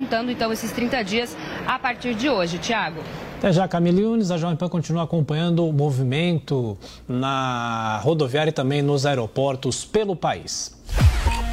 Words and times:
Então, 0.00 0.52
esses 0.52 0.72
30 0.72 1.02
dias 1.02 1.36
a 1.66 1.78
partir 1.78 2.14
de 2.14 2.28
hoje, 2.28 2.58
Thiago. 2.58 3.00
Até 3.38 3.52
já, 3.52 3.68
Camille 3.68 4.02
Yunes. 4.02 4.30
A 4.30 4.36
Jovem 4.36 4.56
Pan 4.56 4.68
continua 4.68 5.04
acompanhando 5.04 5.66
o 5.66 5.72
movimento 5.72 6.76
na 7.08 8.00
rodoviária 8.02 8.50
e 8.50 8.52
também 8.52 8.82
nos 8.82 9.06
aeroportos 9.06 9.84
pelo 9.84 10.16
país. 10.16 10.76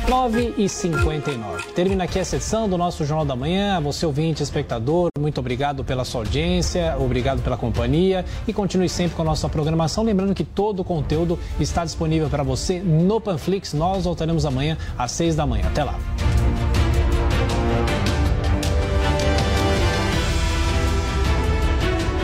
9 0.09 0.55
e 0.57 0.67
59 0.67 1.71
Termina 1.73 2.03
aqui 2.03 2.19
essa 2.19 2.35
edição 2.35 2.67
do 2.67 2.77
nosso 2.77 3.05
Jornal 3.05 3.25
da 3.25 3.35
Manhã. 3.35 3.77
A 3.77 3.79
você, 3.79 4.05
ouvinte, 4.05 4.41
espectador, 4.41 5.09
muito 5.19 5.39
obrigado 5.39 5.83
pela 5.83 6.03
sua 6.03 6.21
audiência, 6.21 6.95
obrigado 6.99 7.41
pela 7.41 7.55
companhia 7.55 8.25
e 8.47 8.51
continue 8.51 8.89
sempre 8.89 9.15
com 9.15 9.21
a 9.21 9.25
nossa 9.25 9.47
programação. 9.47 10.03
Lembrando 10.03 10.33
que 10.33 10.43
todo 10.43 10.79
o 10.79 10.83
conteúdo 10.83 11.37
está 11.59 11.85
disponível 11.85 12.29
para 12.29 12.43
você 12.43 12.79
no 12.79 13.21
Panflix. 13.21 13.73
Nós 13.73 14.03
voltaremos 14.03 14.45
amanhã 14.45 14.77
às 14.97 15.11
6 15.11 15.35
da 15.35 15.45
manhã. 15.45 15.67
Até 15.67 15.83
lá. 15.83 15.97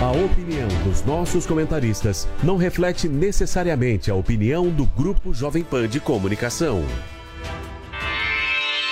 A 0.07 0.11
opinião 0.11 0.69
dos 0.85 1.03
nossos 1.03 1.45
comentaristas 1.45 2.29
não 2.41 2.55
reflete 2.55 3.09
necessariamente 3.09 4.09
a 4.09 4.15
opinião 4.15 4.69
do 4.69 4.85
Grupo 4.85 5.33
Jovem 5.33 5.65
Pan 5.65 5.85
de 5.85 5.99
Comunicação. 5.99 6.81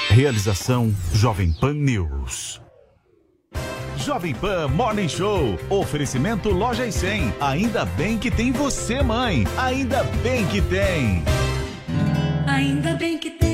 Realização 0.10 0.94
Jovem 1.14 1.54
Pan 1.54 1.74
News. 1.74 2.62
Jovem 3.96 4.36
Pan 4.36 4.68
Morning 4.68 5.08
Show. 5.08 5.58
Oferecimento 5.70 6.50
Loja 6.50 6.86
e 6.86 6.92
100. 6.92 7.34
Ainda 7.40 7.86
bem 7.86 8.18
que 8.18 8.30
tem 8.30 8.52
você, 8.52 9.02
mãe. 9.02 9.46
Ainda 9.58 10.04
bem 10.22 10.46
que 10.48 10.62
tem. 10.64 11.24
Ainda 12.46 12.94
bem 12.96 13.18
que 13.18 13.30
tem. 13.30 13.45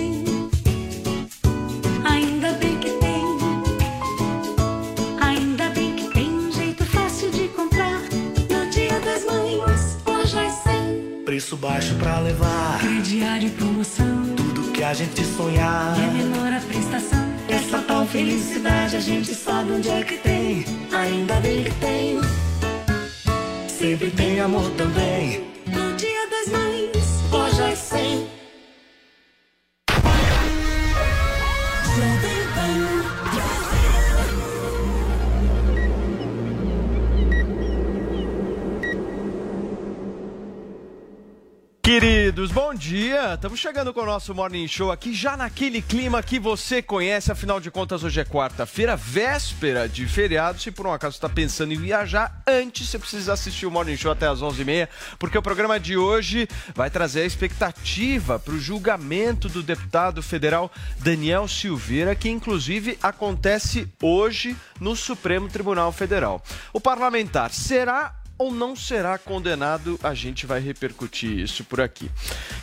Preço 11.52 11.57
baixo 11.57 11.95
pra 11.95 12.19
levar. 12.19 12.80
Crediário 12.80 13.47
e 13.47 13.52
promoção 13.52 14.35
que 14.73 14.81
a 14.81 14.94
gente 14.94 15.21
sonhar. 15.35 15.97
E 15.99 16.02
é 16.02 16.07
menor 16.07 16.53
a 16.53 16.61
prestação. 16.61 17.19
Essa 17.49 17.80
tal 17.80 18.05
felicidade 18.05 18.95
a 18.95 18.99
gente 19.02 19.35
sabe 19.35 19.73
onde 19.73 19.89
é 19.89 20.02
que 20.02 20.17
tem. 20.17 20.63
Ainda 20.94 21.35
bem 21.41 21.66
que 21.66 21.72
tem. 21.72 22.22
Sempre 23.67 24.11
tem 24.11 24.39
amor 24.39 24.69
também. 24.77 25.45
No 25.67 25.94
dia 25.97 26.29
das 26.29 26.47
mães, 26.47 27.31
loja 27.31 27.63
é 27.63 27.75
100. 27.75 28.41
Queridos, 41.84 42.52
bom 42.52 42.75
dia! 42.75 43.34
Estamos 43.34 43.59
chegando 43.59 43.92
com 43.92 44.02
o 44.02 44.06
nosso 44.06 44.36
Morning 44.36 44.68
Show 44.68 44.92
aqui, 44.92 45.16
já 45.16 45.36
naquele 45.36 45.81
clima 45.81 46.22
que 46.22 46.38
você 46.38 46.80
conhece, 46.80 47.31
afinal 47.31 47.59
de 47.59 47.72
contas, 47.72 48.03
hoje 48.03 48.19
é 48.19 48.24
quarta-feira, 48.24 48.96
véspera 48.96 49.90
de 49.90 50.06
feriado. 50.06 50.62
Se 50.62 50.70
por 50.70 50.86
um 50.86 50.94
acaso 50.94 51.16
está 51.16 51.28
pensando 51.28 51.74
em 51.74 51.80
viajar, 51.80 52.44
antes 52.46 52.88
você 52.88 53.00
precisa 53.00 53.34
assistir 53.34 53.66
o 53.66 53.72
Morning 53.72 53.97
Show 53.97 54.12
até 54.12 54.28
às 54.28 54.41
11h30, 54.41 54.90
porque 55.18 55.36
o 55.40 55.41
programa 55.41 55.80
de 55.80 55.97
hoje 55.97 56.47
vai 56.75 56.91
trazer 56.91 57.22
a 57.22 57.25
expectativa 57.25 58.38
para 58.38 58.53
o 58.53 58.59
julgamento 58.59 59.50
do 59.50 59.64
deputado 59.64 60.22
federal 60.22 60.72
Daniel 61.00 61.47
Silveira, 61.47 62.14
que 62.14 62.30
inclusive 62.30 62.96
acontece 63.02 63.91
hoje 64.00 64.56
no 64.80 64.96
Supremo 64.96 65.50
Tribunal 65.50 65.91
Federal. 65.91 66.44
O 66.72 66.80
parlamentar 66.80 67.50
será 67.52 68.21
ou 68.41 68.52
não 68.52 68.75
será 68.75 69.19
condenado, 69.19 70.00
a 70.02 70.16
gente 70.16 70.47
vai 70.47 70.59
repercutir 70.59 71.38
isso 71.38 71.63
por 71.63 71.79
aqui. 71.79 72.09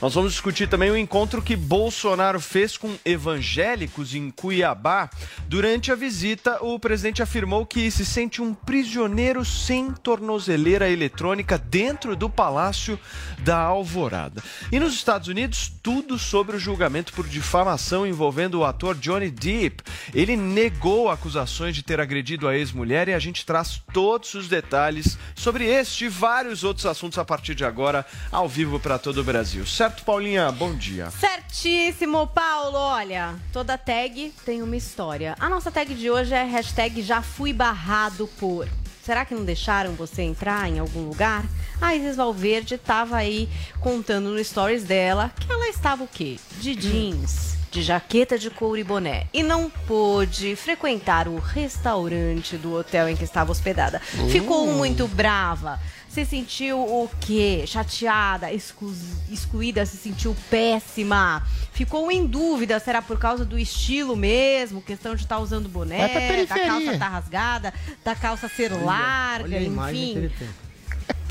Nós 0.03 0.13
vamos 0.13 0.33
discutir 0.33 0.69
também 0.69 0.91
o 0.91 0.97
encontro 0.97 1.41
que 1.41 1.55
Bolsonaro 1.55 2.41
fez 2.41 2.77
com 2.77 2.97
evangélicos 3.05 4.13
em 4.13 4.29
Cuiabá. 4.29 5.09
Durante 5.47 5.93
a 5.93 5.95
visita, 5.95 6.59
o 6.65 6.81
presidente 6.81 7.23
afirmou 7.23 7.65
que 7.65 7.89
se 7.93 8.05
sente 8.05 8.43
um 8.43 8.53
prisioneiro 8.53 9.45
sem 9.45 9.93
tornozeleira 9.93 10.91
eletrônica 10.91 11.57
dentro 11.57 12.17
do 12.17 12.29
Palácio 12.29 12.99
da 13.39 13.59
Alvorada. 13.59 14.43
E 14.73 14.81
nos 14.81 14.95
Estados 14.95 15.29
Unidos, 15.29 15.73
tudo 15.81 16.19
sobre 16.19 16.57
o 16.57 16.61
julgamento 16.61 17.13
por 17.13 17.29
difamação 17.29 18.05
envolvendo 18.05 18.59
o 18.59 18.65
ator 18.65 18.97
Johnny 18.97 19.31
Depp. 19.31 19.85
Ele 20.13 20.37
negou 20.37 21.09
acusações 21.09 21.77
de 21.77 21.85
ter 21.85 22.01
agredido 22.01 22.49
a 22.49 22.57
ex-mulher 22.57 23.09
e 23.09 23.15
a 23.15 23.19
gente 23.21 23.47
traz 23.47 23.81
todos 23.93 24.35
os 24.35 24.49
detalhes 24.49 25.17
sobre 25.37 25.68
este 25.69 26.07
e 26.07 26.09
vários 26.09 26.65
outros 26.65 26.87
assuntos 26.87 27.19
a 27.19 27.25
partir 27.25 27.55
de 27.55 27.65
agora, 27.65 28.07
ao 28.33 28.49
vivo 28.49 28.81
para 28.81 28.99
todo 28.99 29.21
o 29.21 29.25
Brasil. 29.25 29.67
Certo, 29.67 30.03
Paulinha? 30.03 30.51
Bom 30.51 30.75
dia. 30.75 31.11
Certíssimo, 31.11 32.27
Paulo. 32.29 32.79
Olha, 32.79 33.35
toda 33.53 33.77
tag 33.77 34.33
tem 34.45 34.63
uma 34.63 34.77
história. 34.77 35.37
A 35.39 35.49
nossa 35.49 35.71
tag 35.71 35.95
de 35.95 36.11
hoje 36.11 36.35
é 36.35 36.45
hashtag 36.45 37.03
já 37.03 37.21
fui 37.21 37.53
barrado 37.53 38.27
por. 38.39 38.67
Será 39.03 39.25
que 39.25 39.35
não 39.35 39.45
deixaram 39.45 39.93
você 39.93 40.23
entrar 40.23 40.69
em 40.69 40.79
algum 40.79 41.09
lugar? 41.09 41.45
A 41.81 41.95
Isis 41.95 42.17
Valverde 42.17 42.75
estava 42.75 43.17
aí 43.17 43.49
contando 43.81 44.31
no 44.31 44.43
stories 44.43 44.85
dela 44.85 45.33
que 45.39 45.51
ela 45.51 45.69
estava 45.69 46.05
o 46.05 46.09
quê? 46.09 46.39
De 46.61 46.75
jeans 46.75 47.58
de 47.71 47.83
jaqueta 47.83 48.39
de 48.39 48.51
couro 48.51 48.79
e 48.79 48.85
boné 48.85 49.27
e 49.33 49.43
não 49.43 49.71
pôde 49.71 50.57
frequentar 50.57 51.29
o 51.29 51.39
restaurante 51.39 52.57
do 52.57 52.75
hotel 52.75 53.09
em 53.09 53.17
que 53.17 53.25
estava 53.25 53.53
hospedada. 53.53 54.01
Ficou 54.31 54.67
muito 54.67 55.07
brava. 55.07 55.79
Se 56.09 56.25
sentiu 56.25 56.81
o 56.81 57.09
quê? 57.21 57.65
Chateada, 57.67 58.51
exclu 58.51 58.93
excluída, 59.31 59.85
se 59.85 59.97
sentiu 59.97 60.35
péssima. 60.51 61.47
Ficou 61.73 62.11
em 62.11 62.27
dúvida, 62.27 62.81
será 62.81 63.03
por 63.03 63.19
causa 63.19 63.45
do 63.45 63.59
estilo 63.59 64.17
mesmo, 64.17 64.81
questão 64.81 65.15
de 65.15 65.23
estar 65.23 65.37
tá 65.37 65.41
usando 65.41 65.69
boné, 65.69 66.09
da 66.47 66.59
calça 66.59 66.93
estar 66.93 66.99
tá 66.99 67.09
rasgada, 67.09 67.75
da 68.03 68.15
calça 68.15 68.49
ser 68.49 68.73
olha, 68.73 68.85
larga, 68.85 69.57
olha 69.57 69.63
enfim. 69.63 70.31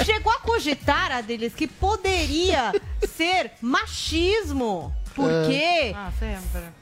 Chegou 0.05 0.31
a 0.31 0.39
cogitar, 0.39 1.11
Adelis, 1.11 1.53
que 1.53 1.67
poderia 1.67 2.71
ser 3.17 3.51
machismo 3.61 4.95
porque 5.17 5.95
ah, 5.95 6.11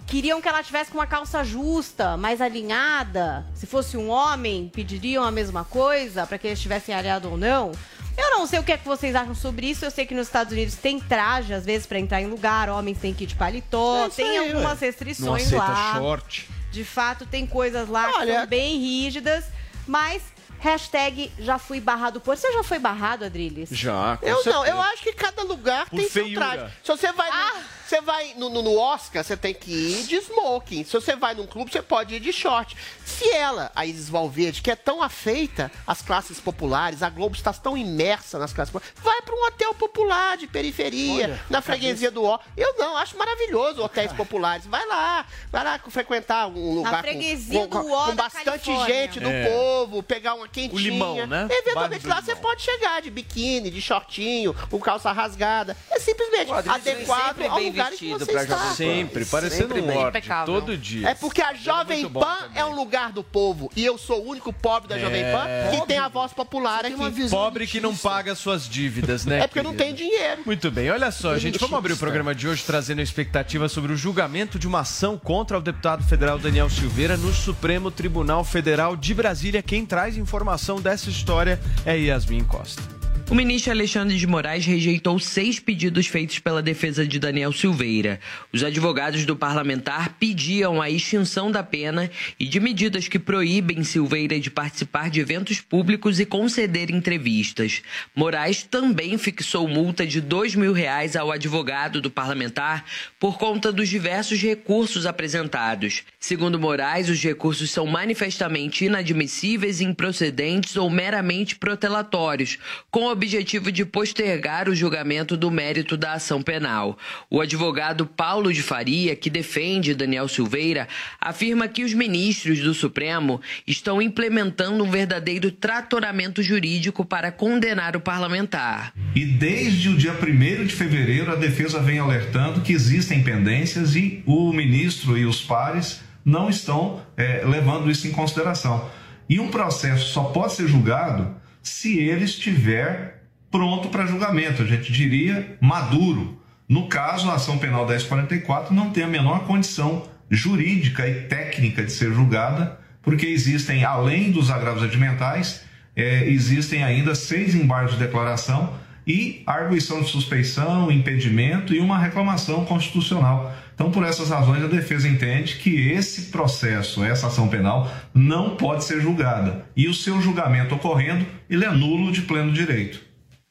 queriam 0.05 0.41
que 0.41 0.47
ela 0.49 0.61
tivesse 0.61 0.91
com 0.91 0.97
uma 0.97 1.07
calça 1.07 1.41
justa, 1.41 2.17
mais 2.17 2.41
alinhada. 2.41 3.45
Se 3.55 3.65
fosse 3.65 3.95
um 3.95 4.09
homem, 4.09 4.69
pediriam 4.73 5.23
a 5.23 5.31
mesma 5.31 5.63
coisa 5.63 6.27
para 6.27 6.37
que 6.37 6.47
eles 6.47 6.59
estivessem 6.59 6.93
alinhados 6.93 7.31
ou 7.31 7.37
não. 7.37 7.71
Eu 8.17 8.31
não 8.31 8.45
sei 8.45 8.59
o 8.59 8.63
que 8.63 8.73
é 8.73 8.77
que 8.77 8.85
vocês 8.85 9.15
acham 9.15 9.33
sobre 9.33 9.67
isso. 9.67 9.85
Eu 9.85 9.91
sei 9.91 10.05
que 10.05 10.13
nos 10.13 10.27
Estados 10.27 10.51
Unidos 10.51 10.75
tem 10.75 10.99
traje, 10.99 11.53
às 11.53 11.63
vezes, 11.63 11.87
para 11.87 11.97
entrar 11.97 12.21
em 12.21 12.27
lugar. 12.27 12.69
Homens 12.69 12.97
têm 12.97 13.13
que 13.13 13.23
ir 13.23 13.27
de 13.27 13.35
paletó. 13.35 14.05
É 14.05 14.09
tem 14.09 14.37
aí, 14.37 14.47
algumas 14.49 14.81
ué. 14.81 14.87
restrições 14.87 15.51
não 15.51 15.57
lá. 15.57 15.95
short. 15.95 16.49
De 16.71 16.83
fato, 16.83 17.25
tem 17.25 17.47
coisas 17.47 17.87
lá 17.87 18.11
Olha... 18.15 18.33
que 18.33 18.39
são 18.39 18.47
bem 18.47 18.77
rígidas. 18.77 19.45
Mas 19.87 20.21
Hashtag 20.59 21.31
já 21.37 21.59
fui 21.59 21.79
barrado 21.79 22.19
por. 22.19 22.35
Você 22.35 22.51
já 22.51 22.63
foi 22.63 22.79
barrado, 22.79 23.25
Adriles? 23.25 23.69
Já. 23.71 24.17
eu 24.21 24.37
certeza. 24.37 24.55
não, 24.55 24.65
eu 24.65 24.81
acho 24.81 25.03
que 25.03 25.13
cada 25.13 25.43
lugar 25.43 25.87
por 25.89 25.97
tem 25.97 26.09
feiura. 26.09 26.45
seu 26.45 26.55
traje. 26.55 26.73
Se 26.83 26.91
você 26.91 27.11
vai. 27.11 27.29
Ah. 27.29 27.61
Você 27.85 28.01
vai 28.01 28.33
no, 28.35 28.49
no, 28.49 28.63
no, 28.63 28.77
Oscar, 28.77 29.23
você 29.23 29.37
tem 29.37 29.53
que 29.53 29.71
ir 29.71 30.07
de 30.07 30.15
smoking. 30.15 30.83
Se 30.83 30.93
você 30.93 31.15
vai 31.15 31.35
num 31.35 31.45
clube, 31.45 31.71
você 31.71 31.83
pode 31.83 32.15
ir 32.15 32.19
de 32.19 32.33
short. 32.33 32.75
Se 33.05 33.29
ela, 33.29 33.71
a 33.75 33.85
Isis 33.85 34.09
Valverde, 34.09 34.61
que 34.61 34.71
é 34.71 34.75
tão 34.75 35.03
afeita 35.03 35.71
às 35.85 36.01
classes 36.01 36.39
populares, 36.39 37.03
a 37.03 37.09
Globo 37.09 37.35
está 37.35 37.53
tão 37.53 37.77
imersa 37.77 38.39
nas 38.39 38.51
classes 38.51 38.71
populares, 38.71 38.99
vai 39.03 39.21
para 39.21 39.35
um 39.35 39.45
hotel 39.45 39.73
popular 39.75 40.35
de 40.35 40.47
periferia, 40.47 41.25
Olha, 41.25 41.45
na 41.47 41.61
freguesia 41.61 42.09
do 42.09 42.23
Ó. 42.23 42.39
Eu 42.57 42.75
não, 42.77 42.97
acho 42.97 43.15
maravilhoso 43.17 43.83
hotéis 43.83 44.11
populares. 44.13 44.65
Vai 44.65 44.85
lá, 44.87 45.25
vai 45.51 45.63
lá 45.63 45.79
frequentar 45.87 46.47
um 46.47 46.73
lugar 46.73 47.03
com, 47.03 47.67
com, 47.67 47.83
com 47.87 48.15
bastante 48.15 48.85
gente 48.85 49.19
do 49.19 49.29
é. 49.29 49.45
povo, 49.47 50.01
pegar 50.01 50.33
uma 50.33 50.47
quentinha. 50.47 50.73
O 50.73 50.79
limão, 50.79 51.27
né? 51.27 51.47
Eventualmente 51.51 52.07
lá 52.07 52.19
você 52.19 52.35
pode 52.35 52.63
chegar 52.63 53.01
de 53.01 53.11
biquíni, 53.11 53.69
de 53.69 53.81
shortinho, 53.81 54.55
com 54.71 54.79
calça 54.79 55.11
rasgada. 55.11 55.77
É 55.91 55.99
simplesmente 55.99 56.51
adequado 56.51 57.43
ao 57.43 57.59
lugar 57.59 57.84
que 57.91 58.11
você 58.11 58.31
está. 58.31 58.73
Sempre, 58.73 59.25
parecendo 59.25 59.75
Sempre 59.75 59.81
um 59.81 59.93
lorde, 59.93 60.27
todo 60.45 60.77
dia. 60.77 61.09
É 61.09 61.13
porque 61.13 61.41
a 61.41 61.53
Jovem 61.53 62.07
Pan 62.09 62.49
é 62.53 62.65
um 62.65 62.75
lugar 62.75 63.11
do 63.11 63.23
povo 63.23 63.71
e 63.75 63.83
eu 63.83 63.97
sou 63.97 64.23
o 64.23 64.29
único 64.29 64.51
pobre 64.51 64.89
da 64.89 64.97
Jovem 64.99 65.23
É. 65.23 65.31
Pan 65.31 65.77
que 65.77 65.87
tem 65.87 65.97
a 65.97 66.07
voz 66.07 66.33
popular 66.33 66.85
aqui. 66.85 67.29
Pobre 67.29 67.67
que 67.67 67.79
não 67.79 67.95
paga 67.95 68.35
suas 68.35 68.67
dívidas, 68.67 69.25
né? 69.25 69.39
É 69.45 69.47
porque 69.47 69.59
eu 69.59 69.63
não 69.63 69.75
tenho 69.75 69.93
dinheiro. 69.93 70.41
Muito 70.45 70.71
bem, 70.71 70.89
olha 70.89 71.11
só, 71.11 71.37
gente, 71.37 71.59
vamos 71.59 71.77
abrir 71.77 71.93
o 71.93 71.97
programa 71.97 72.33
de 72.33 72.47
hoje 72.47 72.63
trazendo 72.65 72.99
a 72.99 73.03
expectativa 73.03 73.67
sobre 73.69 73.91
o 73.93 73.97
julgamento 73.97 74.57
de 74.57 74.67
uma 74.67 74.79
ação 74.79 75.17
contra 75.17 75.57
o 75.57 75.61
deputado 75.61 76.03
federal 76.03 76.39
Daniel 76.39 76.69
Silveira 76.69 77.17
no 77.17 77.33
Supremo 77.33 77.91
Tribunal 77.91 78.43
Federal 78.43 78.95
de 78.95 79.13
Brasília. 79.13 79.61
Quem 79.61 79.85
traz 79.85 80.17
informação 80.17 80.79
dessa 80.81 81.09
história 81.09 81.59
é 81.85 81.97
Yasmin 81.97 82.43
Costa. 82.43 83.04
O 83.27 83.33
ministro 83.33 83.71
Alexandre 83.71 84.15
de 84.19 84.27
Moraes 84.27 84.67
rejeitou 84.67 85.17
seis 85.17 85.59
pedidos 85.59 86.05
feitos 86.05 86.37
pela 86.37 86.61
defesa 86.61 87.07
de 87.07 87.17
Daniel 87.17 87.51
Silveira. 87.51 88.19
Os 88.53 88.63
advogados 88.63 89.25
do 89.25 89.35
parlamentar 89.35 90.15
pediam 90.19 90.79
a 90.79 90.91
extinção 90.91 91.49
da 91.49 91.63
pena 91.63 92.09
e 92.39 92.45
de 92.45 92.59
medidas 92.59 93.07
que 93.07 93.17
proíbem 93.17 93.83
Silveira 93.83 94.39
de 94.39 94.51
participar 94.51 95.09
de 95.09 95.21
eventos 95.21 95.59
públicos 95.59 96.19
e 96.19 96.25
conceder 96.25 96.91
entrevistas. 96.91 97.81
Moraes 98.15 98.61
também 98.61 99.17
fixou 99.17 99.67
multa 99.67 100.05
de 100.05 100.21
dois 100.21 100.53
mil 100.53 100.71
reais 100.71 101.15
ao 101.15 101.31
advogado 101.31 101.99
do 101.99 102.11
parlamentar 102.11 102.85
por 103.19 103.39
conta 103.39 103.71
dos 103.71 103.89
diversos 103.89 104.39
recursos 104.39 105.07
apresentados. 105.07 106.03
Segundo 106.19 106.59
Moraes, 106.59 107.09
os 107.09 107.21
recursos 107.21 107.71
são 107.71 107.87
manifestamente 107.87 108.85
inadmissíveis, 108.85 109.81
improcedentes 109.81 110.77
ou 110.77 110.91
meramente 110.91 111.55
protelatórios, 111.55 112.59
com 112.91 113.14
objetivo 113.15 113.71
de 113.71 113.85
postergar 113.85 114.69
o 114.69 114.75
julgamento 114.75 115.35
do 115.35 115.49
mérito 115.49 115.95
da 115.95 116.13
ação 116.13 116.41
penal. 116.41 116.97
O 117.29 117.41
advogado 117.41 118.05
Paulo 118.05 118.53
de 118.53 118.61
Faria, 118.61 119.15
que 119.15 119.29
defende 119.29 119.95
Daniel 119.95 120.27
Silveira, 120.27 120.87
afirma 121.19 121.67
que 121.67 121.83
os 121.83 121.93
ministros 121.93 122.59
do 122.59 122.73
Supremo 122.73 123.41
estão 123.65 124.01
implementando 124.01 124.83
um 124.83 124.91
verdadeiro 124.91 125.49
tratoramento 125.49 126.43
jurídico 126.43 127.05
para 127.05 127.31
condenar 127.31 127.95
o 127.95 128.01
parlamentar. 128.01 128.93
E 129.15 129.25
desde 129.25 129.89
o 129.89 129.95
dia 129.95 130.13
1 130.13 130.65
de 130.65 130.73
fevereiro, 130.73 131.31
a 131.31 131.35
defesa 131.35 131.79
vem 131.79 131.99
alertando 131.99 132.61
que 132.61 132.73
existem 132.73 133.23
pendências 133.23 133.95
e 133.95 134.21
o 134.25 134.51
ministro 134.51 135.17
e 135.17 135.25
os 135.25 135.41
pares 135.41 136.01
não 136.23 136.49
estão 136.49 137.01
eh, 137.15 137.43
levando 137.45 137.89
isso 137.89 138.07
em 138.07 138.11
consideração. 138.11 138.89
E 139.29 139.39
um 139.39 139.49
processo 139.49 140.09
só 140.09 140.25
pode 140.25 140.53
ser 140.53 140.67
julgado 140.67 141.44
se 141.65 141.97
ele 141.97 142.25
estiver 142.25 143.23
pronto 143.49 143.89
para 143.89 144.05
julgamento, 144.05 144.61
a 144.61 144.65
gente 144.65 144.91
diria 144.91 145.57
maduro. 145.59 146.39
No 146.69 146.87
caso, 146.87 147.29
a 147.29 147.35
ação 147.35 147.57
penal 147.57 147.87
1044 147.87 148.73
não 148.73 148.91
tem 148.91 149.03
a 149.03 149.07
menor 149.07 149.45
condição 149.45 150.07
jurídica 150.29 151.07
e 151.07 151.21
técnica 151.23 151.83
de 151.83 151.91
ser 151.91 152.13
julgada, 152.13 152.79
porque 153.01 153.25
existem, 153.25 153.83
além 153.83 154.31
dos 154.31 154.49
agravos 154.49 154.83
regimentais, 154.83 155.63
eh, 155.95 156.25
existem 156.27 156.83
ainda 156.83 157.15
seis 157.15 157.55
embargos 157.55 157.93
de 157.93 157.99
declaração 157.99 158.73
e 159.07 159.43
arguição 159.45 160.01
de 160.01 160.09
suspeição, 160.09 160.91
impedimento 160.91 161.73
e 161.73 161.79
uma 161.79 161.97
reclamação 161.99 162.65
constitucional. 162.65 163.55
Então, 163.75 163.91
por 163.91 164.03
essas 164.03 164.29
razões, 164.29 164.63
a 164.63 164.67
defesa 164.67 165.07
entende 165.07 165.57
que 165.57 165.89
esse 165.91 166.31
processo, 166.31 167.03
essa 167.03 167.27
ação 167.27 167.49
penal, 167.49 167.93
não 168.13 168.55
pode 168.55 168.85
ser 168.85 169.01
julgada. 169.01 169.65
E 169.75 169.87
o 169.87 169.93
seu 169.93 170.21
julgamento 170.21 170.73
ocorrendo, 170.73 171.25
ele 171.49 171.65
é 171.65 171.69
nulo 171.69 172.09
de 172.11 172.21
pleno 172.21 172.53
direito. 172.53 173.04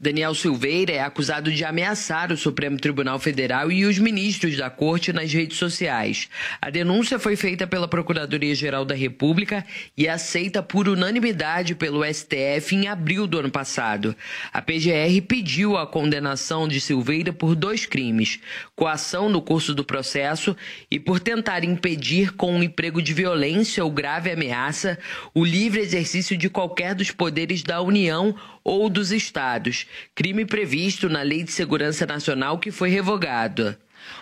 Daniel 0.05 0.35
Silveira 0.35 0.93
é 0.93 1.01
acusado 1.01 1.51
de 1.51 1.65
ameaçar 1.65 2.31
o 2.31 2.37
Supremo 2.37 2.77
Tribunal 2.77 3.19
Federal 3.19 3.73
e 3.73 3.87
os 3.87 3.99
ministros 3.99 4.55
da 4.55 4.69
Corte 4.69 5.15
nas 5.15 5.33
redes 5.33 5.57
sociais. 5.57 6.29
A 6.61 6.69
denúncia 6.69 7.19
foi 7.19 7.37
feita 7.37 7.67
pela 7.67 7.89
Procuradoria-Geral 7.89 8.85
da 8.85 8.95
República 8.95 9.65
e 9.97 10.07
aceita 10.07 10.63
por 10.63 10.89
unanimidade 10.89 11.75
pelo 11.75 12.05
STF 12.05 12.75
em 12.77 12.87
abril 12.87 13.27
do 13.27 13.39
ano 13.39 13.51
passado. 13.51 14.15
A 14.53 14.61
PGR 14.61 15.23
pediu 15.27 15.75
a 15.79 15.87
condenação 15.87 16.69
de 16.69 16.83
Silveira 16.83 17.33
por 17.33 17.57
dois 17.57 17.87
crimes: 17.87 18.39
coação 18.77 19.31
no 19.31 19.41
curso 19.41 19.75
do 19.75 19.87
processo 19.87 20.55
e 20.91 21.01
por 21.01 21.19
tentar 21.19 21.65
impedir 21.65 22.35
com 22.35 22.53
um 22.53 22.63
emprego 22.63 23.01
de 23.01 23.15
violência 23.15 23.83
ou 23.83 23.91
grave 23.91 24.31
ameaça 24.31 24.99
o 25.33 25.43
livre 25.43 25.81
exercício 25.81 26.37
de 26.37 26.51
qualquer 26.51 26.95
dos 26.95 27.11
poderes 27.11 27.63
da 27.63 27.81
União 27.81 28.35
ou 28.65 28.89
dos 28.89 29.13
estados, 29.13 29.87
crime 30.15 30.47
previsto 30.47 31.09
na 31.09 31.23
Lei 31.23 31.45
de 31.45 31.53
Segurança 31.53 32.07
Nacional 32.07 32.59
que 32.59 32.71
foi 32.71 32.89
revogado. 32.89 33.77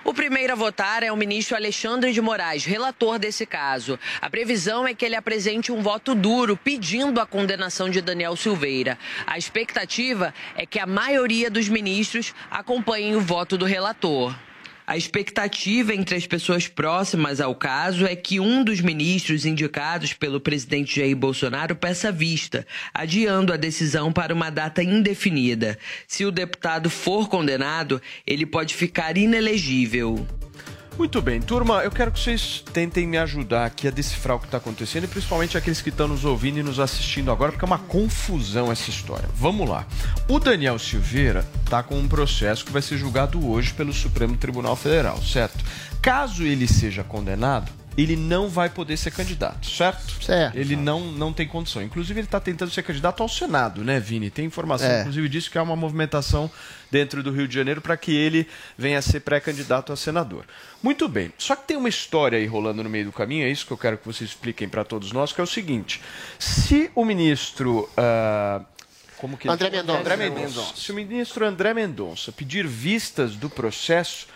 O 0.05 0.13
primeiro 0.13 0.53
a 0.53 0.57
votar 0.57 1.03
é 1.03 1.11
o 1.11 1.17
ministro 1.17 1.57
Alexandre 1.57 2.13
de 2.13 2.21
Moraes, 2.21 2.65
relator 2.65 3.19
desse 3.19 3.47
caso. 3.47 3.99
A 4.21 4.29
previsão 4.29 4.87
é 4.87 4.95
que 4.95 5.05
ele 5.05 5.17
apresente 5.17 5.73
um 5.73 5.83
voto 5.83 6.15
duro 6.15 6.57
pedindo 6.57 7.21
a 7.21 7.27
condenação 7.27 7.89
de 7.89 8.01
Daniel 8.01 8.37
Silveira. 8.37 8.99
A 9.27 9.39
expectativa 9.39 10.35
é 10.57 10.67
que 10.67 10.79
a 10.79 10.87
maioria 10.87 11.51
dos 11.51 11.69
ministros 11.69 12.35
acompanhem 12.51 13.17
o 13.17 13.21
voto 13.21 13.57
do 13.57 13.65
relator. 13.65 14.35
A 14.85 14.97
expectativa 14.97 15.95
entre 15.95 16.17
as 16.17 16.27
pessoas 16.27 16.67
próximas 16.67 17.41
ao 17.41 17.55
caso 17.55 18.05
é 18.05 18.17
que 18.17 18.41
um 18.41 18.65
dos 18.65 18.81
ministros 18.81 19.47
indicados 19.47 20.13
pelo 20.13 20.41
presidente 20.41 20.99
Jair 20.99 21.17
Bolsonaro 21.17 21.77
peça 21.77 22.11
vista, 22.11 22.67
adiando 22.93 23.53
a 23.53 23.57
decisão 23.57 24.13
para 24.13 24.35
uma 24.35 24.51
data 24.51 24.83
indefinida. 24.83 25.79
Se 26.09 26.25
o 26.25 26.33
deputado 26.33 26.91
for 26.91 27.29
condenado, 27.29 28.03
ele 28.27 28.45
pode 28.45 28.75
ficar 28.75 29.17
inelegível. 29.17 30.27
Muito 30.99 31.21
bem, 31.23 31.41
turma, 31.41 31.83
eu 31.83 31.91
quero 31.91 32.13
que 32.13 32.21
vocês 32.21 32.63
tentem 32.73 33.07
me 33.07 33.17
ajudar 33.19 33.65
aqui 33.65 33.89
a 33.89 33.91
decifrar 33.91 34.37
o 34.37 34.39
que 34.41 34.45
está 34.47 34.59
acontecendo 34.59 35.05
e 35.05 35.09
principalmente 35.09 35.57
aqueles 35.57 35.81
que 35.81 35.89
estão 35.89 36.07
nos 36.07 36.25
ouvindo 36.25 36.59
e 36.59 36.63
nos 36.63 36.79
assistindo 36.79 37.31
agora, 37.33 37.51
porque 37.51 37.65
é 37.65 37.67
uma 37.67 37.79
confusão 37.79 38.71
essa 38.71 38.89
história. 38.91 39.29
Vamos 39.35 39.69
lá. 39.69 39.87
O 40.29 40.39
Daniel 40.39 40.79
Silveira 40.79 41.47
está 41.65 41.83
com 41.83 41.99
um 41.99 42.07
processo 42.07 42.65
que 42.65 42.71
vai 42.73 42.83
ser 42.83 42.99
julgado 42.99 43.45
hoje 43.49 43.73
pelo 43.73 43.93
Supremo 43.93 44.37
Tribunal 44.37 44.77
Federal, 44.77 45.21
certo? 45.23 45.65
Caso 46.01 46.45
ele 46.45 46.69
seja 46.69 47.03
condenado, 47.03 47.73
ele 47.97 48.15
não 48.15 48.49
vai 48.49 48.69
poder 48.69 48.97
ser 48.97 49.11
candidato, 49.11 49.69
certo? 49.69 50.23
Certo. 50.23 50.57
Ele 50.57 50.77
não, 50.77 51.01
não 51.13 51.33
tem 51.33 51.49
condição. 51.49 51.83
Inclusive, 51.83 52.21
ele 52.21 52.27
está 52.27 52.39
tentando 52.41 52.71
ser 52.71 52.83
candidato 52.83 53.23
ao 53.23 53.29
Senado, 53.29 53.83
né, 53.83 53.99
Vini? 53.99 54.31
Tem 54.31 54.45
informação, 54.45 54.89
É. 54.89 55.01
inclusive, 55.01 55.29
disso 55.29 55.51
que 55.51 55.59
há 55.59 55.63
uma 55.63 55.77
movimentação 55.77 56.51
dentro 56.93 57.23
do 57.23 57.31
Rio 57.31 57.49
de 57.49 57.55
Janeiro 57.55 57.81
para 57.81 57.97
que 57.97 58.15
ele 58.15 58.47
venha 58.77 58.99
a 58.99 59.03
ser 59.03 59.21
pré-candidato 59.21 59.95
a 59.95 59.97
senador. 59.97 60.45
Muito 60.83 61.09
bem. 61.09 61.33
Só 61.39 61.57
que 61.57 61.67
tem 61.67 61.75
uma 61.79 61.89
história 61.89 62.37
aí 62.37 62.45
rolando 62.45 62.85
no 62.85 62.91
meio 62.91 63.07
do 63.07 63.13
caminho, 63.13 63.47
é 63.47 63.51
isso 63.51 63.65
que 63.67 63.73
eu 63.73 63.79
quero 63.79 63.97
que 63.97 64.05
vocês 64.05 64.29
expliquem 64.29 64.69
para 64.69 64.85
todos 64.85 65.11
nós, 65.11 65.33
que 65.33 65.41
é 65.41 65.45
o 65.45 65.47
seguinte: 65.47 66.03
se 66.39 66.91
o 66.95 67.03
ministro. 67.03 67.89
ah, 67.97 68.61
como 69.17 69.39
que 69.39 69.49
André? 69.49 69.71
Mendonça. 69.71 70.01
André 70.01 70.17
Mendonça. 70.17 70.77
Se 70.77 70.93
o 70.93 70.95
ministro 70.95 71.47
André 71.47 71.73
Mendonça 71.73 72.31
pedir 72.31 72.67
vistas 72.67 73.37
do 73.37 73.49
processo, 73.49 74.27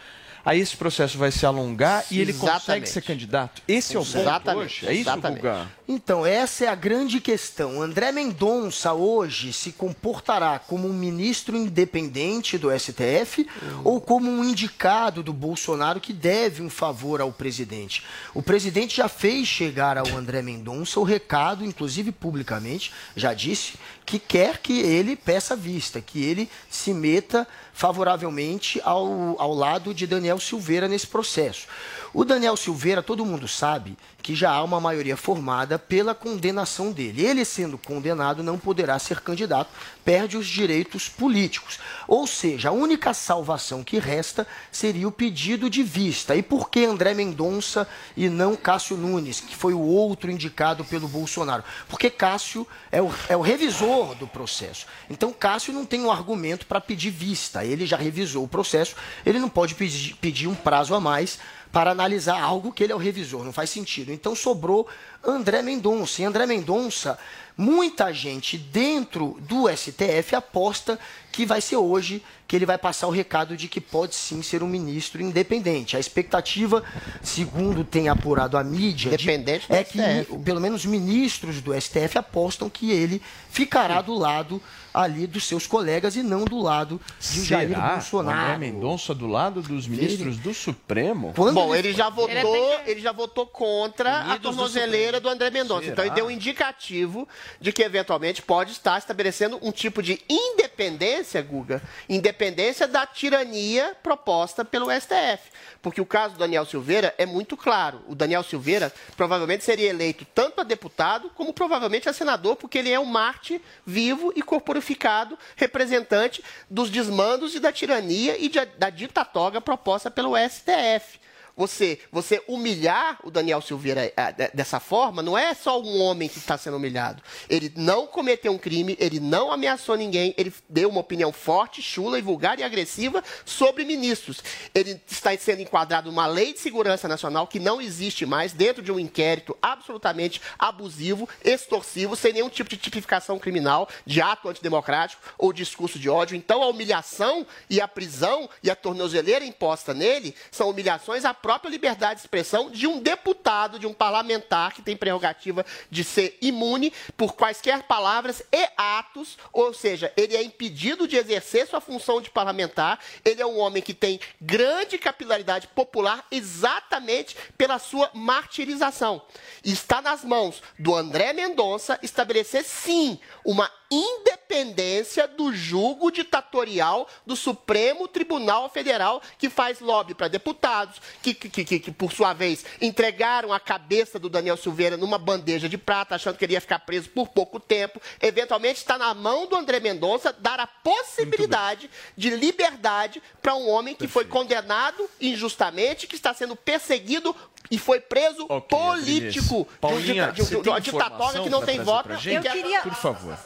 aí 0.42 0.58
esse 0.58 0.76
processo 0.76 1.18
vai 1.18 1.30
se 1.30 1.44
alongar 1.44 2.06
e 2.10 2.20
ele 2.20 2.32
consegue 2.32 2.54
Exatamente. 2.56 2.88
ser 2.88 3.02
candidato. 3.02 3.62
Esse 3.68 3.96
é 3.96 3.98
o 3.98 4.04
ponto 4.04 4.18
Exatamente, 4.18 4.64
hoje? 4.64 4.86
É 4.86 4.94
isso. 4.94 5.20
Guga? 5.20 5.68
Então, 5.88 6.26
essa 6.26 6.64
é 6.64 6.68
a 6.68 6.74
grande 6.74 7.20
questão. 7.20 7.80
André 7.80 8.10
Mendonça 8.10 8.92
hoje 8.92 9.52
se 9.52 9.70
comportará 9.70 10.58
como 10.58 10.88
um 10.88 10.92
ministro 10.92 11.56
independente 11.56 12.58
do 12.58 12.76
STF 12.76 13.46
ou 13.84 14.00
como 14.00 14.28
um 14.28 14.42
indicado 14.42 15.22
do 15.22 15.32
Bolsonaro 15.32 16.00
que 16.00 16.12
deve 16.12 16.60
um 16.60 16.68
favor 16.68 17.20
ao 17.20 17.32
presidente. 17.32 18.02
O 18.34 18.42
presidente 18.42 18.96
já 18.96 19.08
fez 19.08 19.46
chegar 19.46 19.96
ao 19.96 20.08
André 20.08 20.42
Mendonça 20.42 20.98
o 20.98 21.04
recado, 21.04 21.64
inclusive 21.64 22.10
publicamente, 22.10 22.92
já 23.14 23.32
disse, 23.32 23.74
que 24.04 24.18
quer 24.18 24.58
que 24.58 24.80
ele 24.80 25.14
peça 25.14 25.54
vista, 25.54 26.00
que 26.00 26.22
ele 26.22 26.50
se 26.68 26.92
meta 26.92 27.46
favoravelmente 27.72 28.80
ao, 28.84 29.40
ao 29.40 29.54
lado 29.54 29.94
de 29.94 30.06
Daniel 30.06 30.40
Silveira 30.40 30.88
nesse 30.88 31.06
processo. 31.06 31.66
O 32.14 32.24
Daniel 32.24 32.56
Silveira, 32.56 33.02
todo 33.02 33.26
mundo 33.26 33.46
sabe 33.46 33.96
que 34.26 34.34
já 34.34 34.50
há 34.50 34.64
uma 34.64 34.80
maioria 34.80 35.16
formada 35.16 35.78
pela 35.78 36.12
condenação 36.12 36.90
dele. 36.90 37.24
Ele, 37.24 37.44
sendo 37.44 37.78
condenado, 37.78 38.42
não 38.42 38.58
poderá 38.58 38.98
ser 38.98 39.20
candidato, 39.20 39.70
perde 40.04 40.36
os 40.36 40.48
direitos 40.48 41.08
políticos. 41.08 41.78
Ou 42.08 42.26
seja, 42.26 42.70
a 42.70 42.72
única 42.72 43.14
salvação 43.14 43.84
que 43.84 44.00
resta 44.00 44.44
seria 44.72 45.06
o 45.06 45.12
pedido 45.12 45.70
de 45.70 45.80
vista. 45.84 46.34
E 46.34 46.42
por 46.42 46.68
que 46.68 46.84
André 46.84 47.14
Mendonça 47.14 47.86
e 48.16 48.28
não 48.28 48.56
Cássio 48.56 48.96
Nunes, 48.96 49.38
que 49.38 49.54
foi 49.54 49.74
o 49.74 49.80
outro 49.80 50.28
indicado 50.28 50.84
pelo 50.84 51.06
Bolsonaro? 51.06 51.62
Porque 51.88 52.10
Cássio 52.10 52.66
é 52.90 53.00
o, 53.00 53.08
é 53.28 53.36
o 53.36 53.40
revisor 53.40 54.16
do 54.16 54.26
processo. 54.26 54.86
Então, 55.08 55.32
Cássio 55.32 55.72
não 55.72 55.86
tem 55.86 56.00
um 56.00 56.10
argumento 56.10 56.66
para 56.66 56.80
pedir 56.80 57.10
vista. 57.10 57.64
Ele 57.64 57.86
já 57.86 57.96
revisou 57.96 58.42
o 58.42 58.48
processo, 58.48 58.96
ele 59.24 59.38
não 59.38 59.48
pode 59.48 59.76
pedir, 59.76 60.16
pedir 60.16 60.48
um 60.48 60.54
prazo 60.56 60.96
a 60.96 61.00
mais 61.00 61.38
para 61.76 61.90
analisar 61.90 62.40
algo 62.40 62.72
que 62.72 62.82
ele 62.82 62.94
é 62.94 62.96
o 62.96 62.98
revisor, 62.98 63.44
não 63.44 63.52
faz 63.52 63.68
sentido. 63.68 64.10
Então 64.10 64.34
sobrou 64.34 64.88
André 65.22 65.60
Mendonça. 65.60 66.22
E 66.22 66.24
André 66.24 66.46
Mendonça, 66.46 67.18
muita 67.56 68.12
gente 68.12 68.58
dentro 68.58 69.38
do 69.40 69.68
STF 69.68 70.34
aposta 70.34 70.98
que 71.32 71.46
vai 71.46 71.60
ser 71.60 71.76
hoje 71.76 72.22
que 72.46 72.54
ele 72.54 72.64
vai 72.64 72.78
passar 72.78 73.06
o 73.08 73.10
recado 73.10 73.56
de 73.56 73.66
que 73.68 73.80
pode 73.80 74.14
sim 74.14 74.40
ser 74.40 74.62
um 74.62 74.68
ministro 74.68 75.20
independente. 75.20 75.96
A 75.96 76.00
expectativa, 76.00 76.82
segundo 77.22 77.84
tem 77.84 78.08
apurado 78.08 78.56
a 78.56 78.62
mídia, 78.62 79.08
Independente 79.08 79.68
do 79.68 79.74
é 79.74 79.82
que 79.82 79.98
STF. 79.98 80.38
pelo 80.44 80.60
menos 80.60 80.86
ministros 80.86 81.60
do 81.60 81.78
STF 81.78 82.16
apostam 82.16 82.70
que 82.70 82.90
ele 82.90 83.20
ficará 83.50 84.00
do 84.00 84.14
lado 84.14 84.62
ali 84.94 85.26
dos 85.26 85.44
seus 85.44 85.66
colegas 85.66 86.16
e 86.16 86.22
não 86.22 86.44
do 86.44 86.58
lado 86.58 86.98
de 87.20 87.44
Jair 87.44 87.68
Será? 87.68 87.92
Bolsonaro. 87.94 88.54
André 88.54 88.58
Mendonça 88.58 89.14
do 89.14 89.26
lado 89.26 89.60
dos 89.60 89.86
ministros 89.86 90.38
do 90.38 90.54
Supremo? 90.54 91.34
Bom, 91.36 91.74
ele 91.74 91.92
já 91.92 92.08
votou, 92.08 92.80
ele 92.86 93.00
já 93.00 93.12
votou 93.12 93.46
contra 93.46 94.20
a 94.20 94.20
Unidos 94.20 94.38
do 94.38 94.42
tornozeleira 94.42 95.20
do 95.20 95.28
André 95.28 95.50
Mendonça. 95.50 95.82
Será? 95.82 95.92
Então 95.92 96.04
ele 96.04 96.14
deu 96.14 96.26
um 96.26 96.30
indicativo 96.30 97.28
de 97.60 97.72
que 97.72 97.82
eventualmente 97.82 98.42
pode 98.42 98.72
estar 98.72 98.98
estabelecendo 98.98 99.58
um 99.62 99.70
tipo 99.72 100.02
de 100.02 100.20
independência, 100.28 101.40
Guga, 101.42 101.82
independência 102.08 102.86
da 102.86 103.06
tirania 103.06 103.96
proposta 104.02 104.64
pelo 104.64 104.90
STF. 104.90 105.50
Porque 105.82 106.00
o 106.00 106.06
caso 106.06 106.34
do 106.34 106.38
Daniel 106.40 106.64
Silveira 106.64 107.14
é 107.18 107.24
muito 107.26 107.56
claro. 107.56 108.02
O 108.08 108.14
Daniel 108.14 108.42
Silveira 108.42 108.92
provavelmente 109.16 109.64
seria 109.64 109.90
eleito 109.90 110.24
tanto 110.34 110.60
a 110.60 110.64
deputado 110.64 111.30
como 111.30 111.52
provavelmente 111.52 112.08
a 112.08 112.12
senador, 112.12 112.56
porque 112.56 112.78
ele 112.78 112.90
é 112.90 112.98
um 112.98 113.04
Marte 113.04 113.60
vivo 113.84 114.32
e 114.34 114.42
corporificado, 114.42 115.38
representante 115.54 116.42
dos 116.68 116.90
desmandos 116.90 117.54
e 117.54 117.60
da 117.60 117.70
tirania 117.72 118.36
e 118.38 118.48
de- 118.48 118.64
da 118.78 118.90
ditatoga 118.90 119.60
proposta 119.60 120.10
pelo 120.10 120.36
STF. 120.36 121.20
Você, 121.56 121.98
você 122.12 122.42
humilhar 122.46 123.18
o 123.24 123.30
Daniel 123.30 123.62
Silveira 123.62 124.12
de- 124.36 124.50
dessa 124.52 124.78
forma 124.78 125.22
não 125.22 125.38
é 125.38 125.54
só 125.54 125.80
um 125.80 126.00
homem 126.02 126.28
que 126.28 126.36
está 126.36 126.58
sendo 126.58 126.76
humilhado. 126.76 127.22
Ele 127.48 127.72
não 127.74 128.06
cometeu 128.06 128.52
um 128.52 128.58
crime, 128.58 128.94
ele 129.00 129.18
não 129.18 129.50
ameaçou 129.50 129.96
ninguém, 129.96 130.34
ele 130.36 130.52
deu 130.68 130.90
uma 130.90 131.00
opinião 131.00 131.32
forte, 131.32 131.80
chula 131.80 132.18
e 132.18 132.22
vulgar 132.22 132.58
e 132.58 132.62
agressiva 132.62 133.24
sobre 133.44 133.86
ministros. 133.86 134.42
Ele 134.74 135.00
está 135.10 135.34
sendo 135.38 135.62
enquadrado 135.62 136.10
numa 136.10 136.26
lei 136.26 136.52
de 136.52 136.58
segurança 136.58 137.08
nacional 137.08 137.46
que 137.46 137.58
não 137.58 137.80
existe 137.80 138.26
mais 138.26 138.52
dentro 138.52 138.82
de 138.82 138.92
um 138.92 138.98
inquérito 139.00 139.56
absolutamente 139.62 140.42
abusivo, 140.58 141.26
extorsivo, 141.42 142.14
sem 142.16 142.34
nenhum 142.34 142.50
tipo 142.50 142.68
de 142.68 142.76
tipificação 142.76 143.38
criminal, 143.38 143.88
de 144.04 144.20
ato 144.20 144.48
antidemocrático 144.50 145.22
ou 145.38 145.54
discurso 145.54 145.98
de 145.98 146.10
ódio. 146.10 146.36
Então 146.36 146.62
a 146.62 146.66
humilhação 146.68 147.46
e 147.70 147.80
a 147.80 147.88
prisão 147.88 148.48
e 148.62 148.70
a 148.70 148.76
tornozeleira 148.76 149.44
imposta 149.44 149.94
nele 149.94 150.34
são 150.50 150.68
humilhações 150.68 151.24
à 151.24 151.32
própria 151.46 151.70
liberdade 151.70 152.16
de 152.16 152.20
expressão 152.22 152.72
de 152.72 152.88
um 152.88 152.98
deputado, 152.98 153.78
de 153.78 153.86
um 153.86 153.94
parlamentar 153.94 154.72
que 154.72 154.82
tem 154.82 154.96
prerrogativa 154.96 155.64
de 155.88 156.02
ser 156.02 156.36
imune 156.42 156.92
por 157.16 157.36
quaisquer 157.36 157.84
palavras 157.84 158.42
e 158.50 158.68
atos, 158.76 159.38
ou 159.52 159.72
seja, 159.72 160.12
ele 160.16 160.36
é 160.36 160.42
impedido 160.42 161.06
de 161.06 161.14
exercer 161.14 161.68
sua 161.68 161.80
função 161.80 162.20
de 162.20 162.30
parlamentar. 162.30 162.98
Ele 163.24 163.40
é 163.40 163.46
um 163.46 163.60
homem 163.60 163.80
que 163.80 163.94
tem 163.94 164.18
grande 164.40 164.98
capilaridade 164.98 165.68
popular 165.68 166.26
exatamente 166.32 167.36
pela 167.56 167.78
sua 167.78 168.10
martirização. 168.12 169.22
Está 169.62 170.02
nas 170.02 170.24
mãos 170.24 170.60
do 170.76 170.96
André 170.96 171.32
Mendonça 171.32 171.96
estabelecer 172.02 172.64
sim 172.64 173.20
uma 173.44 173.70
independência 173.90 175.26
do 175.28 175.52
julgo 175.52 176.10
ditatorial 176.10 177.08
do 177.24 177.36
Supremo 177.36 178.06
Tribunal 178.08 178.68
Federal, 178.68 179.20
que 179.38 179.48
faz 179.50 179.80
lobby 179.80 180.14
para 180.14 180.28
deputados, 180.28 181.00
que, 181.22 181.34
que, 181.34 181.64
que, 181.64 181.78
que, 181.80 181.90
por 181.92 182.12
sua 182.12 182.32
vez, 182.32 182.64
entregaram 182.80 183.52
a 183.52 183.60
cabeça 183.60 184.18
do 184.18 184.28
Daniel 184.28 184.56
Silveira 184.56 184.96
numa 184.96 185.18
bandeja 185.18 185.68
de 185.68 185.78
prata, 185.78 186.14
achando 186.14 186.36
que 186.36 186.44
ele 186.44 186.54
ia 186.54 186.60
ficar 186.60 186.80
preso 186.80 187.08
por 187.10 187.28
pouco 187.28 187.58
tempo. 187.60 188.00
Eventualmente, 188.20 188.78
está 188.80 188.96
na 188.98 189.12
mão 189.14 189.46
do 189.46 189.56
André 189.56 189.80
Mendonça 189.80 190.32
dar 190.32 190.60
a 190.60 190.66
possibilidade 190.66 191.90
de 192.16 192.30
liberdade 192.30 193.22
para 193.42 193.54
um 193.54 193.68
homem 193.68 193.94
que 193.94 194.08
foi 194.08 194.24
condenado 194.24 195.08
injustamente, 195.20 196.06
que 196.06 196.14
está 196.14 196.32
sendo 196.34 196.54
perseguido 196.56 197.34
e 197.70 197.78
foi 197.78 198.00
preso 198.00 198.46
político. 198.60 199.64
Paulinha, 199.80 200.32
de, 200.32 200.42
um- 200.42 200.44
de, 200.44 200.50
de 200.56 200.62
tem 200.62 200.72
uma 200.72 200.80
ditatoga 200.80 201.42
que 201.42 201.50
não 201.50 201.60
tem 201.66 201.80
voto. 201.82 202.08
Eu 202.12 202.42
queria- 202.52 202.82
Por 202.82 202.94
favor. 202.94 203.38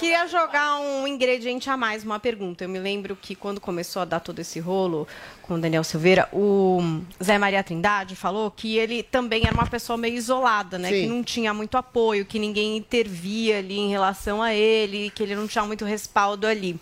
Queria 0.00 0.26
jogar 0.26 0.80
um 0.80 1.06
ingrediente 1.06 1.68
a 1.68 1.76
mais, 1.76 2.04
uma 2.04 2.18
pergunta. 2.18 2.64
Eu 2.64 2.70
me 2.70 2.78
lembro 2.78 3.14
que 3.14 3.34
quando 3.34 3.60
começou 3.60 4.00
a 4.00 4.06
dar 4.06 4.18
todo 4.18 4.38
esse 4.38 4.58
rolo 4.58 5.06
com 5.50 5.56
o 5.56 5.60
Daniel 5.60 5.82
Silveira, 5.82 6.28
o 6.32 6.80
Zé 7.20 7.36
Maria 7.36 7.60
Trindade 7.64 8.14
falou 8.14 8.52
que 8.52 8.78
ele 8.78 9.02
também 9.02 9.42
era 9.44 9.52
uma 9.52 9.66
pessoa 9.66 9.96
meio 9.96 10.14
isolada, 10.14 10.78
né? 10.78 10.90
Sim. 10.90 11.00
Que 11.00 11.06
não 11.08 11.24
tinha 11.24 11.52
muito 11.52 11.76
apoio, 11.76 12.24
que 12.24 12.38
ninguém 12.38 12.76
intervia 12.76 13.58
ali 13.58 13.76
em 13.76 13.90
relação 13.90 14.40
a 14.40 14.54
ele, 14.54 15.10
que 15.10 15.24
ele 15.24 15.34
não 15.34 15.48
tinha 15.48 15.64
muito 15.64 15.84
respaldo 15.84 16.46
ali. 16.46 16.78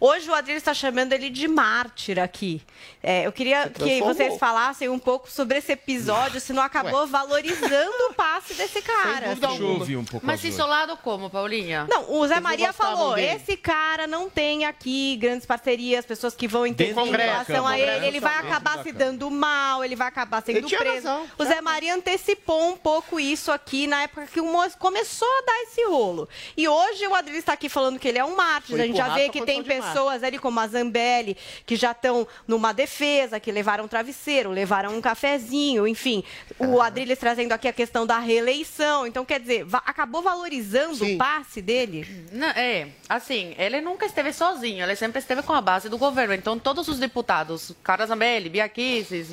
Hoje 0.00 0.30
o 0.30 0.34
Adriano 0.34 0.56
está 0.56 0.72
chamando 0.72 1.12
ele 1.12 1.28
de 1.28 1.46
mártir 1.46 2.18
aqui. 2.18 2.62
É, 3.02 3.26
eu 3.26 3.32
queria 3.32 3.68
que 3.68 4.00
vocês 4.00 4.38
falassem 4.38 4.88
um 4.88 4.98
pouco 4.98 5.30
sobre 5.30 5.58
esse 5.58 5.72
episódio, 5.72 6.40
se 6.40 6.54
não 6.54 6.62
acabou 6.62 7.06
valorizando 7.06 7.92
o 8.10 8.14
passe 8.14 8.54
desse 8.54 8.80
cara. 8.80 9.34
Deixa 9.34 9.62
eu 9.62 9.68
ouvir 9.68 9.96
um 9.98 10.04
pouco 10.04 10.24
Mas 10.24 10.42
isolado 10.42 10.96
como, 10.96 11.28
Paulinha? 11.28 11.86
Não, 11.90 12.14
o 12.14 12.26
Zé 12.26 12.40
Maria 12.40 12.72
falou, 12.72 13.14
dele? 13.14 13.26
esse 13.28 13.58
cara 13.58 14.06
não 14.06 14.30
tem 14.30 14.64
aqui 14.64 15.16
grandes 15.16 15.44
parcerias, 15.44 16.06
pessoas 16.06 16.34
que 16.34 16.48
vão 16.48 16.66
intervir 16.66 16.96
em 16.96 17.10
relação 17.10 17.56
Câmara, 17.56 17.74
a 17.74 17.78
ele, 17.78 18.05
ele 18.08 18.20
vai 18.20 18.34
acabar 18.38 18.82
se 18.82 18.92
dando 18.92 19.30
mal, 19.30 19.84
ele 19.84 19.96
vai 19.96 20.08
acabar 20.08 20.42
sendo 20.42 20.68
preso. 20.78 21.06
razão, 21.08 21.30
o 21.38 21.44
Zé 21.44 21.60
Maria 21.60 21.94
antecipou 21.94 22.68
um 22.70 22.76
pouco 22.76 23.18
isso 23.20 23.50
aqui 23.52 23.86
na 23.86 24.02
época 24.02 24.26
que 24.26 24.40
o 24.40 24.46
Moço 24.46 24.76
começou 24.78 25.28
a 25.28 25.42
dar 25.46 25.62
esse 25.62 25.84
rolo. 25.84 26.28
E 26.56 26.68
hoje 26.68 27.06
o 27.06 27.14
Adriano 27.14 27.38
está 27.38 27.52
aqui 27.52 27.68
falando 27.68 27.98
que 27.98 28.08
ele 28.08 28.18
é 28.18 28.24
um 28.24 28.36
mártir, 28.36 28.74
a 28.74 28.86
gente 28.86 28.96
já 28.96 29.08
vê 29.14 29.28
que 29.28 29.38
tem 29.46 29.62
pessoas 29.92 30.22
ali 30.22 30.38
como 30.38 30.58
a 30.60 30.66
Zambelli, 30.66 31.36
que 31.64 31.76
já 31.76 31.92
estão 31.92 32.26
numa 32.46 32.72
defesa, 32.72 33.38
que 33.40 33.50
levaram 33.52 33.84
um 33.84 33.88
travesseiro, 33.88 34.50
levaram 34.50 34.94
um 34.96 35.00
cafezinho, 35.00 35.86
enfim. 35.86 36.22
O 36.58 36.80
Adriles 36.80 37.18
trazendo 37.18 37.52
aqui 37.52 37.68
a 37.68 37.72
questão 37.72 38.06
da 38.06 38.18
reeleição. 38.18 39.06
Então, 39.06 39.24
quer 39.24 39.40
dizer, 39.40 39.64
va- 39.64 39.82
acabou 39.86 40.22
valorizando 40.22 41.04
o 41.04 41.18
passe 41.18 41.60
dele? 41.62 42.26
Não, 42.32 42.48
é, 42.48 42.88
assim, 43.08 43.54
ele 43.58 43.80
nunca 43.80 44.06
esteve 44.06 44.32
sozinho, 44.32 44.84
ele 44.84 44.96
sempre 44.96 45.18
esteve 45.18 45.42
com 45.42 45.52
a 45.52 45.60
base 45.60 45.88
do 45.88 45.98
governo. 45.98 46.34
Então, 46.34 46.58
todos 46.58 46.88
os 46.88 46.98
deputados, 46.98 47.72
Carla 47.96 48.08
Zambelli, 48.08 48.50
Bia 48.50 48.70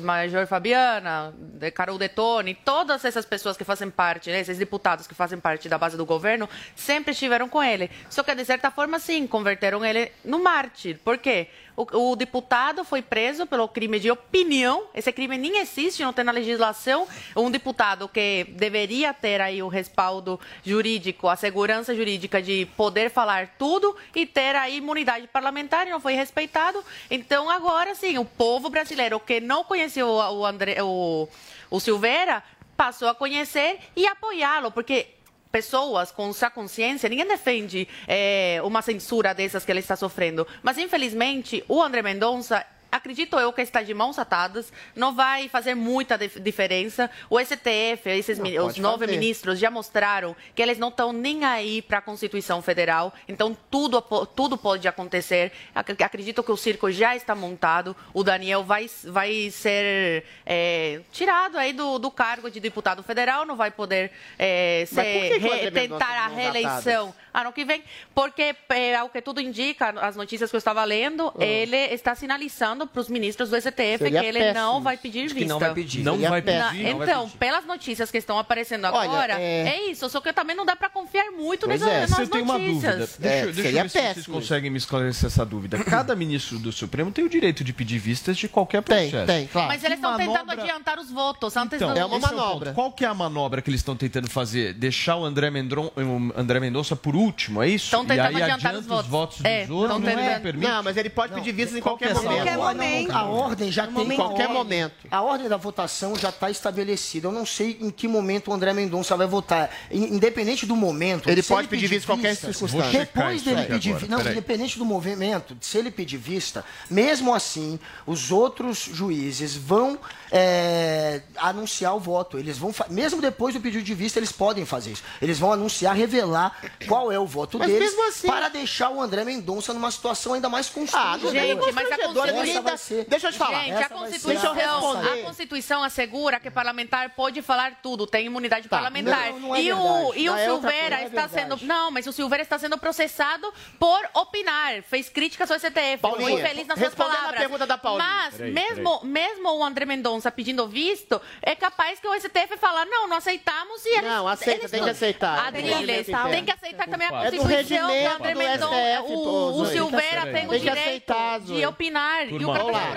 Major 0.02 0.46
Fabiana, 0.46 1.34
Carol 1.74 1.98
Detone, 1.98 2.54
todas 2.54 3.04
essas 3.04 3.26
pessoas 3.26 3.58
que 3.58 3.62
fazem 3.62 3.90
parte, 3.90 4.30
né, 4.30 4.40
esses 4.40 4.56
deputados 4.56 5.06
que 5.06 5.14
fazem 5.14 5.38
parte 5.38 5.68
da 5.68 5.76
base 5.76 5.98
do 5.98 6.06
governo, 6.06 6.48
sempre 6.74 7.12
estiveram 7.12 7.46
com 7.46 7.62
ele. 7.62 7.90
Só 8.08 8.22
que, 8.22 8.34
de 8.34 8.42
certa 8.42 8.70
forma, 8.70 8.98
sim, 8.98 9.26
converteram 9.26 9.84
ele 9.84 10.10
no 10.24 10.42
mártir. 10.42 10.98
Por 11.04 11.18
quê? 11.18 11.48
O, 11.76 12.10
o 12.10 12.16
deputado 12.16 12.84
foi 12.84 13.02
preso 13.02 13.46
pelo 13.46 13.66
crime 13.66 13.98
de 13.98 14.10
opinião. 14.10 14.84
Esse 14.94 15.10
crime 15.12 15.36
nem 15.36 15.58
existe, 15.58 16.02
não 16.02 16.12
tem 16.12 16.24
na 16.24 16.32
legislação. 16.32 17.06
Um 17.36 17.50
deputado 17.50 18.08
que 18.08 18.44
deveria 18.50 19.12
ter 19.12 19.40
aí 19.40 19.62
o 19.62 19.68
respaldo 19.68 20.38
jurídico, 20.64 21.28
a 21.28 21.36
segurança 21.36 21.94
jurídica 21.94 22.40
de 22.40 22.66
poder 22.76 23.10
falar 23.10 23.54
tudo 23.58 23.96
e 24.14 24.24
ter 24.24 24.54
aí 24.54 24.76
imunidade 24.76 25.26
parlamentar, 25.26 25.86
não 25.86 26.00
foi 26.00 26.14
respeitado. 26.14 26.84
Então, 27.10 27.50
agora 27.50 27.94
sim, 27.94 28.18
o 28.18 28.24
povo 28.24 28.70
brasileiro 28.70 29.18
que 29.18 29.40
não 29.40 29.64
conheceu 29.64 30.08
o, 30.08 30.38
o 30.40 30.46
André, 30.46 30.82
o, 30.82 31.28
o 31.70 31.80
Silveira 31.80 32.42
passou 32.76 33.08
a 33.08 33.14
conhecer 33.14 33.78
e 33.96 34.06
apoiá-lo, 34.06 34.70
porque 34.70 35.13
pessoas 35.54 36.10
com 36.10 36.32
sua 36.32 36.50
consciência, 36.50 37.08
ninguém 37.08 37.28
defende 37.28 37.86
eh, 38.08 38.58
uma 38.64 38.82
censura 38.82 39.32
dessas 39.32 39.64
que 39.64 39.70
ele 39.70 39.78
está 39.78 39.94
sofrendo. 39.94 40.44
Mas, 40.64 40.78
infelizmente, 40.78 41.62
o 41.68 41.80
André 41.80 42.02
Mendonça. 42.02 42.66
Acredito 42.94 43.38
eu 43.40 43.52
que 43.52 43.60
está 43.60 43.82
de 43.82 43.92
mãos 43.92 44.18
atadas, 44.18 44.72
não 44.94 45.14
vai 45.14 45.48
fazer 45.48 45.74
muita 45.74 46.16
dif- 46.16 46.38
diferença. 46.38 47.10
O 47.28 47.40
STF, 47.40 48.08
esses, 48.08 48.38
Não, 48.38 48.66
os 48.66 48.78
nove 48.78 49.06
fazer. 49.06 49.18
ministros 49.18 49.58
já 49.58 49.70
mostraram 49.70 50.36
que 50.54 50.62
eles 50.62 50.78
não 50.78 50.88
estão 50.88 51.12
nem 51.12 51.44
aí 51.44 51.82
para 51.82 51.98
a 51.98 52.00
Constituição 52.02 52.62
Federal. 52.62 53.12
Então, 53.28 53.56
tudo, 53.70 54.00
tudo 54.36 54.56
pode 54.56 54.86
acontecer. 54.86 55.50
Ac- 55.74 56.02
Acredito 56.04 56.42
que 56.42 56.52
o 56.52 56.56
circo 56.56 56.90
já 56.92 57.16
está 57.16 57.34
montado. 57.34 57.96
O 58.12 58.22
Daniel 58.22 58.62
vai, 58.62 58.88
vai 59.04 59.50
ser 59.50 60.24
eh, 60.46 61.00
tirado 61.10 61.58
aí 61.58 61.72
do, 61.72 61.98
do 61.98 62.10
cargo 62.10 62.50
de 62.50 62.60
deputado 62.60 63.02
federal, 63.02 63.44
não 63.44 63.56
vai 63.56 63.70
poder 63.70 64.10
por 64.10 64.94
ser, 64.94 65.38
re- 65.38 65.70
tentar 65.70 66.24
a 66.24 66.28
reeleição 66.28 67.08
atadas? 67.08 67.24
ano 67.34 67.52
que 67.52 67.64
vem, 67.64 67.82
porque, 68.14 68.54
eh, 68.68 68.94
ao 68.94 69.08
que 69.08 69.20
tudo 69.20 69.40
indica, 69.40 69.88
as 70.00 70.14
notícias 70.14 70.50
que 70.50 70.56
eu 70.56 70.58
estava 70.58 70.84
lendo, 70.84 71.32
Ah. 71.36 71.44
ele 71.44 71.76
está 71.76 72.14
sinalizando 72.14 72.83
falando 72.84 72.88
para 72.88 73.00
os 73.00 73.08
ministros 73.08 73.50
do 73.50 73.56
STF 73.60 73.98
Seria 73.98 74.20
que 74.20 74.26
ele 74.26 74.38
péssimo. 74.38 74.60
não 74.60 74.80
vai 74.82 74.96
pedir 74.96 75.24
Acho 75.24 75.28
que 75.34 75.40
vista. 75.40 75.52
não 75.52 75.60
vai 75.60 75.74
pedir. 75.74 76.02
Não 76.04 76.12
Seria 76.14 76.30
vai 76.30 76.42
pedir, 76.42 76.58
péssimo. 76.58 76.82
não 76.98 77.02
Então, 77.04 77.24
pedir. 77.26 77.38
pelas 77.38 77.64
notícias 77.66 78.10
que 78.10 78.18
estão 78.18 78.38
aparecendo 78.38 78.84
Olha, 78.86 78.96
agora, 79.10 79.40
é- 79.40 79.68
é... 79.68 79.90
isso. 79.90 80.08
Só 80.08 80.20
que 80.20 80.32
também 80.32 80.54
não 80.56 80.64
dá 80.64 80.76
para 80.76 80.88
confiar 80.88 81.30
muito 81.32 81.66
Pois 81.66 81.82
é. 81.82 82.00
nas 82.06 82.18
Eu 82.18 82.28
tenho 82.28 82.44
uma 82.44 82.58
notícias. 82.58 82.96
dúvida. 82.98 83.08
Deixa, 83.18 83.36
É, 83.36 83.40
eu- 83.40 83.44
deixa 83.46 83.60
eu 83.60 83.64
seria 83.64 83.82
ver 83.82 83.88
se 83.88 83.98
vocês 83.98 84.14
péssimo 84.14 84.34
conseguem 84.36 84.70
me 84.70 84.78
esclarecer 84.78 85.26
essa 85.26 85.44
dúvida. 85.44 85.78
Cada 85.84 86.14
ministro 86.16 86.58
do 86.58 86.72
Supremo 86.72 87.10
tem 87.10 87.24
o 87.24 87.28
direito 87.28 87.64
de 87.64 87.72
pedir 87.72 87.98
vistas 87.98 88.36
de 88.36 88.48
qualquer 88.48 88.82
Tem, 88.82 89.10
processo. 89.10 89.26
tem, 89.26 89.46
claro. 89.46 89.68
Mas 89.68 89.84
eles 89.84 89.96
estão 89.98 90.12
manobra- 90.12 90.32
tentando 90.40 90.60
adiantar 90.60 90.98
os 90.98 91.10
votos 91.10 91.56
antes 91.56 91.74
Então, 91.80 91.92
do... 91.92 91.98
é 91.98 92.04
uma 92.04 92.16
o 92.16 92.20
manobra. 92.20 92.72
Qual 92.72 92.92
que 92.92 93.04
é 93.04 93.08
a 93.08 93.14
manobra 93.14 93.62
que 93.62 93.70
eles 93.70 93.80
estão 93.80 93.96
tentando 93.96 94.28
fazer? 94.28 94.72
Deixar 94.74 95.16
o 95.16 95.24
André, 95.24 95.50
Mendron, 95.50 95.90
André 96.36 96.60
Mendonça 96.60 96.94
por 96.96 97.14
último, 97.16 97.62
é 97.62 97.68
isso? 97.68 97.86
Estão 97.86 98.04
e 98.04 98.06
tentando 98.06 98.36
aí 98.36 98.42
adiantar 98.42 98.54
adianta 98.74 98.78
os 98.80 98.86
votos. 98.86 99.10
votos 99.10 99.36
dos 99.38 99.46
É, 99.46 99.60
outros, 99.70 99.82
estão 99.82 99.98
não, 99.98 100.08
é? 100.08 100.52
Não, 100.52 100.82
mas 100.82 100.96
ele 100.96 101.10
pode 101.10 101.34
pedir 101.34 101.52
vistas 101.52 101.76
em 101.76 101.80
Qual 101.80 101.96
que 101.96 102.04
qualquer 102.04 102.14
é 102.14 102.18
essa 102.18 102.28
momento. 102.74 103.08
Não, 103.08 103.16
a 103.18 103.24
ordem 103.24 103.72
já 103.72 103.86
tem 103.86 104.12
Em 104.12 104.16
qualquer 104.16 104.42
ordem- 104.44 104.56
momento. 104.56 104.94
A 105.10 105.22
ordem 105.22 105.48
da 105.48 105.56
votação 105.56 106.14
já 106.16 106.28
está 106.28 106.50
estabelecida. 106.50 107.28
Eu 107.28 107.32
não 107.32 107.46
sei 107.46 107.78
em 107.80 107.90
que 107.90 108.06
momento 108.08 108.50
o 108.50 108.54
André 108.54 108.72
Mendonça 108.72 109.16
vai 109.16 109.26
votar. 109.26 109.70
In- 109.90 110.14
Independente 110.16 110.66
do 110.66 110.76
momento. 110.76 111.28
Ele 111.28 111.42
pode 111.42 111.68
pedir 111.68 111.86
vista 111.86 112.04
em 112.12 112.14
qualquer 112.16 112.34
circunstância. 112.36 113.00
Depois 113.00 113.42
dele 113.42 113.62
pedir 113.62 113.90
agora, 113.90 114.00
vista. 114.00 114.06
Não, 114.10 114.18
peraí. 114.18 114.32
independente 114.32 114.78
do 114.78 114.84
movimento, 114.84 115.56
se 115.60 115.78
ele 115.78 115.90
pedir 115.90 116.16
vista, 116.18 116.64
mesmo 116.90 117.34
assim, 117.34 117.78
os 118.06 118.30
outros 118.30 118.78
juízes 118.92 119.54
vão 119.56 119.98
é, 120.36 121.20
anunciar 121.36 121.94
o 121.94 122.00
voto. 122.00 122.36
Eles 122.38 122.58
vão, 122.58 122.74
mesmo 122.90 123.22
depois 123.22 123.54
do 123.54 123.60
pedido 123.60 123.84
de 123.84 123.94
vista, 123.94 124.18
eles 124.18 124.32
podem 124.32 124.66
fazer 124.66 124.90
isso. 124.90 125.04
Eles 125.22 125.38
vão 125.38 125.52
anunciar, 125.52 125.94
revelar 125.94 126.58
qual 126.88 127.12
é 127.12 127.18
o 127.18 127.26
voto 127.26 127.56
Mas 127.58 127.68
deles 127.70 127.96
assim- 128.08 128.26
para 128.26 128.48
deixar 128.48 128.90
o 128.90 129.00
André 129.00 129.24
Mendonça 129.24 129.72
numa 129.72 129.90
situação 129.92 130.32
ainda 130.34 130.48
mais 130.48 130.68
Ah, 130.68 130.72
constrangedora. 130.74 131.30
tem 131.32 131.40
Gente, 131.48 131.72
mas 131.72 131.92
a 131.92 131.98
Constituição- 132.08 132.76
ser- 132.76 133.04
Deixa 133.04 133.28
eu 133.28 133.32
te 133.32 133.38
falar. 133.38 133.64
Gente, 133.64 133.82
a 133.82 133.88
Constituição, 133.88 134.54
responder. 134.54 135.20
a 135.20 135.24
Constituição 135.24 135.84
assegura 135.84 136.40
que 136.40 136.50
parlamentar 136.50 137.10
pode 137.14 137.40
falar 137.40 137.78
tudo, 137.80 138.04
tem 138.06 138.26
imunidade 138.26 138.68
Tá. 138.68 138.76
parlamentar. 138.76 139.30
Não, 139.32 139.40
não 139.40 139.54
é 139.56 139.62
e 139.62 139.72
o, 139.72 140.14
e 140.14 140.28
o 140.28 140.34
é 140.34 140.44
Silveira 140.46 140.96
é 141.02 141.04
está 141.06 141.28
sendo. 141.28 141.56
Não, 141.62 141.90
mas 141.92 142.06
o 142.08 142.12
Silveira 142.12 142.42
está 142.42 142.58
sendo 142.58 142.76
processado 142.76 143.52
por 143.78 144.00
opinar. 144.14 144.82
Fez 144.82 145.08
críticas 145.08 145.48
ao 145.50 145.56
STF. 145.58 145.98
Paulinha, 146.00 146.30
foi 146.30 146.40
infeliz 146.40 146.66
nas 146.66 146.78
suas 146.78 146.88
respondendo 146.90 147.12
a 147.14 147.16
palavras. 147.18 147.40
pergunta 147.40 147.66
da 147.66 147.78
Paulinha. 147.78 148.04
Mas, 148.08 148.34
Peraí, 148.34 148.52
mesmo, 148.52 149.00
mesmo 149.04 149.48
o 149.58 149.64
André 149.64 149.84
Mendonça 149.84 150.23
pedindo 150.30 150.66
visto, 150.68 151.20
é 151.42 151.54
capaz 151.54 151.98
que 152.00 152.06
o 152.06 152.14
STF 152.14 152.56
falar: 152.58 152.84
não, 152.86 153.06
não 153.08 153.16
aceitamos 153.16 153.84
e 153.84 153.88
eles. 153.98 154.02
Não, 154.10 154.26
aceita, 154.28 154.60
eles 154.60 154.70
tem 154.70 154.80
não. 154.80 154.86
que 154.86 154.92
aceitar. 154.92 155.46
Adriles, 155.46 156.08
É 156.08 156.12
do 156.24 156.30
tem 156.30 156.44
que 156.44 156.50
aceitar 156.52 156.88
também 156.88 157.06
a 157.08 157.24
É 157.24 157.30
do 157.30 157.36
Constituição. 157.38 157.86
regimento 157.88 158.12
o 158.12 158.14
André 158.16 158.32
do 158.32 158.38
Mendonça, 158.38 158.74
STF, 158.74 159.12
o, 159.12 159.18
o 159.18 159.64
Zoe. 159.64 159.72
Silveira 159.74 160.22
Tem 160.32 160.46
o 160.46 160.50
Tem 160.50 160.60
direito 160.60 161.10
aceitar, 161.12 161.40
de 161.40 161.66
opinar. 161.66 162.22
e 162.24 162.34
o 162.34 162.38
Turma, 162.38 162.52
cara 162.52 162.64
vamos 162.64 162.76
está 162.78 162.88
lá. 162.88 162.92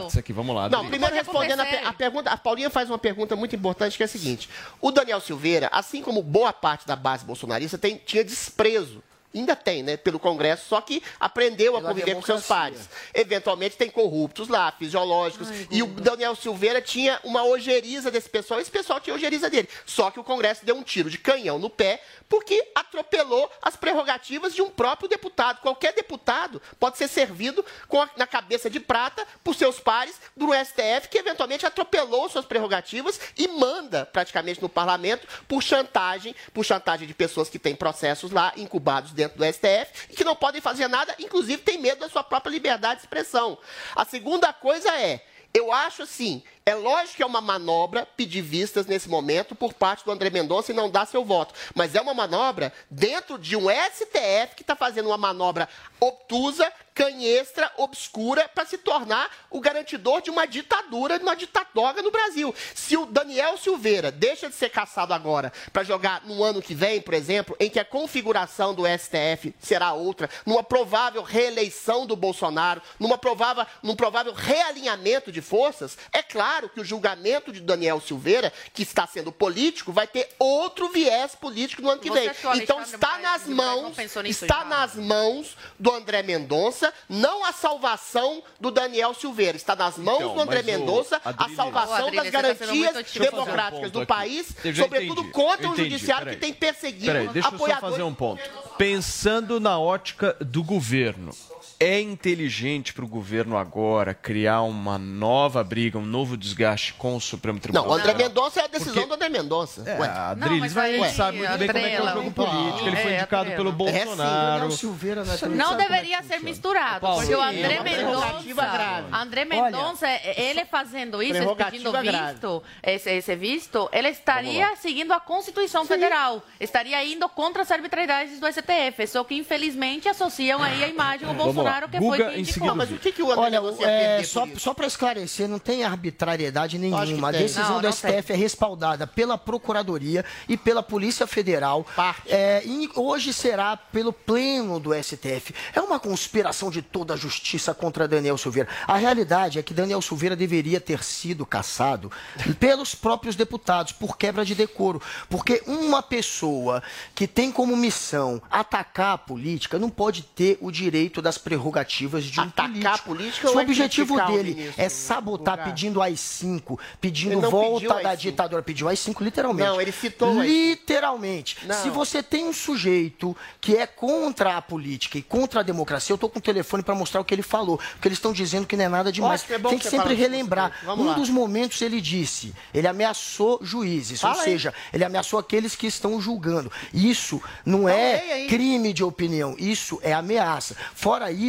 processado. 0.00 0.18
aqui, 0.18 0.32
vamos 0.32 0.54
lá. 0.56 0.68
Não, 0.68 0.86
primeiro 0.88 1.14
respondendo 1.14 1.60
a, 1.60 1.88
a 1.88 1.92
pergunta, 1.92 2.30
a 2.30 2.36
Paulinha 2.36 2.70
faz 2.70 2.90
uma 2.90 2.98
pergunta 2.98 3.34
muito 3.36 3.54
importante 3.56 3.96
que 3.96 4.02
é 4.02 4.06
a 4.06 4.08
seguinte: 4.08 4.48
o 4.80 4.90
Daniel 4.90 5.20
Silveira, 5.20 5.68
assim 5.72 6.02
como 6.02 6.22
boa 6.22 6.52
parte 6.52 6.86
da 6.86 6.96
base 6.96 7.24
bolsonarista, 7.24 7.78
tem- 7.78 7.96
tinha 8.04 8.24
desprezo. 8.24 9.02
Ainda 9.36 9.54
tem, 9.54 9.82
né? 9.82 9.96
Pelo 9.96 10.18
Congresso, 10.18 10.66
só 10.68 10.80
que 10.80 11.02
aprendeu 11.20 11.76
a 11.76 11.80
Pela 11.80 11.90
conviver 11.90 12.14
com 12.14 12.22
seus 12.22 12.42
democracia. 12.42 12.56
pares. 12.78 12.88
Eventualmente 13.14 13.76
tem 13.76 13.90
corruptos 13.90 14.48
lá, 14.48 14.72
fisiológicos. 14.72 15.48
e 15.70 15.82
o 15.82 15.86
Daniel 15.86 16.34
Silveira 16.34 16.80
tinha 16.80 17.20
uma 17.24 17.44
ojeriza 17.44 18.10
desse 18.10 18.28
pessoal, 18.28 18.60
esse 18.60 18.70
pessoal 18.70 19.00
tinha 19.00 19.14
ojeriza 19.14 19.48
dele. 19.50 19.68
Só 19.84 20.10
que 20.10 20.18
o 20.20 20.24
Congresso 20.24 20.64
deu 20.64 20.74
um 20.76 20.82
tiro 20.82 21.10
de 21.10 21.18
canhão 21.18 21.58
no 21.58 21.68
pé, 21.68 22.02
porque 22.28 22.70
atropelou 22.74 23.50
as 23.60 23.76
prerrogativas 23.76 24.54
de 24.54 24.62
um 24.62 24.70
próprio 24.70 25.08
deputado. 25.08 25.60
Qualquer 25.60 25.92
deputado 25.92 26.60
pode 26.78 26.96
ser 26.98 27.08
servido 27.08 27.64
com 27.88 28.00
a- 28.02 28.10
na 28.16 28.26
cabeça 28.26 28.70
de 28.70 28.80
prata 28.80 29.26
por 29.44 29.54
seus 29.54 29.78
pares 29.80 30.16
do 30.36 30.52
STF, 30.54 31.08
que 31.08 31.18
eventualmente 31.18 31.66
atropelou 31.66 32.28
suas 32.28 32.44
prerrogativas 32.44 33.20
e 33.36 33.48
manda 33.48 34.06
praticamente 34.06 34.62
no 34.62 34.68
parlamento 34.68 35.26
por 35.48 35.62
chantagem, 35.62 36.34
por 36.54 36.64
chantagem 36.64 37.06
de 37.06 37.14
pessoas 37.14 37.48
que 37.48 37.58
têm 37.58 37.74
processos 37.74 38.30
lá 38.30 38.52
incubados 38.56 39.12
dentro 39.12 39.25
do 39.34 39.44
STF 39.44 40.10
e 40.10 40.16
que 40.16 40.24
não 40.24 40.36
podem 40.36 40.60
fazer 40.60 40.88
nada, 40.88 41.14
inclusive 41.18 41.62
tem 41.62 41.78
medo 41.78 42.00
da 42.00 42.08
sua 42.08 42.22
própria 42.22 42.50
liberdade 42.50 43.00
de 43.00 43.06
expressão. 43.06 43.58
A 43.94 44.04
segunda 44.04 44.52
coisa 44.52 44.90
é 44.98 45.20
eu 45.56 45.72
acho 45.72 46.02
assim, 46.02 46.42
é 46.68 46.74
lógico 46.74 47.18
que 47.18 47.22
é 47.22 47.26
uma 47.26 47.40
manobra 47.40 48.04
pedir 48.16 48.42
vistas 48.42 48.86
nesse 48.86 49.08
momento 49.08 49.54
por 49.54 49.72
parte 49.72 50.04
do 50.04 50.10
André 50.10 50.30
Mendonça 50.30 50.72
e 50.72 50.74
não 50.74 50.90
dar 50.90 51.06
seu 51.06 51.24
voto. 51.24 51.54
Mas 51.76 51.94
é 51.94 52.00
uma 52.00 52.12
manobra 52.12 52.72
dentro 52.90 53.38
de 53.38 53.54
um 53.54 53.66
STF 53.70 54.56
que 54.56 54.62
está 54.62 54.74
fazendo 54.74 55.06
uma 55.06 55.16
manobra 55.16 55.68
obtusa, 56.00 56.70
canhestra, 56.92 57.70
obscura, 57.76 58.48
para 58.48 58.66
se 58.66 58.78
tornar 58.78 59.30
o 59.48 59.60
garantidor 59.60 60.20
de 60.22 60.30
uma 60.30 60.44
ditadura, 60.44 61.18
de 61.18 61.24
uma 61.24 61.36
ditadoga 61.36 62.02
no 62.02 62.10
Brasil. 62.10 62.52
Se 62.74 62.96
o 62.96 63.06
Daniel 63.06 63.56
Silveira 63.58 64.10
deixa 64.10 64.48
de 64.48 64.56
ser 64.56 64.70
caçado 64.70 65.14
agora 65.14 65.52
para 65.72 65.84
jogar 65.84 66.22
no 66.24 66.42
ano 66.42 66.60
que 66.60 66.74
vem, 66.74 67.00
por 67.00 67.14
exemplo, 67.14 67.54
em 67.60 67.70
que 67.70 67.78
a 67.78 67.84
configuração 67.84 68.74
do 68.74 68.82
STF 68.86 69.54
será 69.60 69.92
outra, 69.92 70.28
numa 70.44 70.64
provável 70.64 71.22
reeleição 71.22 72.06
do 72.06 72.16
Bolsonaro, 72.16 72.82
numa 72.98 73.16
provável, 73.16 73.64
num 73.84 73.94
provável 73.94 74.32
realinhamento 74.32 75.30
de 75.30 75.40
forças, 75.40 75.96
é 76.12 76.22
claro 76.24 76.55
que 76.68 76.80
o 76.80 76.84
julgamento 76.84 77.52
de 77.52 77.60
Daniel 77.60 78.00
Silveira, 78.00 78.52
que 78.72 78.82
está 78.82 79.06
sendo 79.06 79.30
político, 79.30 79.92
vai 79.92 80.06
ter 80.06 80.28
outro 80.38 80.88
viés 80.90 81.34
político 81.34 81.82
no 81.82 81.90
ano 81.90 82.00
que 82.00 82.10
vem. 82.10 82.30
Então 82.56 82.80
está 82.82 83.18
nas 83.18 83.46
mãos, 83.46 83.96
está 84.24 84.64
nas 84.64 84.94
mãos 84.94 85.56
do 85.78 85.92
André 85.92 86.22
Mendonça, 86.22 86.92
não 87.08 87.44
a 87.44 87.52
salvação 87.52 88.42
do 88.58 88.70
Daniel 88.70 89.14
Silveira. 89.14 89.56
Está 89.56 89.76
nas 89.76 89.98
mãos 89.98 90.16
Então, 90.16 90.34
do 90.34 90.40
André 90.40 90.62
Mendonça 90.62 91.20
a 91.24 91.48
salvação 91.50 92.10
das 92.10 92.24
tá 92.24 92.30
garantias 92.30 93.12
democráticas 93.12 93.90
do 93.90 94.06
país, 94.06 94.54
sobretudo 94.74 95.30
contra 95.30 95.68
um 95.68 95.76
judiciário 95.76 96.32
que 96.32 96.36
tem 96.36 96.52
perseguido 96.52 97.06
Peraí, 97.06 97.28
deixa 97.28 97.48
eu 97.48 97.50
só 97.50 97.56
apoiadores. 97.56 97.90
fazer 97.90 98.02
um 98.02 98.14
ponto. 98.14 98.42
Pensando 98.78 99.60
na 99.60 99.78
ótica 99.78 100.36
do 100.40 100.62
governo, 100.62 101.32
é 101.78 102.00
inteligente 102.00 102.92
para 102.94 103.04
o 103.04 103.08
governo 103.08 103.56
agora 103.56 104.14
criar 104.14 104.62
uma 104.62 104.96
nova 104.98 105.62
briga, 105.62 105.98
um 105.98 106.04
novo 106.06 106.36
desgaste 106.36 106.94
com 106.94 107.16
o 107.16 107.20
Supremo 107.20 107.58
Tribunal 107.60 107.84
Não, 107.84 107.90
o 107.92 107.94
André? 107.94 108.14
Mendonça 108.14 108.60
é 108.60 108.64
a 108.64 108.66
decisão 108.66 108.94
Porque- 108.94 109.08
do 109.08 109.14
André 109.14 109.28
Mendonça. 109.28 109.82
É, 109.88 109.98
Ué. 109.98 110.08
a 110.08 110.34
Não, 110.36 110.48
Drilis 110.48 110.72
vai, 110.72 110.94
aí, 111.00 111.10
sabe 111.12 111.38
muito 111.38 111.50
a 111.52 111.56
bem 111.58 111.66
como 111.68 111.78
é 111.78 111.88
que 111.90 111.96
é 111.96 112.02
o 112.02 112.08
jogo 112.08 112.28
um 112.28 112.32
político. 112.32 112.86
Ele 112.88 112.96
foi 112.96 113.10
É, 113.12 113.14
a 113.16 113.20
indicado 113.20 113.50
pelo 113.50 113.68
É 113.68 113.72
sim, 113.72 113.76
Bolsonaro. 113.76 114.68
Né, 114.68 115.36
também 115.38 115.56
Não 115.58 115.72
é 115.74 115.76
deveria 115.76 116.22
ser 116.22 116.40
misturado, 116.40 117.00
Paulo, 117.00 117.18
porque 117.20 117.34
o 117.34 117.38
sim, 117.38 117.44
é 117.44 117.48
André. 117.48 117.80
Mendonça, 117.82 119.06
André 119.12 119.44
Mendonça, 119.44 120.06
ele 120.36 120.64
fazendo 120.64 121.22
isso, 121.22 121.54
pedindo 121.56 121.92
visto, 122.00 122.62
esse, 122.82 123.10
esse 123.10 123.36
visto, 123.36 123.88
ele 123.92 124.08
estaria 124.08 124.74
seguindo 124.76 125.12
a 125.12 125.20
Constituição 125.20 125.84
Federal, 125.84 126.42
estaria 126.58 127.04
indo 127.04 127.28
contra 127.28 127.62
as 127.62 127.70
arbitrariedades 127.70 128.40
do 128.40 128.46
STF, 128.46 129.06
só 129.06 129.24
que 129.24 129.34
infelizmente 129.34 130.08
associam 130.08 130.62
aí 130.62 130.82
a 130.84 130.88
imagem 130.88 131.28
do 131.28 131.34
Vamos 131.34 131.56
lá. 131.56 131.65
Bolsonaro 131.66 131.88
que 131.88 131.98
Guga, 131.98 132.16
foi 132.16 132.32
em 132.32 132.34
quem 132.34 132.44
seguida, 132.44 132.60
indicou. 132.60 132.76
Mas 132.76 132.90
o 132.90 132.98
que, 132.98 133.12
que 133.12 133.22
o 133.22 133.30
André 133.30 133.60
Olha, 133.60 133.84
é, 133.84 134.22
só, 134.22 134.46
só 134.56 134.74
para 134.74 134.86
esclarecer, 134.86 135.48
não 135.48 135.58
tem 135.58 135.84
arbitrariedade 135.84 136.78
nenhuma. 136.78 137.28
A 137.28 137.32
tem. 137.32 137.42
decisão 137.42 137.70
Não, 137.70 137.80
do 137.80 137.84
não 137.84 137.92
STF 137.92 138.32
é 138.32 138.36
respaldada 138.36 139.06
pela 139.06 139.36
Procuradoria 139.36 140.24
e 140.48 140.56
pela 140.56 140.82
Polícia 140.82 141.26
Federal. 141.26 141.84
Parte. 141.94 142.32
É, 142.32 142.62
e 142.64 142.90
hoje 142.94 143.32
será 143.32 143.76
pelo 143.76 144.12
pleno 144.12 144.78
do 144.80 144.94
STF. 144.94 145.54
É 145.74 145.80
uma 145.80 145.98
conspiração 145.98 146.70
de 146.70 146.82
toda 146.82 147.14
a 147.14 147.16
justiça 147.16 147.74
contra 147.74 148.08
Daniel 148.08 148.38
Silveira. 148.38 148.68
A 148.86 148.96
realidade 148.96 149.58
é 149.58 149.62
que 149.62 149.74
Daniel 149.74 150.02
Silveira 150.02 150.36
deveria 150.36 150.80
ter 150.80 151.02
sido 151.02 151.44
caçado 151.44 152.10
pelos 152.58 152.94
próprios 152.94 153.36
deputados 153.36 153.92
por 153.92 154.16
quebra 154.16 154.44
de 154.44 154.54
decoro. 154.54 155.00
Porque 155.28 155.62
uma 155.66 156.02
pessoa 156.02 156.82
que 157.14 157.26
tem 157.26 157.50
como 157.50 157.76
missão 157.76 158.40
atacar 158.50 159.14
a 159.14 159.18
política 159.18 159.78
não 159.78 159.90
pode 159.90 160.22
ter 160.22 160.58
o 160.60 160.70
direito 160.70 161.20
das 161.20 161.38
prerrogativas 161.38 161.55
de 161.58 162.40
um 162.40 162.44
Atacar 162.44 162.68
político. 162.70 162.88
a 162.88 162.98
política 162.98 163.48
Se 163.48 163.54
o 163.54 163.60
é 163.60 163.62
objetivo 163.62 164.14
o 164.14 164.26
dele 164.26 164.54
ministro 164.54 164.82
é 164.82 164.88
sabotar 164.88 165.64
pedindo 165.64 166.00
AI-5, 166.02 166.62
Ele 166.70 166.78
pedindo 167.00 167.40
não 167.40 167.50
volta 167.50 167.88
da 168.02 168.10
AI-5. 168.10 168.16
ditadura, 168.16 168.62
pediu 168.62 168.88
AI-5 168.88 169.20
literalmente. 169.22 169.68
Não, 169.68 169.80
ele 169.80 169.92
citou 169.92 170.34
o 170.34 170.40
AI-5. 170.40 170.46
Literalmente. 170.46 171.56
Não. 171.66 171.82
Se 171.82 171.90
você 171.90 172.22
tem 172.22 172.46
um 172.46 172.52
sujeito 172.52 173.36
que 173.60 173.76
é 173.76 173.86
contra 173.86 174.56
a 174.56 174.62
política 174.62 175.18
e 175.18 175.22
contra 175.22 175.60
a 175.60 175.62
democracia, 175.62 176.12
eu 176.14 176.18
tô 176.18 176.28
com 176.28 176.38
o 176.38 176.42
telefone 176.42 176.82
para 176.82 176.94
mostrar 176.94 177.20
o 177.20 177.24
que 177.24 177.34
ele 177.34 177.42
falou, 177.42 177.78
porque 177.92 178.08
eles 178.08 178.18
estão 178.18 178.32
dizendo 178.32 178.66
que 178.66 178.76
não 178.76 178.84
é 178.84 178.88
nada 178.88 179.12
demais. 179.12 179.42
Ótimo, 179.42 179.66
é 179.66 179.70
tem 179.70 179.78
que 179.78 179.88
sempre 179.88 180.14
relembrar. 180.14 180.72
Um 180.86 181.04
lá. 181.06 181.14
dos 181.14 181.28
momentos 181.28 181.80
ele 181.82 182.00
disse, 182.00 182.54
ele 182.72 182.86
ameaçou 182.86 183.58
juízes, 183.62 184.20
Fala 184.20 184.34
ou 184.34 184.40
aí. 184.40 184.44
seja, 184.44 184.74
ele 184.92 185.04
ameaçou 185.04 185.38
aqueles 185.38 185.74
que 185.74 185.86
estão 185.86 186.20
julgando. 186.20 186.70
Isso 186.92 187.42
não 187.64 187.84
leia 187.84 188.44
é 188.44 188.46
crime 188.46 188.92
de 188.92 189.02
opinião, 189.02 189.54
isso 189.58 189.98
é 190.02 190.12
ameaça. 190.12 190.76
Fora 190.94 191.30
isso, 191.30 191.45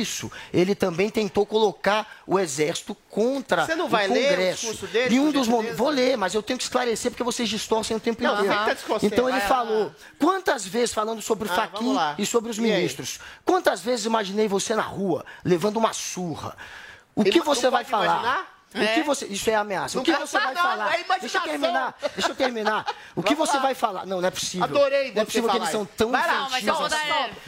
ele 0.54 0.76
também 0.76 1.10
tentou 1.10 1.46
colocar 1.46 2.22
o 2.26 2.38
exército 2.40 2.96
contra 3.10 3.66
Você 3.66 3.76
não 3.76 3.86
o 3.86 3.90
vai 3.90 4.08
ler 4.08 4.26
o 4.26 4.30
Congresso. 4.30 4.60
discurso 4.68 4.88
dele, 4.88 5.16
Em 5.16 5.20
um 5.20 5.32
dos 5.32 5.48
momentos, 5.48 5.78
vou 5.78 5.90
ler, 5.90 6.18
mas 6.18 6.34
eu 6.34 6.44
tenho 6.44 6.58
que 6.58 6.64
esclarecer 6.64 7.12
porque 7.12 7.24
vocês 7.24 7.48
distorcem 7.50 7.96
o 7.96 8.00
tempo 8.00 8.22
Não, 8.22 8.34
inteiro. 8.34 8.54
que 8.76 8.84
tá. 8.86 8.98
Então 9.04 9.30
ele 9.30 9.40
Vai 9.40 9.48
lá. 9.50 9.56
falou, 9.56 9.92
quantas 10.20 10.66
vezes 10.66 10.94
falando 10.94 11.22
sobre 11.22 11.48
o 11.48 11.52
Ah, 11.52 11.56
Faquin 11.56 11.94
lá. 11.94 12.16
e 12.18 12.26
sobre 12.26 12.52
os 12.52 12.58
E 12.58 12.62
aí? 12.64 12.72
ministros, 12.72 13.20
quantas 13.46 13.82
vezes 13.82 14.06
imaginei 14.06 14.48
você 14.48 14.76
na 14.76 14.82
rua 14.84 15.26
levando 15.44 15.78
uma 15.78 15.94
surra? 15.94 16.56
O 17.16 17.24
que 17.24 17.38
Ima- 17.38 17.46
você 17.46 17.70
vai 17.70 17.84
falar? 17.84 18.06
imaginar? 18.06 18.57
O 18.76 18.94
que 18.94 19.04
você, 19.04 19.26
isso 19.28 19.50
é 19.50 19.56
ameaça. 19.56 19.96
Não 19.96 20.02
o 20.02 20.06
que 20.06 20.12
você 20.14 20.38
vai 20.40 20.54
falar, 20.56 20.94
é 21.00 21.20
deixa 21.20 21.38
eu 21.38 21.42
terminar. 21.42 21.98
Deixa 22.16 22.30
eu 22.30 22.36
terminar. 22.36 22.86
O 23.16 23.24
que 23.24 23.34
Vai 23.34 23.48
você 23.48 23.60
vai 23.60 23.74
falar? 23.74 24.06
Não, 24.06 24.20
não 24.22 24.28
é 24.28 24.32
possível. 24.32 24.66
Adorei 24.66 25.12
Não 25.14 25.22
é 25.22 25.26
possível 25.26 25.50
que 25.50 25.56
falar 25.58 25.64
eles 25.66 25.72
são 25.72 25.86
tão 25.86 26.12
Vai 26.12 26.28
lá, 26.28 26.34
infantis 26.48 26.52
mas 26.52 26.64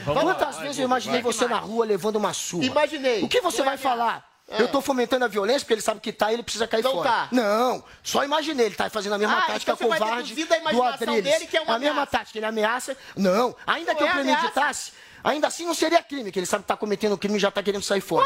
Quantas 0.05 0.55
vai, 0.55 0.61
vezes 0.63 0.77
vai, 0.77 0.83
eu 0.83 0.85
imaginei 0.87 1.21
vai. 1.21 1.33
você 1.33 1.47
na 1.47 1.57
rua 1.59 1.85
levando 1.85 2.15
uma 2.15 2.33
surra? 2.33 2.65
Imaginei. 2.65 3.21
O 3.23 3.27
que 3.27 3.41
você 3.41 3.57
Não 3.59 3.65
é 3.65 3.69
vai 3.69 3.77
falar? 3.77 4.29
É. 4.51 4.61
Eu 4.63 4.67
tô 4.69 4.81
fomentando 4.81 5.23
a 5.25 5.27
violência 5.27 5.59
porque 5.61 5.73
ele 5.73 5.81
sabe 5.81 5.99
que 5.99 6.11
tá 6.11 6.31
e 6.31 6.35
ele 6.35 6.41
precisa 6.41 6.65
cair 6.67 6.83
Não 6.83 6.93
fora. 6.93 7.09
tá. 7.09 7.27
Não, 7.31 7.83
só 8.01 8.23
imaginei. 8.23 8.65
Ele 8.65 8.75
tá 8.75 8.89
fazendo 8.89 9.13
a 9.13 9.17
mesma 9.19 9.37
Ah, 9.37 9.41
tática 9.45 9.73
então 9.73 9.89
vai 9.89 9.99
covarde 9.99 10.33
da 10.33 10.57
do 10.71 10.81
Adriles. 10.83 11.23
dele 11.23 11.45
que 11.45 11.55
é 11.57 11.61
uma 11.61 11.75
a 11.75 11.79
mesma 11.79 11.93
ameaça. 11.93 12.11
tática. 12.11 12.39
Ele 12.39 12.45
ameaça. 12.47 12.97
Não, 13.15 13.55
ainda 13.67 13.91
Não 13.91 13.97
que 13.97 14.03
eu 14.03 14.07
é 14.07 14.11
premeditasse, 14.13 14.93
ainda 15.23 15.47
assim 15.47 15.65
não 15.67 15.75
seria 15.75 16.01
crime, 16.01 16.31
que 16.31 16.39
ele 16.39 16.47
sabe 16.47 16.63
que 16.63 16.67
tá 16.67 16.75
cometendo 16.75 17.15
crime 17.15 17.37
e 17.37 17.39
já 17.39 17.51
tá 17.51 17.61
querendo 17.61 17.83
sair 17.83 18.01
fora. 18.01 18.25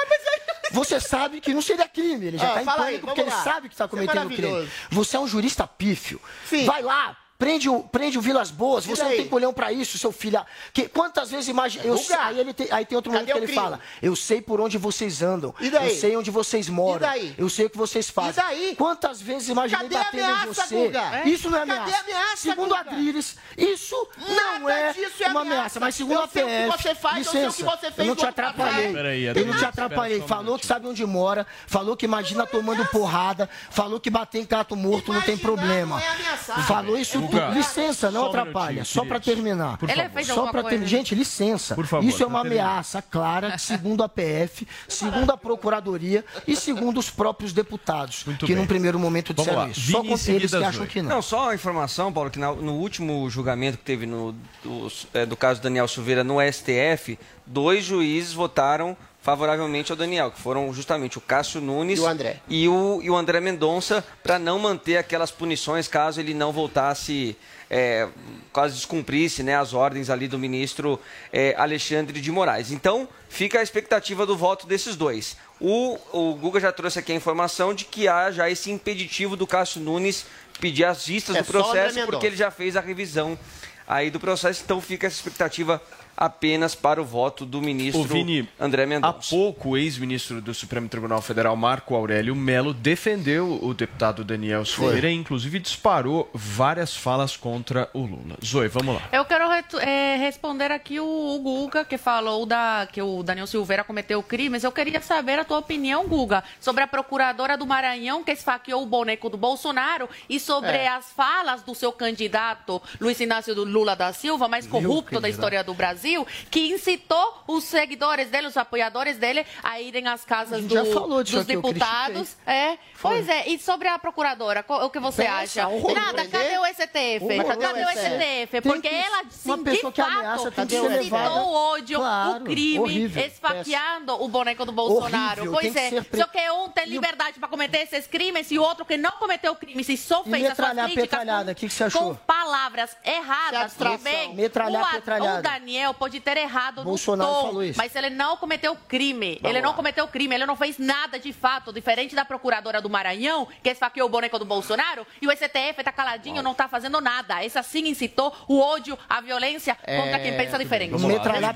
Você 0.74 1.00
sabe 1.00 1.40
que 1.40 1.54
não 1.54 1.62
seria 1.62 1.88
crime, 1.88 2.26
ele 2.26 2.38
já 2.38 2.50
Ah, 2.50 2.54
tá 2.56 2.62
em 2.62 2.66
fala 2.66 2.84
aí, 2.86 2.92
pânico 2.96 3.06
porque 3.08 3.22
ele 3.22 3.30
lá. 3.30 3.44
sabe 3.44 3.70
que 3.70 3.76
tá 3.76 3.86
Isso 3.86 3.96
é 3.96 4.00
cometendo 4.06 4.28
crime. 4.28 4.42
maravilhoso. 4.42 4.72
Você 4.90 5.16
é 5.16 5.20
um 5.20 5.28
jurista 5.28 5.66
pífio. 5.68 6.20
Sim. 6.50 6.66
Vai 6.66 6.82
lá, 6.82 7.16
prende 7.44 7.70
o, 7.70 7.82
prende 7.84 8.18
o 8.18 8.22
Vilas 8.22 8.50
Boas, 8.50 8.86
você 8.86 9.04
não 9.04 9.10
tem 9.10 9.28
colhão 9.28 9.54
pra 9.54 9.70
isso, 9.70 9.98
seu 9.98 10.14
filho. 10.14 10.40
Que, 10.72 10.88
quantas 10.88 11.30
vezes 11.30 11.50
imagina. 11.50 11.84
Eu, 11.84 12.00
aí, 12.18 12.40
ele 12.40 12.54
tem, 12.54 12.68
aí 12.72 12.86
tem 12.86 12.96
outro 12.96 13.12
Cadê 13.12 13.22
momento 13.26 13.34
que 13.34 13.38
ele 13.40 13.48
crime? 13.48 13.62
fala: 13.62 13.80
Eu 14.02 14.16
sei 14.16 14.42
por 14.42 14.62
onde 14.62 14.78
vocês 14.78 15.22
andam. 15.22 15.54
E 15.60 15.70
daí? 15.70 15.90
Eu 15.90 15.96
sei 16.00 16.16
onde 16.16 16.32
vocês 16.32 16.70
moram. 16.70 16.98
E 16.98 17.00
daí? 17.00 17.36
Eu 17.38 17.50
sei 17.50 17.66
o 17.66 17.70
que 17.70 17.78
vocês 17.78 18.10
fazem. 18.10 18.32
E 18.32 18.48
daí? 18.48 18.76
Quantas 18.78 19.22
vezes 19.22 19.50
imaginei 19.50 19.90
Cadê 19.90 19.96
batendo 19.96 20.22
em 20.22 20.24
ameaça, 20.24 20.54
você? 20.54 20.76
Guga? 20.86 21.18
É? 21.18 21.28
Isso 21.28 21.50
não 21.50 21.58
é 21.58 21.66
Cadê 21.66 21.72
ameaça. 21.82 21.98
a 21.98 22.02
ameaça, 22.02 22.38
segundo? 22.38 22.76
Adriles, 22.76 23.38
isso 23.58 24.08
não 24.18 24.36
Nada 24.36 24.72
é, 24.72 24.94
disso 24.94 25.24
é 25.24 25.28
uma 25.28 25.42
ameaça. 25.42 25.58
ameaça. 25.60 25.80
Mas 25.82 25.96
segundo 25.96 26.14
Eu 26.16 26.24
a 26.24 26.28
sei 26.30 26.44
o 26.44 26.48
que 26.48 26.54
PF, 26.54 26.82
você 26.84 26.96
faz, 26.96 27.18
eu 27.18 27.32
sei 27.32 27.42
o 27.42 27.46
licença, 27.46 27.58
que 27.58 27.64
você 27.64 27.92
fez 27.92 28.00
eu 28.00 28.06
não 28.06 28.16
te 28.16 28.26
atrapalhei. 28.26 28.94
Peraí, 28.94 29.26
eu 29.26 29.46
não 29.46 29.58
te 29.58 29.66
atrapalhei. 29.66 30.22
Falou 30.22 30.58
que 30.58 30.66
sabe 30.66 30.88
onde 30.88 31.06
mora, 31.06 31.46
falou 31.68 31.98
que 31.98 32.06
imagina 32.06 32.48
tomando 32.48 32.86
porrada, 32.86 33.50
falou 33.70 34.00
que 34.00 34.10
bater 34.10 34.40
em 34.40 34.46
gato 34.46 34.78
morto 34.78 35.12
não 35.12 35.22
tem 35.22 35.38
problema. 35.38 35.98
não 35.98 36.02
é 36.02 36.08
ameaçar. 36.08 36.66
Falou 36.66 36.98
isso 36.98 37.20
Guga. 37.34 37.50
Licença, 37.50 38.12
não 38.12 38.22
só 38.22 38.26
um 38.26 38.30
atrapalha. 38.30 38.68
minutinho, 38.74 38.86
Só 38.86 39.02
queridos. 39.02 39.26
terminar. 39.26 39.78
Por 39.78 39.90
Ele 39.90 40.02
favor. 40.02 40.14
fez 40.14 40.28
Só 40.28 40.52
coisa? 40.52 40.70
ter... 40.70 40.86
Gente, 40.88 41.16
licença. 41.16 41.76
Por 41.76 41.86
favor, 41.86 42.08
Isso 42.08 42.24
é 42.24 42.26
uma 42.26 42.42
ameaça 42.42 43.02
clara, 43.02 43.58
segundo 43.60 44.04
a 44.04 44.10
PF, 44.10 44.68
segundo 44.88 45.32
a 45.32 45.38
Procuradoria 45.38 46.24
e 46.48 46.56
segundo 46.56 47.00
os 47.00 47.10
próprios 47.10 47.54
deputados, 47.54 48.24
Muito 48.26 48.46
que 48.46 48.54
bem. 48.54 48.62
num 48.62 48.68
primeiro 48.68 49.00
momento 49.00 49.34
Vamos 49.34 49.44
disseram 49.46 49.64
lá. 49.66 49.70
isso. 49.70 49.80
Vini 49.82 49.94
Só 49.94 50.04
com 50.04 50.32
eles 50.36 50.52
que 50.52 50.64
acham 50.64 50.86
que 50.86 51.02
não. 51.02 51.10
Não, 51.10 51.22
só 51.22 51.50
a 51.50 51.56
informação, 51.56 52.12
Paulo, 52.12 52.30
que 52.30 52.40
no 52.40 52.74
último 52.74 53.30
julgamento 53.30 53.78
que 53.78 53.84
teve 53.84 54.06
no, 54.06 54.34
do, 54.64 54.92
é, 55.14 55.26
do 55.26 55.36
caso 55.38 55.62
Daniel 55.62 55.88
Silveira 55.88 56.24
no 56.24 56.38
STF, 56.42 57.18
dois 57.46 57.84
juízes 57.84 58.34
votaram 58.34 58.96
favoravelmente 59.24 59.90
ao 59.90 59.98
Daniel, 59.98 60.30
que 60.30 60.40
foram 60.40 60.72
justamente 60.74 61.18
o 61.18 61.22
Cássio 61.22 61.62
Nunes 61.62 61.98
E 61.98 62.02
o 62.02 62.08
André. 62.08 62.42
e 62.50 62.68
o, 62.68 63.00
e 63.02 63.10
o 63.10 63.16
André 63.16 63.40
Mendonça, 63.40 64.04
para 64.22 64.38
não 64.38 64.60
manter 64.60 64.98
aquelas 64.98 65.32
punições 65.32 65.88
caso 65.88 66.20
ele 66.20 66.34
não 66.34 66.52
voltasse, 66.52 67.38
é, 67.70 68.10
caso 68.54 68.76
descumprisse 68.76 69.42
né, 69.42 69.56
as 69.56 69.74
ordens 69.74 70.10
ali 70.10 70.28
do 70.28 70.38
ministro 70.38 71.00
é, 71.32 71.56
Alexandre 71.58 72.20
de 72.20 72.32
Moraes. 72.32 72.70
Então, 72.70 73.08
fica 73.30 73.60
a 73.60 73.64
expectativa 73.64 74.26
do 74.26 74.36
voto 74.36 74.68
desses 74.68 74.98
dois. 74.98 75.38
O, 75.58 75.98
o 76.12 76.36
Guga 76.36 76.60
já 76.60 76.74
trouxe 76.74 77.00
aqui 77.00 77.14
a 77.14 77.16
informação 77.16 77.74
de 77.74 77.86
que 77.86 78.10
há 78.10 78.30
já 78.30 78.50
esse 78.50 78.70
impeditivo 78.70 79.38
do 79.38 79.48
Cássio 79.48 79.80
Nunes 79.80 80.26
pedir 80.60 80.84
as 80.84 81.06
vistas 81.08 81.38
É 81.38 81.42
do 81.42 81.46
processo, 81.46 82.06
porque 82.06 82.28
ele 82.28 82.36
já 82.36 82.52
fez 82.52 82.76
a 82.76 82.82
revisão 82.82 83.40
aí 83.88 84.10
do 84.10 84.20
processo, 84.20 84.62
então 84.64 84.82
fica 84.82 85.08
essa 85.08 85.16
expectativa 85.16 85.82
apenas 86.16 86.76
para 86.76 87.02
o 87.02 87.06
voto 87.06 87.46
do 87.46 87.62
ministro 87.62 88.04
Vini, 88.04 88.48
André 88.60 88.84
Há 88.84 88.88
Mendonça. 88.88 89.30
pouco, 89.30 89.70
o 89.70 89.78
ex-ministro 89.78 90.42
do 90.42 90.54
Supremo 90.54 90.88
Tribunal 90.88 91.22
Federal, 91.22 91.56
Marco 91.56 91.96
Aurélio 91.96 92.36
Melo, 92.36 92.74
defendeu 92.74 93.60
o 93.64 93.74
deputado 93.74 94.24
Daniel 94.24 94.66
Silveira 94.66 95.10
e, 95.10 95.14
inclusive, 95.16 95.60
disparou 95.60 96.30
várias 96.34 96.96
falas 96.96 97.36
contra 97.36 97.90
o 97.94 98.00
Lula. 98.02 98.38
Zoe, 98.44 98.68
vamos 98.68 98.96
lá. 98.96 99.02
Eu 99.12 99.26
quero 99.26 99.46
eh, 99.82 100.16
responder 100.18 100.72
aqui 100.72 101.00
o, 101.00 101.06
o 101.06 101.40
Guga, 101.40 101.84
que 101.86 101.98
falou 101.98 102.46
da, 102.46 102.88
que 102.92 103.02
o 103.02 103.24
Daniel 103.24 103.48
Silveira 103.48 103.84
cometeu 103.84 104.22
crimes. 104.22 104.64
Eu 104.64 104.72
queria 104.72 105.02
saber 105.02 105.40
a 105.40 105.44
tua 105.46 105.58
opinião, 105.60 106.08
Guga, 106.08 106.44
sobre 106.60 106.84
a 106.84 106.88
procuradora 106.88 107.58
do 107.58 107.66
Maranhão 107.66 108.24
que 108.24 108.32
esfaqueou 108.32 108.84
o 108.84 108.86
boneco 108.86 109.30
do 109.30 109.38
Bolsonaro 109.38 110.10
e 110.30 110.40
sobre 110.40 110.70
É. 110.72 110.88
as 110.88 111.12
falas 111.12 111.64
do 111.64 111.74
seu 111.74 111.92
candidato, 111.92 112.82
Luiz 113.00 113.20
Inácio 113.20 113.54
Lula 113.64 113.96
da 113.96 114.12
Silva, 114.14 114.48
mais 114.48 114.68
corrupto 114.68 115.20
da 115.20 115.30
história 115.30 115.64
do 115.64 115.74
Brasil, 115.74 116.03
que 116.50 116.72
incitou 116.74 117.44
os 117.48 117.64
seguidores 117.64 118.30
dele, 118.30 118.48
os 118.48 118.58
apoiadores 118.58 119.18
dele, 119.18 119.46
a 119.64 119.80
irem 119.82 120.08
às 120.08 120.24
casas 120.26 120.64
do- 120.64 121.24
dos 121.24 121.46
deputados. 121.46 122.36
É, 122.46 122.78
pois 123.02 123.28
é. 123.30 123.48
E 123.50 123.60
sobre 123.60 123.88
a 123.88 123.98
procuradora, 124.00 124.64
qual- 124.64 124.86
o 124.86 124.90
que 124.90 125.00
você 125.00 125.24
Pensa, 125.24 125.36
acha? 125.36 125.68
horror, 125.68 125.94
Nada, 125.94 126.26
cadê 126.28 126.58
o 126.58 126.66
STF? 126.66 127.24
Horror, 127.40 127.58
Cadê 127.58 127.84
o 127.84 127.90
STF? 127.90 128.62
Porque 128.62 128.90
que- 128.90 128.96
ela, 128.96 129.24
sim, 129.30 129.64
de 129.64 130.02
ameaça 130.02 130.52
fato, 130.52 130.72
levada. 130.74 131.24
incitou 131.30 131.48
o 131.48 131.54
ódio, 131.54 132.00
Claro, 132.00 132.42
o 132.42 132.44
crime, 132.46 132.80
horrível, 132.80 133.26
esfaqueando 133.26 134.24
o 134.24 134.28
boneco 134.28 134.66
do 134.66 134.72
Bolsonaro. 134.72 135.42
Horrível, 135.42 135.52
pois 135.52 135.76
é, 135.76 136.02
pre- 136.02 136.20
só 136.22 136.28
que 136.28 136.50
um 136.52 136.70
tem 136.70 136.86
liberdade 136.86 137.40
para 137.40 137.48
cometer 137.48 137.78
esses 137.84 138.08
crimes 138.08 138.50
e 138.52 138.60
o 138.60 138.64
outro 138.64 138.86
que 138.86 138.98
não 138.98 139.12
cometeu 139.14 139.56
crimes 139.56 139.88
e 139.90 139.98
só 139.98 140.24
fez 140.24 140.46
as 140.46 140.56
suas 140.58 140.70
críticas 140.72 141.20
com, 141.26 141.56
que 141.56 141.68
que 141.68 141.74
você 141.74 141.84
achou? 141.86 142.02
com 142.02 142.16
palavras 142.16 142.96
erradas, 143.04 143.62
abstração. 143.62 143.98
tudo 143.98 144.04
bem? 144.04 144.36
Metralhar 144.36 144.96
o, 144.96 145.40
o 145.40 145.42
Daniel 145.42 145.93
pode 145.94 146.20
ter 146.20 146.38
errado 146.38 146.84
Bolsonaro 146.84 147.30
no 147.30 147.36
tom, 147.36 147.46
falou 147.48 147.64
isso. 147.64 147.78
mas 147.78 147.96
ele 147.96 148.10
não 148.10 148.38
cometeu 148.38 148.76
crime. 148.88 149.40
ele 149.44 149.62
não 149.62 149.70
lá. 149.72 149.76
cometeu 149.76 150.08
crime, 150.08 150.36
ele 150.36 150.46
não 150.46 150.56
fez 150.56 150.78
nada 150.78 151.20
de 151.20 151.32
fato, 151.34 151.72
diferente 151.72 152.16
da 152.16 152.26
procuradora 152.26 152.82
do 152.82 152.90
Maranhão, 152.90 153.48
que 153.62 153.70
esfaqueou 153.70 154.08
o 154.08 154.12
boneco 154.12 154.38
do 154.40 154.46
Bolsonaro, 154.46 155.06
e 155.22 155.28
o 155.28 155.32
STF 155.32 155.84
tá 155.84 155.92
caladinho, 155.92 156.42
não 156.42 156.54
tá 156.54 156.68
fazendo 156.68 157.00
nada. 157.02 157.44
Esse 157.44 157.58
assim 157.58 157.88
incitou 157.88 158.36
o 158.48 158.60
ódio, 158.60 158.98
a 159.10 159.22
violência 159.22 159.76
contra 159.76 160.20
quem 160.20 160.36
pensa 160.36 160.58
diferente. 160.58 160.92
Vamos. 160.92 161.08
Metralhar 161.08 161.54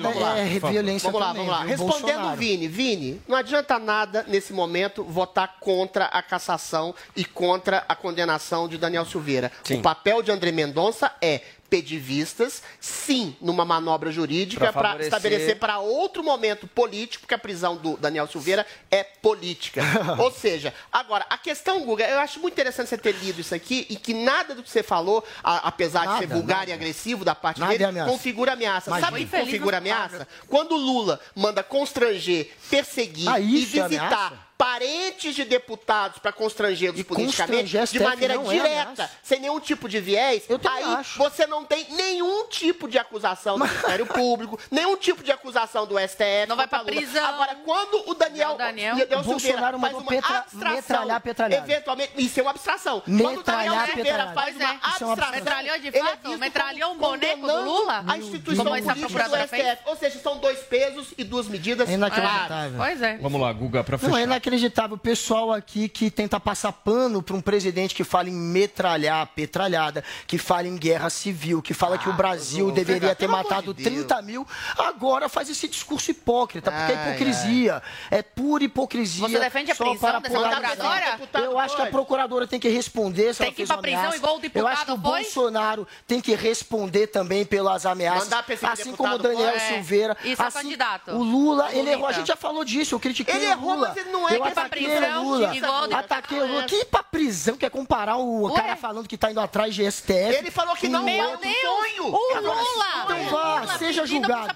vamos 0.00 0.20
lá. 0.20 0.38
é 0.38 0.44
violência 0.44 1.10
Vamos 1.10 1.20
lá, 1.20 1.28
também. 1.28 1.46
vamos 1.46 1.60
lá. 1.60 1.66
Respondendo 1.66 2.32
o. 2.32 2.36
Vini. 2.36 2.68
Vini, 2.68 3.22
não 3.26 3.36
adianta 3.36 3.78
nada 3.78 4.24
nesse 4.28 4.52
momento 4.52 5.02
votar 5.04 5.56
contra 5.60 6.06
a 6.06 6.22
cassação 6.22 6.94
e 7.16 7.24
contra 7.24 7.84
a 7.88 7.94
condenação 7.94 8.68
de 8.68 8.78
Daniel 8.78 9.04
Silveira. 9.04 9.50
Sim. 9.64 9.78
O 9.78 9.82
papel 9.82 10.22
de 10.22 10.30
André 10.30 10.52
Mendonça 10.52 11.12
é 11.20 11.40
pedir 11.68 11.98
vistas, 11.98 12.62
sim, 12.80 13.36
numa 13.40 13.64
manobra 13.64 14.10
jurídica 14.10 14.60
Pra 14.60 14.72
para 14.72 14.88
favorecer- 14.90 15.06
estabelecer 15.14 15.58
para 15.58 15.78
outro 15.78 16.22
momento 16.24 16.66
político, 16.66 17.22
porque 17.22 17.34
a 17.34 17.38
prisão 17.38 17.76
do 17.76 17.96
Daniel 17.96 18.26
Silveira 18.26 18.66
é 18.90 19.04
política. 19.04 19.82
Ou 20.18 20.30
seja, 20.32 20.72
agora, 20.90 21.26
a 21.28 21.36
questão, 21.36 21.84
Guga, 21.84 22.06
eu 22.08 22.18
acho 22.20 22.40
muito 22.40 22.54
interessante 22.54 22.88
você 22.88 22.96
ter 22.98 23.12
lido 23.16 23.40
isso 23.40 23.54
aqui 23.54 23.86
e 23.90 23.96
que 23.96 24.14
nada 24.14 24.54
do 24.54 24.62
que 24.62 24.70
você 24.70 24.82
falou, 24.82 25.22
a- 25.44 25.68
apesar 25.68 26.00
de 26.06 26.18
ser 26.18 26.26
Nada, 26.28 26.34
vulgar 26.34 26.58
nada. 26.60 26.70
e 26.70 26.72
agressivo 26.72 27.24
da 27.24 27.34
parte 27.34 27.60
Nada 27.60 27.72
dele, 27.72 27.84
é 27.84 27.88
ameaça. 27.88 28.10
configura 28.10 28.52
ameaça. 28.54 28.90
Imagina. 28.90 29.06
Sabe 29.10 29.22
o 29.22 29.28
que 29.28 29.36
configura 29.38 29.76
ameaça? 29.78 30.26
Quando 30.48 30.72
o 30.72 30.78
Lula 30.78 31.20
manda 31.34 31.62
constranger, 31.62 32.50
perseguir 32.70 33.28
Ah, 33.28 33.38
e 33.38 33.62
é 33.62 33.66
visitar? 33.66 34.47
Parentes 34.58 35.36
de 35.36 35.44
deputados 35.44 36.18
para 36.18 36.32
constrangê-los 36.32 37.00
politicamente 37.04 37.78
de 37.92 38.00
maneira 38.00 38.34
não 38.34 38.50
é 38.50 38.56
direta, 38.56 38.80
ameaça. 38.82 39.10
sem 39.22 39.38
nenhum 39.40 39.60
tipo 39.60 39.88
de 39.88 40.00
viés, 40.00 40.42
aí 40.50 40.82
acho. 40.82 41.16
você 41.18 41.46
não 41.46 41.64
tem 41.64 41.86
nenhum 41.92 42.48
tipo 42.48 42.88
de 42.88 42.98
acusação 42.98 43.56
do 43.56 43.64
Ministério 43.64 44.04
Público, 44.06 44.58
nenhum 44.70 44.96
tipo 44.96 45.22
de 45.22 45.30
acusação 45.30 45.86
do 45.86 45.96
STF. 45.98 46.46
Não 46.48 46.56
vai 46.56 46.66
pra 46.66 46.80
Lula. 46.80 46.90
prisão. 46.92 47.24
Agora, 47.24 47.54
quando 47.64 48.10
o 48.10 48.14
Daniel, 48.14 48.48
Não, 48.50 48.56
Daniel. 48.56 48.96
Daniel 48.96 49.22
Bolsonaro 49.22 49.40
Silveira 49.40 49.78
faz 49.78 49.94
uma 49.94 50.04
petra- 50.04 50.38
abstração, 50.38 50.74
metralhar 50.76 51.20
petralhada. 51.20 51.72
eventualmente, 51.72 52.12
isso 52.18 52.40
é 52.40 52.42
uma 52.42 52.50
abstração. 52.50 53.00
Quando 53.00 53.10
o 53.20 53.36
Metralhar 53.36 53.64
Daniel 53.68 53.86
Silveira 53.86 54.10
petralhada. 54.26 54.34
faz 54.34 54.56
uma 54.56 54.64
é. 54.64 54.66
É 54.68 55.04
uma 55.04 55.12
abstração, 55.12 55.34
Metralhou 55.38 55.78
de 55.78 55.88
é 55.88 55.92
fato? 55.92 56.18
visto 56.24 56.38
Metralhou 56.38 56.92
um 56.92 56.98
boneco 56.98 57.46
do 57.46 57.62
Lula? 57.64 58.04
A 58.08 58.18
instituição 58.18 58.64
política 58.64 58.94
do 59.28 59.36
STF. 59.36 59.48
fez? 59.48 59.78
Ou 59.86 59.96
seja, 59.96 60.18
são 60.18 60.38
dois 60.38 60.58
pesos 60.60 61.08
e 61.16 61.22
duas 61.22 61.46
medidas. 61.46 61.88
É 61.88 61.92
inacreditável. 61.92 62.76
Pois 62.78 63.00
é. 63.02 63.18
Vamos 63.18 63.40
lá, 63.40 63.52
Guga, 63.52 63.84
para 63.84 63.96
Não, 63.96 64.00
fechar. 64.00 64.20
é 64.20 64.22
inacreditável. 64.48 64.96
O 64.96 64.98
pessoal 64.98 65.52
aqui 65.52 65.88
que 65.88 66.10
tenta 66.10 66.40
passar 66.40 66.72
pano 66.72 67.22
para 67.22 67.36
um 67.36 67.40
presidente 67.40 67.94
que 67.94 68.04
fala 68.04 68.28
em 68.28 68.32
metralhar, 68.32 69.26
petralhada, 69.28 70.02
que 70.26 70.38
fala 70.38 70.66
em 70.66 70.76
guerra 70.76 71.10
civil, 71.10 71.62
que 71.62 71.74
fala 71.74 71.98
que 71.98 72.08
o 72.08 72.12
Brasil 72.12 72.64
Lula, 72.66 72.74
deveria 72.76 73.14
ter 73.14 73.28
matado 73.28 73.74
de 73.74 73.84
Deus. 73.84 73.96
30 74.06 74.22
mil, 74.22 74.46
agora 74.76 75.28
faz 75.28 75.48
esse 75.48 75.68
discurso 75.68 76.10
hipócrita, 76.10 76.70
porque 76.70 76.92
é 76.92 76.96
Ai, 76.96 77.08
hipocrisia. 77.08 77.82
É 78.10 78.22
pura 78.22 78.64
hipocrisia. 78.64 79.28
Você 79.28 79.38
defende 79.38 79.70
a 79.70 79.74
só 79.74 79.84
prisão 79.84 80.00
para 80.10 80.18
dessa 80.20 80.34
procuradora? 80.34 81.20
Eu 81.34 81.58
acho 81.58 81.76
que 81.76 81.82
a 81.82 81.86
procuradora 81.86 82.46
tem 82.46 82.58
que 82.60 82.68
responder 82.68 83.34
se 83.34 83.38
Tem 83.38 83.46
ela 83.48 83.54
que 83.56 83.62
ir 83.62 83.66
uma 83.66 83.78
prisão 83.78 83.98
ameaça. 84.00 84.16
igual 84.16 84.36
o 84.36 84.40
Eu 84.54 84.66
acho 84.66 84.84
que 84.84 84.92
o 84.92 84.94
deputado 84.96 85.12
foi? 85.12 85.22
Bolsonaro 85.22 85.88
tem 86.06 86.20
que 86.20 86.34
responder 86.34 87.06
também 87.08 87.44
pelas 87.44 87.86
ameaças. 87.86 88.32
Assim 88.62 88.94
como 88.94 89.14
o 89.14 89.18
deputado 89.18 89.22
Daniel 89.22 89.52
foi? 89.52 89.58
É, 89.58 89.74
Silveira. 89.74 90.16
isso 90.24 90.42
é 90.42 90.46
assim, 90.46 90.58
candidato. 90.62 91.10
O 91.12 91.22
Lula, 91.22 91.74
ele 91.74 91.90
errou. 91.90 92.06
A 92.06 92.12
gente 92.12 92.26
já 92.26 92.36
falou 92.36 92.64
disso. 92.64 92.94
Eu 92.94 93.00
critiquei 93.00 93.34
Ele 93.34 93.46
o 93.46 93.50
errou, 93.50 93.74
Lula. 93.74 93.88
mas 93.88 93.96
ele 93.96 94.10
não 94.10 94.28
é 94.28 94.37
Eu 94.38 94.44
ataquei 94.44 94.86
o 94.86 95.22
Lula. 95.22 95.52
Ataquei 95.98 96.40
o 96.40 96.46
Lula. 96.46 96.62
Que 96.64 96.76
ir 96.76 96.84
pra 96.86 97.02
prisão 97.02 97.56
quer 97.56 97.70
comparar 97.70 98.16
o 98.16 98.52
cara 98.54 98.76
falando 98.76 99.08
que 99.08 99.18
tá 99.18 99.30
indo 99.30 99.40
atrás 99.40 99.74
de 99.74 99.90
STF? 99.90 100.12
Ele 100.12 100.50
falou 100.50 100.74
que 100.76 100.88
não 100.88 101.06
é 101.08 101.26
um 101.26 101.38
sonho. 101.38 102.06
O 102.06 102.40
Lula! 102.40 103.04
Então 103.04 103.24
vá, 103.30 103.78
seja 103.78 104.06
julgado. 104.06 104.54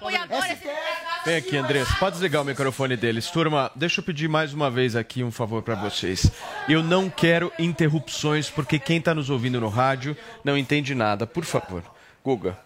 Vem 1.25 1.35
aqui, 1.35 1.57
Andrés. 1.57 1.87
Pode 1.99 2.13
desligar 2.13 2.41
o 2.41 2.45
microfone 2.45 2.95
deles. 2.95 3.29
Turma, 3.29 3.71
deixa 3.75 3.99
eu 4.01 4.03
pedir 4.03 4.27
mais 4.27 4.53
uma 4.53 4.69
vez 4.69 4.95
aqui 4.95 5.23
um 5.23 5.31
favor 5.31 5.61
para 5.61 5.75
vocês. 5.75 6.31
Eu 6.67 6.81
não 6.83 7.09
quero 7.09 7.51
interrupções, 7.59 8.49
porque 8.49 8.79
quem 8.79 8.97
está 8.97 9.13
nos 9.13 9.29
ouvindo 9.29 9.59
no 9.59 9.69
rádio 9.69 10.15
não 10.43 10.57
entende 10.57 10.95
nada. 10.95 11.27
Por 11.27 11.45
favor. 11.45 11.83
Guga. 12.23 12.57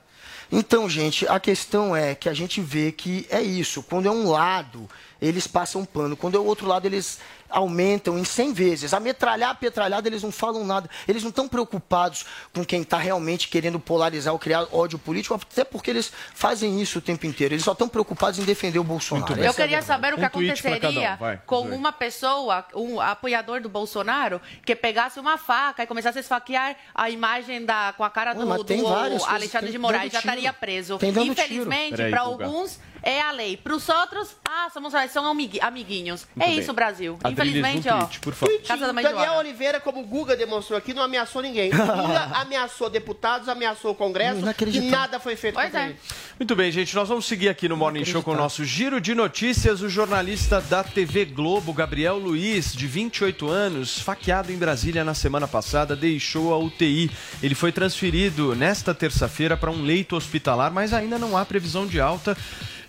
Então, 0.52 0.90
gente, 0.90 1.28
a 1.28 1.40
questão 1.40 1.96
é 1.96 2.16
que 2.16 2.30
a 2.30 2.34
gente 2.34 2.62
vê 2.62 2.92
que 2.92 3.28
é 3.30 3.42
isso. 3.42 3.84
Quando 3.84 4.08
é 4.08 4.12
um 4.12 4.30
lado, 4.30 4.90
eles 5.22 5.48
passam 5.48 5.86
pano. 5.86 6.16
Quando 6.16 6.36
é 6.36 6.40
o 6.40 6.46
outro 6.46 6.68
lado, 6.68 6.86
eles 6.86 7.20
aumentam 7.50 8.18
em 8.18 8.24
100 8.24 8.54
vezes. 8.54 8.94
A 8.94 9.00
metralhar, 9.00 9.52
a 9.52 9.56
petralhada, 9.56 10.08
eles 10.08 10.24
não 10.24 10.32
falam 10.32 10.66
nada. 10.66 10.90
Eles 11.08 11.24
não 11.24 11.30
estão 11.30 11.48
preocupados 11.48 12.26
com 12.54 12.64
quem 12.66 12.82
está 12.82 12.98
realmente 12.98 13.48
querendo 13.48 13.80
polarizar 13.80 14.34
ou 14.34 14.40
criar 14.40 14.68
ódio 14.72 15.00
político, 15.00 15.34
até 15.36 15.64
porque 15.64 15.90
eles 15.90 16.12
fazem 16.34 16.82
isso 16.82 17.00
o 17.00 17.02
tempo 17.02 17.26
inteiro. 17.26 17.54
Eles 17.54 17.64
só 17.64 17.72
estão 17.72 17.88
preocupados 17.88 18.40
em 18.40 18.44
defender 18.44 18.80
o 18.80 18.84
Bolsonaro. 18.84 19.34
Eu 19.34 19.46
Essa 19.46 19.62
é 19.62 19.66
queria 19.66 19.80
verdade. 19.80 19.86
saber 19.86 20.14
o 20.14 20.16
que 20.16 20.22
Um 20.22 20.24
um, 20.24 20.28
aconteceria 20.28 21.16
vai, 21.16 21.42
com 21.46 21.62
uma 21.62 21.92
pessoa, 21.92 22.66
um 22.76 23.00
apoiador 23.00 23.62
do 23.62 23.70
Bolsonaro, 23.70 24.42
que 24.66 24.76
pegasse 24.76 25.20
uma 25.20 25.38
faca 25.38 25.84
e 25.84 25.88
começasse 25.88 26.18
a 26.18 26.22
esfaquear 26.22 26.76
a 26.94 27.10
imagem 27.10 27.66
da, 27.66 27.94
com 27.96 28.04
a 28.04 28.10
cara 28.10 28.34
do, 28.34 28.48
Ué, 28.48 28.58
do 28.58 28.66
coisas, 28.66 29.24
Alexandre 29.28 29.68
tem 29.68 29.72
de 29.72 29.78
Moraes, 29.78 30.12
já 30.12 30.20
estaria 30.20 30.52
preso. 30.54 31.00
Infelizmente, 31.02 32.10
para 32.10 32.22
alguns 32.22 32.80
é 33.10 33.22
a 33.22 33.32
lei. 33.32 33.56
Para 33.56 33.74
os 33.74 33.88
outros, 33.88 34.36
ah, 34.44 34.70
somos, 34.74 34.94
são 35.12 35.26
amigui- 35.26 35.60
amiguinhos. 35.62 36.28
Muito 36.36 36.46
é 36.46 36.52
bem. 36.52 36.60
isso, 36.60 36.74
Brasil. 36.74 37.18
Adriles, 37.24 37.56
Infelizmente, 37.56 37.88
um 37.90 37.94
ó. 37.96 38.00
tweet, 38.00 38.20
por 38.20 38.34
favor. 38.34 38.62
Casa 38.68 38.88
da 38.88 38.92
Daniel 38.92 39.16
Joana. 39.16 39.38
Oliveira, 39.38 39.80
como 39.80 40.02
o 40.02 40.04
Guga 40.04 40.36
demonstrou 40.36 40.78
aqui, 40.78 40.94
não 40.94 41.02
ameaçou 41.02 41.42
ninguém. 41.42 41.72
Lula 41.72 42.32
ameaçou 42.36 42.90
deputados, 42.90 43.48
ameaçou 43.48 43.92
o 43.92 43.96
Congresso 43.96 44.42
e 44.68 44.82
nada 44.82 45.20
foi 45.20 45.36
feito 45.36 45.56
Pois 45.56 45.74
é. 45.74 45.86
ele. 45.86 45.96
Muito 46.38 46.56
bem, 46.56 46.72
gente, 46.72 46.94
nós 46.96 47.08
vamos 47.08 47.26
seguir 47.26 47.50
aqui 47.50 47.68
no 47.70 47.78
Morning 47.78 48.04
Show 48.06 48.22
com 48.22 48.32
o 48.32 48.36
nosso 48.36 48.64
giro 48.66 49.00
de 49.00 49.16
notícias. 49.16 49.82
O 49.82 49.90
jornalista 49.90 50.60
da 50.62 50.84
TV 50.84 51.26
Globo, 51.26 51.72
Gabriel 51.74 52.18
Luiz, 52.18 52.74
de 52.74 52.86
28 52.88 53.48
anos, 53.50 54.00
faqueado 54.00 54.52
em 54.52 54.58
Brasília 54.58 55.04
na 55.04 55.14
semana 55.14 55.48
passada, 55.48 55.96
deixou 55.96 56.54
a 56.54 56.58
UTI. 56.58 57.10
Ele 57.42 57.56
foi 57.56 57.72
transferido 57.72 58.54
nesta 58.56 58.94
terça-feira 58.94 59.56
para 59.56 59.72
um 59.72 59.82
leito 59.84 60.16
hospitalar, 60.16 60.72
mas 60.72 60.94
ainda 60.94 61.18
não 61.18 61.36
há 61.38 61.46
previsão 61.46 61.88
de 61.88 62.00
alta. 62.00 62.38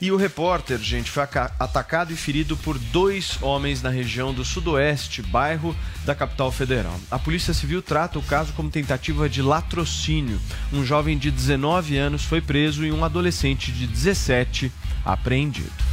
E 0.00 0.12
o 0.12 0.16
repórter, 0.16 0.78
gente, 0.78 1.10
foi 1.10 1.24
aca- 1.24 1.50
atacado 1.58 2.12
e 2.12 2.16
ferido 2.16 2.56
por 2.56 2.78
dois 2.78 3.36
homens 3.42 3.82
na 3.82 3.90
região 3.90 4.32
do 4.32 4.44
Sudoeste, 4.44 5.22
bairro 5.22 5.74
da 6.04 6.14
capital 6.14 6.52
federal. 6.52 6.94
A 7.10 7.18
Polícia 7.18 7.52
Civil 7.52 7.82
trata 7.82 8.16
o 8.18 8.22
caso 8.22 8.52
como 8.52 8.70
tentativa 8.70 9.28
de 9.28 9.42
latrocínio. 9.42 10.40
Um 10.72 10.84
jovem 10.84 11.18
de 11.18 11.32
19 11.32 11.96
anos 11.96 12.22
foi 12.24 12.40
preso 12.40 12.84
e 12.84 12.92
um 12.92 13.04
adolescente 13.04 13.72
de 13.72 13.88
17 13.88 14.70
apreendido. 15.04 15.87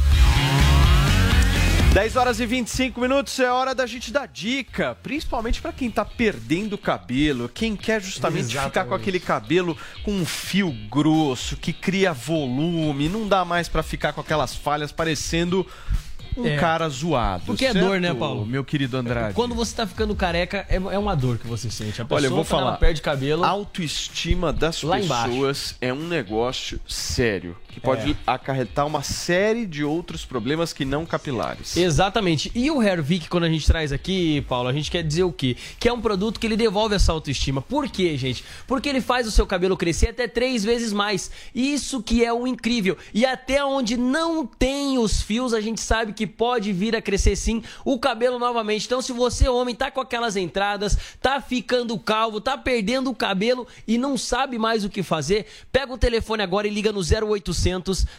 10 1.96 2.14
horas 2.16 2.40
e 2.40 2.44
25 2.44 3.00
minutos 3.00 3.40
é 3.40 3.50
hora 3.50 3.74
da 3.74 3.86
gente 3.86 4.12
dar 4.12 4.28
dica, 4.28 4.94
principalmente 5.02 5.62
para 5.62 5.72
quem 5.72 5.90
tá 5.90 6.04
perdendo 6.04 6.74
o 6.74 6.78
cabelo, 6.78 7.48
quem 7.48 7.74
quer 7.74 8.02
justamente 8.02 8.48
ficar 8.48 8.60
com 8.60 8.68
Exatamente. 8.68 9.00
aquele 9.00 9.18
cabelo 9.18 9.74
com 10.04 10.12
um 10.12 10.26
fio 10.26 10.70
grosso, 10.90 11.56
que 11.56 11.72
cria 11.72 12.12
volume, 12.12 13.08
não 13.08 13.26
dá 13.26 13.46
mais 13.46 13.66
para 13.66 13.82
ficar 13.82 14.12
com 14.12 14.20
aquelas 14.20 14.54
falhas 14.54 14.92
parecendo 14.92 15.66
um 16.36 16.46
É. 16.46 16.58
cara 16.58 16.86
zoado. 16.86 17.44
Porque 17.46 17.64
é 17.64 17.72
certo, 17.72 17.86
dor, 17.86 17.98
né, 17.98 18.12
Paulo? 18.12 18.44
Meu 18.44 18.62
querido 18.62 18.98
Andrade. 18.98 19.32
Quando 19.32 19.54
você 19.54 19.74
tá 19.74 19.86
ficando 19.86 20.14
careca, 20.14 20.66
é, 20.68 20.76
é 20.76 20.98
uma 20.98 21.16
dor 21.16 21.38
que 21.38 21.46
você 21.46 21.70
sente. 21.70 22.02
A 22.02 22.04
pessoa, 22.04 22.18
Olha, 22.18 22.26
eu 22.26 22.30
vou 22.30 22.40
ela 22.40 22.44
falar. 22.44 22.76
perde 22.76 23.00
cabelo. 23.00 23.42
Autoestima 23.42 24.52
das 24.52 24.82
pessoas 24.82 25.76
é 25.80 25.94
um 25.94 26.06
negócio 26.06 26.78
sério, 26.86 27.56
que 27.76 27.80
pode 27.80 28.12
É. 28.12 28.16
acarretar 28.26 28.86
uma 28.86 29.02
série 29.02 29.66
de 29.66 29.84
outros 29.84 30.24
problemas 30.24 30.72
que 30.72 30.82
não 30.82 31.04
capilares. 31.04 31.76
Exatamente. 31.76 32.50
E 32.54 32.70
o 32.70 32.82
Hervik, 32.82 33.28
quando 33.28 33.44
a 33.44 33.50
gente 33.50 33.66
traz 33.66 33.92
aqui, 33.92 34.40
Paulo, 34.48 34.66
a 34.66 34.72
gente 34.72 34.90
quer 34.90 35.02
dizer 35.02 35.24
o 35.24 35.32
quê? 35.32 35.54
Que 35.78 35.86
é 35.86 35.92
um 35.92 36.00
produto 36.00 36.40
que 36.40 36.46
ele 36.46 36.56
devolve 36.56 36.94
essa 36.94 37.12
autoestima. 37.12 37.60
Por 37.60 37.86
quê, 37.90 38.16
gente? 38.16 38.42
Porque 38.66 38.88
ele 38.88 39.02
faz 39.02 39.26
o 39.26 39.30
seu 39.30 39.46
cabelo 39.46 39.76
crescer 39.76 40.08
até 40.08 40.26
três 40.26 40.64
vezes 40.64 40.90
mais. 40.90 41.30
Isso 41.54 42.02
que 42.02 42.24
é 42.24 42.32
o 42.32 42.46
incrível. 42.46 42.96
E 43.12 43.26
até 43.26 43.62
onde 43.62 43.94
não 43.98 44.46
tem 44.46 44.96
os 44.96 45.20
fios, 45.20 45.52
a 45.52 45.60
gente 45.60 45.82
sabe 45.82 46.14
que 46.14 46.26
pode 46.26 46.72
vir 46.72 46.96
a 46.96 47.02
crescer 47.02 47.36
sim 47.36 47.62
o 47.84 47.98
cabelo 47.98 48.38
novamente. 48.38 48.86
Então, 48.86 49.02
se 49.02 49.12
você, 49.12 49.50
homem, 49.50 49.74
tá 49.74 49.90
com 49.90 50.00
aquelas 50.00 50.34
entradas, 50.34 50.96
tá 51.20 51.42
ficando 51.42 51.98
calvo, 51.98 52.40
tá 52.40 52.56
perdendo 52.56 53.10
o 53.10 53.14
cabelo 53.14 53.66
e 53.86 53.98
não 53.98 54.16
sabe 54.16 54.56
mais 54.56 54.82
o 54.82 54.88
que 54.88 55.02
fazer, 55.02 55.44
pega 55.70 55.92
o 55.92 55.98
telefone 55.98 56.42
agora 56.42 56.66
e 56.66 56.70
liga 56.70 56.90
no 56.90 57.00
0800 57.02 57.65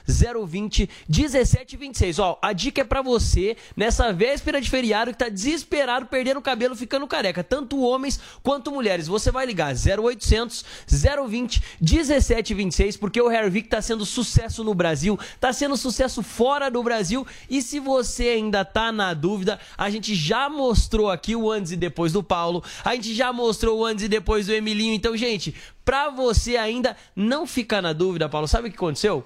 020 0.08 0.90
1726. 1.08 2.20
Ó, 2.20 2.38
a 2.42 2.54
dica 2.54 2.82
é 2.82 2.84
pra 2.84 3.02
você 3.02 3.56
nessa 3.76 4.12
véspera 4.12 4.60
de 4.60 4.70
feriado 4.70 5.12
que 5.12 5.18
tá 5.18 5.30
desesperado 5.30 6.06
perdendo 6.06 6.38
o 6.38 6.42
cabelo, 6.42 6.76
ficando 6.76 7.08
careca, 7.08 7.44
tanto 7.44 7.80
homens 7.80 8.20
quanto 8.44 8.72
mulheres. 8.72 9.08
Você 9.08 9.32
vai 9.32 9.46
ligar 9.46 9.74
0800 9.74 10.66
020 11.28 11.62
1726 11.82 12.98
porque 12.98 13.22
o 13.22 13.32
Hervik 13.32 13.68
tá 13.70 13.82
sendo 13.82 14.06
sucesso 14.06 14.64
no 14.64 14.74
Brasil, 14.74 15.20
tá 15.40 15.54
sendo 15.54 15.78
sucesso 15.78 16.22
fora 16.22 16.70
do 16.70 16.84
Brasil 16.84 17.26
e 17.50 17.62
se 17.62 17.80
você 17.80 18.30
ainda 18.30 18.66
tá 18.66 18.92
na 18.92 19.14
dúvida, 19.14 19.60
a 19.78 19.90
gente 19.90 20.16
já 20.16 20.50
mostrou 20.50 21.10
aqui 21.10 21.36
o 21.36 21.52
antes 21.52 21.72
e 21.72 21.76
depois 21.76 22.14
do 22.14 22.24
Paulo, 22.24 22.64
a 22.84 22.96
gente 22.96 23.14
já 23.14 23.32
mostrou 23.32 23.80
o 23.80 23.86
antes 23.86 24.06
e 24.06 24.08
depois 24.08 24.48
do 24.48 24.54
Emilinho. 24.54 24.94
Então, 24.94 25.16
gente, 25.16 25.56
pra 25.88 26.10
você 26.10 26.58
ainda 26.58 26.98
não 27.16 27.48
ficar 27.48 27.82
na 27.82 27.94
dúvida, 27.94 28.28
Paulo, 28.28 28.46
sabe 28.46 28.68
o 28.68 28.70
que 28.70 28.76
aconteceu? 28.76 29.26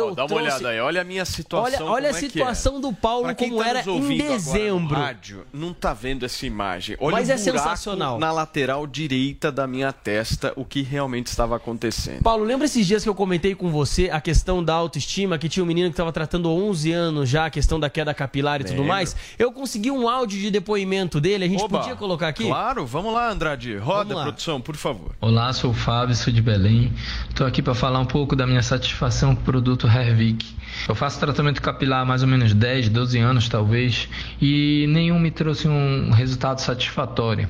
Ó, 0.00 0.10
dá 0.14 0.24
uma 0.24 0.36
olhada 0.36 0.68
aí, 0.68 0.80
olha 0.80 1.00
a 1.00 1.04
minha 1.04 1.24
situação. 1.24 1.86
Olha, 1.86 1.92
olha 1.92 2.08
a 2.10 2.12
como 2.12 2.24
é 2.24 2.28
que 2.28 2.32
situação 2.32 2.76
é. 2.76 2.80
do 2.80 2.92
Paulo 2.92 3.34
como 3.34 3.58
tá 3.58 3.68
era 3.68 3.82
em 3.82 3.88
ouvindo 3.88 4.22
agora 4.22 4.32
no 4.32 4.38
dezembro. 4.38 4.94
rádio, 4.94 5.46
não 5.52 5.72
tá 5.74 5.92
vendo 5.92 6.24
essa 6.24 6.46
imagem. 6.46 6.96
Olha 7.00 7.16
Mas 7.16 7.28
o 7.28 7.32
é 7.32 7.36
buraco 7.36 7.58
sensacional. 7.58 8.18
na 8.18 8.32
lateral 8.32 8.86
direita 8.86 9.52
da 9.52 9.66
minha 9.66 9.92
testa, 9.92 10.52
o 10.56 10.64
que 10.64 10.82
realmente 10.82 11.26
estava 11.26 11.56
acontecendo. 11.56 12.22
Paulo, 12.22 12.44
lembra 12.44 12.66
esses 12.66 12.86
dias 12.86 13.02
que 13.02 13.08
eu 13.08 13.14
comentei 13.14 13.54
com 13.54 13.70
você 13.70 14.08
a 14.10 14.20
questão 14.20 14.62
da 14.62 14.74
autoestima, 14.74 15.38
que 15.38 15.48
tinha 15.48 15.62
um 15.62 15.66
menino 15.66 15.88
que 15.88 15.94
estava 15.94 16.12
tratando 16.12 16.48
há 16.48 16.52
11 16.52 16.92
anos 16.92 17.28
já 17.28 17.46
a 17.46 17.50
questão 17.50 17.78
da 17.78 17.90
queda 17.90 18.14
capilar 18.14 18.60
e 18.60 18.64
tudo 18.64 18.84
mais? 18.84 19.14
Eu 19.38 19.52
consegui 19.52 19.90
um 19.90 20.08
áudio 20.08 20.40
de 20.40 20.50
depoimento 20.50 21.20
dele, 21.20 21.44
a 21.44 21.48
gente 21.48 21.62
Oba, 21.62 21.80
podia 21.80 21.96
colocar 21.96 22.28
aqui? 22.28 22.44
Claro, 22.44 22.86
vamos 22.86 23.12
lá, 23.12 23.30
Andrade. 23.30 23.76
Roda, 23.76 24.14
lá. 24.14 24.22
produção, 24.22 24.60
por 24.60 24.76
favor. 24.76 25.12
Olá, 25.20 25.52
sou 25.52 25.70
o 25.70 25.74
Fábio, 25.74 26.14
sou 26.14 26.32
de 26.32 26.40
Belém. 26.42 26.92
Estou 27.28 27.46
aqui 27.46 27.60
para 27.62 27.74
falar 27.74 27.98
um 27.98 28.06
pouco 28.06 28.34
da 28.34 28.46
minha 28.46 28.62
satisfação 28.62 29.34
com 29.34 29.42
o 29.42 29.44
produto 29.44 29.81
Hervik. 29.88 30.46
Eu 30.88 30.94
faço 30.94 31.20
tratamento 31.20 31.60
capilar 31.60 32.02
há 32.02 32.04
mais 32.04 32.22
ou 32.22 32.28
menos 32.28 32.54
10, 32.54 32.88
12 32.88 33.18
anos 33.18 33.48
talvez, 33.48 34.08
e 34.40 34.86
nenhum 34.88 35.18
me 35.18 35.30
trouxe 35.30 35.68
um 35.68 36.10
resultado 36.10 36.60
satisfatório. 36.60 37.48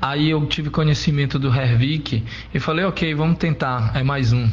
Aí 0.00 0.30
eu 0.30 0.46
tive 0.46 0.70
conhecimento 0.70 1.38
do 1.38 1.54
Hervik 1.54 2.24
e 2.54 2.60
falei, 2.60 2.84
ok, 2.84 3.14
vamos 3.14 3.38
tentar, 3.38 3.92
é 3.94 4.02
mais 4.02 4.32
um. 4.32 4.48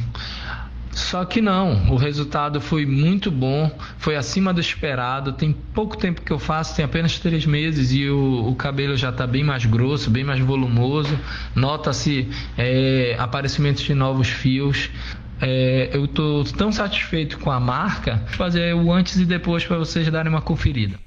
Só 0.97 1.23
que 1.25 1.39
não, 1.39 1.91
o 1.91 1.95
resultado 1.95 2.59
foi 2.59 2.83
muito 2.83 3.29
bom, 3.29 3.71
foi 3.99 4.15
acima 4.15 4.51
do 4.51 4.59
esperado. 4.59 5.31
Tem 5.31 5.55
pouco 5.71 5.95
tempo 5.95 6.23
que 6.23 6.33
eu 6.33 6.39
faço, 6.39 6.75
tem 6.75 6.83
apenas 6.83 7.19
três 7.19 7.45
meses 7.45 7.93
e 7.93 8.09
o, 8.09 8.49
o 8.49 8.55
cabelo 8.55 8.97
já 8.97 9.09
está 9.09 9.27
bem 9.27 9.43
mais 9.43 9.63
grosso, 9.63 10.09
bem 10.09 10.23
mais 10.23 10.39
volumoso. 10.39 11.17
Nota-se 11.53 12.27
é, 12.57 13.15
aparecimento 13.19 13.83
de 13.83 13.93
novos 13.93 14.27
fios. 14.27 14.89
É, 15.41 15.89
eu 15.93 16.05
estou 16.05 16.43
tão 16.43 16.71
satisfeito 16.71 17.37
com 17.39 17.51
a 17.51 17.59
marca, 17.59 18.17
fazer 18.27 18.73
o 18.75 18.91
antes 18.91 19.17
e 19.17 19.25
depois 19.25 19.65
para 19.65 19.77
vocês 19.77 20.09
darem 20.09 20.31
uma 20.31 20.41
conferida. 20.41 20.99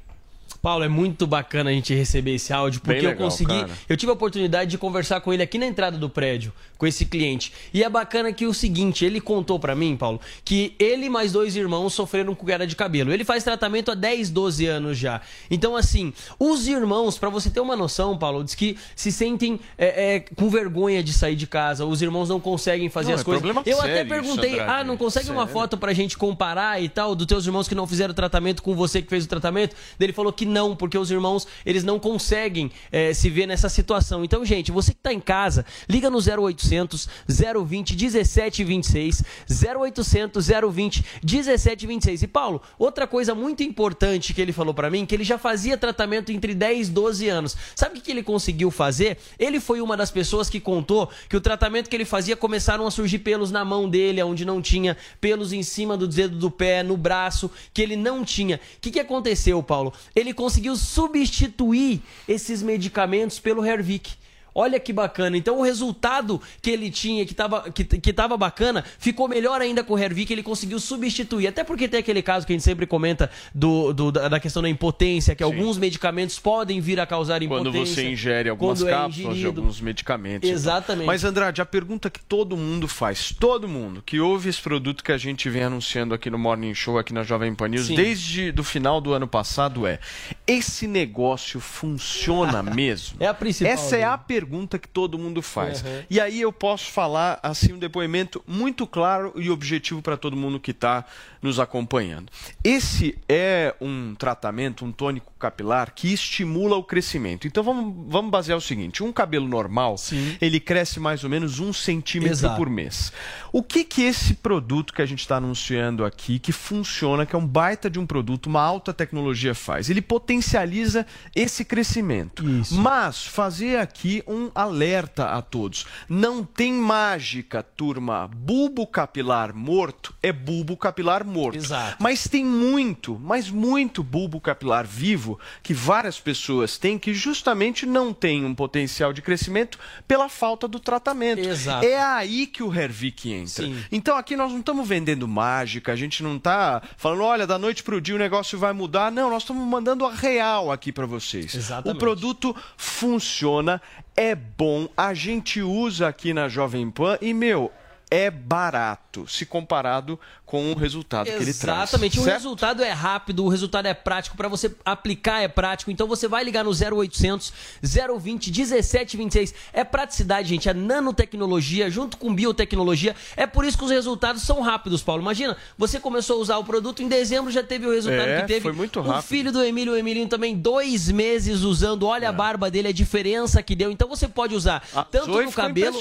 Paulo, 0.62 0.84
é 0.84 0.88
muito 0.88 1.26
bacana 1.26 1.70
a 1.70 1.72
gente 1.72 1.94
receber 1.94 2.34
esse 2.34 2.52
áudio, 2.52 2.80
porque 2.80 2.94
Bem 3.00 3.04
eu 3.04 3.10
legal, 3.10 3.24
consegui. 3.28 3.60
cara. 3.60 3.70
Eu 3.88 3.96
tive 3.96 4.10
a 4.10 4.12
oportunidade 4.12 4.70
de 4.70 4.78
conversar 4.78 5.20
com 5.20 5.32
ele 5.32 5.42
aqui 5.42 5.56
na 5.58 5.66
entrada 5.66 5.96
do 5.96 6.08
prédio, 6.10 6.52
com 6.76 6.86
esse 6.86 7.06
cliente. 7.06 7.52
E 7.72 7.82
é 7.82 7.88
bacana 7.88 8.32
que 8.32 8.46
o 8.46 8.52
seguinte, 8.52 9.04
ele 9.04 9.20
contou 9.20 9.58
pra 9.58 9.74
mim, 9.74 9.96
Paulo, 9.96 10.20
que 10.44 10.74
ele 10.78 11.06
e 11.06 11.10
mais 11.10 11.32
dois 11.32 11.56
irmãos 11.56 11.94
sofreram 11.94 12.34
com 12.34 12.44
queda 12.44 12.66
de 12.66 12.76
cabelo. 12.76 13.12
Ele 13.12 13.24
faz 13.24 13.42
tratamento 13.42 13.90
há 13.90 13.94
10, 13.94 14.30
12 14.30 14.66
anos 14.66 14.98
já. 14.98 15.20
Então, 15.50 15.74
assim, 15.76 16.12
os 16.38 16.68
irmãos, 16.68 17.16
pra 17.18 17.30
você 17.30 17.48
ter 17.48 17.60
uma 17.60 17.74
noção, 17.74 18.18
Paulo, 18.18 18.44
diz 18.44 18.54
que 18.54 18.76
se 18.94 19.10
sentem 19.10 19.58
é, 19.78 20.16
é, 20.16 20.20
com 20.20 20.50
vergonha 20.50 21.02
de 21.02 21.12
sair 21.12 21.36
de 21.36 21.46
casa. 21.46 21.86
Os 21.86 22.02
irmãos 22.02 22.28
não 22.28 22.38
conseguem 22.38 22.90
fazer 22.90 23.08
Não, 23.08 23.14
as 23.14 23.20
é 23.22 23.24
coisas. 23.24 23.66
Eu 23.66 23.80
até 23.80 24.04
perguntei, 24.04 24.60
ah, 24.60 24.84
não 24.84 24.96
consegue 24.96 25.30
uma 25.30 25.42
Sério. 25.42 25.52
foto 25.52 25.78
pra 25.78 25.92
gente 25.94 26.18
comparar 26.18 26.82
e 26.82 26.88
tal, 26.88 27.14
dos 27.14 27.26
teus 27.26 27.46
irmãos 27.46 27.66
que 27.66 27.74
não 27.74 27.86
fizeram 27.86 28.12
tratamento 28.12 28.62
com 28.62 28.74
você 28.74 29.00
que 29.00 29.08
fez 29.08 29.24
o 29.24 29.28
tratamento? 29.28 29.74
Ele 29.98 30.12
falou 30.12 30.32
que 30.32 30.49
não, 30.50 30.76
porque 30.76 30.98
os 30.98 31.10
irmãos 31.10 31.46
eles 31.64 31.84
não 31.84 31.98
conseguem 31.98 32.70
é, 32.90 33.14
se 33.14 33.30
ver 33.30 33.46
nessa 33.46 33.68
situação. 33.68 34.24
Então, 34.24 34.44
gente, 34.44 34.70
você 34.70 34.92
que 34.92 34.98
está 34.98 35.12
em 35.12 35.20
casa, 35.20 35.64
liga 35.88 36.10
no 36.10 36.18
0800 36.18 37.08
020 37.28 37.96
1726, 37.96 39.22
0800 39.48 40.46
020 40.72 41.04
1726. 41.22 42.22
E 42.22 42.26
Paulo, 42.26 42.60
outra 42.78 43.06
coisa 43.06 43.34
muito 43.34 43.62
importante 43.62 44.34
que 44.34 44.40
ele 44.40 44.52
falou 44.52 44.74
para 44.74 44.90
mim, 44.90 45.06
que 45.06 45.14
ele 45.14 45.24
já 45.24 45.38
fazia 45.38 45.76
tratamento 45.76 46.32
entre 46.32 46.54
10 46.54 46.88
e 46.88 46.90
12 46.90 47.28
anos. 47.28 47.56
Sabe 47.74 47.98
o 47.98 48.02
que 48.02 48.10
ele 48.10 48.22
conseguiu 48.22 48.70
fazer? 48.70 49.18
Ele 49.38 49.60
foi 49.60 49.80
uma 49.80 49.96
das 49.96 50.10
pessoas 50.10 50.50
que 50.50 50.60
contou 50.60 51.08
que 51.28 51.36
o 51.36 51.40
tratamento 51.40 51.88
que 51.88 51.96
ele 51.96 52.04
fazia 52.04 52.36
começaram 52.36 52.86
a 52.86 52.90
surgir 52.90 53.20
pelos 53.20 53.50
na 53.50 53.64
mão 53.64 53.88
dele, 53.88 54.22
onde 54.22 54.44
não 54.44 54.60
tinha 54.60 54.96
pelos 55.20 55.52
em 55.52 55.62
cima 55.62 55.96
do 55.96 56.06
dedo 56.06 56.36
do 56.36 56.50
pé, 56.50 56.82
no 56.82 56.96
braço, 56.96 57.50
que 57.72 57.82
ele 57.82 57.96
não 57.96 58.24
tinha. 58.24 58.56
O 58.56 58.80
que, 58.80 58.90
que 58.90 59.00
aconteceu, 59.00 59.62
Paulo? 59.62 59.92
Ele 60.14 60.32
conseguiu 60.40 60.74
substituir 60.74 62.00
esses 62.26 62.62
medicamentos 62.62 63.38
pelo 63.38 63.62
Hervik. 63.62 64.19
Olha 64.54 64.78
que 64.80 64.92
bacana. 64.92 65.36
Então 65.36 65.58
o 65.58 65.62
resultado 65.62 66.40
que 66.60 66.70
ele 66.70 66.90
tinha, 66.90 67.24
que 67.24 67.32
estava 67.32 67.70
que, 67.70 67.84
que 67.84 68.12
tava 68.12 68.36
bacana, 68.36 68.84
ficou 68.98 69.28
melhor 69.28 69.60
ainda 69.60 69.82
com 69.82 69.94
o 69.94 69.98
Hervik, 69.98 70.32
ele 70.32 70.42
conseguiu 70.42 70.78
substituir. 70.80 71.46
Até 71.46 71.64
porque 71.64 71.88
tem 71.88 72.00
aquele 72.00 72.22
caso 72.22 72.46
que 72.46 72.52
a 72.52 72.54
gente 72.54 72.64
sempre 72.64 72.86
comenta 72.86 73.30
do, 73.54 73.92
do 73.92 74.10
da 74.10 74.40
questão 74.40 74.62
da 74.62 74.68
impotência, 74.68 75.34
que 75.34 75.44
Sim. 75.44 75.50
alguns 75.50 75.78
medicamentos 75.78 76.38
podem 76.38 76.80
vir 76.80 77.00
a 77.00 77.06
causar 77.06 77.42
impotência. 77.42 77.72
Quando 77.72 77.86
você 77.86 78.10
ingere 78.10 78.48
algumas 78.48 78.82
é 78.82 78.90
cápsulas 78.90 79.36
é 79.36 79.40
de 79.40 79.46
alguns 79.46 79.80
medicamentos. 79.80 80.48
Exatamente. 80.48 81.06
Mas 81.06 81.24
Andrade, 81.24 81.62
a 81.62 81.66
pergunta 81.66 82.10
que 82.10 82.20
todo 82.20 82.56
mundo 82.56 82.88
faz, 82.88 83.34
todo 83.38 83.68
mundo 83.68 84.02
que 84.04 84.20
ouve 84.20 84.48
esse 84.48 84.60
produto 84.60 85.04
que 85.04 85.12
a 85.12 85.18
gente 85.18 85.48
vem 85.48 85.64
anunciando 85.64 86.14
aqui 86.14 86.28
no 86.28 86.38
Morning 86.38 86.74
Show, 86.74 86.98
aqui 86.98 87.12
na 87.12 87.22
Jovem 87.22 87.54
Pan 87.54 87.68
News, 87.68 87.86
Sim. 87.86 87.94
desde 87.94 88.52
do 88.52 88.64
final 88.64 89.00
do 89.00 89.12
ano 89.12 89.26
passado 89.26 89.86
é: 89.86 89.98
esse 90.46 90.86
negócio 90.86 91.60
funciona 91.60 92.62
mesmo? 92.74 93.16
é 93.20 93.26
a 93.26 93.34
principal. 93.34 93.72
Essa 93.72 93.96
é 93.96 94.04
a 94.04 94.18
pergunta 94.18 94.39
pergunta 94.40 94.78
que 94.78 94.88
todo 94.88 95.18
mundo 95.18 95.42
faz. 95.42 95.82
Uhum. 95.82 96.02
E 96.08 96.18
aí 96.18 96.40
eu 96.40 96.50
posso 96.50 96.90
falar 96.90 97.38
assim 97.42 97.74
um 97.74 97.78
depoimento 97.78 98.42
muito 98.46 98.86
claro 98.86 99.34
e 99.36 99.50
objetivo 99.50 100.00
para 100.00 100.16
todo 100.16 100.34
mundo 100.34 100.58
que 100.58 100.70
está 100.70 101.04
nos 101.42 101.58
acompanhando. 101.58 102.30
Esse 102.64 103.18
é 103.28 103.74
um 103.80 104.14
tratamento, 104.14 104.84
um 104.84 104.92
tônico 104.92 105.32
capilar 105.38 105.92
que 105.94 106.12
estimula 106.12 106.76
o 106.76 106.82
crescimento. 106.82 107.46
Então 107.46 107.62
vamos, 107.62 107.94
vamos 108.08 108.30
basear 108.30 108.56
o 108.56 108.60
seguinte: 108.60 109.02
um 109.02 109.12
cabelo 109.12 109.46
normal 109.46 109.98
Sim. 109.98 110.36
ele 110.40 110.58
cresce 110.58 110.98
mais 110.98 111.22
ou 111.22 111.28
menos 111.28 111.58
um 111.58 111.72
centímetro 111.72 112.32
Exato. 112.32 112.56
por 112.56 112.70
mês. 112.70 113.12
O 113.52 113.62
que 113.62 113.84
que 113.84 114.02
esse 114.02 114.34
produto 114.34 114.94
que 114.94 115.02
a 115.02 115.06
gente 115.06 115.20
está 115.20 115.36
anunciando 115.36 116.04
aqui, 116.04 116.38
que 116.38 116.52
funciona, 116.52 117.26
que 117.26 117.34
é 117.34 117.38
um 117.38 117.46
baita 117.46 117.90
de 117.90 117.98
um 117.98 118.06
produto, 118.06 118.46
uma 118.46 118.62
alta 118.62 118.92
tecnologia 118.92 119.54
faz? 119.54 119.90
Ele 119.90 120.00
potencializa 120.00 121.06
esse 121.34 121.64
crescimento. 121.64 122.48
Isso. 122.48 122.80
Mas 122.80 123.26
fazer 123.26 123.78
aqui 123.78 124.22
um 124.30 124.50
alerta 124.54 125.26
a 125.26 125.42
todos. 125.42 125.86
Não 126.08 126.44
tem 126.44 126.72
mágica, 126.72 127.62
turma. 127.62 128.28
Bulbo 128.28 128.86
capilar 128.86 129.54
morto 129.54 130.14
é 130.22 130.32
bulbo 130.32 130.76
capilar 130.76 131.24
morto. 131.24 131.58
Exato. 131.58 131.96
Mas 131.98 132.28
tem 132.28 132.44
muito, 132.44 133.18
mas 133.18 133.50
muito 133.50 134.02
bulbo 134.02 134.40
capilar 134.40 134.86
vivo 134.86 135.38
que 135.62 135.74
várias 135.74 136.20
pessoas 136.20 136.78
têm 136.78 136.98
que 136.98 137.12
justamente 137.12 137.84
não 137.84 138.12
tem 138.12 138.44
um 138.44 138.54
potencial 138.54 139.12
de 139.12 139.22
crescimento 139.22 139.78
pela 140.06 140.28
falta 140.28 140.68
do 140.68 140.78
tratamento. 140.78 141.40
Exato. 141.40 141.84
É 141.84 142.00
aí 142.00 142.46
que 142.46 142.62
o 142.62 142.72
Hervik 142.72 143.32
entra. 143.32 143.64
Sim. 143.64 143.82
Então 143.90 144.16
aqui 144.16 144.36
nós 144.36 144.52
não 144.52 144.60
estamos 144.60 144.86
vendendo 144.86 145.26
mágica, 145.26 145.92
a 145.92 145.96
gente 145.96 146.22
não 146.22 146.36
está 146.36 146.82
falando, 146.96 147.22
olha, 147.22 147.46
da 147.46 147.58
noite 147.58 147.82
para 147.82 147.96
o 147.96 148.00
dia 148.00 148.14
o 148.14 148.18
negócio 148.18 148.58
vai 148.58 148.72
mudar. 148.72 149.10
Não, 149.10 149.30
nós 149.30 149.42
estamos 149.42 149.66
mandando 149.66 150.04
a 150.04 150.12
real 150.12 150.70
aqui 150.70 150.92
para 150.92 151.06
vocês. 151.06 151.54
Exatamente. 151.54 151.96
O 151.96 151.98
produto 151.98 152.54
funciona, 152.76 153.80
é 154.16 154.34
bom, 154.34 154.88
a 154.96 155.14
gente 155.14 155.62
usa 155.62 156.08
aqui 156.08 156.34
na 156.34 156.48
Jovem 156.48 156.90
Pan 156.90 157.18
e, 157.20 157.32
meu, 157.32 157.72
é 158.10 158.30
barato 158.30 159.26
se 159.28 159.46
comparado 159.46 160.18
com 160.50 160.72
o 160.72 160.74
resultado 160.74 161.28
Exatamente. 161.28 161.44
que 161.44 161.50
ele 161.50 161.58
traz. 161.58 161.90
Exatamente. 161.90 162.18
O 162.18 162.24
resultado 162.24 162.82
é 162.82 162.90
rápido, 162.90 163.44
o 163.44 163.48
resultado 163.48 163.86
é 163.86 163.94
prático. 163.94 164.36
Para 164.36 164.48
você 164.48 164.74
aplicar 164.84 165.40
é 165.40 165.46
prático. 165.46 165.92
Então 165.92 166.08
você 166.08 166.26
vai 166.26 166.42
ligar 166.42 166.64
no 166.64 166.72
0800 166.72 167.52
020 167.80 168.50
1726. 168.50 169.54
É 169.72 169.84
praticidade, 169.84 170.48
gente. 170.48 170.68
É 170.68 170.74
nanotecnologia 170.74 171.88
junto 171.88 172.16
com 172.16 172.34
biotecnologia. 172.34 173.14
É 173.36 173.46
por 173.46 173.64
isso 173.64 173.78
que 173.78 173.84
os 173.84 173.92
resultados 173.92 174.42
são 174.42 174.60
rápidos, 174.60 175.04
Paulo. 175.04 175.22
Imagina, 175.22 175.56
você 175.78 176.00
começou 176.00 176.38
a 176.38 176.40
usar 176.40 176.58
o 176.58 176.64
produto 176.64 177.00
em 177.00 177.06
dezembro, 177.06 177.52
já 177.52 177.62
teve 177.62 177.86
o 177.86 177.92
resultado 177.92 178.28
é, 178.28 178.40
que 178.40 178.48
teve. 178.48 178.60
Foi 178.60 178.72
muito 178.72 179.00
rápido. 179.00 179.18
O 179.20 179.22
filho 179.22 179.52
do 179.52 179.62
Emílio, 179.62 179.92
o 179.92 179.96
Emílio 179.96 180.26
também, 180.26 180.56
dois 180.56 181.08
meses 181.12 181.60
usando. 181.60 182.08
Olha 182.08 182.24
é. 182.24 182.28
a 182.28 182.32
barba 182.32 182.68
dele, 182.68 182.88
a 182.88 182.92
diferença 182.92 183.62
que 183.62 183.76
deu. 183.76 183.92
Então 183.92 184.08
você 184.08 184.26
pode 184.26 184.56
usar 184.56 184.82
a 184.92 185.04
tanto 185.04 185.26
Zoe 185.26 185.44
no 185.44 185.52
cabelo, 185.52 185.96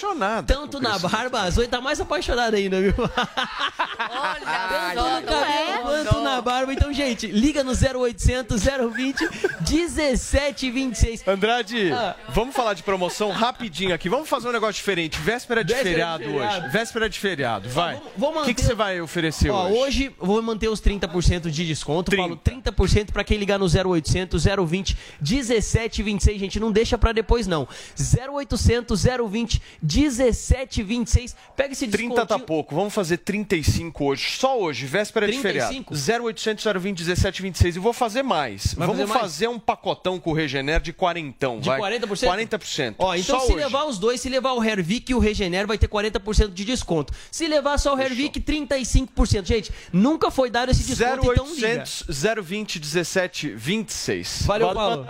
tanto 0.47 0.79
na 0.79 0.97
barba. 0.97 1.41
A 1.41 1.49
Zoe 1.51 1.67
tá 1.67 1.79
mais 1.79 2.01
apaixonada 2.01 2.57
ainda, 2.57 2.81
viu? 2.81 2.95
Olha 2.97 4.38
ah, 4.45 4.91
tanto 4.93 5.09
no 5.09 5.27
cabelo 5.27 5.81
quanto 5.81 6.21
na 6.21 6.41
barba. 6.41 6.73
Então, 6.73 6.93
gente, 6.93 7.27
liga 7.27 7.63
no 7.63 7.71
0800 7.71 8.61
020 8.93 9.21
1726. 9.69 11.27
Andrade, 11.27 11.91
ah. 11.91 12.15
vamos 12.29 12.55
falar 12.55 12.73
de 12.73 12.83
promoção 12.83 13.31
rapidinho 13.31 13.93
aqui. 13.93 14.09
Vamos 14.09 14.29
fazer 14.29 14.47
um 14.47 14.51
negócio 14.51 14.75
diferente. 14.75 15.19
Véspera 15.19 15.63
de, 15.63 15.73
Véspera 15.73 15.91
feriado, 15.91 16.23
de 16.23 16.29
feriado, 16.29 16.61
hoje. 16.61 16.69
Véspera 16.71 17.09
de 17.09 17.19
feriado, 17.19 17.69
vai. 17.69 18.01
O 18.17 18.43
que, 18.45 18.53
que 18.53 18.61
você 18.61 18.75
vai 18.75 19.01
oferecer 19.01 19.49
Ó, 19.49 19.67
hoje? 19.67 19.79
Hoje 19.79 20.15
vou 20.19 20.41
manter 20.41 20.67
os 20.69 20.81
30% 20.81 21.49
de 21.49 21.65
desconto. 21.65 22.11
30. 22.11 22.21
Paulo, 22.21 22.41
30% 22.43 23.11
para 23.11 23.23
quem 23.23 23.37
ligar 23.37 23.57
no 23.59 23.65
0800 23.65 24.45
020 24.67 24.97
1726. 25.19 26.39
Gente, 26.39 26.59
não 26.59 26.71
deixa 26.71 26.97
para 26.97 27.11
depois, 27.11 27.47
não. 27.47 27.67
0800 27.97 29.03
020 29.29 29.61
1726. 29.81 31.35
Pega 31.55 31.73
esse 31.73 31.87
desconto. 31.87 32.15
30 32.15 32.25
tá 32.25 32.39
pouco. 32.39 32.75
Vamos 32.75 32.93
fazer 32.93 33.17
35 33.17 34.05
hoje. 34.05 34.28
Só 34.37 34.59
hoje, 34.59 34.85
véspera 34.85 35.25
35? 35.25 35.93
de 35.93 36.01
feriado. 36.01 36.25
0800 36.25 36.65
020 36.65 36.99
1726. 36.99 37.75
E 37.75 37.79
vou 37.79 37.93
fazer 37.93 38.23
mais. 38.23 38.73
Vai 38.73 38.87
Vamos 38.87 39.07
fazer, 39.07 39.19
fazer, 39.19 39.47
um 39.47 39.59
pacotão 39.59 40.19
com 40.19 40.31
o 40.31 40.33
Regener 40.33 40.81
de 40.81 40.93
quarentão. 40.93 41.59
De 41.59 41.69
vai. 41.69 41.79
40%? 41.79 42.49
40%. 42.49 42.95
Ó, 42.99 43.15
então 43.15 43.39
só 43.39 43.45
se 43.45 43.53
hoje. 43.53 43.63
levar 43.63 43.85
os 43.85 43.97
dois, 43.97 44.21
se 44.21 44.29
levar 44.29 44.53
o 44.53 44.63
Hervik 44.63 45.11
e 45.11 45.15
o 45.15 45.19
Regener, 45.19 45.65
vai 45.67 45.77
ter 45.77 45.87
40% 45.87 46.53
de 46.53 46.65
desconto. 46.65 47.13
Se 47.31 47.47
levar 47.47 47.77
só 47.77 47.95
o 47.95 47.99
Hervik, 47.99 48.39
35%. 48.39 49.45
Gente, 49.45 49.71
nunca 49.91 50.29
foi 50.29 50.49
dado 50.49 50.71
esse 50.71 50.83
desconto, 50.83 51.27
0800 51.29 52.03
então 52.09 52.43
020 52.43 52.79
1726. 52.79 54.43
Valeu, 54.45 54.73
Paulo. 54.73 55.07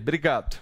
Obrigado. 0.00 0.56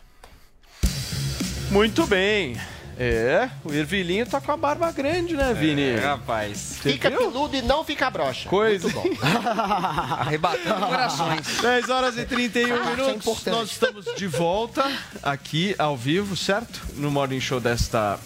Muito 1.70 2.06
bem. 2.06 2.56
É, 3.02 3.48
o 3.64 3.72
Ervilinho 3.72 4.26
tá 4.26 4.42
com 4.42 4.52
a 4.52 4.58
barba 4.58 4.92
grande, 4.92 5.34
né, 5.34 5.54
Vini? 5.54 5.88
É, 5.88 6.00
rapaz. 6.00 6.76
fica 6.82 7.08
viu? 7.08 7.18
peludo 7.18 7.56
e 7.56 7.62
não 7.62 7.82
fica 7.82 8.10
broxa. 8.10 8.46
Coisa. 8.46 8.90
Muito 8.90 9.18
bom. 9.18 9.26
Arrebatando 10.20 10.86
corações. 10.86 11.46
10 11.62 11.88
horas 11.88 12.18
e 12.18 12.26
31 12.26 12.74
ah, 12.74 12.84
minutos. 12.90 13.46
É 13.46 13.50
Nós 13.50 13.70
estamos 13.70 14.04
de 14.14 14.26
volta 14.26 14.84
aqui 15.22 15.74
ao 15.78 15.96
vivo, 15.96 16.36
certo? 16.36 16.78
No 16.96 17.10
Morning 17.10 17.40
Show 17.40 17.58
desta 17.58 18.20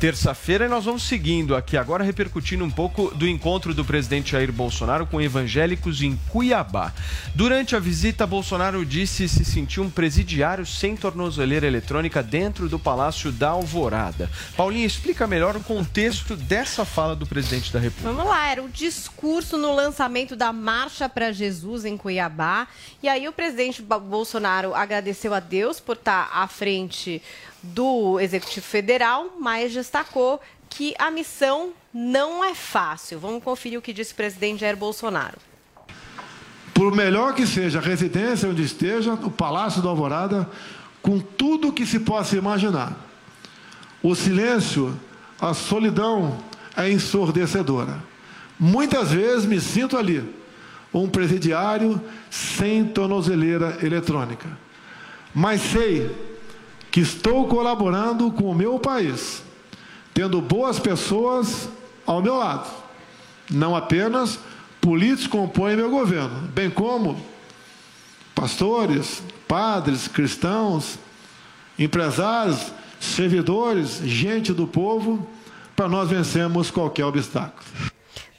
terça-feira 0.00 0.64
e 0.64 0.68
nós 0.68 0.86
vamos 0.86 1.02
seguindo 1.02 1.54
aqui 1.54 1.76
agora 1.76 2.02
repercutindo 2.02 2.64
um 2.64 2.70
pouco 2.70 3.14
do 3.14 3.28
encontro 3.28 3.74
do 3.74 3.84
presidente 3.84 4.32
Jair 4.32 4.50
Bolsonaro 4.50 5.06
com 5.06 5.20
evangélicos 5.20 6.00
em 6.00 6.18
Cuiabá. 6.30 6.90
Durante 7.34 7.76
a 7.76 7.78
visita, 7.78 8.26
Bolsonaro 8.26 8.82
disse 8.86 9.28
se 9.28 9.44
sentir 9.44 9.78
um 9.78 9.90
presidiário 9.90 10.64
sem 10.64 10.96
tornozeleira 10.96 11.66
eletrônica 11.66 12.22
dentro 12.22 12.66
do 12.66 12.78
Palácio 12.78 13.30
da 13.30 13.50
Alvorada. 13.50 14.30
Paulinha, 14.56 14.86
explica 14.86 15.26
melhor 15.26 15.54
o 15.54 15.62
contexto 15.62 16.34
dessa 16.34 16.86
fala 16.86 17.14
do 17.14 17.26
presidente 17.26 17.70
da 17.70 17.78
República. 17.78 18.10
Vamos 18.10 18.26
lá, 18.26 18.48
era 18.48 18.62
o 18.62 18.70
discurso 18.70 19.58
no 19.58 19.74
lançamento 19.74 20.34
da 20.34 20.50
Marcha 20.50 21.10
para 21.10 21.30
Jesus 21.30 21.84
em 21.84 21.98
Cuiabá. 21.98 22.66
E 23.02 23.08
aí 23.08 23.28
o 23.28 23.34
presidente 23.34 23.82
Bolsonaro 23.82 24.74
agradeceu 24.74 25.34
a 25.34 25.40
Deus 25.40 25.78
por 25.78 25.96
estar 25.96 26.30
à 26.32 26.48
frente 26.48 27.20
do 27.62 28.18
Executivo 28.20 28.66
Federal, 28.66 29.36
mas 29.38 29.72
destacou 29.72 30.40
que 30.68 30.94
a 30.98 31.10
missão 31.10 31.72
não 31.92 32.44
é 32.44 32.54
fácil. 32.54 33.18
Vamos 33.18 33.42
conferir 33.42 33.78
o 33.78 33.82
que 33.82 33.92
disse 33.92 34.12
o 34.12 34.16
presidente 34.16 34.60
Jair 34.60 34.76
Bolsonaro. 34.76 35.38
Por 36.72 36.94
melhor 36.94 37.34
que 37.34 37.46
seja 37.46 37.78
a 37.78 37.82
residência 37.82 38.48
onde 38.48 38.62
esteja, 38.62 39.14
o 39.14 39.30
Palácio 39.30 39.82
da 39.82 39.88
Alvorada, 39.90 40.48
com 41.02 41.18
tudo 41.18 41.72
que 41.72 41.84
se 41.84 42.00
possa 42.00 42.36
imaginar. 42.36 42.96
O 44.02 44.14
silêncio, 44.14 44.98
a 45.38 45.52
solidão 45.52 46.38
é 46.76 46.90
ensurdecedora. 46.90 48.02
Muitas 48.58 49.12
vezes 49.12 49.44
me 49.44 49.60
sinto 49.60 49.96
ali, 49.96 50.24
um 50.92 51.08
presidiário 51.08 52.00
sem 52.30 52.84
tornozeleira 52.84 53.78
eletrônica. 53.82 54.46
Mas 55.34 55.60
sei 55.60 56.29
que 56.90 57.00
estou 57.00 57.46
colaborando 57.46 58.30
com 58.30 58.50
o 58.50 58.54
meu 58.54 58.78
país, 58.78 59.42
tendo 60.12 60.40
boas 60.40 60.78
pessoas 60.78 61.68
ao 62.06 62.22
meu 62.22 62.36
lado. 62.36 62.68
Não 63.50 63.76
apenas 63.76 64.38
políticos 64.80 65.26
compõem 65.26 65.76
meu 65.76 65.90
governo, 65.90 66.48
bem 66.48 66.70
como 66.70 67.20
pastores, 68.34 69.22
padres, 69.46 70.08
cristãos, 70.08 70.98
empresários, 71.78 72.72
servidores, 72.98 74.00
gente 74.04 74.52
do 74.52 74.66
povo, 74.66 75.26
para 75.74 75.88
nós 75.88 76.08
vencermos 76.08 76.70
qualquer 76.70 77.04
obstáculo. 77.04 77.89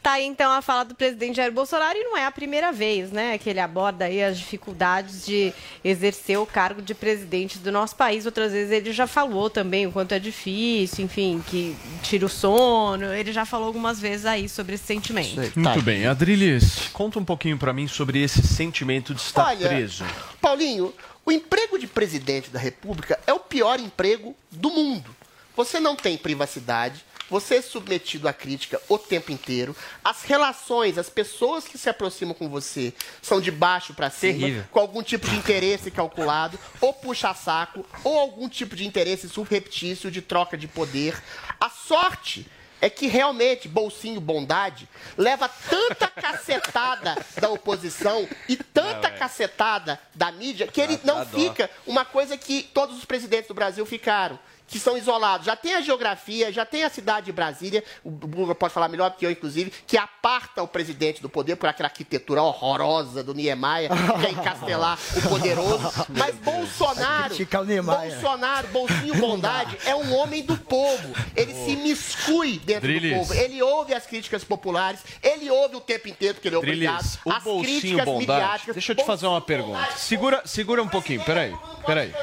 Tá 0.01 0.13
aí 0.13 0.25
então 0.25 0.51
a 0.51 0.63
fala 0.63 0.83
do 0.83 0.95
presidente 0.95 1.35
Jair 1.35 1.51
Bolsonaro 1.51 1.95
e 1.95 2.03
não 2.03 2.17
é 2.17 2.25
a 2.25 2.31
primeira 2.31 2.71
vez, 2.71 3.11
né, 3.11 3.37
que 3.37 3.47
ele 3.47 3.59
aborda 3.59 4.05
aí 4.05 4.23
as 4.23 4.35
dificuldades 4.35 5.25
de 5.27 5.53
exercer 5.83 6.39
o 6.39 6.45
cargo 6.45 6.81
de 6.81 6.95
presidente 6.95 7.59
do 7.59 7.71
nosso 7.71 7.95
país. 7.95 8.25
Outras 8.25 8.51
vezes 8.51 8.71
ele 8.71 8.91
já 8.91 9.05
falou 9.05 9.47
também 9.47 9.85
o 9.85 9.91
quanto 9.91 10.13
é 10.13 10.19
difícil, 10.19 11.05
enfim, 11.05 11.43
que 11.45 11.77
tira 12.01 12.25
o 12.25 12.29
sono. 12.29 13.13
Ele 13.13 13.31
já 13.31 13.45
falou 13.45 13.67
algumas 13.67 13.99
vezes 13.99 14.25
aí 14.25 14.49
sobre 14.49 14.73
esse 14.73 14.85
sentimento. 14.85 15.39
Muito 15.55 15.81
bem, 15.83 16.07
Adriles, 16.07 16.89
conta 16.91 17.19
um 17.19 17.25
pouquinho 17.25 17.59
para 17.59 17.71
mim 17.71 17.87
sobre 17.87 18.23
esse 18.23 18.41
sentimento 18.41 19.13
de 19.13 19.21
estar 19.21 19.45
Olha, 19.45 19.67
preso. 19.67 20.03
Paulinho, 20.41 20.91
o 21.23 21.31
emprego 21.31 21.77
de 21.77 21.85
presidente 21.85 22.49
da 22.49 22.57
República 22.57 23.19
é 23.27 23.33
o 23.33 23.39
pior 23.39 23.79
emprego 23.79 24.35
do 24.49 24.71
mundo. 24.71 25.15
Você 25.55 25.79
não 25.79 25.95
tem 25.95 26.17
privacidade, 26.17 27.05
você 27.31 27.55
é 27.55 27.61
submetido 27.61 28.27
à 28.27 28.33
crítica 28.33 28.79
o 28.89 28.97
tempo 28.97 29.31
inteiro. 29.31 29.73
As 30.03 30.23
relações, 30.23 30.97
as 30.97 31.09
pessoas 31.09 31.63
que 31.63 31.77
se 31.77 31.89
aproximam 31.89 32.33
com 32.33 32.49
você 32.49 32.93
são 33.21 33.39
de 33.39 33.49
baixo 33.49 33.93
para 33.93 34.09
cima, 34.09 34.33
Terrível. 34.39 34.65
com 34.69 34.79
algum 34.81 35.01
tipo 35.01 35.27
de 35.27 35.35
interesse 35.37 35.89
calculado, 35.89 36.59
ou 36.81 36.93
puxa-saco, 36.93 37.85
ou 38.03 38.19
algum 38.19 38.49
tipo 38.49 38.75
de 38.75 38.85
interesse 38.85 39.29
subreptício 39.29 40.11
de 40.11 40.21
troca 40.21 40.57
de 40.57 40.67
poder. 40.67 41.19
A 41.57 41.69
sorte 41.69 42.45
é 42.81 42.89
que 42.89 43.07
realmente 43.07 43.67
Bolsinho 43.67 44.19
Bondade 44.19 44.89
leva 45.15 45.47
tanta 45.47 46.07
cacetada 46.07 47.15
da 47.39 47.47
oposição 47.49 48.27
e 48.49 48.57
tanta 48.57 49.07
Não, 49.09 49.15
é. 49.15 49.19
cacetada 49.19 49.99
da 50.15 50.31
mídia 50.31 50.67
que 50.67 50.81
ele 50.81 50.95
Ah, 50.95 50.99
não 51.05 51.25
fica 51.25 51.69
uma 51.87 52.03
coisa 52.03 52.35
que 52.37 52.63
todos 52.73 52.97
os 52.97 53.05
presidentes 53.05 53.47
do 53.47 53.53
Brasil 53.53 53.85
ficaram. 53.85 54.37
Que 54.71 54.79
são 54.79 54.97
isolados. 54.97 55.45
Já 55.45 55.55
tem 55.55 55.75
a 55.75 55.81
geografia, 55.81 56.51
já 56.51 56.65
tem 56.65 56.83
a 56.83 56.89
cidade 56.89 57.25
de 57.25 57.31
Brasília, 57.33 57.83
o 58.03 58.09
Bruno 58.09 58.55
pode 58.55 58.73
falar 58.73 58.87
melhor 58.87 59.11
que 59.17 59.25
eu, 59.25 59.29
inclusive, 59.31 59.71
que 59.85 59.97
aparta 59.97 60.63
o 60.63 60.67
presidente 60.67 61.21
do 61.21 61.27
poder 61.29 61.57
por 61.57 61.67
aquela 61.67 61.89
arquitetura 61.89 62.41
horrorosa 62.41 63.21
do 63.23 63.33
Niemeyer, 63.33 63.91
que 64.19 64.25
é 64.27 64.29
encastelar 64.31 64.97
o 65.17 65.21
poderoso. 65.27 65.91
Mas 66.09 66.35
Bolsonaro. 66.35 67.35
Bolsonaro, 67.83 68.67
Bolsinho 68.69 69.15
Bondade, 69.19 69.77
é 69.85 69.93
um 69.93 70.15
homem 70.15 70.41
do 70.43 70.57
povo. 70.57 71.13
Ele 71.35 71.53
se 71.53 71.75
miscui 71.75 72.59
dentro 72.59 72.87
Drilis. 72.87 73.11
do 73.11 73.17
povo. 73.19 73.33
Ele 73.33 73.61
ouve 73.61 73.93
as 73.93 74.05
críticas 74.05 74.43
populares, 74.43 75.01
ele 75.21 75.49
ouve 75.49 75.75
o 75.75 75.81
tempo 75.81 76.07
inteiro 76.07 76.39
que 76.39 76.47
ele 76.47 76.55
é 76.55 76.57
obrigado. 76.57 76.97
Drilis, 76.97 77.19
o 77.25 77.31
as 77.31 77.43
bolsinho 77.43 77.79
críticas 77.81 78.05
bondade. 78.05 78.41
midiáticas. 78.41 78.75
Deixa 78.75 78.91
eu 78.93 78.95
te 78.95 79.03
fazer 79.05 79.27
uma 79.27 79.41
pergunta. 79.41 79.85
Segura, 79.97 80.41
segura 80.45 80.81
um 80.81 80.87
pouquinho, 80.87 81.21
peraí. 81.23 81.53
Peraí. 81.85 82.13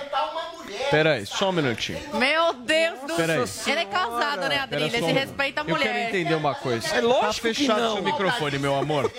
Peraí, 0.90 1.26
só 1.26 1.50
um 1.50 1.52
minutinho. 1.52 1.98
Meu 2.14 2.52
Deus 2.54 3.00
do 3.00 3.16
céu. 3.16 3.72
Ele 3.72 3.80
é 3.80 3.84
casado, 3.84 4.40
né, 4.42 4.48
Pera 4.48 4.62
Adrilha? 4.84 4.90
Se 4.98 5.04
um- 5.04 5.12
respeita 5.14 5.60
a 5.60 5.62
Eu 5.62 5.66
quero 5.76 5.78
mulher. 5.78 6.08
entender 6.08 6.34
uma 6.34 6.54
coisa. 6.54 6.86
É 6.88 7.00
lógico 7.00 7.48
tá 7.48 7.54
fechado 7.54 7.76
que 7.76 7.82
não. 7.82 7.94
seu 7.94 8.02
microfone, 8.02 8.58
meu 8.58 8.74
amor. 8.76 9.10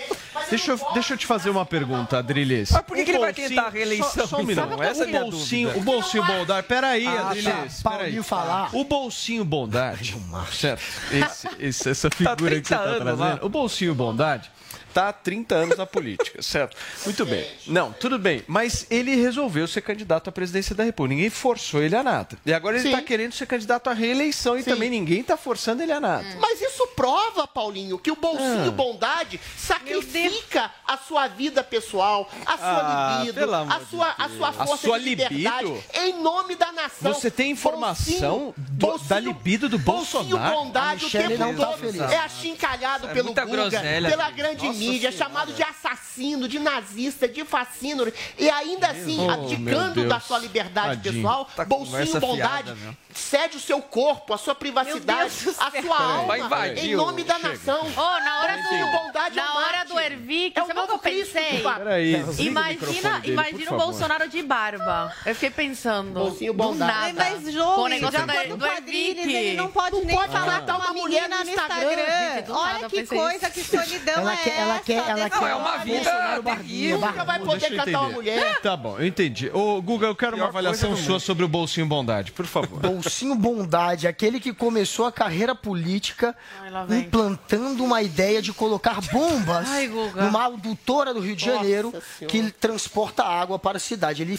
Deixa 0.48 0.72
eu, 0.72 0.80
deixa 0.94 1.14
eu 1.14 1.18
te 1.18 1.26
fazer 1.26 1.50
uma 1.50 1.64
pergunta, 1.64 2.18
Adriles. 2.18 2.70
Mas 2.72 2.82
por 2.82 2.96
que 2.96 3.02
O 3.02 3.04
que 3.04 3.10
ele 3.12 3.18
vai 3.18 3.32
tentar 3.32 3.62
a 3.66 3.70
reeleição, 3.70 4.10
Só, 4.10 4.26
só 4.26 4.36
um 4.38 4.42
minuto. 4.42 4.82
Essa 4.82 5.02
é 5.02 5.04
a 5.04 5.06
o 5.06 5.10
minha 5.10 5.20
bolsinho, 5.22 5.68
dúvida. 5.68 5.80
o 5.80 5.84
bolsinho 5.94 6.24
bondade. 6.24 6.66
Peraí, 6.66 7.06
Ah, 7.06 7.28
Adriles. 7.28 7.82
tá. 7.82 7.90
Peraí. 7.90 7.98
Paulinho 8.04 8.22
falar. 8.24 8.70
O 8.72 8.84
bolsinho 8.84 9.44
bondade. 9.44 10.16
Certo. 10.52 10.82
Esse, 11.12 11.48
esse- 11.58 11.88
essa 11.90 12.10
figura 12.10 12.36
que 12.36 12.42
30 12.62 12.68
você 12.68 12.74
tá 12.74 12.94
trazendo. 13.04 13.18
lá. 13.20 13.38
O 13.42 13.48
bolsinho 13.48 13.94
bondade 13.94 14.50
tá 14.92 15.08
há 15.08 15.12
30 15.12 15.54
anos 15.54 15.76
na 15.78 15.86
política, 15.86 16.40
certo? 16.42 16.76
Muito 17.04 17.24
bem. 17.26 17.46
Não, 17.66 17.92
tudo 17.92 18.18
bem. 18.18 18.42
Mas 18.46 18.86
ele 18.90 19.14
resolveu 19.16 19.66
ser 19.66 19.80
candidato 19.80 20.28
à 20.28 20.32
presidência 20.32 20.74
da 20.74 20.84
República. 20.84 21.14
Ninguém 21.16 21.30
forçou 21.30 21.82
ele 21.82 21.96
a 21.96 22.02
nada. 22.02 22.36
E 22.44 22.52
agora 22.52 22.78
ele 22.78 22.88
está 22.88 23.00
querendo 23.02 23.32
ser 23.32 23.46
candidato 23.46 23.88
à 23.88 23.92
reeleição 23.92 24.56
e 24.58 24.62
Sim. 24.62 24.70
também 24.70 24.90
ninguém 24.90 25.20
está 25.20 25.36
forçando 25.36 25.82
ele 25.82 25.92
a 25.92 26.00
nada. 26.00 26.26
Mas 26.40 26.60
isso 26.60 26.86
prova, 26.96 27.46
Paulinho, 27.46 27.98
que 27.98 28.10
o 28.10 28.16
bolsinho 28.16 28.68
Ah. 28.68 28.70
bondade 28.70 29.40
sacrifica 29.56 30.70
a 30.86 30.96
sua 30.96 31.28
vida 31.28 31.62
pessoal, 31.62 32.28
a 32.46 32.56
sua 32.58 32.66
Ah, 32.66 33.18
libido, 33.24 33.54
a 33.54 33.78
de 33.78 33.86
sua, 33.90 34.14
a 34.18 34.26
Deus. 34.26 34.38
sua 34.38 34.48
A 34.48 34.52
força 34.52 34.86
sua 34.86 34.98
de 34.98 35.04
liberdade 35.04 35.64
libido? 35.66 35.82
em 35.94 36.22
nome 36.22 36.56
da 36.56 36.72
nação. 36.72 37.12
Você 37.12 37.30
tem 37.30 37.50
informação 37.50 38.54
do- 38.56 38.98
da 38.98 39.18
libido 39.20 39.68
do 39.68 39.78
Bolsinho 39.78 40.24
Bolsonaro? 40.24 40.56
bondade 40.56 41.04
A 41.04 41.08
o 41.08 41.10
tempo 41.10 41.36
tá 41.38 41.66
todo 41.76 42.02
é 42.12 42.16
achincalhado 42.18 43.08
É 43.08 43.12
pelo 43.12 43.28
Guga, 43.28 43.44
groselha, 43.46 44.08
pela 44.08 44.30
grande 44.30 44.66
Nossa 44.66 44.78
mídia, 44.80 45.12
Senhora. 45.12 45.16
chamado 45.30 45.52
de 45.52 45.62
assassino, 45.62 46.48
de 46.48 46.58
nazista, 46.58 47.28
de 47.28 47.44
fascínio. 47.44 48.12
E 48.38 48.48
ainda 48.50 48.88
assim, 48.88 49.18
Oh, 49.26 49.30
abdicando 49.30 50.08
da 50.08 50.18
sua 50.20 50.38
liberdade 50.38 50.96
Tadinho. 51.02 51.14
pessoal, 51.14 51.44
Tá 51.56 51.64
bolsinho 51.64 52.20
bondade 52.20 52.72
fiada. 52.74 52.96
Cede 53.14 53.56
o 53.56 53.60
seu 53.60 53.80
corpo, 53.82 54.32
a 54.34 54.38
sua 54.38 54.54
privacidade, 54.54 55.32
a 55.58 55.82
sua 55.82 55.98
alma, 56.02 56.26
Vai 56.26 56.40
invadir 56.40 56.84
em 56.92 56.96
nome 56.96 57.24
da 57.24 57.36
chega. 57.36 57.48
nação. 57.48 57.80
Ô, 57.80 58.20
na 58.20 58.40
hora 58.40 58.56
do, 58.56 58.98
bondade 59.04 59.36
na 59.36 59.54
hora 59.54 59.84
do 59.84 59.98
Ervic, 59.98 60.58
É 60.58 60.62
o 60.62 60.66
sabe 60.66 60.80
o 60.80 60.86
que 60.86 60.92
eu 60.92 60.98
pensei? 60.98 61.62
Peraí, 61.62 62.12
Imagina, 62.38 63.20
dele, 63.20 63.32
imagina 63.32 63.74
o. 63.74 63.78
Bolsonaro 63.78 64.28
de 64.28 64.42
barba. 64.42 65.12
Eu 65.26 65.34
fiquei 65.34 65.50
pensando. 65.50 66.12
Bolsinho 66.20 66.52
bondade. 66.54 67.14
Mas, 67.14 67.44
negócio 67.44 68.18
já 68.18 68.26
da- 68.26 68.32
quando 68.34 68.56
do 68.56 68.66
Ervic. 68.66 69.18
ele 69.34 69.56
não 69.56 69.68
pode 69.70 69.96
Não 69.96 70.04
nem 70.04 70.16
pode 70.16 70.32
falar 70.32 70.60
com 70.66 70.72
uma 70.72 70.92
mulher 70.92 71.28
no 71.28 71.36
Instagram. 71.36 71.90
Instagram. 71.92 72.54
Olha 72.54 72.88
que 72.88 73.06
coisa, 73.06 73.50
que 73.50 73.64
solidão 73.64 74.14
Ela 74.20 74.32
é 74.32 74.36
quer- 74.36 74.58
ela 74.58 74.74
essa? 74.76 74.84
quer- 74.84 75.08
ela 75.08 75.30
quer- 75.30 75.40
Não, 75.40 75.46
é 75.48 75.54
uma 75.54 75.76
vida 75.78 76.10
Barbudo. 76.42 76.98
Nunca 77.06 77.24
vai 77.24 77.40
poder 77.40 77.72
eu 77.72 77.76
catar 77.76 78.00
uma 78.00 78.08
mulher. 78.10 78.60
Tá 78.60 78.76
bom, 78.76 78.98
eu 78.98 79.06
entendi. 79.06 79.50
Ô, 79.52 79.80
Guga, 79.82 80.06
eu 80.06 80.14
quero 80.16 80.36
uma 80.36 80.46
avaliação 80.46 80.96
sua 80.96 81.18
sobre 81.18 81.44
o 81.44 81.48
bolsinho 81.48 81.86
bondade, 81.86 82.32
por 82.32 82.46
favor. 82.46 82.78
Bolsinho 82.80 83.09
Bondade, 83.36 84.06
aquele 84.06 84.40
que 84.40 84.52
começou 84.52 85.06
a 85.06 85.12
carreira 85.12 85.54
política 85.54 86.36
Ai, 86.62 86.98
implantando 86.98 87.84
uma 87.84 88.02
ideia 88.02 88.40
de 88.40 88.52
colocar 88.52 89.00
bombas 89.12 89.68
Ai, 89.68 89.88
numa 89.88 90.46
adutora 90.46 91.12
do 91.12 91.20
Rio 91.20 91.36
de 91.36 91.46
Nossa 91.46 91.58
Janeiro 91.58 91.90
Senhora. 91.90 92.26
que 92.26 92.50
transporta 92.52 93.24
água 93.24 93.58
para 93.58 93.76
a 93.76 93.80
cidade. 93.80 94.22
Ele 94.22 94.38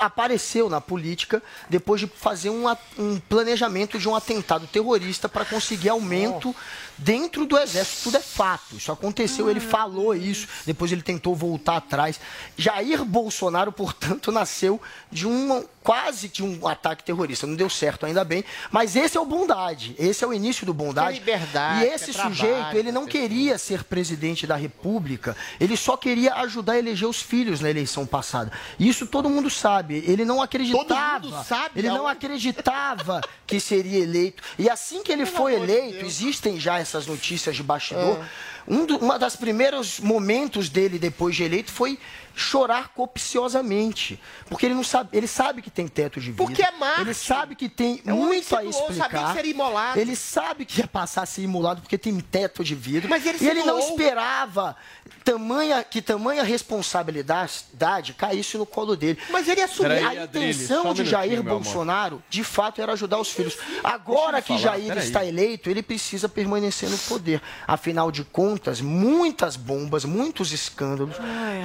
apareceu 0.00 0.68
na 0.68 0.80
política 0.80 1.42
depois 1.68 2.00
de 2.00 2.06
fazer 2.06 2.50
um, 2.50 2.64
um 2.98 3.20
planejamento 3.20 3.98
de 3.98 4.08
um 4.08 4.16
atentado 4.16 4.66
terrorista 4.66 5.28
para 5.28 5.44
conseguir 5.44 5.88
aumento 5.90 6.54
dentro 6.96 7.44
do 7.44 7.58
exército. 7.58 8.04
Tudo 8.04 8.16
é 8.16 8.20
fato. 8.20 8.76
Isso 8.76 8.92
aconteceu, 8.92 9.50
ele 9.50 9.60
falou 9.60 10.14
isso, 10.14 10.46
depois 10.64 10.92
ele 10.92 11.02
tentou 11.02 11.34
voltar 11.34 11.76
atrás. 11.76 12.20
Jair 12.56 13.04
Bolsonaro, 13.04 13.72
portanto, 13.72 14.30
nasceu 14.30 14.80
de 15.10 15.26
um 15.26 15.64
quase 15.82 16.28
de 16.28 16.44
um 16.44 16.66
ataque 16.66 17.02
terrorista. 17.02 17.46
Não 17.46 17.56
deu 17.56 17.68
certo, 17.68 18.06
ainda 18.06 18.24
bem. 18.24 18.44
Mas 18.70 18.94
esse 18.94 19.16
é 19.16 19.20
o 19.20 19.26
bondade. 19.26 19.96
Esse 19.98 20.24
é 20.24 20.26
o 20.26 20.32
início 20.32 20.64
do 20.64 20.72
bondade. 20.72 21.14
Que 21.14 21.18
liberdade, 21.18 21.84
e 21.84 21.88
esse 21.88 22.06
que 22.06 22.12
trabalho, 22.12 22.36
sujeito, 22.36 22.76
ele 22.76 22.92
não 22.92 23.04
que 23.04 23.18
queria 23.18 23.58
ser 23.58 23.82
presidente 23.84 24.46
da 24.46 24.54
República. 24.54 25.36
Ele 25.58 25.76
só 25.76 25.96
queria 25.96 26.34
ajudar 26.34 26.74
a 26.74 26.78
eleger 26.78 27.08
os 27.08 27.20
filhos 27.20 27.60
na 27.60 27.68
eleição 27.68 28.06
passada. 28.06 28.52
Isso 28.78 29.06
todo 29.06 29.28
mundo 29.28 29.50
sabe. 29.50 29.71
Ele 29.80 30.24
não 30.24 30.42
acreditava. 30.42 31.44
Sabe, 31.44 31.80
ele 31.80 31.88
não 31.88 32.06
acreditava 32.06 33.20
que 33.46 33.58
seria 33.60 33.98
eleito. 33.98 34.42
E 34.58 34.68
assim 34.68 35.02
que 35.02 35.12
ele 35.12 35.26
foi 35.26 35.54
amor 35.54 35.66
de 35.66 35.72
eleito, 35.72 35.98
Deus. 36.00 36.12
existem 36.12 36.58
já 36.58 36.78
essas 36.78 37.06
notícias 37.06 37.56
de 37.56 37.62
bastidor. 37.62 38.18
Um 38.66 38.86
do, 38.86 38.96
uma 38.98 39.18
das 39.18 39.34
primeiros 39.34 39.98
momentos 39.98 40.68
dele 40.68 40.98
depois 40.98 41.34
de 41.34 41.42
eleito 41.42 41.70
foi 41.70 41.98
chorar 42.34 42.88
copiciosamente, 42.94 44.20
porque 44.48 44.66
ele 44.66 44.74
não 44.74 44.84
sabe, 44.84 45.10
ele 45.12 45.26
sabe 45.26 45.62
que 45.62 45.70
tem 45.70 45.86
teto 45.88 46.20
de 46.20 46.32
vida. 46.32 46.42
Porque 46.42 46.62
é 46.62 46.70
mártir. 46.72 47.02
Ele 47.02 47.14
sabe 47.14 47.54
que 47.54 47.68
tem 47.68 48.02
É 48.06 48.12
muito 48.12 48.56
a 48.56 48.64
explicar. 48.64 49.08
que 49.28 49.32
seria 49.34 49.50
imolado. 49.50 49.98
Ele 49.98 50.16
sabe 50.16 50.64
que 50.64 50.80
ia 50.80 50.86
passar 50.86 51.22
a 51.22 51.26
ser 51.26 51.42
imolado 51.42 51.80
porque 51.82 51.98
tem 51.98 52.18
teto 52.20 52.64
de 52.64 52.74
vidro. 52.74 53.08
Mas 53.08 53.26
ele 53.26 53.38
e 53.40 53.48
ele 53.48 53.62
não 53.62 53.78
esperava 53.78 54.76
tamanha, 55.24 55.84
que 55.84 56.02
tamanha 56.02 56.42
responsabilidade 56.42 58.12
caísse 58.16 58.58
no 58.58 58.66
colo 58.66 58.96
dele. 58.96 59.18
Mas 59.30 59.48
ele 59.48 59.60
assumiu. 59.60 59.90
Peraí, 59.90 60.18
A 60.18 60.24
intenção 60.24 60.90
um 60.90 60.94
de 60.94 61.04
Jair. 61.04 61.42
Bolsonaro, 61.42 62.22
de 62.30 62.44
fato, 62.44 62.80
era 62.80 62.92
ajudar 62.92 63.18
os 63.18 63.30
filhos. 63.30 63.56
Agora 63.82 64.40
que 64.40 64.48
falar, 64.48 64.78
Jair 64.78 64.98
está 64.98 65.24
eleito, 65.24 65.68
ele 65.68 65.82
precisa 65.82 66.28
permanecer 66.28 66.88
no 66.88 66.98
poder. 66.98 67.42
Afinal 67.66 68.10
de 68.10 68.24
contas, 68.24 68.80
muitas 68.80 69.56
bombas, 69.56 70.04
muitos 70.04 70.52
escândalos 70.52 71.16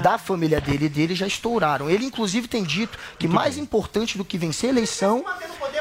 da 0.02 0.18
família 0.18 0.57
dele 0.60 0.86
e 0.86 0.90
dele 0.90 1.16
já 1.16 1.28
estouraram. 1.28 1.90
Ele, 1.90 2.06
inclusive, 2.06 2.48
tem 2.48 2.64
dito 2.64 2.98
que 3.20 3.28
mais 3.28 3.58
importante 3.58 4.18
do 4.18 4.26
que 4.26 4.38
vencer 4.38 4.70
a 4.70 4.74
eleição. 4.74 5.24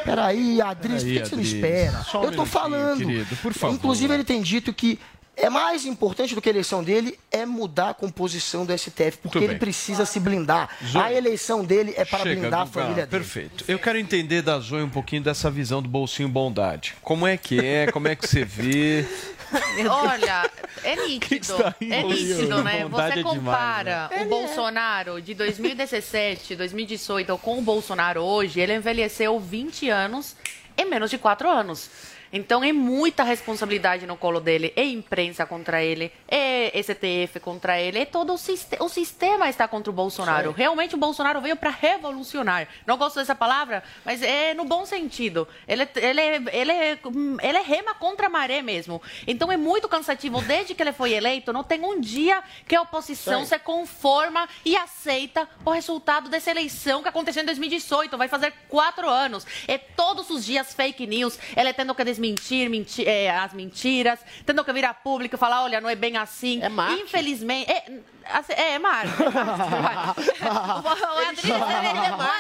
Peraí, 0.04 0.60
Adriles, 0.60 1.02
por 1.02 1.12
que, 1.12 1.20
que 1.20 1.28
você 1.28 1.36
não 1.36 1.42
espera? 1.42 2.02
só 2.04 2.20
um 2.20 2.24
Eu 2.24 2.32
tô 2.32 2.46
falando. 2.46 2.98
querido, 2.98 3.36
por 3.36 3.52
favor. 3.52 3.74
Inclusive, 3.74 4.12
ele 4.14 4.24
tem 4.24 4.42
dito 4.42 4.72
que. 4.72 4.98
É 5.38 5.50
mais 5.50 5.84
importante 5.84 6.34
do 6.34 6.40
que 6.40 6.48
a 6.48 6.52
eleição 6.52 6.82
dele 6.82 7.18
é 7.30 7.44
mudar 7.44 7.90
a 7.90 7.94
composição 7.94 8.64
do 8.64 8.72
STF, 8.72 9.18
porque 9.18 9.36
Muito 9.36 9.38
ele 9.40 9.48
bem. 9.48 9.58
precisa 9.58 10.06
se 10.06 10.18
blindar. 10.18 10.70
Zoe. 10.82 11.02
A 11.02 11.12
eleição 11.12 11.62
dele 11.62 11.92
é 11.94 12.06
para 12.06 12.20
Chega, 12.20 12.40
blindar 12.40 12.60
a 12.62 12.66
família 12.66 13.06
dele. 13.06 13.22
Perfeito. 13.22 13.62
Eu 13.68 13.78
quero 13.78 13.98
entender 13.98 14.40
da 14.40 14.58
Zoe 14.58 14.80
um 14.80 14.88
pouquinho 14.88 15.20
dessa 15.22 15.50
visão 15.50 15.82
do 15.82 15.90
bolsinho 15.90 16.26
bondade. 16.26 16.94
Como 17.02 17.26
é 17.26 17.36
que 17.36 17.62
é? 17.62 17.86
Como 17.92 18.08
é 18.08 18.16
que 18.16 18.26
você 18.26 18.46
vê? 18.46 19.04
Olha, 19.90 20.50
é 20.82 20.96
nítido. 20.96 21.56
tá 21.56 21.74
é 21.80 22.02
nítido, 22.02 22.62
né? 22.62 22.86
Você 22.88 23.02
é 23.02 23.10
demais, 23.16 23.36
compara 23.36 24.08
né? 24.08 24.22
o 24.22 24.28
Bolsonaro 24.28 25.20
de 25.20 25.34
2017, 25.34 26.56
2018 26.56 27.38
com 27.38 27.58
o 27.58 27.62
Bolsonaro 27.62 28.20
hoje, 28.20 28.60
ele 28.60 28.74
envelheceu 28.74 29.38
20 29.38 29.88
anos 29.88 30.36
em 30.76 30.84
menos 30.84 31.10
de 31.10 31.18
4 31.18 31.48
anos. 31.48 31.90
Então 32.32 32.62
é 32.64 32.72
muita 32.72 33.22
responsabilidade 33.22 34.06
no 34.06 34.16
colo 34.16 34.40
dele. 34.40 34.72
É 34.76 34.84
imprensa 34.84 35.46
contra 35.46 35.82
ele, 35.82 36.12
é 36.28 36.70
STF 36.82 37.40
contra 37.40 37.80
ele, 37.80 37.98
é 38.00 38.04
todo 38.04 38.32
o, 38.32 38.38
siste- 38.38 38.76
o 38.80 38.88
sistema 38.88 39.48
está 39.48 39.66
contra 39.68 39.90
o 39.90 39.94
Bolsonaro. 39.94 40.50
Sim. 40.50 40.54
Realmente 40.58 40.94
o 40.94 40.98
Bolsonaro 40.98 41.40
veio 41.40 41.56
para 41.56 41.70
revolucionar. 41.70 42.68
Não 42.86 42.96
gosto 42.96 43.16
dessa 43.16 43.34
palavra, 43.34 43.82
mas 44.04 44.22
é 44.22 44.54
no 44.54 44.64
bom 44.64 44.84
sentido. 44.86 45.46
Ele, 45.66 45.88
ele, 45.96 46.20
ele, 46.52 46.98
ele 47.42 47.58
rema 47.60 47.94
contra 47.94 48.26
a 48.26 48.30
maré 48.30 48.62
mesmo. 48.62 49.00
Então 49.26 49.50
é 49.50 49.56
muito 49.56 49.88
cansativo. 49.88 50.40
Desde 50.42 50.74
que 50.74 50.82
ele 50.82 50.92
foi 50.92 51.12
eleito, 51.12 51.52
não 51.52 51.64
tem 51.64 51.80
um 51.84 52.00
dia 52.00 52.42
que 52.66 52.74
a 52.74 52.82
oposição 52.82 53.40
Sim. 53.40 53.46
se 53.46 53.58
conforma 53.58 54.48
e 54.64 54.76
aceita 54.76 55.48
o 55.64 55.70
resultado 55.70 56.28
dessa 56.28 56.50
eleição 56.50 57.02
que 57.02 57.08
aconteceu 57.08 57.42
em 57.42 57.46
2018. 57.46 58.16
Vai 58.16 58.28
fazer 58.28 58.52
quatro 58.68 59.08
anos. 59.08 59.46
É 59.66 59.78
todos 59.78 60.30
os 60.30 60.44
dias 60.44 60.74
fake 60.74 61.06
news. 61.06 61.38
Ele 61.56 61.72
tendo 61.72 61.94
que 61.94 62.02
desmentir 62.16 62.68
menti- 62.70 63.06
é, 63.06 63.30
as 63.30 63.52
mentiras, 63.52 64.18
tendo 64.44 64.64
que 64.64 64.72
vir 64.72 64.84
a 64.84 64.94
público 64.94 65.36
e 65.36 65.38
falar, 65.38 65.62
olha, 65.62 65.80
não 65.80 65.88
é 65.88 65.94
bem 65.94 66.16
assim. 66.16 66.62
É 66.62 66.68
Infelizmente... 67.02 67.70
É, 67.70 68.00
assim, 68.32 68.52
é, 68.54 68.72
é 68.72 68.78
Marco. 68.78 69.22
É 69.26 69.80
Marco. 69.80 70.20
o 70.20 71.28
Adriles, 71.28 71.50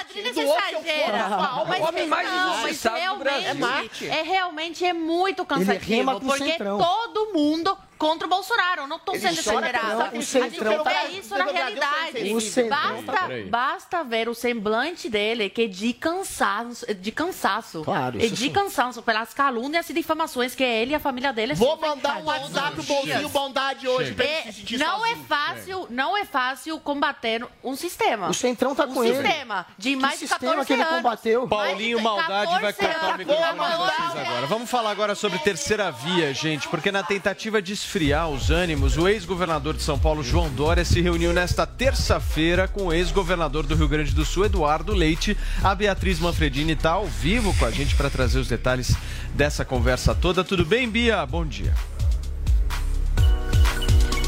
Adriles 0.00 0.34
Doou 0.34 0.58
seu 0.68 0.80
exagera. 0.80 1.28
Mas, 1.66 1.80
o 1.80 1.84
homem 1.84 2.06
mais 2.06 2.30
não, 2.30 2.56
mas 2.62 2.82
realmente. 2.82 4.08
É 4.08 4.16
é 4.16 4.22
realmente 4.22 4.84
é 4.84 4.92
muito 4.92 5.44
cansativo. 5.44 6.20
Porque 6.20 6.44
Centrão. 6.44 6.78
todo 6.78 7.32
mundo 7.32 7.76
contra 7.98 8.26
o 8.26 8.30
Bolsonaro. 8.30 8.86
Não 8.86 8.96
estou 8.96 9.14
Ele 9.14 9.22
sendo 9.26 9.38
exagerada. 9.38 10.04
A 10.04 10.10
gente 10.10 10.24
Centrão 10.26 10.82
tá- 10.84 10.90
vê 10.90 11.18
isso 11.18 11.36
na 11.36 11.44
realidade. 11.44 12.34
O 12.34 12.40
Centrão 12.40 13.02
tá- 13.04 13.12
Basta, 13.12 13.46
basta 13.50 14.04
ver 14.04 14.28
o 14.28 14.34
semblante 14.34 15.08
dele, 15.08 15.48
que 15.48 15.62
é 15.62 15.66
de 15.66 15.92
cansaço. 15.92 16.86
De 16.94 17.12
cansaço. 17.12 17.82
Claro, 17.84 18.20
É 18.20 18.26
isso 18.26 18.34
de 18.34 18.50
cansaço 18.50 19.02
pelas 19.02 19.32
calúnias 19.34 19.88
e 19.90 19.92
difamações 19.92 20.54
que 20.54 20.62
ele 20.64 20.92
e 20.92 20.94
a 20.94 21.00
família 21.00 21.32
dele 21.32 21.54
Vou 21.54 21.76
mandar 21.78 22.18
um 22.18 22.24
WhatsApp 22.24 22.80
dias. 22.82 23.30
bondade 23.30 23.88
hoje, 23.88 24.12
pra 24.12 24.24
ele 24.24 24.34
É, 24.34 24.42
se 24.42 24.52
sentir 24.60 24.78
não 24.78 25.04
é 25.04 25.16
fácil, 25.16 25.86
não 25.90 26.16
é 26.16 26.24
fácil 26.24 26.78
combater 26.80 27.46
um 27.62 27.74
sistema. 27.76 28.28
O 28.28 28.34
Centrão 28.34 28.74
tá 28.74 28.84
um 28.84 28.94
com 28.94 29.04
ele. 29.04 29.14
sistema 29.16 29.66
de 29.78 29.90
Que 29.90 29.96
mais 29.96 30.14
de 30.20 30.26
sistema 30.28 30.40
14 30.40 30.66
que 30.66 30.72
ele 30.72 30.82
anos. 30.82 30.96
combateu? 30.96 31.48
Paulinho 31.48 32.00
Maldade 32.00 32.60
vai 32.60 32.72
cortar 32.72 33.14
o 33.14 33.18
microfone 33.18 33.48
agora. 33.60 34.46
Vamos 34.46 34.70
falar 34.70 34.90
agora 34.90 35.14
sobre 35.14 35.38
terceira 35.38 35.90
via, 35.90 36.32
gente, 36.34 36.68
porque 36.68 36.90
na 36.92 37.02
tentativa 37.02 37.60
de 37.62 37.76
esfriar 37.86 38.28
os 38.28 38.50
ânimos, 38.50 38.96
o 38.96 39.06
ex-governador 39.06 39.74
de 39.74 39.82
São 39.82 39.96
Paulo, 39.96 40.20
João 40.20 40.50
Dória, 40.50 40.84
se 40.84 41.00
reuniu 41.00 41.32
nesta 41.32 41.64
terça-feira 41.64 42.66
com 42.66 42.86
o 42.86 42.92
ex-governador 42.92 43.64
do 43.64 43.76
Rio 43.76 43.86
Grande 43.86 44.12
do 44.12 44.24
Sul, 44.24 44.44
Eduardo 44.44 44.92
Leite. 44.92 45.36
A 45.62 45.72
Beatriz 45.72 46.18
Manfredini 46.18 46.72
está 46.72 46.90
ao 46.90 47.06
vivo 47.06 47.54
com 47.54 47.64
a 47.64 47.70
gente 47.70 47.94
para 47.94 48.10
trazer 48.10 48.40
os 48.40 48.48
detalhes 48.48 48.96
dessa 49.34 49.64
conversa 49.64 50.16
toda. 50.16 50.42
Tudo 50.42 50.64
bem, 50.64 50.90
Bia? 50.90 51.24
Bom 51.24 51.46
dia. 51.46 51.72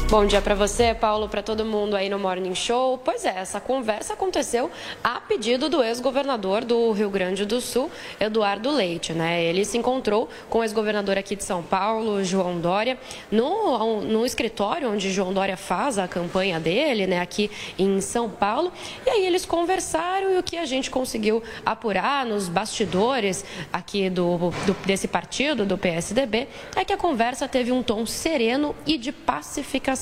Bom 0.09 0.25
dia 0.25 0.41
para 0.41 0.55
você, 0.55 0.95
Paulo, 0.95 1.29
para 1.29 1.43
todo 1.43 1.63
mundo 1.63 1.95
aí 1.95 2.09
no 2.09 2.17
Morning 2.17 2.55
Show. 2.55 2.97
Pois 2.97 3.23
é, 3.25 3.35
essa 3.37 3.59
conversa 3.61 4.13
aconteceu 4.13 4.71
a 5.03 5.21
pedido 5.21 5.69
do 5.69 5.83
ex-governador 5.83 6.65
do 6.65 6.91
Rio 6.93 7.11
Grande 7.11 7.45
do 7.45 7.61
Sul, 7.61 7.91
Eduardo 8.19 8.71
Leite, 8.71 9.13
né? 9.13 9.43
Ele 9.43 9.63
se 9.63 9.77
encontrou 9.77 10.27
com 10.49 10.59
o 10.59 10.63
ex-governador 10.63 11.15
aqui 11.15 11.35
de 11.35 11.43
São 11.43 11.61
Paulo, 11.61 12.23
João 12.23 12.59
Dória, 12.59 12.97
no, 13.31 14.01
no 14.01 14.25
escritório 14.25 14.91
onde 14.91 15.11
João 15.11 15.31
Dória 15.31 15.55
faz 15.55 15.99
a 15.99 16.07
campanha 16.07 16.59
dele, 16.59 17.05
né, 17.05 17.19
aqui 17.19 17.51
em 17.77 18.01
São 18.01 18.27
Paulo. 18.27 18.73
E 19.05 19.09
aí 19.11 19.27
eles 19.27 19.45
conversaram 19.45 20.33
e 20.33 20.39
o 20.39 20.43
que 20.43 20.57
a 20.57 20.65
gente 20.65 20.89
conseguiu 20.89 21.43
apurar 21.63 22.25
nos 22.25 22.49
bastidores 22.49 23.45
aqui 23.71 24.09
do, 24.09 24.37
do- 24.65 24.75
desse 24.87 25.07
partido, 25.07 25.67
do 25.67 25.77
PSDB, 25.77 26.47
é 26.75 26.83
que 26.83 26.93
a 26.93 26.97
conversa 26.97 27.47
teve 27.47 27.71
um 27.71 27.83
tom 27.83 28.07
sereno 28.07 28.75
e 28.87 28.97
de 28.97 29.11
pacificação. 29.11 29.98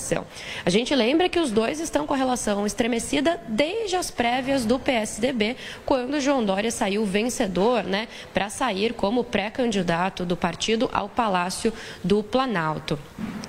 A 0.65 0.69
gente 0.69 0.93
lembra 0.95 1.29
que 1.29 1.39
os 1.39 1.51
dois 1.51 1.79
estão 1.79 2.05
com 2.05 2.13
a 2.13 2.17
relação 2.17 2.65
estremecida 2.65 3.39
desde 3.47 3.95
as 3.95 4.11
prévias 4.11 4.65
do 4.65 4.79
PSDB, 4.79 5.55
quando 5.85 6.19
João 6.19 6.43
Dória 6.43 6.71
saiu 6.71 7.05
vencedor, 7.05 7.83
né, 7.83 8.07
para 8.33 8.49
sair 8.49 8.93
como 8.93 9.23
pré-candidato 9.23 10.25
do 10.25 10.37
partido 10.37 10.89
ao 10.93 11.09
Palácio 11.09 11.73
do 12.03 12.21
Planalto. 12.23 12.99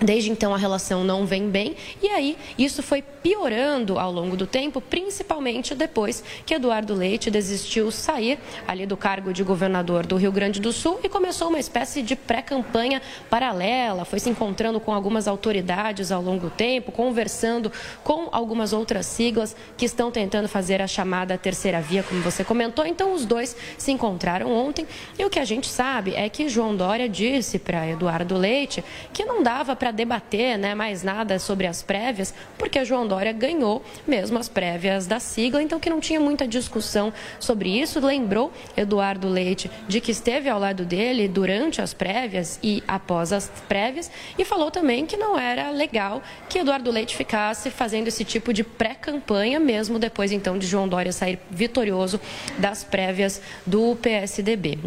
Desde 0.01 0.31
então 0.31 0.55
a 0.55 0.57
relação 0.57 1.03
não 1.03 1.27
vem 1.27 1.51
bem 1.51 1.75
e 2.01 2.09
aí 2.09 2.39
isso 2.57 2.83
foi 2.83 3.03
piorando 3.03 3.99
ao 3.99 4.13
longo 4.13 4.37
do 4.37 4.47
tempo, 4.47 4.81
principalmente 4.81 5.75
depois 5.75 6.23
que 6.47 6.55
Eduardo 6.55 6.95
Leite 6.95 7.31
desistiu 7.31 7.91
sair 7.91 8.39
ali 8.67 8.87
do 8.87 8.97
cargo 8.97 9.33
de 9.33 9.43
governador 9.43 10.07
do 10.07 10.17
Rio 10.17 10.31
Grande 10.31 10.61
do 10.61 10.73
Sul 10.73 11.01
e 11.03 11.09
começou 11.09 11.49
uma 11.49 11.59
espécie 11.59 12.01
de 12.01 12.15
pré-campanha 12.15 13.03
paralela, 13.29 14.05
foi 14.05 14.21
se 14.21 14.31
encontrando 14.31 14.79
com 14.79 14.93
algumas 14.93 15.27
autoridades 15.27 16.13
ao 16.13 16.23
longo 16.23 16.38
do 16.39 16.51
tempo, 16.51 16.93
conversando 16.93 17.71
com 18.03 18.29
algumas 18.33 18.73
outras 18.73 19.07
siglas 19.07 19.55
que 19.77 19.85
estão 19.85 20.11
tentando 20.11 20.49
fazer 20.49 20.81
a 20.81 20.87
chamada 20.87 21.37
terceira 21.37 21.81
via, 21.81 22.03
como 22.03 22.21
você 22.23 22.45
comentou. 22.45 22.87
Então 22.87 23.13
os 23.13 23.25
dois 23.25 23.57
se 23.77 23.93
encontraram 23.93 24.51
ontem 24.51 24.87
e 25.19 25.25
o 25.25 25.31
que 25.31 25.39
a 25.39 25.45
gente 25.45 25.69
sabe 25.69 26.15
é 26.15 26.29
que 26.29 26.49
João 26.49 26.75
Dória 26.75 27.09
disse 27.09 27.59
para 27.59 27.89
Eduardo 27.89 28.37
Leite 28.37 28.85
que 29.13 29.25
não 29.25 29.43
dava 29.43 29.75
para 29.77 29.91
debater 29.91 30.59
né, 30.59 30.75
mais 30.75 31.03
nada 31.03 31.39
sobre 31.39 31.67
as 31.67 31.83
prévias, 31.83 32.35
porque 32.57 32.85
João 32.85 33.07
Dória 33.07 33.33
ganhou 33.33 33.83
mesmo 34.07 34.39
as 34.39 34.49
prévias 34.49 35.07
da 35.07 35.21
sigla, 35.21 35.63
então 35.63 35.81
que 35.81 35.91
não 35.91 36.01
tinha 36.01 36.21
muita 36.21 36.47
discussão 36.47 37.13
sobre 37.39 37.69
isso. 37.69 38.01
Lembrou 38.01 38.53
Eduardo 38.77 39.29
Leite 39.29 39.71
de 39.87 40.01
que 40.01 40.13
esteve 40.13 40.49
ao 40.49 40.59
lado 40.59 40.85
dele 40.85 41.29
durante 41.29 41.81
as 41.81 41.93
prévias 41.93 42.59
e 42.63 42.83
após 42.87 43.33
as 43.33 43.49
prévias 43.69 44.11
e 44.39 44.45
falou 44.45 44.71
também 44.71 45.07
que 45.07 45.17
não 45.17 45.39
era 45.39 45.71
legal 45.71 46.23
que 46.49 46.59
Eduardo 46.59 46.91
Leite 46.91 47.17
ficasse 47.17 47.71
fazendo 47.71 48.09
esse 48.09 48.25
tipo 48.25 48.53
de 48.53 48.65
pré-campanha, 48.65 49.61
mesmo 49.61 49.99
depois 49.99 50.33
então 50.33 50.59
de 50.59 50.67
João 50.67 50.89
Dória 50.89 51.13
sair 51.13 51.39
vitorioso 51.51 52.21
das 52.59 52.85
prévias 52.85 53.41
do 53.67 53.97
PSDB. 53.97 54.79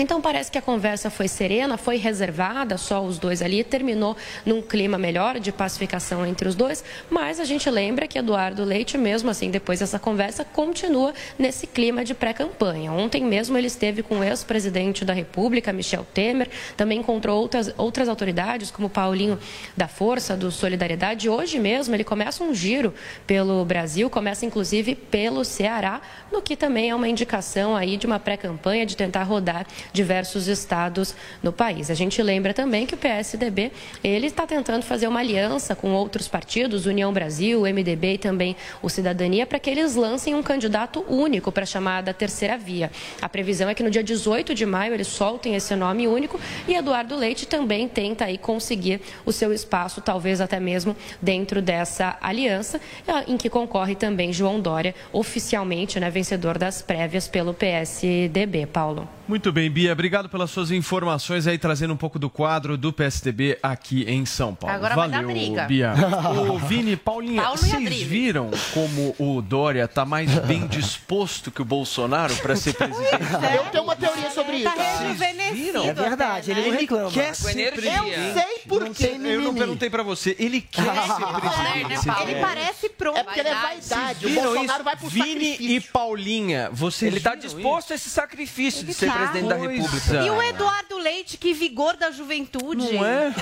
Então 0.00 0.20
parece 0.20 0.48
que 0.48 0.56
a 0.56 0.62
conversa 0.62 1.10
foi 1.10 1.26
serena, 1.26 1.76
foi 1.76 1.96
reservada, 1.96 2.78
só 2.78 3.02
os 3.02 3.18
dois 3.18 3.42
ali, 3.42 3.64
terminou 3.64 4.16
num 4.46 4.62
clima 4.62 4.96
melhor 4.96 5.40
de 5.40 5.50
pacificação 5.50 6.24
entre 6.24 6.48
os 6.48 6.54
dois, 6.54 6.84
mas 7.10 7.40
a 7.40 7.44
gente 7.44 7.68
lembra 7.68 8.06
que 8.06 8.16
Eduardo 8.16 8.62
Leite, 8.62 8.96
mesmo 8.96 9.28
assim, 9.28 9.50
depois 9.50 9.80
dessa 9.80 9.98
conversa, 9.98 10.44
continua 10.44 11.12
nesse 11.36 11.66
clima 11.66 12.04
de 12.04 12.14
pré-campanha. 12.14 12.92
Ontem 12.92 13.24
mesmo 13.24 13.58
ele 13.58 13.66
esteve 13.66 14.04
com 14.04 14.20
o 14.20 14.24
ex-presidente 14.24 15.04
da 15.04 15.12
República, 15.12 15.72
Michel 15.72 16.06
Temer, 16.14 16.48
também 16.76 17.00
encontrou 17.00 17.40
outras, 17.40 17.74
outras 17.76 18.08
autoridades, 18.08 18.70
como 18.70 18.88
Paulinho 18.88 19.36
da 19.76 19.88
Força, 19.88 20.36
do 20.36 20.52
Solidariedade. 20.52 21.28
Hoje 21.28 21.58
mesmo 21.58 21.96
ele 21.96 22.04
começa 22.04 22.44
um 22.44 22.54
giro 22.54 22.94
pelo 23.26 23.64
Brasil, 23.64 24.08
começa 24.08 24.46
inclusive 24.46 24.94
pelo 24.94 25.44
Ceará, 25.44 26.00
no 26.30 26.40
que 26.40 26.56
também 26.56 26.90
é 26.90 26.94
uma 26.94 27.08
indicação 27.08 27.74
aí 27.74 27.96
de 27.96 28.06
uma 28.06 28.20
pré-campanha 28.20 28.86
de 28.86 28.96
tentar 28.96 29.24
rodar 29.24 29.66
diversos 29.92 30.46
estados 30.46 31.14
no 31.42 31.52
país. 31.52 31.90
A 31.90 31.94
gente 31.94 32.22
lembra 32.22 32.54
também 32.54 32.86
que 32.86 32.94
o 32.94 32.98
PSDB 32.98 33.72
ele 34.04 34.26
está 34.26 34.46
tentando 34.46 34.82
fazer 34.82 35.08
uma 35.08 35.20
aliança 35.20 35.74
com 35.74 35.92
outros 35.92 36.28
partidos, 36.28 36.86
União 36.86 37.12
Brasil, 37.12 37.62
MDB 37.62 38.14
e 38.14 38.18
também 38.18 38.56
o 38.82 38.88
Cidadania, 38.88 39.46
para 39.46 39.58
que 39.58 39.68
eles 39.70 39.94
lancem 39.94 40.34
um 40.34 40.42
candidato 40.42 41.04
único 41.08 41.50
para 41.50 41.64
a 41.64 41.66
chamada 41.66 42.14
terceira 42.14 42.56
via. 42.56 42.90
A 43.20 43.28
previsão 43.28 43.68
é 43.68 43.74
que 43.74 43.82
no 43.82 43.90
dia 43.90 44.02
18 44.02 44.54
de 44.54 44.64
maio 44.64 44.94
eles 44.94 45.08
soltem 45.08 45.54
esse 45.54 45.74
nome 45.74 46.06
único 46.06 46.40
e 46.66 46.74
Eduardo 46.74 47.16
Leite 47.16 47.46
também 47.46 47.88
tenta 47.88 48.26
aí 48.26 48.38
conseguir 48.38 49.00
o 49.24 49.32
seu 49.32 49.52
espaço, 49.52 50.00
talvez 50.00 50.40
até 50.40 50.60
mesmo 50.60 50.96
dentro 51.20 51.60
dessa 51.60 52.16
aliança, 52.20 52.80
em 53.26 53.36
que 53.36 53.50
concorre 53.50 53.94
também 53.94 54.32
João 54.32 54.60
Dória, 54.60 54.94
oficialmente 55.12 55.98
né, 55.98 56.10
vencedor 56.10 56.58
das 56.58 56.80
prévias 56.82 57.26
pelo 57.26 57.52
PSDB. 57.52 58.68
Paulo. 58.68 59.08
Muito 59.26 59.52
bem, 59.52 59.70
Bia. 59.78 59.92
Obrigado 59.92 60.28
pelas 60.28 60.50
suas 60.50 60.72
informações 60.72 61.46
aí, 61.46 61.56
trazendo 61.56 61.94
um 61.94 61.96
pouco 61.96 62.18
do 62.18 62.28
quadro 62.28 62.76
do 62.76 62.92
PSDB 62.92 63.60
aqui 63.62 64.02
em 64.08 64.26
São 64.26 64.52
Paulo. 64.52 64.74
Agora 64.74 64.96
vai 64.96 65.08
Valeu, 65.08 65.28
dar 65.28 65.32
briga. 65.32 65.64
Bia. 65.66 65.94
Ô, 66.52 66.58
Vini, 66.58 66.96
Paulinha, 66.96 67.42
Paulo 67.42 67.56
vocês 67.56 68.02
viram 68.02 68.50
como 68.74 69.14
o 69.20 69.40
Dória 69.40 69.86
tá 69.86 70.04
mais 70.04 70.34
bem 70.40 70.66
disposto 70.66 71.52
que 71.52 71.62
o 71.62 71.64
Bolsonaro 71.64 72.34
para 72.38 72.56
ser 72.56 72.74
presidente? 72.74 73.22
Eu 73.54 73.66
tenho 73.70 73.84
uma 73.84 73.94
teoria 73.94 74.32
sobre 74.32 74.56
isso. 74.56 74.64
Tá 74.64 74.98
rejuvenescido. 74.98 75.84
É 75.84 75.94
verdade, 75.94 76.50
ele 76.50 76.62
não 76.62 76.70
reclama. 76.72 77.10
quer 77.12 77.28
Com 77.28 77.34
ser 77.34 77.60
energia. 77.60 78.18
Eu 78.18 78.34
sei 78.34 78.58
Por 78.66 78.90
quê? 78.90 79.16
Eu 79.22 79.42
não 79.42 79.54
perguntei 79.54 79.88
pra 79.88 80.02
você. 80.02 80.34
Ele 80.40 80.60
quer 80.60 80.82
ser 80.82 81.40
presidente. 81.40 82.22
Ele 82.22 82.40
parece 82.40 82.88
pronto. 82.88 83.16
É 83.16 83.22
porque 83.22 83.38
ele 83.38 83.48
é 83.48 83.54
vaidade. 83.54 84.26
O 84.26 84.34
Bolsonaro 84.34 84.64
isso? 84.64 84.82
vai 84.82 84.96
pro 84.96 85.08
Vini 85.08 85.50
sacrifício. 85.52 85.70
e 85.70 85.80
Paulinha, 85.80 86.68
vocês 86.72 87.12
Ele 87.12 87.18
está 87.18 87.36
viram 87.36 87.42
disposto 87.42 87.92
a 87.92 87.94
esse 87.94 88.10
sacrifício 88.10 88.84
de 88.84 88.92
ser 88.92 89.06
tá. 89.06 89.12
presidente 89.12 89.48
da 89.48 89.54
Pois 89.54 89.67
República. 89.68 90.24
E 90.24 90.30
o 90.30 90.42
Eduardo 90.42 90.98
Leite, 90.98 91.36
que 91.36 91.52
vigor 91.54 91.96
da 91.96 92.10
juventude. 92.10 92.92
Não 92.94 93.04
é? 93.06 93.32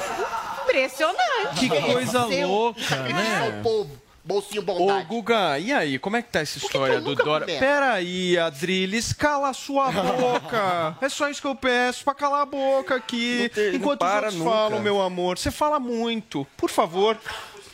Impressionante. 0.63 1.59
Que 1.59 1.69
coisa 1.69 2.25
louca, 2.25 2.97
né? 3.03 3.63
Bolsinho 4.25 4.61
Ô, 4.63 4.65
bondade. 4.65 5.07
Guga, 5.07 5.57
e 5.61 5.73
aí, 5.73 5.99
como 6.01 6.17
é 6.17 6.23
que 6.23 6.31
tá 6.31 6.41
essa 6.41 6.59
história 6.59 7.01
do 7.01 7.15
Dória? 7.15 7.47
começo? 7.47 7.61
Peraí, 7.61 8.37
Adriles, 8.37 9.13
cala 9.13 9.51
a 9.51 9.53
sua 9.53 9.89
boca. 9.93 10.99
é 11.01 11.09
só 11.09 11.29
isso 11.31 11.41
que 11.41 11.47
eu 11.47 11.55
peço, 11.55 12.03
pra 12.03 12.13
calar 12.13 12.43
a 12.43 12.47
boca 12.47 12.97
aqui. 12.97 13.49
Enquanto 13.73 14.03
os 14.03 14.13
outros 14.13 14.35
nunca. 14.35 14.51
falam, 14.51 14.81
meu 14.81 15.01
amor, 15.01 15.39
você 15.39 15.53
fala 15.53 15.79
muito. 15.79 16.45
Por 16.57 16.69
favor, 16.71 17.17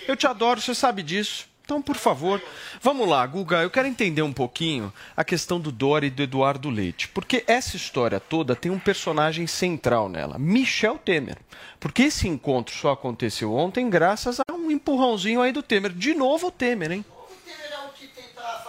eu 0.07 0.15
te 0.15 0.27
adoro, 0.27 0.61
você 0.61 0.75
sabe 0.75 1.03
disso. 1.03 1.47
Então, 1.65 1.81
por 1.81 1.97
favor, 1.97 2.43
vamos 2.81 3.09
lá, 3.09 3.25
Guga, 3.27 3.63
eu 3.63 3.71
quero 3.71 3.87
entender 3.87 4.23
um 4.23 4.33
pouquinho 4.33 4.93
a 5.17 5.23
questão 5.23 5.61
do 5.61 5.71
Dória 5.71 6.09
e 6.09 6.11
do 6.11 6.23
Eduardo 6.23 6.69
Leite. 6.69 7.09
Porque 7.09 7.45
essa 7.47 7.77
história 7.77 8.19
toda 8.19 8.57
tem 8.57 8.71
um 8.71 8.79
personagem 8.79 9.47
central 9.47 10.09
nela, 10.09 10.39
Michel 10.39 10.99
Temer. 10.99 11.39
Porque 11.79 12.03
esse 12.05 12.27
encontro 12.27 12.75
só 12.75 12.93
aconteceu 12.93 13.55
ontem 13.55 13.89
graças 13.89 14.41
a 14.41 14.53
um 14.53 14.71
empurrãozinho 14.71 15.41
aí 15.41 15.53
do 15.53 15.63
Temer. 15.63 15.93
De 15.93 16.15
novo 16.15 16.49
o 16.49 16.51
Temer, 16.51 16.93
hein? 16.93 17.05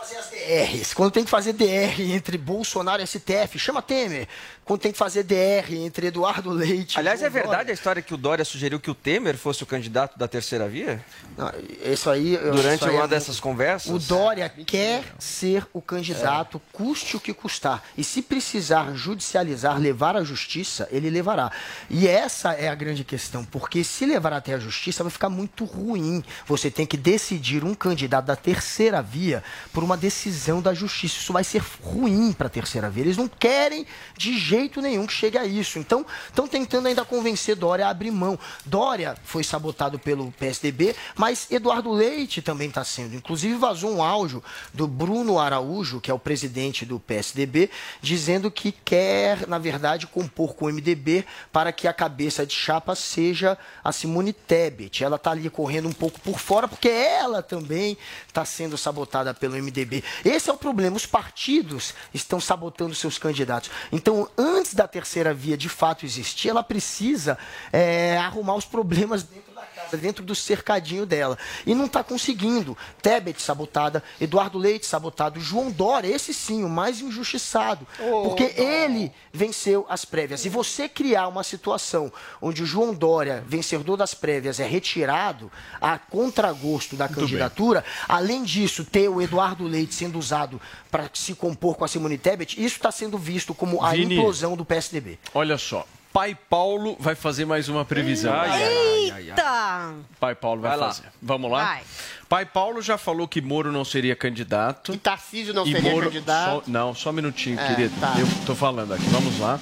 fazer 0.04 0.18
as 0.18 0.30
DRs. 0.30 0.94
Quando 0.94 1.12
tem 1.12 1.24
que 1.24 1.30
fazer 1.30 1.54
DR 1.54 2.02
entre 2.14 2.38
Bolsonaro 2.38 3.02
e 3.02 3.08
STF, 3.08 3.58
chama 3.58 3.82
Temer. 3.82 4.28
Quando 4.66 4.80
tem 4.80 4.92
que 4.94 4.98
fazer 4.98 5.24
DR 5.24 5.74
entre 5.76 6.08
Eduardo 6.08 6.50
Leite. 6.50 6.96
e 6.96 7.00
Aliás, 7.00 7.22
é 7.22 7.30
verdade 7.30 7.56
Dória. 7.58 7.72
a 7.72 7.74
história 7.74 8.02
que 8.02 8.14
o 8.14 8.18
Dória 8.18 8.46
sugeriu 8.46 8.80
que 8.80 8.90
o 8.90 8.96
Temer 8.96 9.38
fosse 9.38 9.62
o 9.62 9.66
candidato 9.66 10.18
da 10.18 10.26
terceira 10.26 10.70
via? 10.70 11.04
Não, 11.38 11.52
isso 11.84 12.10
aí. 12.10 12.38
Durante 12.38 12.76
isso 12.82 12.86
aí 12.86 12.96
uma 12.96 13.04
é- 13.04 13.08
dessas 13.08 13.40
conversas? 13.42 13.92
O 13.92 14.00
Dória 14.00 14.48
quer 14.66 15.04
ser 15.20 15.68
o 15.74 15.82
candidato, 15.82 16.62
custe 16.72 17.18
o 17.18 17.20
que 17.20 17.34
custar. 17.34 17.84
E 17.98 18.04
se 18.06 18.22
precisar 18.22 18.94
judicializar, 18.96 19.78
levar 19.78 20.16
à 20.16 20.24
justiça, 20.24 20.88
ele 20.92 21.10
levará. 21.10 21.52
E 21.90 22.08
essa 22.08 22.54
é 22.54 22.70
a 22.70 22.76
grande 22.76 23.04
questão, 23.04 23.44
porque 23.44 23.84
se 23.84 24.06
levar 24.06 24.32
até 24.32 24.54
a 24.54 24.60
justiça 24.60 25.04
vai 25.04 25.12
ficar 25.12 25.30
muito 25.30 25.66
ruim. 25.66 26.24
Você 26.48 26.72
tem 26.72 26.86
que 26.86 26.96
decidir 26.96 27.66
um 27.66 27.74
candidato 27.76 28.26
da 28.26 28.36
terceira 28.38 29.02
via 29.02 29.44
por 29.74 29.84
uma 29.84 29.98
decisão 29.98 30.62
da 30.62 30.74
justiça. 30.74 31.18
Isso 31.18 31.34
vai 31.34 31.44
ser 31.44 31.62
ruim 31.82 32.32
para 32.32 32.48
a 32.48 32.50
terceira 32.50 32.90
via. 32.90 33.04
Eles 33.04 33.18
não 33.18 33.28
querem 33.28 33.86
de 34.18 34.38
jeito 34.38 34.53
nenhum 34.82 35.06
que 35.06 35.14
chegue 35.14 35.38
a 35.38 35.46
isso. 35.46 35.80
Então, 35.80 36.06
estão 36.28 36.48
tentando 36.48 36.88
ainda 36.88 37.06
convencer 37.06 37.56
Dória 37.56 37.88
a 37.88 37.90
abrir 37.90 38.12
mão. 38.12 38.38
Dória 38.66 39.16
foi 39.24 39.44
sabotado 39.44 39.98
pelo 40.00 40.32
PSDB, 40.34 40.96
mas 41.16 41.48
Eduardo 41.52 41.92
Leite 41.92 42.42
também 42.42 42.70
está 42.70 42.84
sendo. 42.84 43.16
Inclusive, 43.16 43.56
vazou 43.56 43.92
um 43.92 44.04
áudio 44.04 44.44
do 44.74 44.88
Bruno 44.88 45.40
Araújo, 45.40 46.02
que 46.02 46.12
é 46.12 46.14
o 46.14 46.20
presidente 46.20 46.86
do 46.86 47.00
PSDB, 47.00 47.70
dizendo 48.02 48.52
que 48.52 48.72
quer, 48.72 49.48
na 49.48 49.58
verdade, 49.58 50.08
compor 50.08 50.54
com 50.56 50.66
o 50.66 50.72
MDB 50.72 51.26
para 51.52 51.72
que 51.72 51.88
a 51.88 51.94
cabeça 51.94 52.46
de 52.46 52.54
chapa 52.54 52.96
seja 52.96 53.58
a 53.84 53.92
Simone 53.92 54.34
Tebet. 54.34 55.04
Ela 55.04 55.16
está 55.16 55.32
ali 55.32 55.50
correndo 55.50 55.88
um 55.88 55.94
pouco 55.94 56.20
por 56.20 56.40
fora, 56.40 56.68
porque 56.68 56.90
ela 56.90 57.42
também 57.42 57.98
está 58.28 58.46
sendo 58.46 58.78
sabotada 58.78 59.34
pelo 59.34 59.56
MDB. 59.56 60.04
Esse 60.24 60.50
é 60.50 60.54
o 60.54 60.58
problema. 60.58 60.96
Os 60.96 61.06
partidos 61.06 61.94
estão 62.14 62.40
sabotando 62.40 62.96
seus 62.96 63.18
candidatos. 63.18 63.70
Então, 63.92 64.28
antes 64.44 64.74
da 64.74 64.88
terceira 64.88 65.34
via 65.34 65.58
de 65.58 65.70
fato 65.70 66.06
existir, 66.06 66.50
ela 66.50 66.64
precisa 66.64 67.38
é, 67.72 68.18
arrumar 68.18 68.56
os 68.56 68.66
problemas 68.66 69.24
dentro 69.24 69.53
dentro 69.92 70.24
do 70.24 70.36
cercadinho 70.36 71.06
dela. 71.06 71.38
E 71.66 71.74
não 71.76 71.86
está 71.86 72.04
conseguindo. 72.04 72.78
Tebet 73.02 73.42
sabotada, 73.42 74.04
Eduardo 74.20 74.58
Leite 74.58 74.86
sabotado, 74.86 75.40
João 75.40 75.72
Dória, 75.72 76.08
esse 76.08 76.34
sim, 76.34 76.64
o 76.64 76.70
mais 76.70 77.02
injustiçado. 77.02 77.88
porque 78.24 78.54
ele 78.60 79.12
venceu 79.32 79.86
as 79.90 80.06
prévias. 80.06 80.46
E 80.46 80.50
você 80.50 80.88
criar 80.88 81.28
uma 81.28 81.44
situação 81.44 82.12
onde 82.42 82.64
o 82.64 82.66
João 82.66 82.94
Dória, 82.94 83.44
vencedor 83.48 83.98
das 83.98 84.14
prévias, 84.14 84.60
é 84.60 84.66
retirado 84.66 85.52
a 85.82 85.98
contragosto 85.98 86.96
da 86.96 87.08
candidatura, 87.08 87.84
além 88.08 88.44
disso, 88.44 88.84
ter 88.86 89.10
o 89.10 89.22
Eduardo 89.22 89.66
Leite 89.66 89.94
sendo 89.94 90.18
usado 90.20 90.62
para 90.90 91.10
se 91.14 91.34
compor 91.34 91.76
com 91.76 91.84
a 91.84 91.88
Simone 91.88 92.18
Tebet, 92.18 92.54
isso 92.54 92.76
está 92.76 92.92
sendo 92.92 93.18
visto 93.18 93.54
como 93.54 93.84
a 93.84 93.92
Vini. 93.92 94.16
implosão 94.16 94.56
do 94.56 94.64
PSDB. 94.66 95.20
Olha 95.34 95.58
só, 95.58 95.86
Pai 96.14 96.38
Paulo 96.48 96.96
vai 97.00 97.16
fazer 97.16 97.44
mais 97.46 97.68
uma 97.68 97.84
previsão. 97.84 98.32
Eita! 98.46 99.94
Pai 100.20 100.36
Paulo 100.36 100.62
vai, 100.62 100.72
Vai 100.72 100.80
lá. 100.80 100.88
fazer. 100.94 101.08
Vamos 101.22 101.52
lá? 101.52 101.66
Vai. 101.66 101.82
Pai 102.30 102.46
Paulo 102.46 102.82
já 102.84 102.98
falou 103.00 103.28
que 103.28 103.42
Moro 103.42 103.72
não 103.72 103.84
seria 103.84 104.16
candidato. 104.16 104.94
E 104.94 104.98
Tarcísio 104.98 105.54
não 105.54 105.66
seria 105.66 106.00
candidato. 106.02 106.64
só- 106.66 106.72
não, 106.72 106.94
só 106.94 107.10
um 107.10 107.14
minutinho, 107.14 107.60
É, 107.60 107.68
querido. 107.68 107.94
tá. 108.00 108.14
Eu 108.20 108.28
tô 108.46 108.54
falando 108.56 108.94
aqui. 108.94 109.06
Vamos 109.08 109.40
lá. 109.40 109.60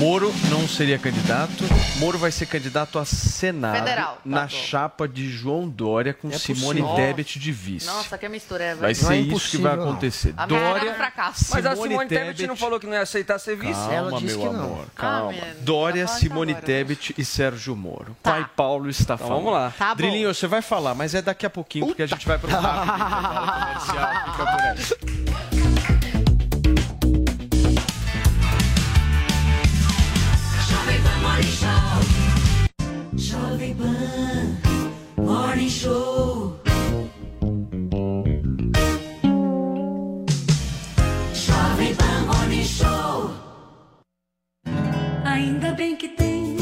Moro 0.00 0.32
não 0.48 0.66
seria 0.66 0.98
candidato. 0.98 1.62
Moro 1.98 2.18
vai 2.18 2.30
ser 2.32 2.46
candidato 2.46 2.98
a 2.98 3.04
Senado 3.04 3.76
Federal, 3.76 4.14
tá 4.14 4.20
na 4.24 4.42
bom. 4.44 4.48
chapa 4.48 5.06
de 5.06 5.28
João 5.30 5.68
Dória 5.68 6.14
com 6.14 6.28
É 6.30 6.38
Simone 6.38 6.80
possível. 6.80 6.96
Tebet 7.06 7.38
de 7.38 7.52
vice. 7.52 7.84
Nossa, 7.86 8.16
que 8.16 8.26
mistura. 8.26 8.64
é, 8.64 8.74
Vai 8.74 8.94
ser 8.94 9.16
isso 9.16 9.50
que 9.50 9.58
vai 9.58 9.74
acontecer. 9.74 10.32
A 10.38 10.44
um 10.44 10.48
Dória, 10.48 10.94
fracasso. 10.94 11.44
Mas 11.50 11.66
a 11.66 11.76
Simone 11.76 12.08
Tebet 12.08 12.26
Tebet 12.28 12.46
não 12.46 12.56
falou 12.56 12.80
que 12.80 12.86
não 12.86 12.94
ia 12.94 13.02
aceitar 13.02 13.38
ser 13.38 13.56
vice? 13.56 13.74
Calma, 13.74 14.20
meu 14.22 14.48
amor, 14.50 14.86
calma. 14.96 15.32
menino, 15.32 15.54
Dória, 15.60 16.06
tá 16.06 16.12
Simone 16.14 16.52
agora. 16.52 16.66
Tebet 16.66 17.14
e 17.18 17.24
Sérgio 17.24 17.76
Moro. 17.76 18.16
Pai 18.22 18.48
Paulo 18.56 18.88
está 18.88 19.14
Então 19.14 19.26
falando. 19.28 19.44
vamos 19.44 19.52
lá. 19.60 19.70
Tá. 19.76 19.92
Drilinho, 19.92 20.32
você 20.34 20.46
vai 20.46 20.62
falar, 20.62 20.94
mas 20.94 21.14
é 21.14 21.20
daqui 21.20 21.44
a 21.44 21.50
pouquinho, 21.50 21.84
porque 21.86 22.02
a 22.02 22.06
gente 22.06 22.26
vai 22.26 22.38
pro 22.38 22.48
rápido 22.50 22.94
intervalo 22.94 23.52
comercial. 23.52 24.32
Fica 24.32 24.46
por 24.46 24.60
aí. 24.62 25.89
Jovem 31.42 31.80
Pan 31.86 33.14
Morning 33.16 33.74
Show. 33.74 33.74
Jovem 33.74 33.74
Pan 35.14 35.24
Morning 35.24 35.70
Show. 35.70 36.60
Jovem 41.32 41.94
Pan 41.94 42.26
Morning 42.26 42.64
Show. 42.64 43.30
Ainda 45.24 45.72
bem 45.72 45.96
que 45.96 46.08
tem. 46.08 46.56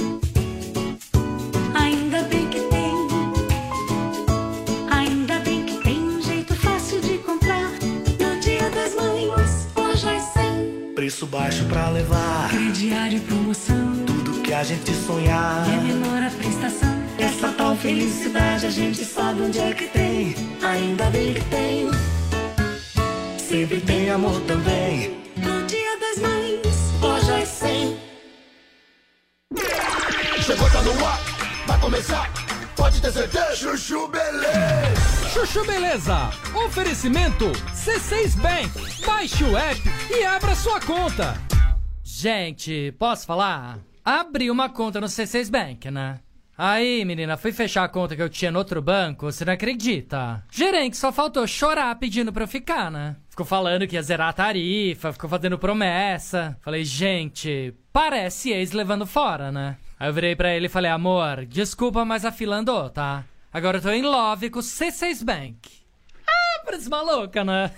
Ainda 1.74 2.22
bem 2.22 2.48
que 2.48 2.60
tem. 2.60 2.94
Ainda 4.90 5.40
bem 5.40 5.64
que 5.64 5.76
tem 5.82 5.98
um 5.98 6.22
jeito 6.22 6.54
fácil 6.54 7.00
de 7.00 7.18
comprar. 7.18 7.68
No 8.20 8.40
Dia 8.40 8.70
das 8.70 8.94
Mães, 8.94 9.68
lojas 9.76 10.22
100. 10.34 10.94
Preço 10.94 11.26
baixo 11.26 11.64
pra 11.64 11.88
levar. 11.90 12.48
Crediário 12.50 13.18
e 13.18 13.20
promoção. 13.20 14.07
Que 14.48 14.54
a 14.54 14.64
gente 14.64 14.94
sonhar. 14.94 15.68
E 15.68 15.72
é 15.74 15.76
menor 15.76 16.22
a 16.22 16.30
prestação. 16.30 16.88
Essa 17.18 17.52
tal 17.52 17.76
felicidade 17.76 18.64
a 18.64 18.70
gente 18.70 19.04
sabe 19.04 19.42
onde 19.42 19.58
é 19.58 19.74
que 19.74 19.88
tem. 19.88 20.34
Ainda 20.62 21.10
bem 21.10 21.34
que 21.34 21.44
tem. 21.50 21.90
Sempre 23.38 23.78
tem 23.82 24.08
amor 24.08 24.40
também. 24.46 25.22
No 25.36 25.66
Dia 25.66 25.98
das 26.00 26.18
Mães, 26.22 26.92
lojas 26.98 27.46
100. 27.46 27.98
Chegou, 30.40 30.70
tá 30.70 30.80
no 30.80 31.04
ar, 31.04 31.20
vai 31.66 31.80
começar, 31.80 32.32
pode 32.74 33.02
ter 33.02 33.12
certeza. 33.12 33.54
Chuchu 33.54 34.08
Beleza. 34.08 35.28
Chuchu 35.30 35.62
Beleza. 35.66 36.30
Oferecimento 36.54 37.52
C6 37.74 38.34
Bank. 38.38 39.04
Baixe 39.04 39.44
o 39.44 39.54
app 39.58 39.82
e 40.10 40.24
abra 40.24 40.54
sua 40.54 40.80
conta. 40.80 41.38
Gente, 42.02 42.92
posso 42.98 43.26
falar? 43.26 43.78
Abri 44.04 44.50
uma 44.50 44.68
conta 44.68 45.00
no 45.00 45.06
C6 45.06 45.50
Bank, 45.50 45.90
né? 45.90 46.20
Aí, 46.56 47.04
menina, 47.04 47.36
fui 47.36 47.52
fechar 47.52 47.84
a 47.84 47.88
conta 47.88 48.16
que 48.16 48.22
eu 48.22 48.28
tinha 48.28 48.50
no 48.50 48.58
outro 48.58 48.82
banco, 48.82 49.26
você 49.26 49.44
não 49.44 49.52
acredita? 49.52 50.44
Gerente 50.50 50.96
só 50.96 51.12
faltou 51.12 51.46
chorar 51.46 51.94
pedindo 51.96 52.32
pra 52.32 52.42
eu 52.42 52.48
ficar, 52.48 52.90
né? 52.90 53.14
Ficou 53.30 53.46
falando 53.46 53.86
que 53.86 53.94
ia 53.94 54.02
zerar 54.02 54.30
a 54.30 54.32
tarifa, 54.32 55.12
ficou 55.12 55.30
fazendo 55.30 55.56
promessa. 55.56 56.58
Falei, 56.60 56.84
gente, 56.84 57.72
parece 57.92 58.50
ex 58.50 58.72
levando 58.72 59.06
fora, 59.06 59.52
né? 59.52 59.76
Aí 60.00 60.08
eu 60.08 60.12
virei 60.12 60.34
pra 60.34 60.52
ele 60.52 60.66
e 60.66 60.68
falei, 60.68 60.90
amor, 60.90 61.46
desculpa, 61.46 62.04
mas 62.04 62.24
a 62.24 62.32
fila 62.32 62.56
andou, 62.56 62.90
tá? 62.90 63.24
Agora 63.52 63.78
eu 63.78 63.82
tô 63.82 63.90
em 63.90 64.02
love 64.02 64.50
com 64.50 64.58
o 64.58 64.62
C6 64.62 65.24
Bank. 65.24 65.70
Ah, 66.26 66.62
parece 66.64 66.88
maluca, 66.88 67.44
né? 67.44 67.70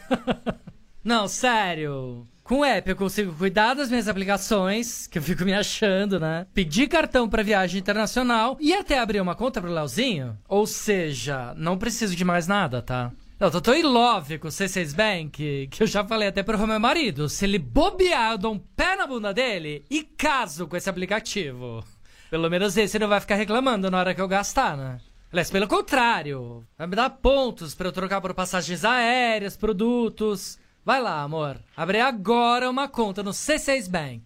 Não, 1.04 1.28
sério. 1.28 2.26
Com 2.50 2.62
o 2.62 2.64
app 2.64 2.90
eu 2.90 2.96
consigo 2.96 3.32
cuidar 3.32 3.74
das 3.74 3.90
minhas 3.90 4.08
aplicações, 4.08 5.06
que 5.06 5.18
eu 5.18 5.22
fico 5.22 5.44
me 5.44 5.54
achando, 5.54 6.18
né? 6.18 6.48
Pedir 6.52 6.88
cartão 6.88 7.28
pra 7.28 7.44
viagem 7.44 7.80
internacional 7.80 8.56
e 8.58 8.74
até 8.74 8.98
abrir 8.98 9.20
uma 9.20 9.36
conta 9.36 9.60
pro 9.60 9.72
Leozinho. 9.72 10.36
Ou 10.48 10.66
seja, 10.66 11.54
não 11.56 11.78
preciso 11.78 12.16
de 12.16 12.24
mais 12.24 12.48
nada, 12.48 12.82
tá? 12.82 13.12
Eu 13.38 13.52
tô 13.52 13.60
tão 13.60 13.72
em 13.72 13.84
love 13.84 14.40
com 14.40 14.48
o 14.48 14.50
C6 14.50 14.96
Bank 14.96 15.68
que 15.70 15.80
eu 15.80 15.86
já 15.86 16.04
falei 16.04 16.26
até 16.26 16.42
pro 16.42 16.58
meu 16.66 16.80
marido. 16.80 17.28
Se 17.28 17.44
ele 17.44 17.56
bobear, 17.56 18.32
eu 18.32 18.38
dou 18.38 18.54
um 18.54 18.58
pé 18.58 18.96
na 18.96 19.06
bunda 19.06 19.32
dele 19.32 19.84
e 19.88 20.02
caso 20.02 20.66
com 20.66 20.76
esse 20.76 20.90
aplicativo. 20.90 21.84
Pelo 22.28 22.50
menos 22.50 22.76
esse 22.76 22.98
não 22.98 23.06
vai 23.06 23.20
ficar 23.20 23.36
reclamando 23.36 23.88
na 23.92 23.98
hora 24.00 24.12
que 24.12 24.20
eu 24.20 24.26
gastar, 24.26 24.76
né? 24.76 24.98
Aliás, 25.30 25.52
pelo 25.52 25.68
contrário, 25.68 26.66
vai 26.76 26.88
me 26.88 26.96
dar 26.96 27.10
pontos 27.10 27.76
pra 27.76 27.86
eu 27.86 27.92
trocar 27.92 28.20
por 28.20 28.34
passagens 28.34 28.84
aéreas, 28.84 29.56
produtos. 29.56 30.58
Vai 30.84 31.00
lá, 31.02 31.22
amor. 31.22 31.58
Abre 31.76 32.00
agora 32.00 32.68
uma 32.68 32.88
conta 32.88 33.22
no 33.22 33.32
C6 33.32 33.88
Bank. 33.88 34.22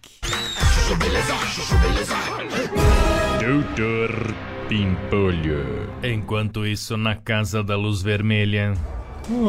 Doutor 3.40 4.34
Pimpolho. 4.68 5.92
Enquanto 6.02 6.64
isso, 6.64 6.96
na 6.96 7.16
Casa 7.16 7.62
da 7.62 7.76
Luz 7.76 8.02
Vermelha. 8.02 8.74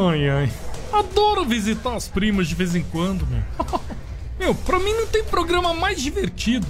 Ai, 0.08 0.28
ai. 0.28 0.52
Adoro 0.92 1.44
visitar 1.44 1.94
as 1.94 2.08
primas 2.08 2.48
de 2.48 2.56
vez 2.56 2.74
em 2.74 2.82
quando, 2.82 3.24
meu. 3.26 3.42
meu, 4.38 4.54
pra 4.54 4.80
mim 4.80 4.92
não 4.92 5.06
tem 5.06 5.22
programa 5.22 5.72
mais 5.72 6.02
divertido. 6.02 6.66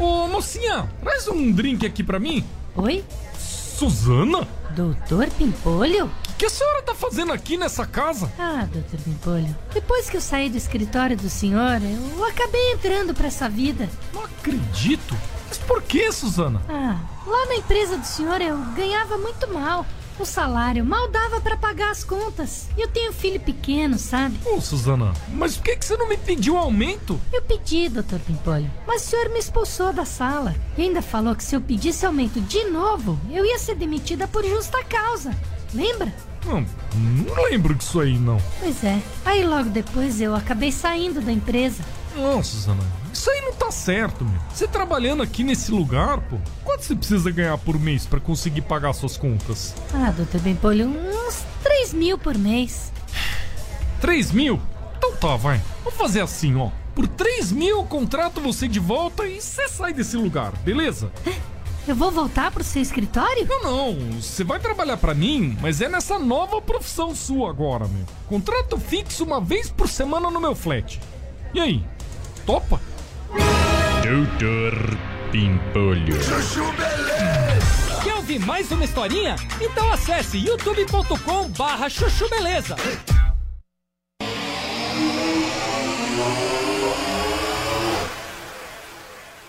Ô, 0.00 0.26
mocinha, 0.26 0.90
traz 1.00 1.28
um 1.28 1.52
drink 1.52 1.86
aqui 1.86 2.02
pra 2.02 2.18
mim. 2.18 2.44
Oi? 2.74 3.04
Suzana? 3.38 4.48
Doutor 4.74 5.28
Pimpolho? 5.30 6.10
O 6.36 6.38
que 6.38 6.44
a 6.44 6.50
senhora 6.50 6.82
tá 6.82 6.94
fazendo 6.94 7.32
aqui 7.32 7.56
nessa 7.56 7.86
casa? 7.86 8.30
Ah, 8.38 8.68
doutor 8.70 9.00
Pimpolho. 9.00 9.56
Depois 9.72 10.10
que 10.10 10.18
eu 10.18 10.20
saí 10.20 10.50
do 10.50 10.58
escritório 10.58 11.16
do 11.16 11.30
senhor, 11.30 11.80
eu 11.82 12.24
acabei 12.26 12.72
entrando 12.72 13.14
pra 13.14 13.28
essa 13.28 13.48
vida. 13.48 13.88
Não 14.12 14.22
acredito. 14.22 15.16
Mas 15.48 15.56
por 15.56 15.80
que, 15.82 16.12
Suzana? 16.12 16.60
Ah, 16.68 17.00
lá 17.26 17.46
na 17.46 17.54
empresa 17.54 17.96
do 17.96 18.04
senhor 18.04 18.38
eu 18.42 18.54
ganhava 18.76 19.16
muito 19.16 19.48
mal. 19.50 19.86
O 20.20 20.26
salário 20.26 20.84
mal 20.84 21.08
dava 21.08 21.40
pra 21.40 21.56
pagar 21.56 21.90
as 21.90 22.04
contas. 22.04 22.68
E 22.76 22.82
eu 22.82 22.88
tenho 22.88 23.14
filho 23.14 23.40
pequeno, 23.40 23.98
sabe? 23.98 24.38
Ô, 24.44 24.60
Suzana, 24.60 25.14
mas 25.32 25.56
por 25.56 25.64
que, 25.64 25.76
que 25.76 25.86
você 25.86 25.96
não 25.96 26.06
me 26.06 26.18
pediu 26.18 26.58
aumento? 26.58 27.18
Eu 27.32 27.40
pedi, 27.40 27.88
doutor 27.88 28.20
Pimpolho, 28.20 28.70
mas 28.86 29.06
o 29.06 29.06
senhor 29.06 29.30
me 29.30 29.38
expulsou 29.38 29.90
da 29.90 30.04
sala. 30.04 30.54
E 30.76 30.82
ainda 30.82 31.00
falou 31.00 31.34
que 31.34 31.44
se 31.44 31.56
eu 31.56 31.62
pedisse 31.62 32.04
aumento 32.04 32.42
de 32.42 32.64
novo, 32.64 33.18
eu 33.30 33.42
ia 33.46 33.58
ser 33.58 33.74
demitida 33.74 34.28
por 34.28 34.44
justa 34.44 34.84
causa. 34.84 35.34
Lembra? 35.76 36.10
Não, 36.46 36.64
não 37.26 37.44
lembro 37.44 37.74
disso 37.74 38.00
aí, 38.00 38.18
não. 38.18 38.40
Pois 38.58 38.82
é. 38.82 38.98
Aí 39.24 39.44
logo 39.44 39.68
depois 39.68 40.20
eu 40.22 40.34
acabei 40.34 40.72
saindo 40.72 41.20
da 41.20 41.30
empresa. 41.30 41.84
Não, 42.16 42.42
Suzana, 42.42 42.82
isso 43.12 43.28
aí 43.30 43.42
não 43.42 43.52
tá 43.52 43.70
certo, 43.70 44.24
meu. 44.24 44.40
Você 44.50 44.66
trabalhando 44.66 45.22
aqui 45.22 45.44
nesse 45.44 45.70
lugar, 45.70 46.18
pô, 46.22 46.38
quanto 46.64 46.82
você 46.82 46.96
precisa 46.96 47.30
ganhar 47.30 47.58
por 47.58 47.78
mês 47.78 48.06
pra 48.06 48.18
conseguir 48.18 48.62
pagar 48.62 48.94
suas 48.94 49.18
contas? 49.18 49.74
Ah, 49.92 50.10
doutor 50.12 50.40
Pimpolho, 50.40 50.88
uns 50.88 51.44
3 51.62 51.92
mil 51.92 52.16
por 52.16 52.38
mês. 52.38 52.90
3 54.00 54.32
mil? 54.32 54.58
Então 54.96 55.14
tá, 55.16 55.36
vai. 55.36 55.60
Vamos 55.84 55.98
fazer 55.98 56.22
assim, 56.22 56.56
ó. 56.56 56.70
Por 56.94 57.06
3 57.06 57.52
mil 57.52 57.80
eu 57.80 57.84
contrato 57.84 58.40
você 58.40 58.66
de 58.66 58.80
volta 58.80 59.26
e 59.26 59.38
você 59.42 59.68
sai 59.68 59.92
desse 59.92 60.16
lugar, 60.16 60.52
beleza? 60.64 61.10
Eu 61.88 61.94
vou 61.94 62.10
voltar 62.10 62.50
pro 62.50 62.64
seu 62.64 62.82
escritório? 62.82 63.46
Não, 63.46 63.62
não. 63.62 64.20
Você 64.20 64.42
vai 64.42 64.58
trabalhar 64.58 64.96
pra 64.96 65.14
mim, 65.14 65.56
mas 65.60 65.80
é 65.80 65.88
nessa 65.88 66.18
nova 66.18 66.60
profissão 66.60 67.14
sua 67.14 67.48
agora, 67.48 67.86
meu. 67.86 68.04
Contrato 68.26 68.76
fixo 68.76 69.22
uma 69.22 69.40
vez 69.40 69.70
por 69.70 69.88
semana 69.88 70.28
no 70.28 70.40
meu 70.40 70.54
flat. 70.56 71.00
E 71.54 71.60
aí? 71.60 71.84
Topa? 72.44 72.80
Doutor 74.02 74.98
Pimpolho. 75.30 76.16
Quer 78.02 78.14
ouvir 78.14 78.40
mais 78.40 78.68
uma 78.72 78.84
historinha? 78.84 79.36
Então 79.60 79.92
acesse 79.92 80.38
youtube.com 80.38 81.48
barra 81.50 81.88
chuchu 81.88 82.28
beleza. 82.28 82.74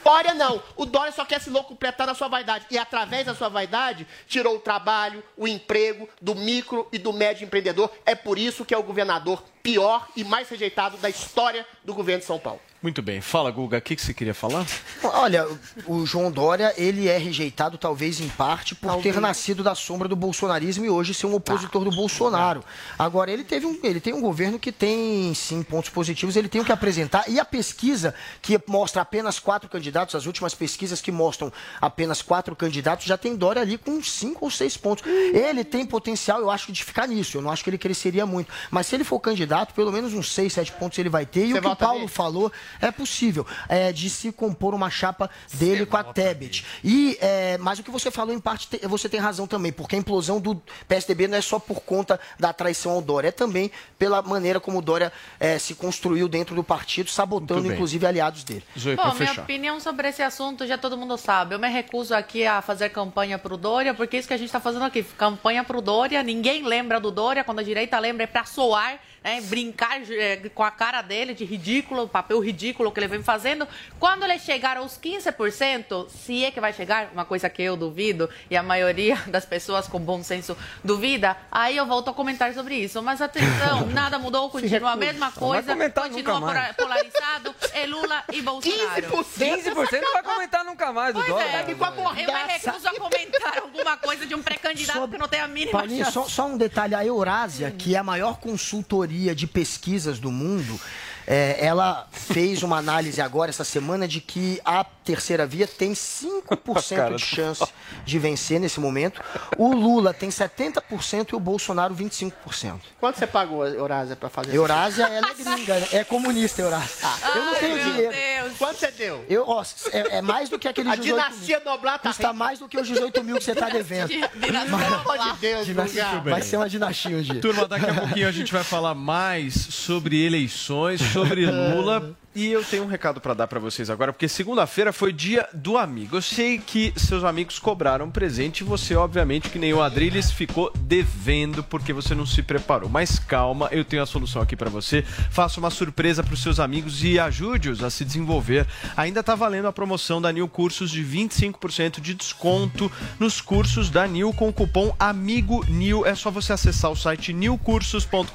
Dória 0.07 0.33
não. 0.33 0.63
O 0.77 0.85
Dória 0.85 1.11
só 1.11 1.25
quer 1.25 1.41
se 1.41 1.49
locupletar 1.49 2.07
na 2.07 2.13
sua 2.13 2.29
vaidade. 2.29 2.65
E 2.71 2.77
através 2.77 3.25
da 3.25 3.35
sua 3.35 3.49
vaidade, 3.49 4.07
tirou 4.25 4.55
o 4.55 4.59
trabalho, 4.59 5.21
o 5.35 5.45
emprego 5.45 6.07
do 6.21 6.33
micro 6.33 6.87
e 6.93 6.97
do 6.97 7.11
médio 7.11 7.43
empreendedor. 7.43 7.91
É 8.05 8.15
por 8.15 8.39
isso 8.39 8.63
que 8.63 8.73
é 8.73 8.77
o 8.77 8.83
governador 8.83 9.43
pior 9.61 10.07
e 10.15 10.23
mais 10.23 10.47
rejeitado 10.47 10.95
da 10.95 11.09
história 11.09 11.67
do 11.83 11.93
governo 11.93 12.21
de 12.21 12.25
São 12.25 12.39
Paulo. 12.39 12.61
Muito 12.81 13.01
bem. 13.01 13.21
Fala, 13.21 13.49
Guga, 13.49 13.79
o 13.79 13.81
que, 13.81 13.95
que 13.95 14.01
você 14.01 14.13
queria 14.13 14.35
falar? 14.35 14.63
Olha, 15.03 15.47
o 15.87 16.05
João 16.05 16.31
Dória, 16.31 16.73
ele 16.77 17.07
é 17.07 17.17
rejeitado 17.17 17.75
talvez 17.75 18.19
em 18.19 18.29
parte 18.29 18.75
por 18.75 19.01
ter 19.01 19.19
nascido 19.19 19.63
da 19.63 19.73
sombra 19.73 20.07
do 20.07 20.15
bolsonarismo 20.15 20.85
e 20.85 20.89
hoje 20.89 21.13
ser 21.13 21.25
um 21.25 21.33
opositor 21.33 21.83
do 21.83 21.89
Bolsonaro. 21.89 22.63
Agora, 22.97 23.31
ele, 23.31 23.43
teve 23.43 23.65
um, 23.65 23.79
ele 23.81 23.99
tem 23.99 24.13
um 24.13 24.21
governo 24.21 24.59
que 24.59 24.71
tem, 24.71 25.33
sim, 25.33 25.63
pontos 25.63 25.89
positivos, 25.89 26.35
ele 26.35 26.47
tem 26.47 26.61
o 26.61 26.65
que 26.65 26.71
apresentar. 26.71 27.27
E 27.27 27.39
a 27.39 27.45
pesquisa 27.45 28.13
que 28.43 28.59
mostra 28.67 29.01
apenas 29.01 29.39
quatro 29.39 29.67
candidatos, 29.67 30.13
as 30.13 30.27
últimas 30.27 30.53
pesquisas 30.53 31.01
que 31.01 31.11
mostram 31.11 31.51
apenas 31.81 32.21
quatro 32.21 32.55
candidatos, 32.55 33.05
já 33.05 33.17
tem 33.17 33.35
Dória 33.35 33.61
ali 33.61 33.79
com 33.79 34.03
cinco 34.03 34.45
ou 34.45 34.51
seis 34.51 34.77
pontos. 34.77 35.03
Ele 35.07 35.63
tem 35.63 35.83
potencial, 35.83 36.39
eu 36.41 36.51
acho, 36.51 36.71
de 36.71 36.83
ficar 36.83 37.07
nisso. 37.07 37.37
Eu 37.37 37.41
não 37.41 37.49
acho 37.49 37.63
que 37.63 37.71
ele 37.71 37.77
cresceria 37.79 38.25
muito. 38.25 38.53
Mas 38.69 38.85
se 38.85 38.95
ele 38.95 39.03
for 39.03 39.19
candidato, 39.19 39.73
pelo 39.73 39.91
menos 39.91 40.13
uns 40.13 40.31
seis, 40.31 40.53
sete 40.53 40.71
pontos 40.73 40.99
ele 40.99 41.09
vai 41.09 41.25
ter. 41.25 41.45
E 41.47 41.53
Você 41.53 41.57
o 41.57 41.61
que 41.61 41.67
o 41.67 41.75
Paulo 41.75 41.99
nele? 42.01 42.11
falou 42.11 42.51
é 42.81 42.91
possível, 42.91 43.45
é, 43.69 43.91
de 43.91 44.09
se 44.09 44.31
compor 44.31 44.73
uma 44.73 44.89
chapa 44.89 45.29
dele 45.53 45.85
com 45.85 45.97
a 45.97 46.03
Tebet. 46.03 46.65
E, 46.83 47.17
é, 47.21 47.57
mas 47.59 47.79
o 47.79 47.83
que 47.83 47.91
você 47.91 48.09
falou, 48.11 48.33
em 48.33 48.39
parte, 48.39 48.67
te- 48.67 48.87
você 48.87 49.07
tem 49.09 49.19
razão 49.19 49.47
também, 49.47 49.71
porque 49.71 49.95
a 49.95 49.99
implosão 49.99 50.39
do 50.39 50.61
PSDB 50.87 51.27
não 51.27 51.37
é 51.37 51.41
só 51.41 51.59
por 51.59 51.81
conta 51.81 52.19
da 52.39 52.51
traição 52.53 52.91
ao 52.93 53.01
Dória, 53.01 53.29
é 53.29 53.31
também 53.31 53.71
pela 53.97 54.21
maneira 54.21 54.59
como 54.59 54.79
o 54.79 54.81
Dória 54.81 55.11
é, 55.39 55.57
se 55.59 55.75
construiu 55.75 56.27
dentro 56.27 56.55
do 56.55 56.63
partido, 56.63 57.09
sabotando, 57.09 57.61
inclusive, 57.73 58.05
aliados 58.05 58.43
dele. 58.43 58.63
Bom, 58.95 59.03
minha 59.19 59.31
opinião 59.43 59.79
sobre 59.79 60.07
esse 60.09 60.21
assunto 60.21 60.65
já 60.67 60.77
todo 60.77 60.97
mundo 60.97 61.17
sabe. 61.17 61.55
Eu 61.55 61.59
me 61.59 61.67
recuso 61.69 62.13
aqui 62.13 62.45
a 62.45 62.61
fazer 62.61 62.89
campanha 62.89 63.37
pro 63.37 63.57
Dória, 63.57 63.93
porque 63.93 64.15
é 64.15 64.19
isso 64.19 64.27
que 64.27 64.33
a 64.33 64.37
gente 64.37 64.47
está 64.47 64.59
fazendo 64.59 64.85
aqui. 64.85 65.03
Campanha 65.03 65.63
pro 65.63 65.81
Dória, 65.81 66.21
ninguém 66.23 66.63
lembra 66.63 66.99
do 66.99 67.11
Dória, 67.11 67.43
quando 67.43 67.59
a 67.59 67.63
direita 67.63 67.97
lembra 67.99 68.23
é 68.23 68.27
pra 68.27 68.45
soar, 68.45 68.99
né, 69.27 69.41
brincar 69.41 69.99
eh, 70.09 70.49
com 70.55 70.63
a 70.63 70.71
cara 70.71 71.01
dele 71.01 71.33
de 71.33 71.43
ridículo, 71.43 72.03
o 72.03 72.07
papel 72.07 72.39
ridículo 72.39 72.89
que 72.93 72.99
ele 73.01 73.09
vem 73.09 73.21
fazendo. 73.21 73.67
Quando 73.99 74.23
ele 74.23 74.39
chegar 74.39 74.77
aos 74.77 74.97
15%, 74.97 76.07
se 76.09 76.45
é 76.45 76.51
que 76.51 76.61
vai 76.61 76.71
chegar, 76.71 77.09
uma 77.11 77.25
coisa 77.25 77.49
que 77.49 77.61
eu 77.61 77.75
duvido, 77.75 78.29
e 78.49 78.55
a 78.55 78.63
maioria 78.63 79.17
das 79.27 79.45
pessoas 79.45 79.85
com 79.85 79.99
bom 79.99 80.23
senso 80.23 80.55
duvida, 80.81 81.35
aí 81.51 81.75
eu 81.75 81.85
volto 81.85 82.09
a 82.09 82.13
comentar 82.13 82.53
sobre 82.53 82.75
isso. 82.75 83.03
Mas 83.03 83.21
atenção, 83.21 83.87
nada 83.91 84.17
mudou, 84.17 84.49
continua 84.49 84.91
a 84.91 84.95
mesma 84.95 85.29
coisa, 85.31 85.75
continua 85.75 86.73
polarizado, 86.77 87.53
é 87.73 87.85
Lula 87.85 88.23
e 88.31 88.41
Bolsonaro. 88.41 89.01
15% 89.01 90.01
não 90.01 90.13
vai 90.13 90.23
comentar 90.23 90.63
nunca 90.63 90.93
mais 90.93 91.13
Pois 91.13 91.27
dólar. 91.27 91.43
é, 91.43 91.61
eu 91.61 92.33
me 92.33 92.53
recuso 92.53 92.87
a 92.87 92.93
comentar 92.93 93.57
alguma 93.57 93.97
coisa 93.97 94.25
de 94.25 94.33
um 94.33 94.41
pré-candidato 94.41 95.09
que 95.09 95.17
não 95.17 95.27
tem 95.27 95.41
a 95.41 95.47
mínima 95.47 95.71
Paulinho, 95.79 96.05
chance. 96.05 96.13
só, 96.13 96.23
só 96.29 96.47
um 96.47 96.57
detalhe, 96.57 96.95
a 96.95 97.05
Eurásia, 97.05 97.71
que 97.71 97.93
é 97.93 97.97
a 97.97 98.03
maior 98.03 98.37
consultoria 98.37 99.16
de 99.33 99.47
pesquisas 99.47 100.19
do 100.19 100.31
mundo, 100.31 100.79
é, 101.27 101.57
ela 101.59 102.07
fez 102.09 102.63
uma 102.63 102.77
análise 102.77 103.21
agora, 103.21 103.49
essa 103.49 103.65
semana, 103.65 104.07
de 104.07 104.21
que 104.21 104.61
a 104.63 104.83
terceira 104.83 105.45
via 105.45 105.67
tem 105.67 105.91
5% 105.91 106.47
Cara, 106.95 107.15
de 107.15 107.21
chance 107.21 107.65
de 108.05 108.17
vencer 108.19 108.59
nesse 108.59 108.79
momento. 108.79 109.21
O 109.57 109.73
Lula 109.73 110.13
tem 110.13 110.29
70% 110.29 111.33
e 111.33 111.35
o 111.35 111.39
Bolsonaro 111.39 111.93
25%. 111.93 112.79
Quanto 112.99 113.17
você 113.17 113.27
pagou, 113.27 113.67
Eurásia, 113.67 114.15
pra 114.15 114.29
fazer 114.29 114.55
Eurásia, 114.55 115.03
ela 115.03 115.29
é 115.29 115.33
gringa, 115.33 115.79
né? 115.79 115.87
é 115.91 116.03
comunista, 116.03 116.61
Eurásia. 116.61 117.07
eu 117.35 117.45
não 117.45 117.55
tenho 117.55 117.79
dinheiro. 117.83 118.15
Quanto 118.57 118.79
você 118.79 118.91
deu? 118.91 119.25
Eu, 119.29 119.43
ó, 119.47 119.63
é, 119.91 120.17
é 120.17 120.21
mais 120.21 120.49
do 120.49 120.57
que 120.57 120.67
aqueles 120.67 120.91
A 120.91 120.95
18 120.95 121.13
dinastia 121.13 121.61
Noblar 121.65 121.99
tá 121.99 122.09
Custa 122.09 122.33
mais 122.33 122.59
do 122.59 122.67
que 122.67 122.79
os 122.79 122.87
18 122.87 123.23
mil 123.23 123.37
que 123.37 123.43
você 123.43 123.51
está 123.51 123.69
devendo. 123.69 124.07
Pelo 124.39 124.57
amor 124.57 125.17
de 125.17 125.39
Deus, 125.39 125.65
Dinastia-. 125.65 126.21
Vai 126.23 126.41
ser 126.41 126.57
uma 126.57 126.69
dinastia 126.69 127.21
dia. 127.21 127.41
Turma, 127.41 127.67
daqui 127.67 127.89
a 127.89 127.93
pouquinho 127.93 128.27
a 128.27 128.31
gente 128.31 128.51
vai 128.53 128.63
falar 128.63 128.95
mais 128.95 129.53
sobre 129.53 130.25
eleições, 130.25 131.01
sobre 131.17 131.45
Lula. 131.47 132.03
E 132.37 132.51
eu 132.51 132.63
tenho 132.63 132.83
um 132.83 132.87
recado 132.87 133.19
para 133.19 133.33
dar 133.33 133.47
para 133.47 133.59
vocês 133.59 133.89
agora, 133.89 134.13
porque 134.13 134.27
segunda-feira 134.27 134.93
foi 134.93 135.11
dia 135.11 135.49
do 135.51 135.75
amigo. 135.75 136.17
Eu 136.17 136.21
sei 136.21 136.59
que 136.59 136.93
seus 136.95 137.23
amigos 137.23 137.57
cobraram 137.57 138.11
presente 138.11 138.59
e 138.59 138.63
você, 138.63 138.95
obviamente, 138.95 139.49
que 139.49 139.57
nem 139.57 139.73
o 139.73 139.81
Adrilles, 139.81 140.29
ficou 140.29 140.71
devendo 140.75 141.63
porque 141.63 141.91
você 141.91 142.13
não 142.13 142.27
se 142.27 142.43
preparou. 142.43 142.89
Mas 142.89 143.17
calma, 143.17 143.69
eu 143.71 143.83
tenho 143.83 144.03
a 144.03 144.05
solução 144.05 144.39
aqui 144.39 144.55
para 144.55 144.69
você. 144.69 145.01
Faça 145.31 145.59
uma 145.59 145.71
surpresa 145.71 146.23
para 146.23 146.35
os 146.35 146.43
seus 146.43 146.59
amigos 146.59 147.03
e 147.03 147.19
ajude-os 147.19 147.83
a 147.83 147.89
se 147.89 148.05
desenvolver. 148.05 148.67
Ainda 148.95 149.21
está 149.21 149.33
valendo 149.33 149.67
a 149.67 149.73
promoção 149.73 150.21
da 150.21 150.31
Nil 150.31 150.47
Cursos 150.47 150.91
de 150.91 151.03
25% 151.03 151.99
de 151.99 152.13
desconto 152.13 152.91
nos 153.19 153.41
cursos 153.41 153.89
da 153.89 154.05
Nil 154.05 154.31
com 154.31 154.49
o 154.49 154.53
cupom 154.53 154.95
Amigo 154.99 155.65
Nil. 155.67 156.05
É 156.05 156.13
só 156.13 156.29
você 156.29 156.53
acessar 156.53 156.91
o 156.91 156.95
site 156.95 157.33
nilcursos.com.br, 157.33 158.29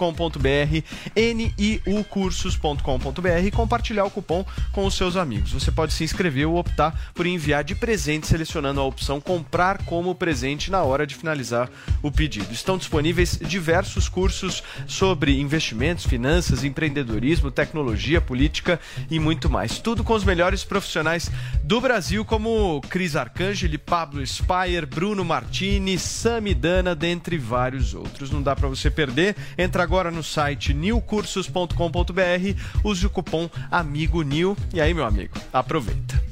niucursos.com.br 1.15 3.29
e 3.45 3.51
compartilhar 3.53 3.92
compartilhar 3.93 4.05
o 4.05 4.11
cupom 4.11 4.45
com 4.73 4.87
os 4.87 4.95
seus 4.95 5.17
amigos. 5.17 5.53
Você 5.53 5.71
pode 5.71 5.93
se 5.93 6.03
inscrever 6.03 6.47
ou 6.49 6.57
optar 6.57 7.13
por 7.15 7.27
enviar 7.27 7.63
de 7.63 7.75
presente 7.75 8.27
selecionando 8.27 8.81
a 8.81 8.85
opção 8.85 9.21
comprar 9.21 9.85
como 9.85 10.15
presente 10.15 10.71
na 10.71 10.83
hora 10.83 11.07
de 11.07 11.15
finalizar 11.15 11.69
o 12.03 12.11
pedido. 12.11 12.53
Estão 12.53 12.79
disponíveis 12.79 13.39
diversos 13.39 14.09
cursos 14.09 14.63
sobre 14.87 15.39
investimentos, 15.39 16.07
finanças, 16.07 16.65
empreendedorismo, 16.65 17.51
tecnologia, 17.51 18.21
política 18.21 18.81
e 19.11 19.19
muito 19.19 19.51
mais. 19.51 19.79
Tudo 19.79 20.03
com 20.03 20.15
os 20.15 20.25
melhores 20.25 20.65
profissionais 20.65 21.31
do 21.63 21.81
Brasil, 21.81 22.25
como 22.25 22.81
Cris 22.89 23.15
Arcangeli, 23.15 23.77
Pablo 23.79 24.25
Spire, 24.27 24.87
Bruno 24.87 25.25
Martini, 25.25 25.99
Sami 25.99 26.55
Dana, 26.55 26.95
dentre 26.95 27.37
vários 27.37 27.95
outros. 27.95 28.31
Não 28.31 28.43
dá 28.43 28.57
para 28.57 28.69
você 28.69 28.91
perder. 28.91 29.37
Entra 29.59 29.83
agora 29.83 30.11
no 30.11 30.23
site 30.23 30.73
newcursos.com.br, 30.73 32.61
use 32.85 33.07
o 33.07 33.11
cupom 33.11 33.51
Amigo 33.83 34.23
New 34.23 34.57
e 34.73 34.81
aí, 34.81 34.95
meu 34.95 35.05
amigo, 35.05 35.35
aproveita. 35.53 36.23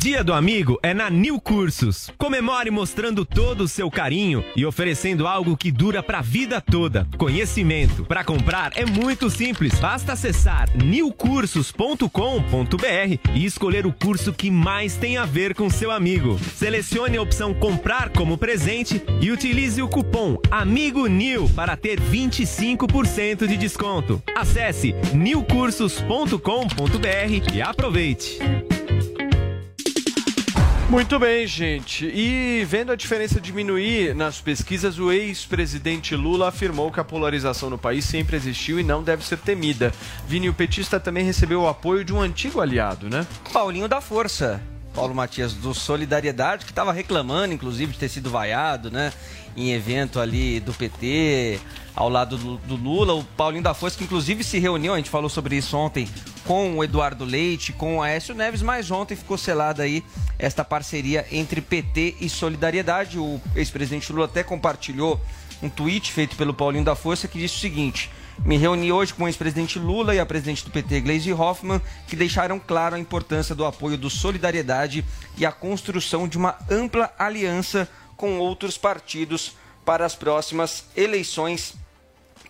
Dia 0.00 0.24
do 0.24 0.32
Amigo 0.32 0.80
é 0.82 0.94
na 0.94 1.10
New 1.10 1.38
Cursos. 1.38 2.10
Comemore 2.16 2.70
mostrando 2.70 3.22
todo 3.22 3.64
o 3.64 3.68
seu 3.68 3.90
carinho 3.90 4.42
e 4.56 4.64
oferecendo 4.64 5.26
algo 5.26 5.58
que 5.58 5.70
dura 5.70 6.02
pra 6.02 6.22
vida 6.22 6.58
toda: 6.58 7.06
conhecimento. 7.18 8.06
Para 8.06 8.24
comprar 8.24 8.72
é 8.76 8.86
muito 8.86 9.28
simples, 9.28 9.78
basta 9.78 10.14
acessar 10.14 10.70
newcursos.com.br 10.74 12.08
e 13.34 13.44
escolher 13.44 13.86
o 13.86 13.92
curso 13.92 14.32
que 14.32 14.50
mais 14.50 14.96
tem 14.96 15.18
a 15.18 15.26
ver 15.26 15.54
com 15.54 15.68
seu 15.68 15.90
amigo. 15.90 16.40
Selecione 16.56 17.18
a 17.18 17.22
opção 17.22 17.52
comprar 17.52 18.08
como 18.08 18.38
presente 18.38 19.02
e 19.20 19.30
utilize 19.30 19.82
o 19.82 19.88
cupom 19.88 20.38
Amigo 20.50 21.06
New 21.08 21.46
para 21.50 21.76
ter 21.76 22.00
25% 22.00 23.46
de 23.46 23.58
desconto. 23.58 24.22
Acesse 24.34 24.94
newcursos.com.br 25.12 27.54
e 27.54 27.60
aproveite. 27.60 28.38
Muito 30.90 31.20
bem, 31.20 31.46
gente. 31.46 32.04
E 32.04 32.64
vendo 32.64 32.90
a 32.90 32.96
diferença 32.96 33.40
diminuir 33.40 34.12
nas 34.12 34.40
pesquisas, 34.40 34.98
o 34.98 35.12
ex-presidente 35.12 36.16
Lula 36.16 36.48
afirmou 36.48 36.90
que 36.90 36.98
a 36.98 37.04
polarização 37.04 37.70
no 37.70 37.78
país 37.78 38.04
sempre 38.04 38.34
existiu 38.34 38.80
e 38.80 38.82
não 38.82 39.00
deve 39.00 39.24
ser 39.24 39.38
temida. 39.38 39.92
Vini, 40.26 40.48
o 40.48 40.52
petista 40.52 40.98
também 40.98 41.24
recebeu 41.24 41.62
o 41.62 41.68
apoio 41.68 42.04
de 42.04 42.12
um 42.12 42.20
antigo 42.20 42.60
aliado, 42.60 43.08
né? 43.08 43.24
Paulinho 43.52 43.86
da 43.86 44.00
Força. 44.00 44.60
Paulo 44.92 45.14
Matias 45.14 45.54
do 45.54 45.72
Solidariedade, 45.72 46.64
que 46.64 46.72
estava 46.72 46.92
reclamando, 46.92 47.54
inclusive, 47.54 47.92
de 47.92 47.98
ter 47.98 48.08
sido 48.08 48.28
vaiado, 48.28 48.90
né? 48.90 49.12
Em 49.56 49.70
evento 49.70 50.18
ali 50.18 50.58
do 50.58 50.72
PT, 50.72 51.60
ao 51.94 52.08
lado 52.08 52.36
do, 52.36 52.56
do 52.56 52.74
Lula. 52.74 53.14
O 53.14 53.22
Paulinho 53.22 53.62
da 53.62 53.74
Força, 53.74 53.96
que 53.96 54.02
inclusive 54.02 54.42
se 54.42 54.58
reuniu, 54.58 54.92
a 54.92 54.96
gente 54.96 55.08
falou 55.08 55.30
sobre 55.30 55.56
isso 55.56 55.76
ontem, 55.76 56.08
com 56.46 56.76
o 56.76 56.84
Eduardo 56.84 57.24
Leite, 57.24 57.72
com 57.72 57.98
o 57.98 58.02
Aécio 58.02 58.34
Neves, 58.34 58.62
mas 58.62 58.90
ontem 58.90 59.16
ficou 59.16 59.38
selada 59.38 59.82
aí 59.82 60.04
esta 60.38 60.64
parceria 60.64 61.26
entre 61.30 61.60
PT 61.60 62.16
e 62.20 62.28
Solidariedade. 62.28 63.18
O 63.18 63.40
ex-presidente 63.54 64.12
Lula 64.12 64.26
até 64.26 64.42
compartilhou 64.42 65.20
um 65.62 65.68
tweet 65.68 66.12
feito 66.12 66.36
pelo 66.36 66.54
Paulinho 66.54 66.84
da 66.84 66.94
Força 66.94 67.28
que 67.28 67.38
disse 67.38 67.56
o 67.56 67.60
seguinte: 67.60 68.10
me 68.44 68.56
reuni 68.56 68.90
hoje 68.90 69.12
com 69.12 69.24
o 69.24 69.28
ex-presidente 69.28 69.78
Lula 69.78 70.14
e 70.14 70.18
a 70.18 70.24
presidente 70.24 70.64
do 70.64 70.70
PT, 70.70 71.00
Gleisi 71.02 71.32
Hoffmann, 71.32 71.80
que 72.08 72.16
deixaram 72.16 72.58
claro 72.58 72.94
a 72.94 72.98
importância 72.98 73.54
do 73.54 73.66
apoio 73.66 73.98
do 73.98 74.08
Solidariedade 74.08 75.04
e 75.36 75.44
a 75.44 75.52
construção 75.52 76.26
de 76.26 76.38
uma 76.38 76.56
ampla 76.70 77.12
aliança 77.18 77.88
com 78.16 78.38
outros 78.38 78.78
partidos 78.78 79.52
para 79.84 80.06
as 80.06 80.14
próximas 80.14 80.84
eleições 80.96 81.74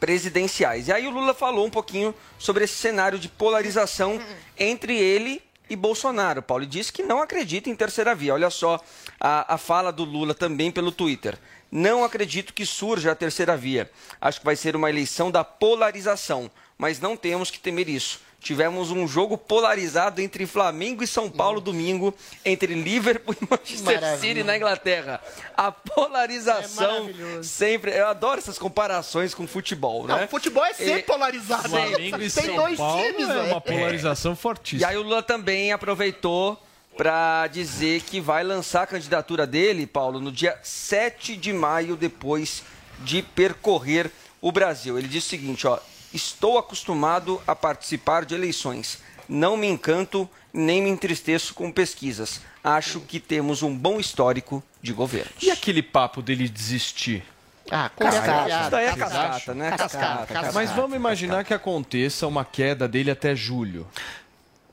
presidenciais. 0.01 0.89
E 0.89 0.93
aí 0.93 1.07
o 1.07 1.11
Lula 1.11 1.35
falou 1.35 1.67
um 1.67 1.71
pouquinho 1.71 2.15
sobre 2.39 2.65
esse 2.65 2.75
cenário 2.75 3.19
de 3.19 3.29
polarização 3.29 4.21
entre 4.59 4.97
ele 4.97 5.43
e 5.69 5.77
Bolsonaro. 5.77 6.43
Paulo 6.43 6.67
disse 6.67 6.93
que 6.93 7.03
não 7.03 7.23
acredita 7.23 7.71
em 7.71 7.77
terceira 7.77 8.15
via. 8.15 8.35
Olha 8.35 8.51
só 8.51 8.81
a, 9.21 9.55
a 9.55 9.59
fala 9.59 9.93
do 9.93 10.03
Lula 10.03 10.35
também 10.35 10.73
pelo 10.73 10.91
Twitter. 10.91 11.39
Não 11.71 12.03
acredito 12.03 12.53
que 12.53 12.67
surja 12.67 13.13
a 13.13 13.15
terceira 13.15 13.57
via. 13.57 13.89
Acho 14.21 14.41
que 14.41 14.45
vai 14.45 14.57
ser 14.57 14.75
uma 14.75 14.91
eleição 14.91 15.31
da 15.31 15.45
polarização, 15.45 16.51
mas 16.77 16.99
não 16.99 17.17
temos 17.17 17.51
que 17.51 17.61
temer 17.61 17.89
isso. 17.89 18.21
Tivemos 18.41 18.91
um 18.91 19.07
jogo 19.07 19.37
polarizado 19.37 20.21
entre 20.23 20.47
Flamengo 20.47 21.05
e 21.05 21.07
São 21.07 21.29
Paulo 21.31 21.61
domingo, 21.61 22.15
entre 22.43 22.73
Liverpool 22.75 23.37
e 23.41 23.47
Manchester 23.49 24.01
Maravilha. 24.01 24.19
City 24.35 24.43
na 24.43 24.57
Inglaterra. 24.57 25.21
A 25.55 25.71
polarização 25.71 27.11
sempre. 27.43 27.93
Eu 27.97 28.07
adoro 28.09 28.39
essas 28.39 28.59
comparações 28.59 29.35
com 29.35 29.47
futebol, 29.47 30.07
né? 30.07 30.23
Não, 30.23 30.29
futebol 30.29 30.65
é 30.65 30.73
sempre 30.73 31.01
E- 31.01 31.03
polarizado. 31.03 31.69
Flamengo 31.69 32.17
e 32.17 32.31
Tem 32.31 32.31
São 32.31 32.57
dois 32.57 32.77
Paulo 32.79 33.03
times, 33.03 33.29
é 33.29 33.41
uma 33.43 33.61
polarização 33.61 34.35
fortíssima. 34.35 34.81
E 34.81 34.85
aí 34.91 34.97
o 34.97 35.03
Lula 35.03 35.23
também 35.23 35.73
aproveitou 35.73 36.59
para 36.97 37.47
dizer 37.49 38.03
que 38.03 38.21
vai 38.21 38.43
lançar 38.43 38.83
a 38.83 38.87
candidatura 38.87 39.47
dele, 39.47 39.87
Paulo, 39.87 40.19
no 40.21 40.33
dia 40.33 40.59
7 40.63 41.37
de 41.37 41.53
maio, 41.53 41.95
depois 41.97 42.63
de 43.01 43.23
percorrer 43.23 44.11
o 44.41 44.51
Brasil. 44.51 44.99
Ele 44.99 45.09
disse 45.09 45.27
o 45.29 45.31
seguinte, 45.31 45.67
ó, 45.67 45.79
estou 46.13 46.59
acostumado 46.59 47.41
a 47.47 47.55
participar 47.55 48.25
de 48.25 48.35
eleições. 48.35 48.99
Não 49.29 49.57
me 49.57 49.67
encanto 49.67 50.29
nem 50.53 50.83
me 50.83 50.91
entristeço 50.91 51.55
com 51.55 51.71
pesquisas. 51.71 52.41
Acho 52.63 53.01
que 53.01 53.21
temos 53.21 53.63
um 53.63 53.75
bom 53.75 54.01
histórico 54.01 54.63
de 54.83 54.93
governo. 54.93 55.31
E 55.41 55.51
aquele 55.51 55.83
papo 55.83 56.21
dele 56.21 56.49
desistir? 56.49 57.25
Ah, 57.71 57.89
cascata. 57.89 58.61
Isso 58.61 58.71
daí 58.71 58.87
é 58.87 58.97
cascata, 58.97 59.55
né? 59.55 59.71
Cascata, 59.71 60.27
cascata. 60.27 60.53
Mas 60.53 60.71
vamos 60.73 60.97
imaginar 60.97 61.45
que 61.45 61.55
aconteça 61.55 62.27
uma 62.27 62.45
queda 62.45 62.89
dele 62.89 63.11
até 63.11 63.37
julho. 63.37 63.87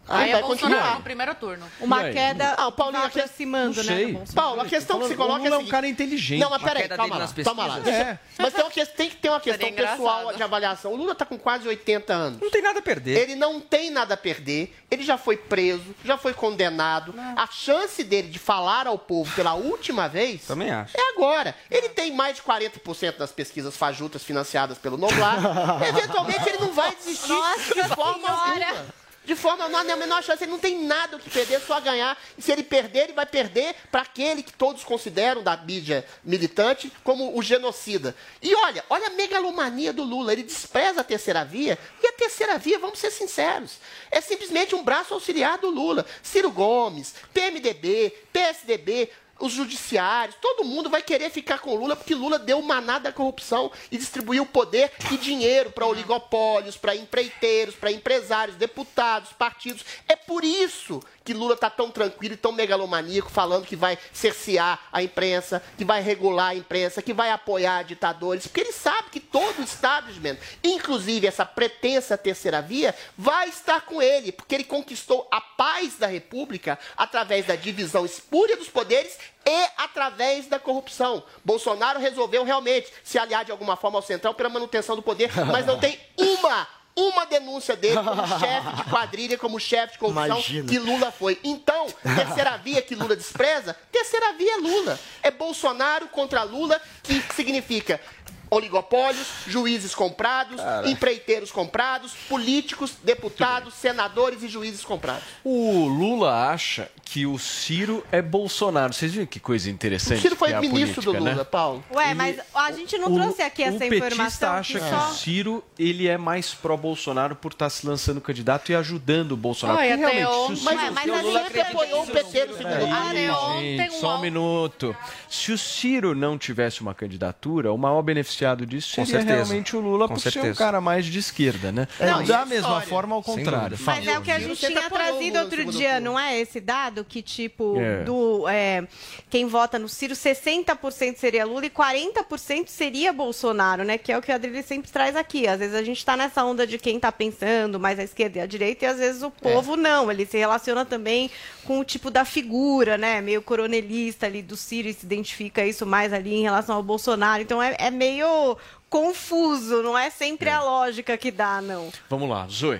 Aí 0.09 0.31
vai 0.31 0.39
é 0.39 0.43
Bolsonaro 0.43 0.75
continuar. 0.75 0.95
no 0.97 1.03
primeiro 1.03 1.35
turno. 1.35 1.65
Uma 1.79 2.03
queda 2.09 2.55
Ah, 2.57 2.67
o 2.67 2.71
Paulinho 2.71 2.99
vai 3.01 3.07
aqui- 3.09 3.19
aproximando, 3.19 3.75
Não 3.75 3.83
né? 3.83 3.95
sei. 4.25 4.33
Paulo, 4.33 4.61
a 4.61 4.65
questão 4.65 4.99
que 4.99 5.07
se 5.09 5.15
coloca 5.15 5.39
O 5.41 5.43
Lula 5.43 5.55
é 5.55 5.59
um 5.59 5.67
cara 5.67 5.87
inteligente. 5.87 6.39
Não, 6.39 6.49
mas 6.49 6.61
peraí, 6.61 6.87
calma 6.87 7.17
lá. 7.17 7.29
Calma 7.43 7.65
lá. 7.67 7.79
Deixa- 7.79 8.19
Mas 8.39 8.53
tem, 8.53 8.63
uma 8.63 8.71
que- 8.71 8.85
tem 8.85 9.09
que 9.09 9.15
ter 9.17 9.29
uma 9.29 9.39
questão 9.39 9.67
Seria 9.67 9.87
pessoal 9.89 10.19
engraçado. 10.19 10.37
de 10.37 10.43
avaliação. 10.43 10.93
O 10.93 10.95
Lula 10.95 11.13
tá 11.15 11.25
com 11.25 11.37
quase 11.37 11.67
80 11.67 12.13
anos. 12.13 12.39
Não 12.41 12.49
tem 12.49 12.61
nada 12.61 12.79
a 12.79 12.81
perder. 12.81 13.17
Ele 13.17 13.35
não 13.35 13.59
tem 13.59 13.89
nada 13.89 14.13
a 14.13 14.17
perder. 14.17 14.75
Ele 14.89 15.03
já 15.03 15.17
foi 15.17 15.35
preso, 15.37 15.95
já 16.05 16.17
foi 16.17 16.33
condenado. 16.33 17.13
A 17.35 17.47
chance 17.47 18.03
dele 18.03 18.29
de 18.29 18.39
falar 18.39 18.87
ao 18.87 18.97
povo 18.97 19.33
pela 19.35 19.53
última 19.53 20.07
vez 20.07 20.43
Também 20.45 20.71
acho. 20.71 20.95
é 20.97 21.09
agora. 21.09 21.55
Ele 21.69 21.89
tem 21.89 22.11
mais 22.13 22.37
de 22.37 22.41
40% 22.41 23.17
das 23.17 23.31
pesquisas 23.31 23.75
fajutas 23.75 24.23
financiadas 24.23 24.77
pelo 24.77 24.97
Noblar. 24.97 25.37
Eventualmente 25.87 26.47
ele 26.47 26.59
não 26.59 26.71
vai 26.73 26.95
desistir 26.95 27.33
de 27.73 27.83
forma 27.95 28.29
alguma. 28.29 28.85
De 29.27 29.35
forma, 29.35 29.67
não 29.67 29.77
há 29.77 29.81
a 29.81 29.95
menor 29.97 30.23
chance, 30.23 30.41
ele 30.41 30.51
não 30.53 30.57
tem 30.57 30.85
nada 30.85 31.19
que 31.19 31.29
perder, 31.29 31.59
só 31.59 31.81
ganhar. 31.81 32.17
E 32.37 32.41
se 32.41 32.49
ele 32.49 32.63
perder, 32.63 33.03
ele 33.03 33.13
vai 33.13 33.25
perder 33.25 33.75
para 33.91 34.03
aquele 34.03 34.41
que 34.41 34.53
todos 34.53 34.85
consideram 34.85 35.43
da 35.43 35.57
mídia 35.57 36.07
militante 36.23 36.89
como 37.03 37.37
o 37.37 37.41
genocida. 37.41 38.15
E 38.41 38.55
olha, 38.55 38.85
olha 38.89 39.07
a 39.07 39.09
megalomania 39.09 39.91
do 39.91 40.01
Lula, 40.01 40.31
ele 40.31 40.43
despreza 40.43 41.01
a 41.01 41.03
terceira 41.03 41.43
via, 41.43 41.77
e 42.01 42.07
a 42.07 42.13
terceira 42.13 42.57
via, 42.57 42.79
vamos 42.79 42.99
ser 42.99 43.11
sinceros, 43.11 43.79
é 44.09 44.21
simplesmente 44.21 44.73
um 44.73 44.81
braço 44.81 45.13
auxiliar 45.13 45.57
do 45.57 45.69
Lula. 45.69 46.05
Ciro 46.23 46.49
Gomes, 46.49 47.13
PMDB, 47.33 48.13
PSDB, 48.31 49.11
os 49.39 49.51
judiciários, 49.51 50.35
todo 50.41 50.65
mundo 50.65 50.89
vai 50.89 51.01
querer 51.01 51.29
ficar 51.29 51.59
com 51.59 51.75
Lula 51.75 51.95
porque 51.95 52.15
Lula 52.15 52.39
deu 52.39 52.59
uma 52.59 52.81
nada 52.81 53.09
à 53.09 53.13
corrupção 53.13 53.71
e 53.91 53.97
distribuiu 53.97 54.45
poder 54.45 54.91
e 55.11 55.17
dinheiro 55.17 55.71
para 55.71 55.85
oligopólios, 55.85 56.77
para 56.77 56.95
empreiteiros, 56.95 57.75
para 57.75 57.91
empresários, 57.91 58.57
deputados, 58.57 59.31
partidos. 59.33 59.83
É 60.07 60.15
por 60.15 60.43
isso 60.43 61.01
que 61.23 61.33
Lula 61.33 61.55
está 61.55 61.69
tão 61.69 61.91
tranquilo 61.91 62.35
e 62.35 62.37
tão 62.37 62.53
megalomaníaco, 62.53 63.29
falando 63.29 63.65
que 63.65 63.75
vai 63.75 63.97
cercear 64.13 64.79
a 64.93 65.03
imprensa, 65.03 65.61
que 65.77 65.83
vai 65.83 66.01
regular 66.01 66.51
a 66.51 66.55
imprensa, 66.55 67.01
que 67.01 67.13
vai 67.13 67.31
apoiar 67.31 67.83
ditadores, 67.83 68.47
porque 68.47 68.61
ele 68.61 68.71
sabe 68.71 69.09
que 69.09 69.19
todo 69.19 69.59
o 69.59 69.63
establishment, 69.63 70.37
inclusive 70.63 71.27
essa 71.27 71.45
pretensa 71.45 72.17
terceira 72.17 72.61
via, 72.61 72.95
vai 73.17 73.49
estar 73.49 73.81
com 73.81 74.01
ele, 74.01 74.31
porque 74.31 74.55
ele 74.55 74.63
conquistou 74.63 75.27
a 75.29 75.41
paz 75.41 75.97
da 75.97 76.07
República 76.07 76.79
através 76.95 77.45
da 77.45 77.55
divisão 77.55 78.05
espúria 78.05 78.55
dos 78.55 78.69
poderes 78.69 79.17
e 79.45 79.67
através 79.77 80.47
da 80.47 80.59
corrupção. 80.59 81.23
Bolsonaro 81.43 81.99
resolveu 81.99 82.43
realmente 82.43 82.91
se 83.03 83.17
aliar 83.17 83.45
de 83.45 83.51
alguma 83.51 83.75
forma 83.75 83.97
ao 83.97 84.01
Centrão 84.01 84.33
pela 84.33 84.49
manutenção 84.49 84.95
do 84.95 85.01
poder, 85.01 85.31
mas 85.45 85.65
não 85.65 85.79
tem 85.79 85.99
uma 86.17 86.67
uma 86.97 87.25
denúncia 87.25 87.75
dele 87.75 87.95
como 87.95 88.27
chefe 88.39 88.75
de 88.75 88.83
quadrilha, 88.85 89.37
como 89.37 89.59
chefe 89.59 89.93
de 89.93 89.99
corrupção 89.99 90.25
Imagina. 90.25 90.67
que 90.67 90.79
Lula 90.79 91.11
foi. 91.11 91.39
Então, 91.43 91.85
terceira 92.15 92.57
via 92.57 92.81
que 92.81 92.95
Lula 92.95 93.15
despreza, 93.15 93.75
terceira 93.91 94.33
via 94.33 94.55
é 94.55 94.57
Lula. 94.57 94.99
É 95.21 95.29
Bolsonaro 95.29 96.07
contra 96.07 96.41
Lula, 96.41 96.81
que 97.03 97.21
significa 97.35 98.01
Oligopólios, 98.49 99.27
juízes 99.45 99.93
comprados, 99.93 100.59
empreiteiros 100.85 101.51
comprados, 101.51 102.13
políticos, 102.29 102.93
deputados, 103.03 103.73
senadores 103.73 104.41
e 104.41 104.47
juízes 104.47 104.83
comprados. 104.83 105.23
O 105.43 105.85
Lula 105.85 106.49
acha 106.49 106.89
que 107.07 107.25
o 107.25 107.37
Ciro 107.39 108.03
é 108.11 108.21
Bolsonaro. 108.21 108.93
Vocês 108.93 109.13
viram 109.13 109.25
que 109.25 109.39
coisa 109.39 109.69
interessante? 109.69 110.19
O 110.19 110.21
Ciro 110.21 110.35
foi 110.35 110.49
que 110.49 110.53
é 110.53 110.57
a 110.57 110.61
ministro 110.61 111.01
do 111.01 111.05
política, 111.11 111.19
Lula, 111.31 111.35
né? 111.35 111.43
Paulo. 111.43 111.83
Ué, 111.93 112.13
mas 112.13 112.37
a 112.53 112.71
gente 112.73 112.97
não 112.97 113.11
O- 113.11 113.15
trouxe 113.15 113.41
aqui 113.41 113.63
essa 113.63 113.75
o 113.75 113.79
petista 113.79 114.07
informação. 114.07 114.53
acha 114.53 114.79
que, 114.79 114.89
só... 114.89 115.09
o 115.09 115.13
Ciro 115.13 115.63
ele 115.79 116.07
é 116.07 116.17
mais 116.17 116.53
pró-Bolsonaro 116.53 117.35
por 117.35 117.51
estar 117.53 117.69
se 117.69 117.87
lançando 117.87 118.19
candidato 118.19 118.71
e 118.71 118.75
ajudando 118.75 119.31
o 119.31 119.37
Bolsonaro. 119.37 119.79
Porque 119.79 119.91
até 119.93 120.17
realmente, 120.19 120.51
o 120.51 120.55
Ciro... 120.55 120.75
Ué, 120.75 120.91
mas 120.91 121.09
a 121.09 121.21
Lula 121.21 121.47
apoiou 121.69 122.03
o 122.03 122.07
PT 122.07 122.45
no 122.45 122.57
segundo 122.57 122.73
Peraí, 122.73 123.27
turno. 123.27 123.59
gente, 123.61 123.99
só 123.99 124.17
um 124.17 124.21
minuto. 124.21 124.95
Se 125.29 125.51
o 125.51 125.57
Ciro 125.57 126.13
não 126.13 126.37
tivesse 126.37 126.81
uma 126.81 126.93
candidatura, 126.93 127.71
o 127.71 127.77
maior 127.77 128.01
beneficiado 128.01 128.65
disso 128.65 128.95
Com 128.95 129.05
seria 129.05 129.21
certeza. 129.21 129.35
realmente 129.45 129.75
o 129.75 129.79
Lula 129.79 130.07
Com 130.07 130.15
por 130.15 130.19
ser 130.31 130.39
um 130.43 130.53
cara 130.53 130.81
mais 130.81 131.05
de 131.05 131.19
esquerda, 131.19 131.71
né? 131.71 131.87
Não, 131.99 132.23
da 132.23 132.45
mesma 132.45 132.67
história? 132.67 132.87
forma, 132.87 133.15
ao 133.15 133.23
contrário. 133.23 133.77
Mas 133.81 134.07
é 134.07 134.17
o 134.17 134.21
que 134.21 134.31
a 134.31 134.39
gente 134.39 134.57
Você 134.59 134.67
tinha 134.67 134.87
o 134.87 134.89
trazido 134.89 135.39
outro 135.39 135.57
segundo 135.57 135.77
dia, 135.77 135.99
não 135.99 136.19
é 136.19 136.39
esse 136.39 136.59
dado? 136.59 136.96
Que, 137.03 137.21
tipo, 137.21 137.75
É. 137.79 138.03
do 138.03 138.47
é, 138.47 138.87
quem 139.29 139.45
vota 139.45 139.77
no 139.79 139.87
Ciro, 139.89 140.15
60% 140.15 141.17
seria 141.17 141.45
Lula 141.45 141.65
e 141.65 141.69
40% 141.69 142.67
seria 142.69 143.11
Bolsonaro, 143.13 143.83
né? 143.83 143.97
Que 143.97 144.11
é 144.11 144.17
o 144.17 144.21
que 144.21 144.31
a 144.31 144.35
Adriele 144.35 144.63
sempre 144.63 144.91
traz 144.91 145.15
aqui. 145.15 145.47
Às 145.47 145.59
vezes 145.59 145.75
a 145.75 145.83
gente 145.83 146.03
tá 146.05 146.15
nessa 146.17 146.43
onda 146.43 146.65
de 146.67 146.77
quem 146.77 146.99
tá 146.99 147.11
pensando 147.11 147.79
mais 147.79 147.99
à 147.99 148.03
esquerda 148.03 148.39
e 148.39 148.41
à 148.41 148.45
direita, 148.45 148.85
e 148.85 148.87
às 148.87 148.97
vezes 148.97 149.23
o 149.23 149.31
povo 149.31 149.75
não. 149.75 150.11
Ele 150.11 150.25
se 150.25 150.37
relaciona 150.37 150.85
também 150.85 151.29
com 151.65 151.79
o 151.79 151.83
tipo 151.85 152.09
da 152.09 152.23
figura, 152.25 152.97
né? 152.97 153.21
Meio 153.21 153.41
coronelista 153.41 154.25
ali 154.25 154.41
do 154.41 154.55
Ciro 154.55 154.87
e 154.87 154.93
se 154.93 155.05
identifica 155.05 155.65
isso 155.65 155.85
mais 155.85 156.13
ali 156.13 156.33
em 156.35 156.43
relação 156.43 156.75
ao 156.75 156.83
Bolsonaro. 156.83 157.41
Então 157.41 157.61
é, 157.61 157.75
é 157.79 157.91
meio 157.91 158.57
confuso, 158.89 159.83
não 159.83 159.97
é 159.97 160.09
sempre 160.09 160.49
a 160.49 160.61
lógica 160.63 161.17
que 161.17 161.29
dá, 161.31 161.61
não. 161.61 161.91
Vamos 162.09 162.29
lá, 162.29 162.47
Zoe. 162.49 162.79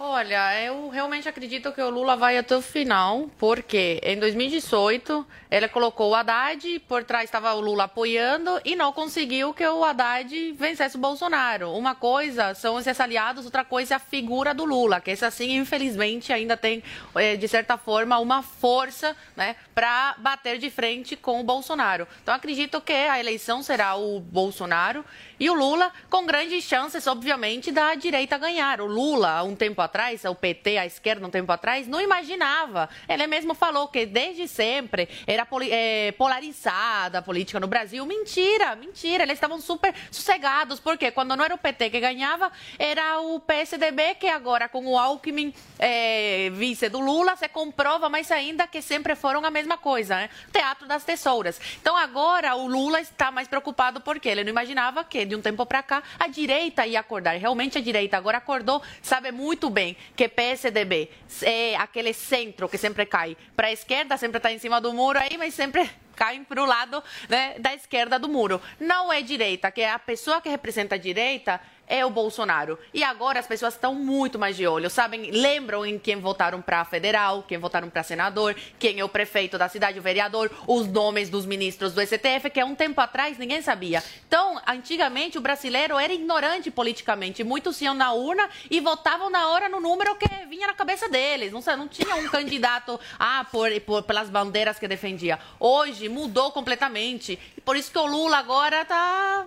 Olha, 0.00 0.62
eu 0.62 0.88
realmente 0.90 1.28
acredito 1.28 1.72
que 1.72 1.82
o 1.82 1.90
Lula 1.90 2.14
vai 2.14 2.38
até 2.38 2.56
o 2.56 2.62
final, 2.62 3.28
porque 3.36 4.00
em 4.04 4.16
2018 4.16 5.26
ele 5.50 5.66
colocou 5.66 6.10
o 6.10 6.14
Haddad, 6.14 6.78
por 6.86 7.02
trás 7.02 7.24
estava 7.24 7.52
o 7.54 7.60
Lula 7.60 7.84
apoiando 7.84 8.60
e 8.64 8.76
não 8.76 8.92
conseguiu 8.92 9.52
que 9.52 9.66
o 9.66 9.84
Haddad 9.84 10.52
vencesse 10.52 10.94
o 10.94 11.00
Bolsonaro. 11.00 11.72
Uma 11.72 11.96
coisa 11.96 12.54
são 12.54 12.78
esses 12.78 13.00
aliados, 13.00 13.44
outra 13.44 13.64
coisa 13.64 13.94
é 13.94 13.96
a 13.96 13.98
figura 13.98 14.54
do 14.54 14.64
Lula, 14.64 15.00
que 15.00 15.10
esse 15.10 15.24
assim, 15.24 15.56
infelizmente, 15.56 16.32
ainda 16.32 16.56
tem, 16.56 16.80
eh, 17.16 17.34
de 17.34 17.48
certa 17.48 17.76
forma, 17.76 18.20
uma 18.20 18.40
força 18.40 19.16
né, 19.34 19.56
para 19.74 20.14
bater 20.18 20.58
de 20.58 20.70
frente 20.70 21.16
com 21.16 21.40
o 21.40 21.44
Bolsonaro. 21.44 22.06
Então 22.22 22.32
acredito 22.32 22.80
que 22.80 22.92
a 22.92 23.18
eleição 23.18 23.64
será 23.64 23.96
o 23.96 24.20
Bolsonaro 24.20 25.04
e 25.40 25.50
o 25.50 25.54
Lula, 25.54 25.92
com 26.08 26.24
grandes 26.26 26.62
chances, 26.64 27.06
obviamente, 27.06 27.72
da 27.72 27.94
direita 27.94 28.38
ganhar. 28.38 28.80
O 28.80 28.86
Lula, 28.86 29.42
um 29.42 29.56
tempo 29.56 29.80
atrás, 29.80 29.87
o 30.30 30.34
PT, 30.34 30.78
a 30.78 30.86
esquerda, 30.86 31.26
um 31.26 31.30
tempo 31.30 31.50
atrás, 31.50 31.86
não 31.86 32.00
imaginava. 32.00 32.88
Ele 33.08 33.26
mesmo 33.26 33.54
falou 33.54 33.88
que 33.88 34.06
desde 34.06 34.46
sempre 34.46 35.08
era 35.26 35.46
eh, 35.70 36.12
polarizada 36.12 37.18
a 37.18 37.22
política 37.22 37.58
no 37.60 37.66
Brasil. 37.66 38.04
Mentira, 38.06 38.76
mentira. 38.76 39.22
Eles 39.22 39.34
estavam 39.34 39.60
super 39.60 39.94
sossegados, 40.10 40.80
porque 40.80 41.10
quando 41.10 41.36
não 41.36 41.44
era 41.44 41.54
o 41.54 41.58
PT 41.58 41.90
que 41.90 42.00
ganhava, 42.00 42.50
era 42.78 43.20
o 43.20 43.40
PSDB, 43.40 44.14
que 44.14 44.26
agora, 44.28 44.68
com 44.68 44.86
o 44.86 44.98
Alckmin 44.98 45.52
eh, 45.78 46.50
vice 46.52 46.88
do 46.88 47.00
Lula, 47.00 47.36
se 47.36 47.48
comprova 47.48 48.08
mais 48.08 48.30
ainda 48.30 48.66
que 48.66 48.82
sempre 48.82 49.14
foram 49.14 49.44
a 49.44 49.50
mesma 49.50 49.76
coisa, 49.76 50.16
né? 50.16 50.30
Teatro 50.52 50.86
das 50.86 51.04
tesouras. 51.04 51.60
Então 51.80 51.96
agora 51.96 52.54
o 52.54 52.66
Lula 52.66 53.00
está 53.00 53.30
mais 53.30 53.48
preocupado 53.48 54.00
porque 54.00 54.28
ele 54.28 54.44
não 54.44 54.50
imaginava 54.50 55.04
que 55.04 55.24
de 55.24 55.34
um 55.34 55.40
tempo 55.40 55.64
para 55.66 55.82
cá 55.82 56.02
a 56.18 56.28
direita 56.28 56.86
ia 56.86 57.00
acordar. 57.00 57.36
Realmente 57.36 57.78
a 57.78 57.80
direita 57.80 58.16
agora 58.16 58.38
acordou, 58.38 58.82
sabe 59.02 59.32
muito 59.32 59.70
bem 59.70 59.77
que 60.16 60.28
PSDB 60.28 61.10
é 61.42 61.76
aquele 61.76 62.12
centro 62.12 62.68
que 62.68 62.78
sempre 62.78 63.06
cai 63.06 63.36
para 63.54 63.68
a 63.68 63.72
esquerda, 63.72 64.16
sempre 64.16 64.38
está 64.38 64.50
em 64.52 64.58
cima 64.58 64.80
do 64.80 64.92
muro 64.92 65.18
aí, 65.18 65.36
mas 65.38 65.54
sempre 65.54 65.88
caem 66.16 66.42
para 66.42 66.62
o 66.62 66.66
lado 66.66 67.02
né, 67.28 67.54
da 67.58 67.74
esquerda 67.74 68.18
do 68.18 68.28
muro. 68.28 68.60
Não 68.80 69.12
é 69.12 69.22
direita, 69.22 69.70
que 69.70 69.80
é 69.80 69.90
a 69.90 69.98
pessoa 69.98 70.40
que 70.40 70.48
representa 70.48 70.96
a 70.96 70.98
direita 70.98 71.60
é 71.88 72.04
o 72.04 72.10
Bolsonaro. 72.10 72.78
E 72.92 73.02
agora 73.02 73.40
as 73.40 73.46
pessoas 73.46 73.74
estão 73.74 73.94
muito 73.94 74.38
mais 74.38 74.56
de 74.56 74.66
olho, 74.66 74.90
sabem? 74.90 75.30
Lembram 75.30 75.84
em 75.84 75.98
quem 75.98 76.16
votaram 76.20 76.60
para 76.60 76.84
federal, 76.84 77.42
quem 77.42 77.58
votaram 77.58 77.88
para 77.90 78.02
senador, 78.02 78.54
quem 78.78 79.00
é 79.00 79.04
o 79.04 79.08
prefeito 79.08 79.56
da 79.58 79.68
cidade, 79.68 79.98
o 79.98 80.02
vereador, 80.02 80.50
os 80.66 80.86
nomes 80.86 81.30
dos 81.30 81.46
ministros 81.46 81.92
do 81.94 82.00
STF, 82.00 82.50
que 82.52 82.60
há 82.60 82.64
um 82.66 82.74
tempo 82.74 83.00
atrás 83.00 83.38
ninguém 83.38 83.62
sabia. 83.62 84.02
Então, 84.26 84.60
antigamente 84.66 85.38
o 85.38 85.40
brasileiro 85.40 85.98
era 85.98 86.12
ignorante 86.12 86.70
politicamente. 86.70 87.42
Muitos 87.42 87.80
iam 87.80 87.94
na 87.94 88.12
urna 88.12 88.48
e 88.70 88.80
votavam 88.80 89.30
na 89.30 89.48
hora 89.48 89.68
no 89.68 89.80
número 89.80 90.14
que 90.16 90.28
vinha 90.46 90.66
na 90.66 90.74
cabeça 90.74 91.08
deles. 91.08 91.52
Não, 91.52 91.60
não 91.76 91.88
tinha 91.88 92.14
um 92.16 92.28
candidato 92.28 93.00
ah, 93.18 93.46
por, 93.50 93.68
por- 93.80 94.02
pelas 94.02 94.28
bandeiras 94.28 94.78
que 94.78 94.86
defendia. 94.86 95.38
Hoje 95.58 96.08
mudou 96.08 96.52
completamente. 96.52 97.38
E 97.56 97.60
por 97.60 97.76
isso 97.76 97.90
que 97.90 97.98
o 97.98 98.06
Lula 98.06 98.38
agora 98.38 98.82
está 98.82 99.46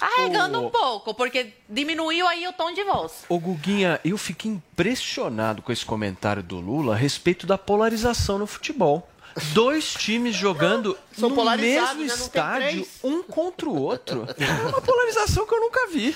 arregando 0.00 0.58
O- 0.60 0.66
um 0.66 0.70
pouco, 0.70 1.14
porque 1.14 1.52
diminuiu 1.68 2.26
aí 2.26 2.46
o 2.46 2.52
tom 2.52 2.72
de 2.72 2.82
voz. 2.84 3.24
Ô 3.28 3.38
Guguinha, 3.38 4.00
eu 4.04 4.16
fiquei 4.18 4.50
impressionado 4.50 5.62
com 5.62 5.72
esse 5.72 5.84
comentário 5.84 6.42
do 6.42 6.58
Lula 6.60 6.94
a 6.94 6.96
respeito 6.96 7.46
da 7.46 7.56
polarização 7.58 8.38
no 8.38 8.46
futebol. 8.46 9.08
Dois 9.52 9.94
times 9.94 10.34
jogando 10.34 10.96
São 11.16 11.30
no 11.30 11.44
mesmo 11.56 11.98
né? 11.98 12.06
Estádio, 12.06 12.86
um 13.02 13.22
contra 13.22 13.68
o 13.68 13.80
outro. 13.80 14.26
É 14.38 14.66
uma 14.68 14.80
polarização 14.80 15.46
que 15.46 15.54
eu 15.54 15.60
nunca 15.60 15.86
vi. 15.88 16.14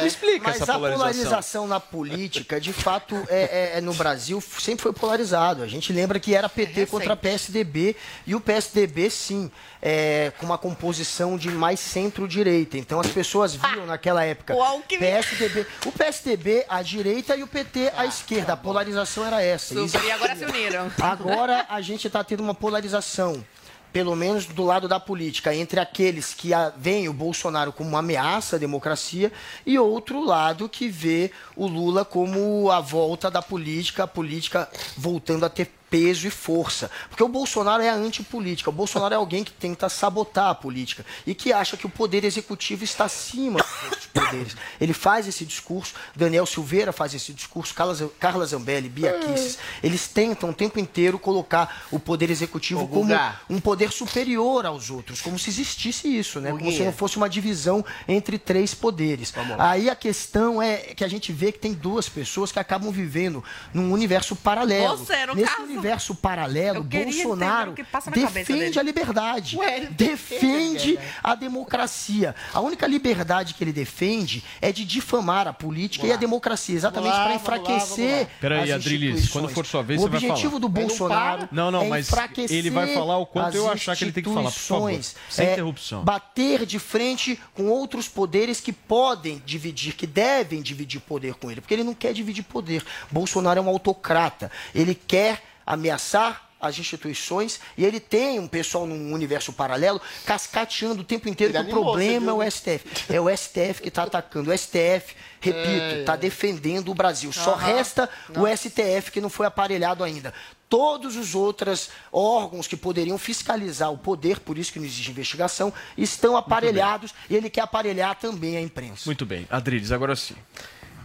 Me 0.00 0.06
explica 0.06 0.44
Mas 0.44 0.60
essa 0.60 0.72
a 0.72 0.74
polarização. 0.74 0.98
polarização 0.98 1.66
na 1.66 1.80
política, 1.80 2.60
de 2.60 2.72
fato, 2.72 3.14
é, 3.28 3.72
é- 3.74 3.78
é 3.78 3.80
no 3.80 3.94
Brasil 3.94 4.42
sempre 4.58 4.82
foi 4.82 4.92
polarizado. 4.92 5.62
A 5.62 5.66
gente 5.66 5.92
lembra 5.92 6.18
que 6.20 6.34
era 6.34 6.48
PT 6.48 6.86
contra 6.86 7.16
PSDB 7.16 7.96
e 8.26 8.34
o 8.34 8.40
PSDB, 8.40 9.10
sim, 9.10 9.50
é, 9.80 10.32
com 10.38 10.46
uma 10.46 10.58
composição 10.58 11.36
de 11.36 11.50
mais 11.50 11.80
centro-direita. 11.80 12.76
Então 12.78 13.00
as 13.00 13.08
pessoas 13.08 13.54
viam 13.54 13.86
naquela 13.86 14.24
época 14.24 14.54
O. 14.54 14.82
PSDB, 14.82 15.66
o 15.86 15.92
PSDB 15.92 16.64
à 16.68 16.82
direita 16.82 17.36
e 17.36 17.42
o 17.42 17.46
PT 17.46 17.92
à 17.96 18.06
esquerda. 18.06 18.52
A 18.54 18.56
polarização 18.56 19.24
era 19.24 19.42
essa. 19.42 19.74
Super, 19.74 20.04
e 20.04 20.10
agora 20.10 20.36
se 20.36 20.44
uniram. 20.44 20.90
Agora 21.00 21.66
a 21.68 21.80
gente 21.80 22.06
está 22.06 22.22
tendo 22.24 22.42
uma 22.42 22.54
polarização, 22.58 23.44
pelo 23.92 24.14
menos 24.14 24.44
do 24.44 24.64
lado 24.64 24.86
da 24.86 25.00
política, 25.00 25.54
entre 25.54 25.80
aqueles 25.80 26.34
que 26.34 26.50
veem 26.76 27.08
o 27.08 27.12
Bolsonaro 27.12 27.72
como 27.72 27.90
uma 27.90 28.00
ameaça 28.00 28.56
à 28.56 28.58
democracia 28.58 29.32
e 29.64 29.78
outro 29.78 30.22
lado 30.24 30.68
que 30.68 30.88
vê 30.88 31.30
o 31.56 31.66
Lula 31.66 32.04
como 32.04 32.70
a 32.70 32.80
volta 32.80 33.30
da 33.30 33.40
política, 33.40 34.04
a 34.04 34.06
política 34.06 34.68
voltando 34.96 35.46
a 35.46 35.48
ter 35.48 35.77
peso 35.90 36.26
e 36.26 36.30
força. 36.30 36.90
Porque 37.08 37.22
o 37.22 37.28
Bolsonaro 37.28 37.82
é 37.82 37.88
a 37.88 37.94
antipolítica. 37.94 38.70
O 38.70 38.72
Bolsonaro 38.72 39.14
é 39.14 39.16
alguém 39.16 39.44
que 39.44 39.52
tenta 39.52 39.88
sabotar 39.88 40.50
a 40.50 40.54
política 40.54 41.04
e 41.26 41.34
que 41.34 41.52
acha 41.52 41.76
que 41.76 41.86
o 41.86 41.90
poder 41.90 42.24
executivo 42.24 42.84
está 42.84 43.04
acima 43.04 43.60
dos 43.60 43.82
outros 43.84 44.06
poderes. 44.12 44.56
Ele 44.80 44.92
faz 44.92 45.26
esse 45.26 45.44
discurso, 45.44 45.94
Daniel 46.14 46.46
Silveira 46.46 46.92
faz 46.92 47.14
esse 47.14 47.32
discurso, 47.32 47.74
Carla 47.74 47.94
Zam- 47.94 48.10
Carla 48.18 48.44
Zambelli, 48.46 48.88
Bia 48.88 49.12
Kicis. 49.18 49.58
Eles 49.82 50.08
tentam 50.08 50.50
o 50.50 50.54
tempo 50.54 50.78
inteiro 50.78 51.18
colocar 51.18 51.84
o 51.90 51.98
poder 51.98 52.30
executivo 52.30 52.82
Ô, 52.84 52.88
como 52.88 53.14
um 53.48 53.60
poder 53.60 53.90
superior 53.92 54.66
aos 54.66 54.90
outros, 54.90 55.20
como 55.20 55.38
se 55.38 55.50
existisse 55.50 56.08
isso, 56.08 56.40
né? 56.40 56.50
Como 56.50 56.70
se 56.72 56.82
não 56.82 56.92
fosse 56.92 57.16
uma 57.16 57.28
divisão 57.28 57.84
entre 58.06 58.38
três 58.38 58.74
poderes. 58.74 59.32
Aí 59.58 59.88
a 59.88 59.94
questão 59.96 60.60
é 60.62 60.76
que 60.78 61.04
a 61.04 61.08
gente 61.08 61.32
vê 61.32 61.52
que 61.52 61.58
tem 61.58 61.72
duas 61.72 62.08
pessoas 62.08 62.52
que 62.52 62.58
acabam 62.58 62.90
vivendo 62.90 63.42
num 63.72 63.92
universo 63.92 64.34
paralelo. 64.36 64.96
Você, 64.98 65.26
no 65.26 65.34
Nesse 65.34 65.54
caso. 65.56 65.77
Universo 65.78 66.14
paralelo, 66.14 66.82
Bolsonaro 66.82 67.70
entender 67.70 67.70
o 67.70 67.74
que 67.74 67.84
passa 67.84 68.10
na 68.10 68.16
cabeça 68.16 68.34
defende 68.34 68.58
dele. 68.58 68.78
a 68.78 68.82
liberdade, 68.82 69.56
Ué, 69.56 69.80
defende 69.90 70.48
defende 70.78 70.98
a 71.22 71.34
democracia. 71.34 72.34
A 72.52 72.60
única 72.60 72.86
liberdade 72.86 73.54
que 73.54 73.64
ele 73.64 73.72
defende 73.72 74.44
é 74.60 74.72
de 74.72 74.84
difamar 74.84 75.46
a 75.48 75.52
política 75.52 76.06
e 76.06 76.12
a 76.12 76.16
democracia, 76.16 76.74
exatamente 76.74 77.14
para 77.14 77.34
enfraquecer. 77.34 78.28
Peraí, 78.40 78.70
as 78.70 78.80
Adrilis, 78.80 79.08
instituições. 79.10 79.32
quando 79.32 79.48
for 79.48 79.66
sua 79.66 79.82
vez, 79.82 80.00
o 80.00 80.04
você 80.04 80.08
vai 80.08 80.18
objetivo 80.18 80.50
falar. 80.50 80.60
do 80.60 80.66
Ele 80.66 80.74
não 80.74 80.88
Bolsonaro. 80.88 81.48
Não, 81.50 81.70
não, 81.70 81.82
é 81.82 81.88
mas 81.88 82.08
enfraquecer 82.08 82.56
ele 82.56 82.70
vai 82.70 82.94
falar 82.94 83.18
o 83.18 83.26
quanto 83.26 83.48
as 83.48 83.54
eu 83.54 83.70
achar 83.70 83.96
que 83.96 84.04
ele 84.04 84.12
tem 84.12 84.22
que 84.22 84.32
falar, 84.32 84.50
por 84.50 84.58
favor. 84.58 85.00
Sem 85.28 85.46
é, 85.46 85.52
interrupção. 85.52 86.04
Bater 86.04 86.64
de 86.64 86.78
frente 86.78 87.38
com 87.54 87.66
outros 87.68 88.08
poderes 88.08 88.60
que 88.60 88.72
podem 88.72 89.42
dividir, 89.44 89.94
que 89.94 90.06
devem 90.06 90.62
dividir 90.62 91.00
poder 91.00 91.34
com 91.34 91.50
ele, 91.50 91.60
porque 91.60 91.74
ele 91.74 91.84
não 91.84 91.94
quer 91.94 92.12
dividir 92.12 92.44
poder. 92.44 92.84
Bolsonaro 93.10 93.58
é 93.58 93.62
um 93.62 93.68
autocrata. 93.68 94.50
Ele 94.74 94.94
quer 94.94 95.42
ameaçar 95.72 96.46
as 96.60 96.76
instituições 96.76 97.60
e 97.76 97.84
ele 97.84 98.00
tem 98.00 98.40
um 98.40 98.48
pessoal 98.48 98.84
num 98.84 99.12
universo 99.12 99.52
paralelo 99.52 100.00
cascateando 100.26 101.02
o 101.02 101.04
tempo 101.04 101.28
inteiro 101.28 101.56
Ele 101.56 101.64
que 101.66 101.70
o 101.70 101.72
problema 101.72 102.32
é 102.32 102.34
o? 102.34 102.50
STF. 102.50 102.80
É 103.08 103.20
o 103.20 103.28
STF 103.36 103.80
que 103.80 103.88
está 103.88 104.02
atacando. 104.02 104.50
O 104.50 104.58
STF, 104.58 105.14
repito, 105.40 105.68
É. 105.68 106.00
está 106.00 106.16
defendendo 106.16 106.90
o 106.90 106.94
Brasil. 106.94 107.32
Só 107.32 107.52
Aham. 107.52 107.64
resta 107.64 108.10
o 108.36 108.44
STF 108.48 109.12
que 109.12 109.20
não 109.20 109.28
foi 109.30 109.46
aparelhado 109.46 110.02
ainda. 110.02 110.34
Todos 110.68 111.14
os 111.16 111.32
outros 111.36 111.90
órgãos 112.10 112.66
que 112.66 112.76
poderiam 112.76 113.16
fiscalizar 113.18 113.92
o 113.92 113.96
poder, 113.96 114.40
por 114.40 114.58
isso 114.58 114.72
que 114.72 114.80
não 114.80 114.84
existe 114.86 115.12
investigação, 115.12 115.72
estão 115.96 116.36
aparelhados 116.36 117.14
e 117.30 117.36
ele 117.36 117.48
quer 117.48 117.60
aparelhar 117.60 118.16
também 118.16 118.56
a 118.56 118.60
imprensa. 118.60 119.02
Muito 119.06 119.24
bem. 119.24 119.46
Adriles, 119.48 119.92
agora 119.92 120.16
sim. 120.16 120.34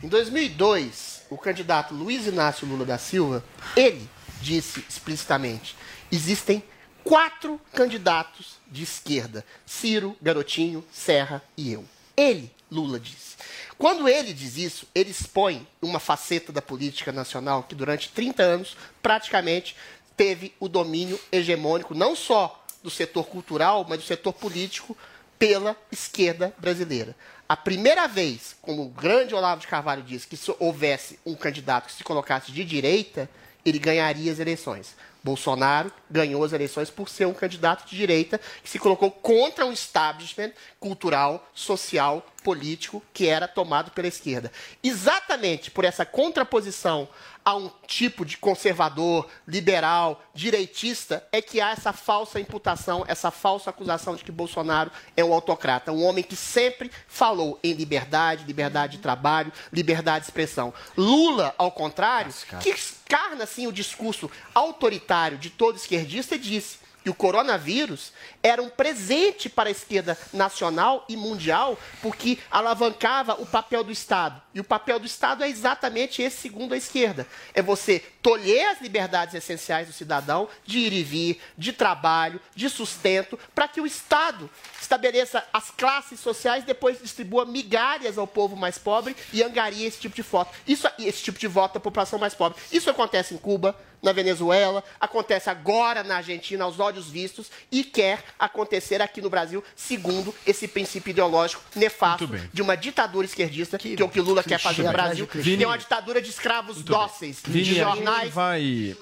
Em 0.01 0.07
2002, 0.07 1.21
o 1.29 1.37
candidato 1.37 1.93
Luiz 1.93 2.25
Inácio 2.25 2.67
Lula 2.67 2.85
da 2.85 2.97
Silva, 2.97 3.43
ele 3.75 4.09
disse 4.43 4.83
explicitamente: 4.89 5.75
existem 6.11 6.61
quatro 7.03 7.59
candidatos 7.73 8.57
de 8.69 8.83
esquerda: 8.83 9.45
Ciro, 9.65 10.15
Garotinho, 10.21 10.85
Serra 10.91 11.41
e 11.57 11.71
eu. 11.71 11.85
Ele, 12.15 12.51
Lula, 12.69 12.99
disse. 12.99 13.33
Quando 13.77 14.07
ele 14.07 14.33
diz 14.33 14.57
isso, 14.57 14.87
ele 14.93 15.09
expõe 15.09 15.67
uma 15.81 15.99
faceta 15.99 16.51
da 16.51 16.61
política 16.61 17.11
nacional 17.11 17.63
que 17.63 17.73
durante 17.73 18.09
30 18.09 18.43
anos 18.43 18.77
praticamente 19.01 19.75
teve 20.15 20.53
o 20.59 20.69
domínio 20.69 21.19
hegemônico 21.31 21.95
não 21.95 22.15
só 22.15 22.63
do 22.83 22.89
setor 22.91 23.25
cultural, 23.25 23.85
mas 23.89 23.99
do 23.99 24.05
setor 24.05 24.33
político 24.33 24.95
pela 25.39 25.75
esquerda 25.91 26.53
brasileira. 26.59 27.15
A 27.49 27.57
primeira 27.57 28.07
vez, 28.07 28.55
como 28.61 28.83
o 28.83 28.89
grande 28.89 29.35
Olavo 29.35 29.61
de 29.61 29.67
Carvalho 29.67 30.03
disse, 30.03 30.27
que 30.27 30.37
se 30.37 30.53
houvesse 30.59 31.19
um 31.25 31.35
candidato 31.35 31.87
que 31.87 31.93
se 31.93 32.03
colocasse 32.03 32.51
de 32.51 32.63
direita, 32.63 33.29
ele 33.65 33.79
ganharia 33.79 34.31
as 34.31 34.39
eleições. 34.39 34.95
Bolsonaro 35.23 35.91
ganhou 36.09 36.43
as 36.43 36.51
eleições 36.51 36.89
por 36.89 37.07
ser 37.07 37.25
um 37.25 37.33
candidato 37.33 37.87
de 37.87 37.95
direita 37.95 38.39
que 38.61 38.69
se 38.69 38.77
colocou 38.77 39.09
contra 39.09 39.65
um 39.65 39.71
establishment 39.71 40.51
cultural, 40.79 41.49
social, 41.53 42.25
político 42.43 43.01
que 43.13 43.27
era 43.27 43.47
tomado 43.47 43.91
pela 43.91 44.07
esquerda. 44.07 44.51
Exatamente 44.83 45.71
por 45.71 45.85
essa 45.85 46.05
contraposição 46.05 47.07
a 47.45 47.55
um 47.55 47.69
tipo 47.85 48.23
de 48.23 48.37
conservador, 48.37 49.27
liberal, 49.47 50.23
direitista, 50.33 51.27
é 51.31 51.41
que 51.41 51.59
há 51.59 51.71
essa 51.71 51.91
falsa 51.91 52.39
imputação, 52.39 53.03
essa 53.07 53.31
falsa 53.31 53.69
acusação 53.69 54.15
de 54.15 54.23
que 54.23 54.31
Bolsonaro 54.31 54.91
é 55.15 55.23
um 55.23 55.33
autocrata, 55.33 55.91
um 55.91 56.03
homem 56.03 56.23
que 56.23 56.35
sempre 56.35 56.89
falou 57.07 57.59
em 57.61 57.73
liberdade, 57.73 58.45
liberdade 58.45 58.97
de 58.97 59.03
trabalho, 59.03 59.51
liberdade 59.73 60.19
de 60.19 60.29
expressão. 60.29 60.73
Lula, 60.95 61.53
ao 61.57 61.71
contrário, 61.71 62.33
que 62.61 62.69
encarna 62.69 63.43
assim 63.43 63.67
o 63.67 63.73
discurso 63.73 64.31
autoritário 64.55 65.37
de 65.37 65.49
todo 65.49 65.75
esquerdista, 65.75 66.39
disse 66.39 66.77
que 67.03 67.09
o 67.09 67.13
coronavírus 67.13 68.13
era 68.43 68.61
um 68.61 68.69
presente 68.69 69.47
para 69.47 69.69
a 69.69 69.71
esquerda 69.71 70.17
nacional 70.33 71.05
e 71.07 71.15
mundial, 71.15 71.79
porque 72.01 72.37
alavancava 72.51 73.41
o 73.41 73.45
papel 73.45 73.85
do 73.85 73.91
Estado. 73.91 74.41
E 74.53 74.59
o 74.59 74.63
papel 74.63 74.99
do 74.99 75.05
Estado 75.05 75.43
é 75.43 75.49
exatamente 75.49 76.21
esse, 76.21 76.37
segundo 76.37 76.73
a 76.73 76.77
esquerda: 76.77 77.25
é 77.53 77.61
você 77.61 77.99
tolher 78.21 78.67
as 78.67 78.81
liberdades 78.81 79.33
essenciais 79.33 79.87
do 79.87 79.93
cidadão 79.93 80.49
de 80.65 80.79
ir 80.79 80.93
e 80.93 81.03
vir, 81.03 81.41
de 81.57 81.71
trabalho, 81.71 82.39
de 82.53 82.69
sustento, 82.69 83.39
para 83.55 83.67
que 83.67 83.79
o 83.79 83.87
Estado 83.87 84.49
estabeleça 84.79 85.43
as 85.53 85.71
classes 85.71 86.19
sociais, 86.19 86.65
depois 86.65 87.01
distribua 87.01 87.45
migalhas 87.45 88.17
ao 88.17 88.27
povo 88.27 88.55
mais 88.55 88.77
pobre 88.77 89.15
e 89.31 89.41
angaria 89.41 89.87
esse 89.87 89.99
tipo 89.99 90.15
de 90.15 90.21
voto. 90.21 90.53
Isso, 90.67 90.87
esse 90.99 91.23
tipo 91.23 91.39
de 91.39 91.47
voto 91.47 91.75
da 91.75 91.79
população 91.79 92.19
mais 92.19 92.35
pobre. 92.35 92.61
Isso 92.71 92.89
acontece 92.89 93.33
em 93.33 93.37
Cuba, 93.37 93.75
na 94.03 94.11
Venezuela, 94.11 94.83
acontece 94.99 95.49
agora 95.49 96.03
na 96.03 96.17
Argentina, 96.17 96.65
aos 96.65 96.77
olhos 96.79 97.09
vistos, 97.09 97.49
e 97.71 97.85
quer 97.85 98.21
acontecer 98.39 99.01
aqui 99.01 99.21
no 99.21 99.29
Brasil, 99.29 99.63
segundo 99.75 100.33
esse 100.45 100.67
princípio 100.67 101.11
ideológico 101.11 101.61
nefasto 101.75 102.27
de 102.51 102.61
uma 102.61 102.75
ditadura 102.75 103.25
esquerdista, 103.25 103.77
que, 103.77 103.95
é 104.01 104.05
o 104.05 104.09
que 104.09 104.19
Lula 104.21 104.43
quer 104.43 104.59
fazer 104.59 104.83
no 104.83 104.91
Brasil, 104.91 105.27
Vini- 105.33 105.57
que 105.57 105.63
é 105.63 105.67
uma 105.67 105.77
ditadura 105.77 106.21
de 106.21 106.29
escravos 106.29 106.81
dóceis, 106.83 107.41
de 107.43 107.51
Vini, 107.51 107.75
jornais. 107.75 108.33
vai. 108.33 108.95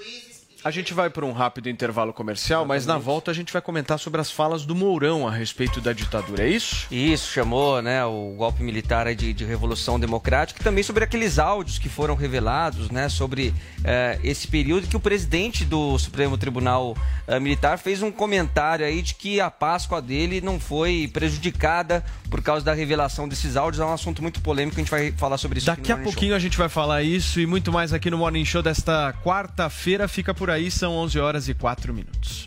A 0.64 0.70
gente 0.70 0.94
vai 0.94 1.10
para 1.10 1.26
um 1.26 1.32
rápido 1.32 1.70
intervalo 1.70 2.14
comercial, 2.14 2.64
mas 2.66 2.86
na 2.86 2.96
volta 2.96 3.32
a 3.32 3.34
gente 3.34 3.52
vai 3.52 3.64
comentar 3.64 3.98
sobre 3.98 4.22
as 4.22 4.30
falas 4.30 4.64
do 4.64 4.76
Mourão 4.76 5.28
a 5.28 5.32
respeito 5.32 5.82
da 5.82 5.92
ditadura, 5.92 6.44
é 6.44 6.50
isso? 6.50 6.86
Isso, 6.92 7.34
chamou 7.34 7.82
né, 7.82 8.06
o 8.06 8.36
golpe 8.38 8.62
militar 8.62 9.12
de, 9.16 9.34
de 9.34 9.44
Revolução 9.44 10.00
Democrática 10.00 10.62
e 10.62 10.64
também 10.64 10.84
sobre 10.84 11.04
aqueles 11.04 11.40
áudios 11.40 11.80
que 11.80 11.90
foram 11.90 12.14
revelados 12.14 12.92
né, 12.92 13.10
sobre 13.10 13.56
eh, 13.84 14.20
esse 14.24 14.48
período 14.48 14.88
que 14.88 14.96
o 14.96 15.00
presidente 15.00 15.66
do 15.66 15.98
Supremo 15.98 16.38
Tribunal 16.38 16.96
eh, 17.28 17.40
Militar 17.40 17.80
fez 17.80 18.04
um 18.04 18.12
comentário 18.12 18.86
aí 18.86 19.02
de 19.02 19.16
que 19.16 19.42
a 19.42 19.50
Páscoa 19.50 20.00
dele 20.00 20.42
não 20.42 20.60
foi 20.60 21.10
prejudicada 21.12 22.06
por 22.30 22.44
causa 22.44 22.64
da 22.64 22.74
revelação 22.74 23.28
desses 23.28 23.58
áudios. 23.58 23.82
É 23.82 23.86
um 23.86 23.94
assunto 23.94 24.22
muito 24.22 24.40
polêmico, 24.42 24.78
a 24.78 24.80
gente 24.80 24.92
vai 24.92 25.12
falar 25.12 25.40
sobre 25.40 25.58
isso 25.58 25.72
aqui 25.72 25.82
Daqui 25.82 25.92
a 25.92 25.98
pouquinho 25.98 26.36
a 26.36 26.40
gente 26.40 26.56
vai 26.56 26.70
falar 26.70 27.02
isso 27.02 27.40
e 27.40 27.48
muito 27.48 27.72
mais 27.72 27.94
aqui 27.94 28.12
no 28.12 28.20
Morning 28.20 28.46
Show 28.46 28.62
desta 28.62 29.12
quarta-feira. 29.24 30.08
Fica 30.08 30.36
por 30.36 30.51
aí, 30.52 30.70
são 30.70 30.94
11 30.96 31.20
horas 31.20 31.48
e 31.48 31.54
4 31.54 31.94
minutos. 31.94 32.46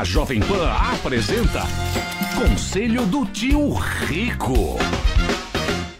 A 0.00 0.04
Jovem 0.04 0.40
Pan 0.40 0.70
apresenta 0.70 1.62
Conselho 2.34 3.06
do 3.06 3.26
Tio 3.26 3.74
Rico. 3.74 4.78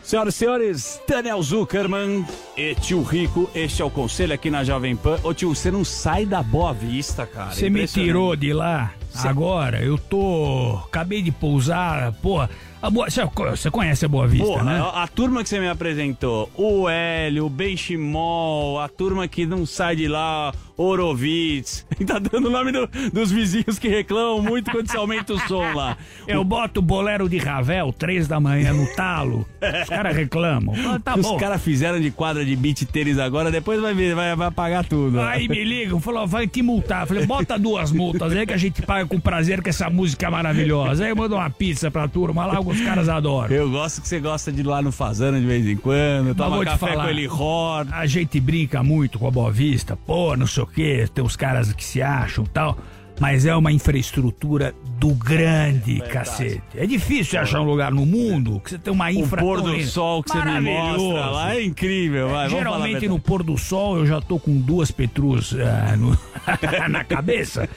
Senhoras 0.03 0.35
e 0.35 0.39
senhores, 0.39 1.01
Daniel 1.07 1.41
Zuckerman 1.41 2.27
e 2.57 2.75
tio 2.75 3.01
Rico, 3.01 3.49
este 3.55 3.81
é 3.81 3.85
o 3.85 3.91
conselho 3.91 4.35
aqui 4.35 4.51
na 4.51 4.65
Jovem 4.65 4.97
Pan. 4.97 5.21
Ô 5.23 5.33
tio, 5.33 5.55
você 5.55 5.71
não 5.71 5.85
sai 5.85 6.27
da 6.27 6.43
Boa 6.43 6.73
Vista, 6.73 7.25
cara. 7.25 7.53
Você 7.53 7.71
me 7.71 7.87
tirou 7.87 8.35
de 8.35 8.53
lá. 8.53 8.93
Agora, 9.23 9.81
eu 9.81 9.97
tô. 9.97 10.81
Acabei 10.87 11.23
de 11.23 11.31
pousar. 11.31 12.13
Pô, 12.23 12.49
a 12.83 12.91
Boa... 12.91 13.09
você 13.11 13.71
conhece 13.71 14.05
a 14.05 14.09
Boa 14.09 14.27
Vista, 14.27 14.47
Porra, 14.47 14.65
né? 14.65 14.81
a, 14.81 15.03
a 15.03 15.09
turma 15.09 15.43
que 15.43 15.49
você 15.49 15.61
me 15.61 15.69
apresentou, 15.69 16.51
o 16.57 16.89
Hélio, 16.89 17.47
o 17.47 17.51
Benchimol, 17.51 18.81
a 18.81 18.89
turma 18.89 19.27
que 19.29 19.45
não 19.47 19.67
sai 19.67 19.97
de 19.97 20.09
lá, 20.09 20.53
Orovitz, 20.77 21.87
tá 22.07 22.19
dando 22.19 22.49
o 22.49 22.51
nome 22.51 22.73
do- 22.73 22.89
dos 23.13 23.31
vizinhos 23.31 23.79
que 23.79 23.89
reclamam 23.89 24.43
muito 24.43 24.71
quando 24.71 24.91
você 24.91 24.97
aumenta 24.97 25.35
o 25.35 25.39
som 25.41 25.73
lá. 25.75 25.97
Eu 26.27 26.43
boto 26.45 26.81
o 26.81 26.83
bolero 26.83 27.29
de 27.29 27.37
Ravel, 27.39 27.93
três 27.93 28.27
da 28.27 28.41
manhã, 28.41 28.73
no 28.73 28.87
talo. 28.95 29.47
Os 29.83 29.89
caras 29.89 30.17
reclamam. 30.17 30.75
Ah, 30.91 30.99
tá 30.99 31.15
Os 31.15 31.37
caras 31.39 31.63
fizeram 31.63 32.01
de 32.01 32.11
quadra 32.11 32.45
de 32.45 32.57
beat 32.57 32.85
tênis 32.87 33.19
agora, 33.19 33.51
depois 33.51 33.81
vai, 33.81 33.95
vai, 34.15 34.35
vai 34.35 34.51
pagar 34.51 34.85
tudo. 34.85 35.21
Aí 35.21 35.47
me 35.49 35.63
ligam, 35.63 36.01
falou, 36.01 36.27
vai 36.27 36.49
te 36.49 36.63
multar. 36.63 37.03
Eu 37.03 37.07
Falei, 37.07 37.27
bota 37.27 37.57
duas 37.59 37.93
multas 37.93 38.33
aí 38.33 38.45
que 38.47 38.53
a 38.53 38.57
gente 38.57 38.83
paga 38.83 39.07
com 39.07 39.21
prazer, 39.21 39.63
que 39.63 39.69
essa 39.69 39.89
música 39.91 40.27
é 40.27 40.31
maravilhosa. 40.31 41.05
Aí 41.05 41.11
eu 41.11 41.17
mando 41.17 41.37
uma 41.37 41.49
pizza 41.51 41.91
pra 41.91 42.09
turma 42.09 42.45
lá, 42.47 42.59
os 42.71 42.81
caras 42.81 43.09
adoram. 43.09 43.55
Eu 43.55 43.71
gosto 43.71 44.01
que 44.01 44.09
você 44.09 44.21
gosta 44.21 44.51
de 44.53 44.61
ir 44.61 44.67
lá 44.67 44.81
no 44.81 44.93
Fazano 44.93 45.41
de 45.41 45.47
vez 45.47 45.67
em 45.67 45.77
quando, 45.77 46.35
toma 46.35 46.65
café 46.65 46.79
falar, 46.89 47.05
com 47.05 47.11
ele 47.11 47.29
Hor. 47.29 47.87
A 47.91 48.07
gente 48.07 48.41
brinca 48.41 48.83
muito 48.83 49.19
com 49.19 49.27
a 49.27 49.31
Boa 49.31 49.51
Vista, 49.51 49.97
pô, 49.97 50.37
não 50.37 50.47
sei 50.47 50.63
o 50.63 50.67
quê, 50.67 51.09
tem 51.13 51.25
uns 51.25 51.37
caras 51.37 51.73
que 51.73 51.85
se 51.85 52.01
acham 52.03 52.45
e 52.45 52.49
tal. 52.49 52.79
Mas 53.21 53.45
é 53.45 53.55
uma 53.55 53.71
infraestrutura 53.71 54.75
do 54.99 55.09
grande 55.11 56.01
cacete. 56.01 56.63
É 56.75 56.87
difícil 56.87 57.39
achar 57.39 57.61
um 57.61 57.65
lugar 57.65 57.93
no 57.93 58.07
mundo 58.07 58.59
que 58.61 58.71
você 58.71 58.79
tem 58.79 58.91
uma 58.91 59.13
infra 59.13 59.43
O 59.43 59.45
pôr 59.45 59.61
do 59.61 59.83
sol 59.83 60.23
que 60.23 60.31
você 60.31 60.43
me 60.43 60.61
mostra 60.63 61.27
lá 61.27 61.55
é 61.55 61.63
incrível, 61.63 62.31
vai, 62.31 62.49
vamos 62.49 62.65
falar 62.65 62.77
a 62.77 62.79
Geralmente 62.81 63.09
no 63.09 63.19
pôr 63.19 63.43
do 63.43 63.59
sol 63.59 63.99
eu 63.99 64.07
já 64.07 64.23
tô 64.23 64.39
com 64.39 64.59
duas 64.59 64.91
petrus 64.91 65.55
ah, 65.55 65.95
no- 65.99 66.19
na 66.89 67.05
cabeça. 67.05 67.69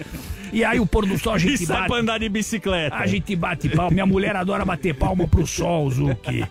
E 0.54 0.64
aí 0.64 0.80
o 0.80 0.86
pôr 0.86 1.06
do 1.06 1.18
sol 1.18 1.34
a 1.34 1.38
gente 1.38 1.56
E 1.64 1.66
sai 1.66 1.78
bate. 1.78 1.88
pra 1.90 1.98
andar 1.98 2.18
de 2.20 2.30
bicicleta. 2.30 2.96
A 2.96 3.08
gente 3.08 3.36
bate 3.36 3.68
palma. 3.70 3.92
Minha 3.92 4.06
mulher 4.06 4.36
adora 4.36 4.64
bater 4.64 4.94
palma 4.94 5.28
pro 5.28 5.46
sol, 5.46 5.90
Zuki. 5.90 6.46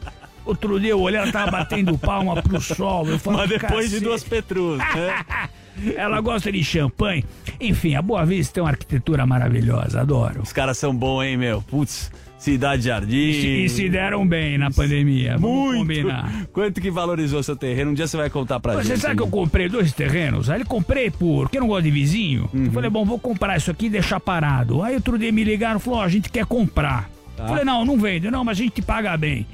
Outro 0.45 0.79
dia 0.81 0.91
eu 0.91 1.01
olhei, 1.01 1.21
ela 1.21 1.31
tava 1.31 1.51
batendo 1.53 1.97
palma 1.97 2.43
pro 2.43 2.61
sol. 2.61 3.07
Eu 3.09 3.19
falo, 3.19 3.39
Mas 3.39 3.49
depois 3.49 3.91
de 3.91 4.01
duas 4.01 4.25
Petrus, 4.25 4.79
né? 4.79 5.25
Ela 5.97 6.21
gosta 6.21 6.53
de 6.53 6.63
champanhe. 6.63 7.25
Enfim, 7.59 7.95
a 7.95 8.03
Boa 8.03 8.27
Vista 8.27 8.55
tem 8.55 8.63
uma 8.63 8.69
arquitetura 8.71 9.25
maravilhosa, 9.25 10.03
adoro. 10.03 10.43
Os 10.43 10.53
caras 10.53 10.77
são 10.77 10.95
bons, 10.95 11.23
hein, 11.23 11.37
meu? 11.39 11.63
Putz, 11.63 12.11
Cidade 12.43 12.83
Jardim. 12.83 13.17
E 13.17 13.41
se, 13.41 13.47
e 13.47 13.69
se 13.69 13.89
deram 13.89 14.27
bem 14.27 14.59
na 14.59 14.69
pandemia, 14.69 15.39
vamos 15.39 15.75
Muito. 15.77 15.79
combinar. 15.79 16.47
Quanto 16.53 16.81
que 16.81 16.91
valorizou 16.91 17.41
seu 17.41 17.55
terreno? 17.55 17.93
Um 17.93 17.95
dia 17.95 18.09
você 18.09 18.17
vai 18.17 18.29
contar 18.29 18.59
pra 18.59 18.75
Você 18.75 18.89
gente. 18.89 19.01
sabe 19.01 19.15
que 19.17 19.23
eu 19.23 19.29
comprei 19.29 19.69
dois 19.69 19.93
terrenos? 19.93 20.51
Aí 20.51 20.61
eu 20.61 20.67
comprei 20.67 21.09
por. 21.09 21.43
Porque 21.45 21.59
eu 21.59 21.61
não 21.61 21.69
gosto 21.69 21.85
de 21.85 21.93
vizinho. 21.93 22.51
Eu 22.53 22.73
falei, 22.73 22.91
bom, 22.91 23.05
vou 23.05 23.17
comprar 23.17 23.57
isso 23.57 23.71
aqui 23.71 23.87
e 23.87 23.91
deixar 23.91 24.19
parado. 24.19 24.83
Aí 24.83 24.97
outro 24.97 25.17
dia 25.17 25.31
me 25.31 25.45
ligaram 25.45 25.79
e 25.79 25.81
falou: 25.81 26.01
ó, 26.01 26.03
a 26.03 26.09
gente 26.09 26.29
quer 26.31 26.45
comprar. 26.45 27.09
Tá. 27.37 27.47
Falei, 27.47 27.65
não, 27.65 27.85
não 27.85 27.97
vende, 27.97 28.29
não, 28.29 28.43
mas 28.43 28.59
a 28.59 28.63
gente 28.65 28.83
paga 28.83 29.17
bem. 29.17 29.47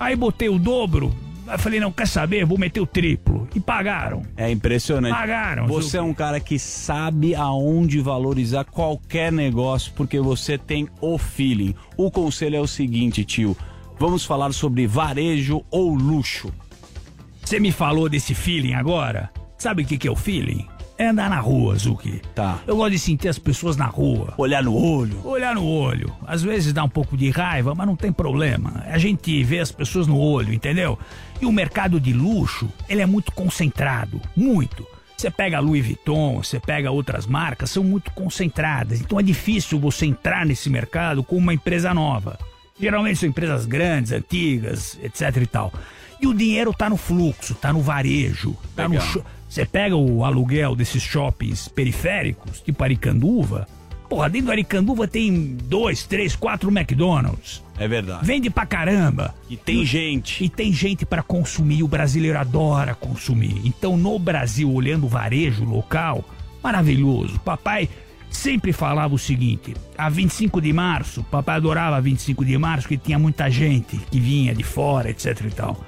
Aí 0.00 0.16
botei 0.16 0.48
o 0.48 0.58
dobro. 0.58 1.14
Aí 1.46 1.58
falei, 1.58 1.80
não, 1.80 1.90
quer 1.90 2.06
saber? 2.06 2.44
Vou 2.44 2.58
meter 2.58 2.80
o 2.80 2.86
triplo. 2.86 3.48
E 3.54 3.60
pagaram. 3.60 4.22
É 4.36 4.50
impressionante. 4.50 5.14
Pagaram, 5.14 5.66
Você 5.66 5.96
é 5.98 6.02
um 6.02 6.14
cara 6.14 6.38
que 6.40 6.58
sabe 6.58 7.34
aonde 7.34 8.00
valorizar 8.00 8.64
qualquer 8.64 9.32
negócio 9.32 9.92
porque 9.94 10.20
você 10.20 10.56
tem 10.56 10.88
o 11.00 11.18
feeling. 11.18 11.74
O 11.96 12.10
conselho 12.10 12.56
é 12.56 12.60
o 12.60 12.66
seguinte, 12.66 13.24
tio. 13.24 13.56
vamos 13.98 14.24
falar 14.24 14.52
sobre 14.52 14.86
varejo 14.86 15.62
ou 15.70 15.94
luxo. 15.94 16.52
Você 17.44 17.58
me 17.60 17.72
falou 17.72 18.08
desse 18.08 18.34
feeling 18.34 18.74
agora? 18.74 19.30
Sabe 19.58 19.82
o 19.82 19.86
que, 19.86 19.98
que 19.98 20.08
é 20.08 20.10
o 20.10 20.16
feeling? 20.16 20.66
É 21.02 21.08
andar 21.08 21.28
na 21.28 21.40
rua, 21.40 21.74
Zuki. 21.74 22.22
Tá. 22.32 22.60
Eu 22.64 22.76
gosto 22.76 22.92
de 22.92 22.98
sentir 23.00 23.26
as 23.26 23.36
pessoas 23.36 23.76
na 23.76 23.86
rua. 23.86 24.34
Olhar 24.38 24.62
no 24.62 24.72
olho. 24.72 25.20
Olhar 25.26 25.52
no 25.52 25.66
olho. 25.66 26.14
Às 26.24 26.44
vezes 26.44 26.72
dá 26.72 26.84
um 26.84 26.88
pouco 26.88 27.16
de 27.16 27.28
raiva, 27.28 27.74
mas 27.74 27.88
não 27.88 27.96
tem 27.96 28.12
problema. 28.12 28.84
A 28.86 28.98
gente 28.98 29.42
vê 29.42 29.58
as 29.58 29.72
pessoas 29.72 30.06
no 30.06 30.16
olho, 30.16 30.54
entendeu? 30.54 30.96
E 31.40 31.44
o 31.44 31.50
mercado 31.50 31.98
de 31.98 32.12
luxo, 32.12 32.68
ele 32.88 33.00
é 33.00 33.06
muito 33.06 33.32
concentrado. 33.32 34.20
Muito. 34.36 34.86
Você 35.16 35.28
pega 35.28 35.58
Louis 35.58 35.84
Vuitton, 35.84 36.40
você 36.40 36.60
pega 36.60 36.92
outras 36.92 37.26
marcas, 37.26 37.70
são 37.70 37.82
muito 37.82 38.12
concentradas. 38.12 39.00
Então 39.00 39.18
é 39.18 39.24
difícil 39.24 39.80
você 39.80 40.06
entrar 40.06 40.46
nesse 40.46 40.70
mercado 40.70 41.24
com 41.24 41.36
uma 41.36 41.52
empresa 41.52 41.92
nova. 41.92 42.38
Geralmente 42.78 43.18
são 43.18 43.28
empresas 43.28 43.66
grandes, 43.66 44.12
antigas, 44.12 44.96
etc 45.02 45.36
e 45.36 45.46
tal. 45.46 45.72
E 46.20 46.28
o 46.28 46.32
dinheiro 46.32 46.72
tá 46.72 46.88
no 46.88 46.96
fluxo, 46.96 47.56
tá 47.56 47.72
no 47.72 47.82
varejo, 47.82 48.56
tá 48.76 48.84
no 48.84 48.90
Legal. 48.90 49.06
show. 49.08 49.24
Você 49.52 49.66
pega 49.66 49.94
o 49.94 50.24
aluguel 50.24 50.74
desses 50.74 51.02
shoppings 51.02 51.68
periféricos, 51.68 52.62
tipo 52.62 52.82
Aricanduva. 52.82 53.68
Porra, 54.08 54.30
dentro 54.30 54.46
do 54.46 54.52
Aricanduva 54.52 55.06
tem 55.06 55.58
dois, 55.64 56.04
três, 56.04 56.34
quatro 56.34 56.70
McDonald's. 56.70 57.62
É 57.78 57.86
verdade. 57.86 58.24
Vende 58.24 58.48
pra 58.48 58.64
caramba. 58.64 59.34
E 59.50 59.56
tem 59.58 59.84
gente. 59.84 60.42
E 60.42 60.48
tem 60.48 60.72
gente 60.72 61.04
pra 61.04 61.22
consumir. 61.22 61.82
O 61.82 61.88
brasileiro 61.88 62.38
adora 62.38 62.94
consumir. 62.94 63.60
Então, 63.62 63.94
no 63.94 64.18
Brasil, 64.18 64.72
olhando 64.72 65.04
o 65.04 65.08
varejo 65.10 65.66
local, 65.66 66.24
maravilhoso. 66.62 67.38
Papai 67.40 67.90
sempre 68.30 68.72
falava 68.72 69.14
o 69.14 69.18
seguinte: 69.18 69.74
a 69.98 70.08
25 70.08 70.62
de 70.62 70.72
março, 70.72 71.22
papai 71.24 71.56
adorava 71.56 72.00
25 72.00 72.42
de 72.42 72.56
março, 72.56 72.88
que 72.88 72.96
tinha 72.96 73.18
muita 73.18 73.50
gente 73.50 73.98
que 74.10 74.18
vinha 74.18 74.54
de 74.54 74.62
fora, 74.62 75.10
etc 75.10 75.38
e 75.44 75.50
tal. 75.50 75.78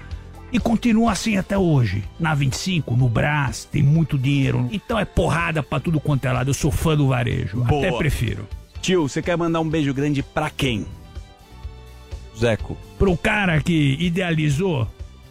E 0.55 0.61
continua 0.61 1.11
assim 1.11 1.37
até 1.37 1.59
hoje. 1.59 2.05
Na 2.19 2.33
25, 2.33 2.97
no 2.97 3.09
Brás, 3.09 3.65
tem 3.65 3.83
muito 3.83 4.17
dinheiro. 4.17 4.69
Então 4.71 4.97
é 4.97 5.05
porrada 5.05 5.65
pra 5.65 5.81
tudo 5.81 5.99
quanto 5.99 6.27
é 6.27 6.33
lado. 6.33 6.51
Eu 6.51 6.55
sou 6.55 6.71
fã 6.71 6.97
do 6.97 7.09
varejo. 7.09 7.61
Até 7.65 7.89
Boa. 7.89 7.99
prefiro. 7.99 8.47
Tio, 8.81 9.09
você 9.09 9.21
quer 9.21 9.37
mandar 9.37 9.59
um 9.59 9.69
beijo 9.69 9.93
grande 9.93 10.23
pra 10.23 10.49
quem? 10.49 10.87
Zeco. 12.39 12.77
Pro 12.97 13.17
cara 13.17 13.61
que 13.61 13.97
idealizou 13.99 14.87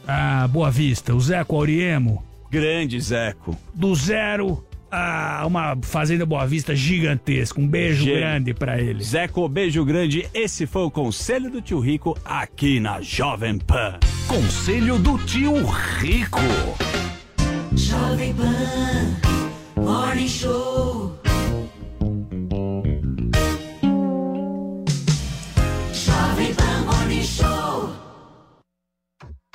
a 0.05 0.45
Boa 0.49 0.69
Vista, 0.69 1.15
o 1.15 1.21
Zeco 1.21 1.55
Auriemo. 1.55 2.21
Grande 2.51 2.99
Zeco. 2.99 3.57
Do 3.73 3.95
zero 3.95 4.61
a 4.93 5.43
uma 5.47 5.75
Fazenda 5.81 6.23
Boa 6.23 6.45
Vista 6.45 6.75
gigantesca. 6.75 7.59
Um 7.59 7.67
beijo 7.67 8.03
Gênio. 8.03 8.19
grande 8.19 8.53
pra 8.53 8.79
ele. 8.79 9.03
Zeco, 9.03 9.49
beijo 9.49 9.83
grande. 9.83 10.29
Esse 10.33 10.67
foi 10.67 10.83
o 10.83 10.91
Conselho 10.91 11.49
do 11.49 11.61
Tio 11.61 11.79
Rico 11.79 12.15
aqui 12.23 12.79
na 12.79 13.01
Jovem 13.01 13.57
Pan. 13.57 13.99
Conselho 14.27 14.99
do 14.99 15.17
Tio 15.17 15.65
Rico. 15.65 16.39
Jovem 17.75 18.35
Pan, 18.35 19.81
Morning 19.81 20.27
Show. 20.27 21.19
Jovem 25.91 26.53
Pan 26.53 26.81
Morning 26.85 27.23
Show. 27.23 27.95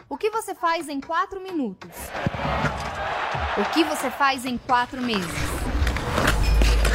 O 0.08 0.16
que 0.16 0.30
você 0.30 0.52
faz 0.52 0.88
em 0.88 1.00
quatro 1.00 1.40
minutos? 1.40 1.90
O 3.58 3.64
que 3.72 3.82
você 3.82 4.08
faz 4.08 4.44
em 4.44 4.56
quatro 4.56 5.02
meses? 5.02 5.26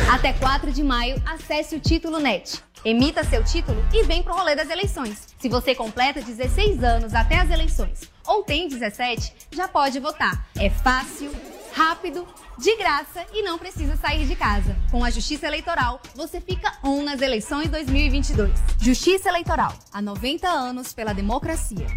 Até 0.10 0.32
4 0.32 0.72
de 0.72 0.82
maio, 0.82 1.22
acesse 1.26 1.76
o 1.76 1.80
Título 1.80 2.20
Net. 2.20 2.64
Emita 2.86 3.22
seu 3.26 3.44
título 3.44 3.86
e 3.94 4.04
vem 4.04 4.24
pro 4.24 4.34
rolê 4.34 4.56
das 4.56 4.70
eleições. 4.70 5.28
Se 5.38 5.50
você 5.50 5.76
completa 5.76 6.22
16 6.22 6.82
anos 6.82 7.14
até 7.14 7.40
as 7.40 7.50
eleições 7.50 8.10
ou 8.26 8.44
tem 8.44 8.70
17, 8.70 9.34
já 9.52 9.68
pode 9.68 10.00
votar. 10.00 10.48
É 10.58 10.70
fácil, 10.70 11.34
rápido, 11.74 12.26
de 12.58 12.78
graça 12.78 13.26
e 13.34 13.44
não 13.44 13.58
precisa 13.58 13.98
sair 13.98 14.26
de 14.26 14.36
casa. 14.36 14.74
Com 14.90 15.04
a 15.04 15.10
Justiça 15.10 15.48
Eleitoral, 15.48 16.00
você 16.16 16.40
fica 16.40 16.72
on 16.82 17.04
nas 17.04 17.22
eleições 17.22 17.68
2022. 17.68 18.52
Justiça 18.80 19.28
Eleitoral, 19.28 19.74
há 19.92 20.02
90 20.02 20.48
anos 20.48 20.94
pela 20.94 21.12
democracia. 21.12 21.88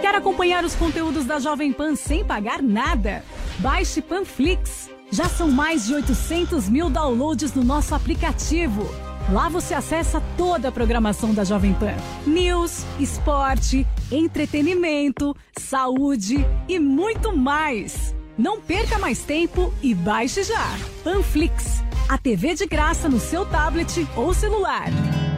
Quer 0.00 0.14
acompanhar 0.14 0.64
os 0.64 0.74
conteúdos 0.74 1.24
da 1.24 1.38
Jovem 1.38 1.72
Pan 1.72 1.94
sem 1.94 2.24
pagar 2.24 2.62
nada? 2.62 3.22
Baixe 3.58 4.00
Panflix. 4.00 4.88
Já 5.10 5.28
são 5.28 5.50
mais 5.50 5.86
de 5.86 5.94
800 5.94 6.68
mil 6.68 6.90
downloads 6.90 7.54
no 7.54 7.64
nosso 7.64 7.94
aplicativo. 7.94 8.88
Lá 9.30 9.48
você 9.48 9.74
acessa 9.74 10.22
toda 10.36 10.68
a 10.68 10.72
programação 10.72 11.34
da 11.34 11.44
Jovem 11.44 11.74
Pan: 11.74 11.94
news, 12.26 12.84
esporte, 12.98 13.86
entretenimento, 14.10 15.36
saúde 15.58 16.46
e 16.66 16.78
muito 16.78 17.36
mais. 17.36 18.14
Não 18.38 18.60
perca 18.60 18.98
mais 18.98 19.20
tempo 19.20 19.72
e 19.82 19.94
baixe 19.94 20.44
já. 20.44 20.66
Panflix, 21.02 21.82
a 22.08 22.16
TV 22.16 22.54
de 22.54 22.66
graça 22.66 23.08
no 23.08 23.18
seu 23.18 23.44
tablet 23.44 24.06
ou 24.16 24.32
celular. 24.32 24.86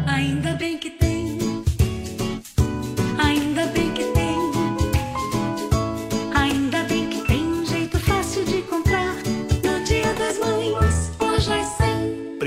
Ainda 0.06 0.52
bem 0.54 0.78
que 0.78 0.90
tem. 0.90 1.09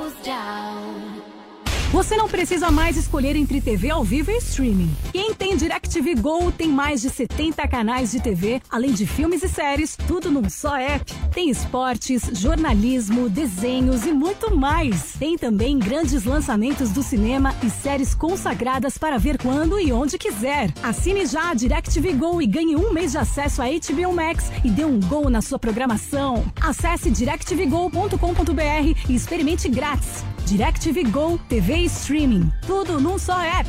Você 1.90 2.19
não 2.19 2.28
precisa 2.28 2.70
mais 2.70 2.98
escolher 2.98 3.35
entre 3.35 3.62
TV 3.62 3.89
ao 3.89 4.05
vivo 4.05 4.31
e 4.31 4.36
streaming. 4.36 4.94
Quem 5.10 5.32
tem 5.32 5.56
DirecTV 5.56 6.16
Go 6.16 6.52
tem 6.52 6.69
mais 6.69 7.01
de 7.01 7.09
70 7.09 7.66
canais 7.66 8.10
de 8.10 8.20
TV, 8.20 8.60
além 8.69 8.93
de 8.93 9.06
filmes 9.06 9.43
e 9.43 9.48
séries, 9.48 9.97
tudo 10.06 10.31
num 10.31 10.51
só 10.51 10.77
app. 10.77 11.10
Tem 11.32 11.48
esportes, 11.48 12.28
jornalismo, 12.35 13.31
desenhos 13.31 14.05
e 14.05 14.12
muito 14.12 14.55
mais. 14.55 15.15
Tem 15.19 15.39
também 15.39 15.78
grandes 15.78 16.24
lançamentos 16.24 16.90
do 16.90 17.02
cinema 17.02 17.55
e 17.62 17.70
séries 17.70 18.15
consagradas 18.15 18.98
para 18.98 19.16
ver 19.16 19.39
quando 19.39 19.81
e 19.81 19.90
onde 19.90 20.19
quiser. 20.19 20.70
Assine 20.82 21.24
já 21.24 21.52
a 21.52 21.55
DirecTV 21.55 22.12
Go 22.12 22.43
e 22.43 22.47
ganhe 22.47 22.77
um 22.77 22.93
mês 22.93 23.12
de 23.12 23.19
acesso 23.19 23.62
a 23.62 23.66
HBO 23.66 24.12
Max 24.12 24.52
e 24.62 24.69
dê 24.69 24.85
um 24.85 25.01
gol 25.01 25.31
na 25.31 25.40
sua 25.40 25.59
programação. 25.59 26.44
Acesse 26.60 27.10
directvgo.com.br 27.10 29.01
e 29.09 29.15
experimente 29.15 29.70
grátis. 29.70 30.23
DirecTV 30.49 31.11
Go, 31.11 31.39
TV 31.47 31.85
e 31.85 31.89
streaming, 31.91 32.51
tudo 32.66 32.99
num 32.99 33.19
só 33.19 33.39
app. 33.39 33.69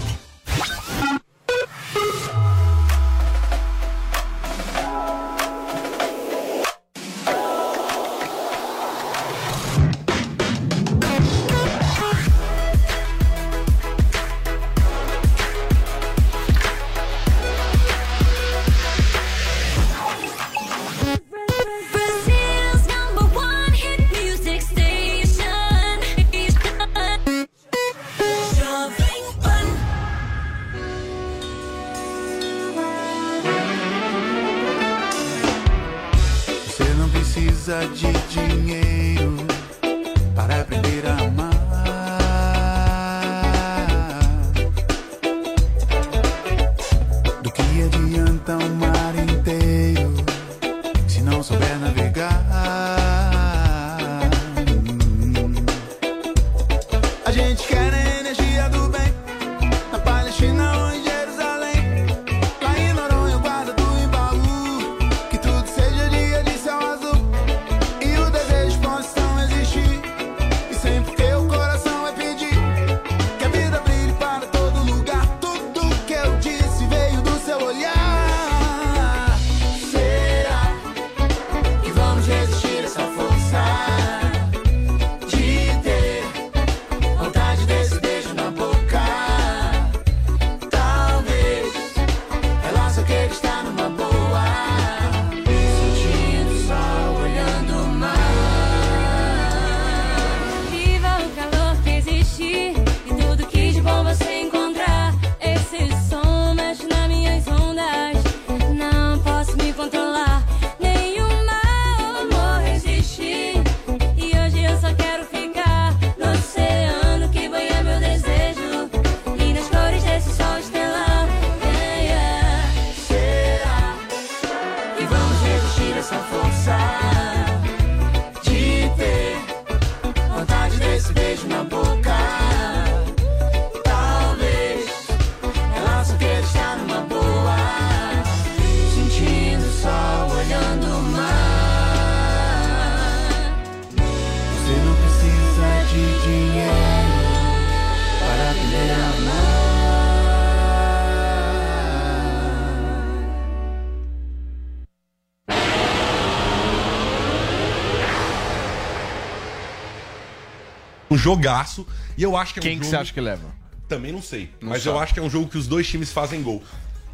Um 161.10 161.18
jogaço. 161.18 161.86
E 162.18 162.23
eu 162.23 162.36
acho 162.36 162.53
que 162.53 162.60
é 162.60 162.61
um 162.61 162.64
Quem 162.64 162.73
jogo... 162.73 162.86
que 162.86 162.90
você 162.90 162.95
acha 162.95 163.14
que 163.14 163.22
leva? 163.22 163.45
Também 163.88 164.11
não 164.11 164.22
sei. 164.22 164.52
Não 164.61 164.69
mas 164.69 164.84
sabe. 164.84 164.95
eu 164.95 164.99
acho 164.99 165.14
que 165.14 165.19
é 165.19 165.23
um 165.23 165.30
jogo 165.30 165.48
que 165.48 165.57
os 165.57 165.68
dois 165.68 165.88
times 165.88 166.11
fazem 166.11 166.41
gol. 166.44 166.64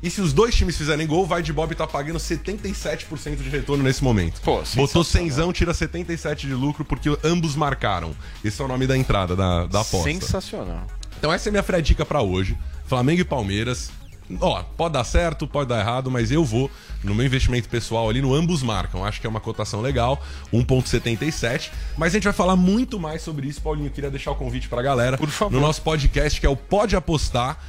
E 0.04 0.10
se 0.10 0.22
os 0.22 0.34
dois 0.34 0.54
times 0.54 0.78
fizerem 0.78 1.08
gol, 1.08 1.26
vai 1.26 1.42
de 1.42 1.52
Bob 1.52 1.74
tá 1.74 1.88
pagando 1.88 2.20
77% 2.20 3.38
de 3.38 3.50
retorno 3.50 3.84
nesse 3.84 4.04
momento. 4.04 4.40
Botou 4.76 5.04
100, 5.04 5.52
tira 5.54 5.74
77 5.74 6.48
de 6.48 6.54
lucro 6.54 6.86
porque 6.86 7.10
ambos 7.24 7.56
marcaram. 7.56 8.16
Esse 8.44 8.62
é 8.62 8.66
o 8.66 8.68
nome 8.68 8.86
da 8.86 8.96
entrada 8.96 9.36
da, 9.36 9.66
da 9.66 9.82
aposta. 9.82 10.04
Sensacional. 10.12 10.86
Então 11.18 11.34
essa 11.34 11.48
é 11.48 11.50
a 11.50 11.54
minha 11.54 11.64
pré-dica 11.64 12.06
pra 12.06 12.22
hoje. 12.22 12.58
Flamengo 12.86 13.22
e 13.22 13.26
Palmeiras. 13.26 13.90
Ó, 14.42 14.64
pode 14.76 14.94
dar 14.94 15.04
certo, 15.04 15.48
pode 15.48 15.70
dar 15.70 15.80
errado, 15.80 16.10
mas 16.10 16.32
eu 16.32 16.44
vou 16.44 16.70
no 17.04 17.14
meu 17.14 17.26
investimento 17.26 17.70
pessoal 17.70 18.10
ali 18.10 18.22
no 18.22 18.34
ambos 18.34 18.64
marcam. 18.64 19.06
Acho 19.06 19.22
que 19.22 19.28
é 19.28 19.30
uma 19.30 19.40
cotação 19.40 19.82
legal, 19.82 20.22
1.77. 20.52 21.70
Mas 21.98 22.14
a 22.14 22.18
gente 22.18 22.24
vai 22.24 22.34
falar 22.34 22.56
muito 22.56 23.00
mais 23.00 23.22
sobre 23.22 23.48
isso, 23.48 23.62
Paulinho. 23.62 23.90
Queria 23.92 24.10
deixar 24.10 24.32
o 24.32 24.36
convite 24.36 24.68
pra 24.68 24.82
galera 24.82 25.18
Por 25.18 25.30
favor. 25.30 25.54
no 25.54 25.60
nosso 25.60 25.82
podcast 25.82 26.40
que 26.40 26.46
é 26.46 26.50
o 26.50 26.56
Pode 26.56 26.96
Apostar. 26.96 27.60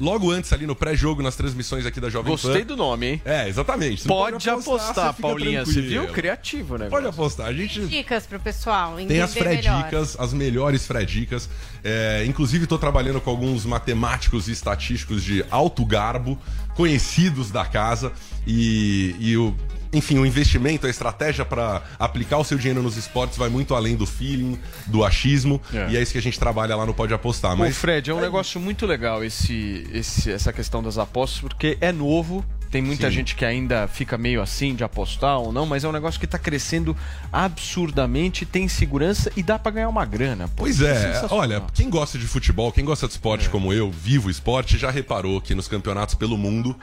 Logo 0.00 0.30
antes 0.30 0.52
ali 0.52 0.66
no 0.66 0.74
pré-jogo, 0.74 1.22
nas 1.22 1.36
transmissões 1.36 1.86
aqui 1.86 2.00
da 2.00 2.10
Jovem 2.10 2.32
Gostei 2.32 2.60
Pan. 2.60 2.66
do 2.66 2.76
nome, 2.76 3.06
hein? 3.06 3.22
É, 3.24 3.48
exatamente. 3.48 4.02
Você 4.02 4.08
Pode, 4.08 4.50
apostar, 4.50 4.94
você 4.94 5.16
fica 5.16 5.28
Paulinha. 5.28 5.64
Você 5.64 5.80
viu? 5.80 6.06
Criativo, 6.08 6.76
né? 6.76 6.88
Pode 6.88 7.06
apostar. 7.06 7.46
A 7.46 7.52
gente 7.52 7.86
Dicas 7.86 8.26
pro 8.26 8.40
pessoal 8.40 8.96
tem 8.96 9.20
as 9.20 9.34
melhor. 9.34 9.54
Fredicas, 9.54 10.16
as 10.18 10.32
melhores 10.32 10.86
Fredicas. 10.86 11.48
É, 11.82 12.24
inclusive, 12.26 12.64
estou 12.64 12.78
trabalhando 12.78 13.20
com 13.20 13.30
alguns 13.30 13.64
matemáticos 13.64 14.48
e 14.48 14.52
estatísticos 14.52 15.22
de 15.22 15.44
alto 15.50 15.84
garbo, 15.84 16.38
conhecidos 16.74 17.50
da 17.50 17.64
casa. 17.64 18.12
E, 18.46 19.14
e 19.18 19.36
o, 19.36 19.54
enfim, 19.94 20.18
o 20.18 20.26
investimento, 20.26 20.86
a 20.86 20.90
estratégia 20.90 21.44
para 21.44 21.82
aplicar 21.98 22.38
o 22.38 22.44
seu 22.44 22.58
dinheiro 22.58 22.82
nos 22.82 22.96
esportes 22.96 23.38
vai 23.38 23.48
muito 23.48 23.74
além 23.74 23.94
do 23.96 24.06
feeling, 24.06 24.58
do 24.86 25.04
achismo. 25.04 25.60
É. 25.72 25.92
E 25.92 25.96
é 25.96 26.02
isso 26.02 26.12
que 26.12 26.18
a 26.18 26.22
gente 26.22 26.38
trabalha 26.38 26.74
lá 26.74 26.84
no 26.84 26.92
Pode 26.92 27.14
Apostar. 27.14 27.54
Ô, 27.54 27.56
Mas 27.56 27.76
Fred, 27.76 28.10
é 28.10 28.14
um 28.14 28.20
negócio 28.20 28.60
muito 28.60 28.84
legal 28.84 29.24
esse, 29.24 29.86
esse, 29.92 30.30
essa 30.30 30.52
questão 30.52 30.82
das 30.82 30.98
apostas, 30.98 31.40
porque 31.40 31.78
é 31.80 31.92
novo. 31.92 32.44
Tem 32.70 32.82
muita 32.82 33.06
Sim. 33.06 33.14
gente 33.14 33.36
que 33.36 33.44
ainda 33.44 33.86
fica 33.86 34.18
meio 34.18 34.42
assim 34.42 34.74
de 34.74 34.82
apostar 34.82 35.38
ou 35.38 35.52
não, 35.52 35.64
mas 35.64 35.84
é 35.84 35.88
um 35.88 35.92
negócio 35.92 36.18
que 36.18 36.26
está 36.26 36.36
crescendo 36.40 36.96
absurdamente, 37.32 38.44
tem 38.44 38.66
segurança 38.66 39.30
e 39.36 39.44
dá 39.44 39.56
para 39.56 39.70
ganhar 39.70 39.88
uma 39.88 40.04
grana. 40.04 40.48
pô. 40.48 40.64
Pois 40.64 40.80
é, 40.80 41.12
sensacional. 41.12 41.38
olha, 41.38 41.62
quem 41.72 41.88
gosta 41.88 42.18
de 42.18 42.26
futebol, 42.26 42.72
quem 42.72 42.84
gosta 42.84 43.06
de 43.06 43.12
esporte 43.12 43.48
como 43.48 43.72
eu, 43.72 43.92
vivo 43.92 44.28
esporte, 44.28 44.76
já 44.76 44.90
reparou 44.90 45.40
que 45.40 45.54
nos 45.54 45.68
campeonatos 45.68 46.16
pelo 46.16 46.36
mundo, 46.36 46.76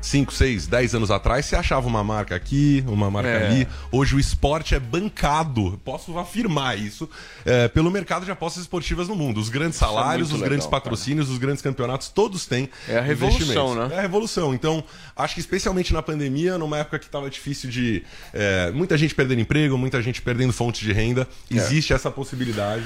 5, 0.00 0.32
6, 0.32 0.66
10 0.68 0.94
anos 0.94 1.10
atrás, 1.10 1.46
você 1.46 1.56
achava 1.56 1.86
uma 1.88 2.04
marca 2.04 2.34
aqui, 2.36 2.84
uma 2.86 3.10
marca 3.10 3.28
É. 3.28 3.46
ali. 3.48 3.68
Hoje 3.90 4.14
o 4.14 4.20
esporte 4.20 4.74
é 4.74 4.78
bancado, 4.78 5.80
posso 5.84 6.16
afirmar 6.18 6.78
isso, 6.78 7.08
é, 7.44 7.66
pelo 7.66 7.90
mercado 7.90 8.24
de 8.24 8.30
apostas 8.30 8.62
esportivas 8.62 9.08
no 9.08 9.16
mundo. 9.16 9.40
Os 9.40 9.48
grandes 9.48 9.76
é 9.76 9.80
salários, 9.84 10.28
os 10.28 10.34
muito 10.34 10.44
grandes 10.44 10.66
legal, 10.66 10.80
patrocínios, 10.80 11.28
os 11.28 11.38
grandes 11.38 11.60
campeonatos, 11.62 12.08
todos 12.08 12.46
têm. 12.46 12.68
É 12.88 12.98
a 12.98 13.00
revolução, 13.00 13.74
né? 13.74 13.94
É 13.94 13.98
a 13.98 14.02
revolução. 14.02 14.54
Então, 14.54 14.84
acho 15.16 15.34
que 15.34 15.40
especialmente 15.40 15.92
na 15.92 16.02
pandemia, 16.02 16.56
numa 16.56 16.78
época 16.78 16.98
que 17.00 17.06
estava 17.06 17.28
difícil 17.28 17.68
de. 17.68 18.04
é, 18.32 18.70
muita 18.72 18.96
gente 18.96 19.14
perdendo 19.14 19.40
emprego, 19.40 19.76
muita 19.76 20.00
gente 20.02 20.22
perdendo 20.22 20.52
fonte 20.52 20.84
de 20.84 20.92
renda, 20.92 21.26
É. 21.50 21.56
existe 21.56 21.92
essa 21.92 22.10
possibilidade. 22.10 22.84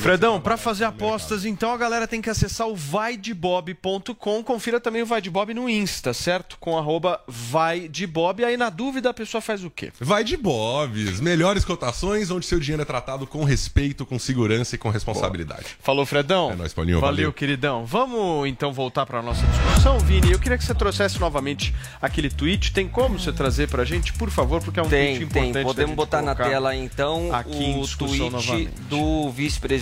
Fredão, 0.00 0.40
para 0.40 0.56
fazer 0.56 0.84
apostas, 0.84 1.44
então 1.44 1.72
a 1.72 1.76
galera 1.76 2.06
tem 2.08 2.20
que 2.22 2.30
acessar 2.30 2.66
o 2.68 2.74
vaidebob.com. 2.74 4.42
Confira 4.42 4.80
também 4.80 5.02
o 5.02 5.06
Vai 5.06 5.20
de 5.20 5.30
Bob 5.30 5.52
no 5.54 5.68
Insta, 5.68 6.12
certo? 6.14 6.56
Com 6.58 6.76
arroba 6.78 7.20
vai 7.26 7.88
de 7.88 8.06
Bob. 8.06 8.44
Aí 8.44 8.56
na 8.56 8.70
dúvida 8.70 9.10
a 9.10 9.14
pessoa 9.14 9.40
faz 9.40 9.64
o 9.64 9.70
quê? 9.70 9.92
Vai 10.00 10.24
de 10.24 10.36
Bobs, 10.36 11.20
melhores 11.20 11.64
cotações, 11.64 12.30
onde 12.30 12.46
seu 12.46 12.58
dinheiro 12.58 12.82
é 12.82 12.84
tratado 12.84 13.26
com 13.26 13.44
respeito, 13.44 14.06
com 14.06 14.18
segurança 14.18 14.74
e 14.74 14.78
com 14.78 14.88
responsabilidade. 14.90 15.66
Falou, 15.80 16.06
Fredão? 16.06 16.50
É 16.52 16.56
nóis, 16.56 16.72
Paulinho. 16.72 17.00
Valeu, 17.00 17.16
valeu. 17.16 17.32
queridão. 17.32 17.84
Vamos 17.84 18.48
então 18.48 18.72
voltar 18.72 19.04
para 19.06 19.20
nossa 19.22 19.44
discussão, 19.46 19.98
Vini. 20.00 20.32
Eu 20.32 20.38
queria 20.38 20.56
que 20.56 20.64
você 20.64 20.74
trouxesse 20.74 21.18
novamente 21.20 21.74
aquele 22.00 22.30
tweet. 22.30 22.72
Tem 22.72 22.88
como 22.88 23.18
você 23.18 23.32
trazer 23.32 23.68
pra 23.68 23.84
gente, 23.84 24.12
por 24.12 24.30
favor, 24.30 24.62
porque 24.62 24.80
é 24.80 24.82
um 24.82 24.88
Tem, 24.88 25.16
tweet 25.16 25.32
tem. 25.32 25.42
importante. 25.50 25.62
da 25.64 25.68
Podemos 25.68 25.96
botar 25.96 26.22
na 26.22 26.34
tela 26.34 26.74
então 26.74 27.34
aqui 27.34 27.74
o 27.76 27.86
tweet 27.96 28.30
novamente. 28.30 28.70
do 28.88 29.30
vice-presidente 29.30 29.81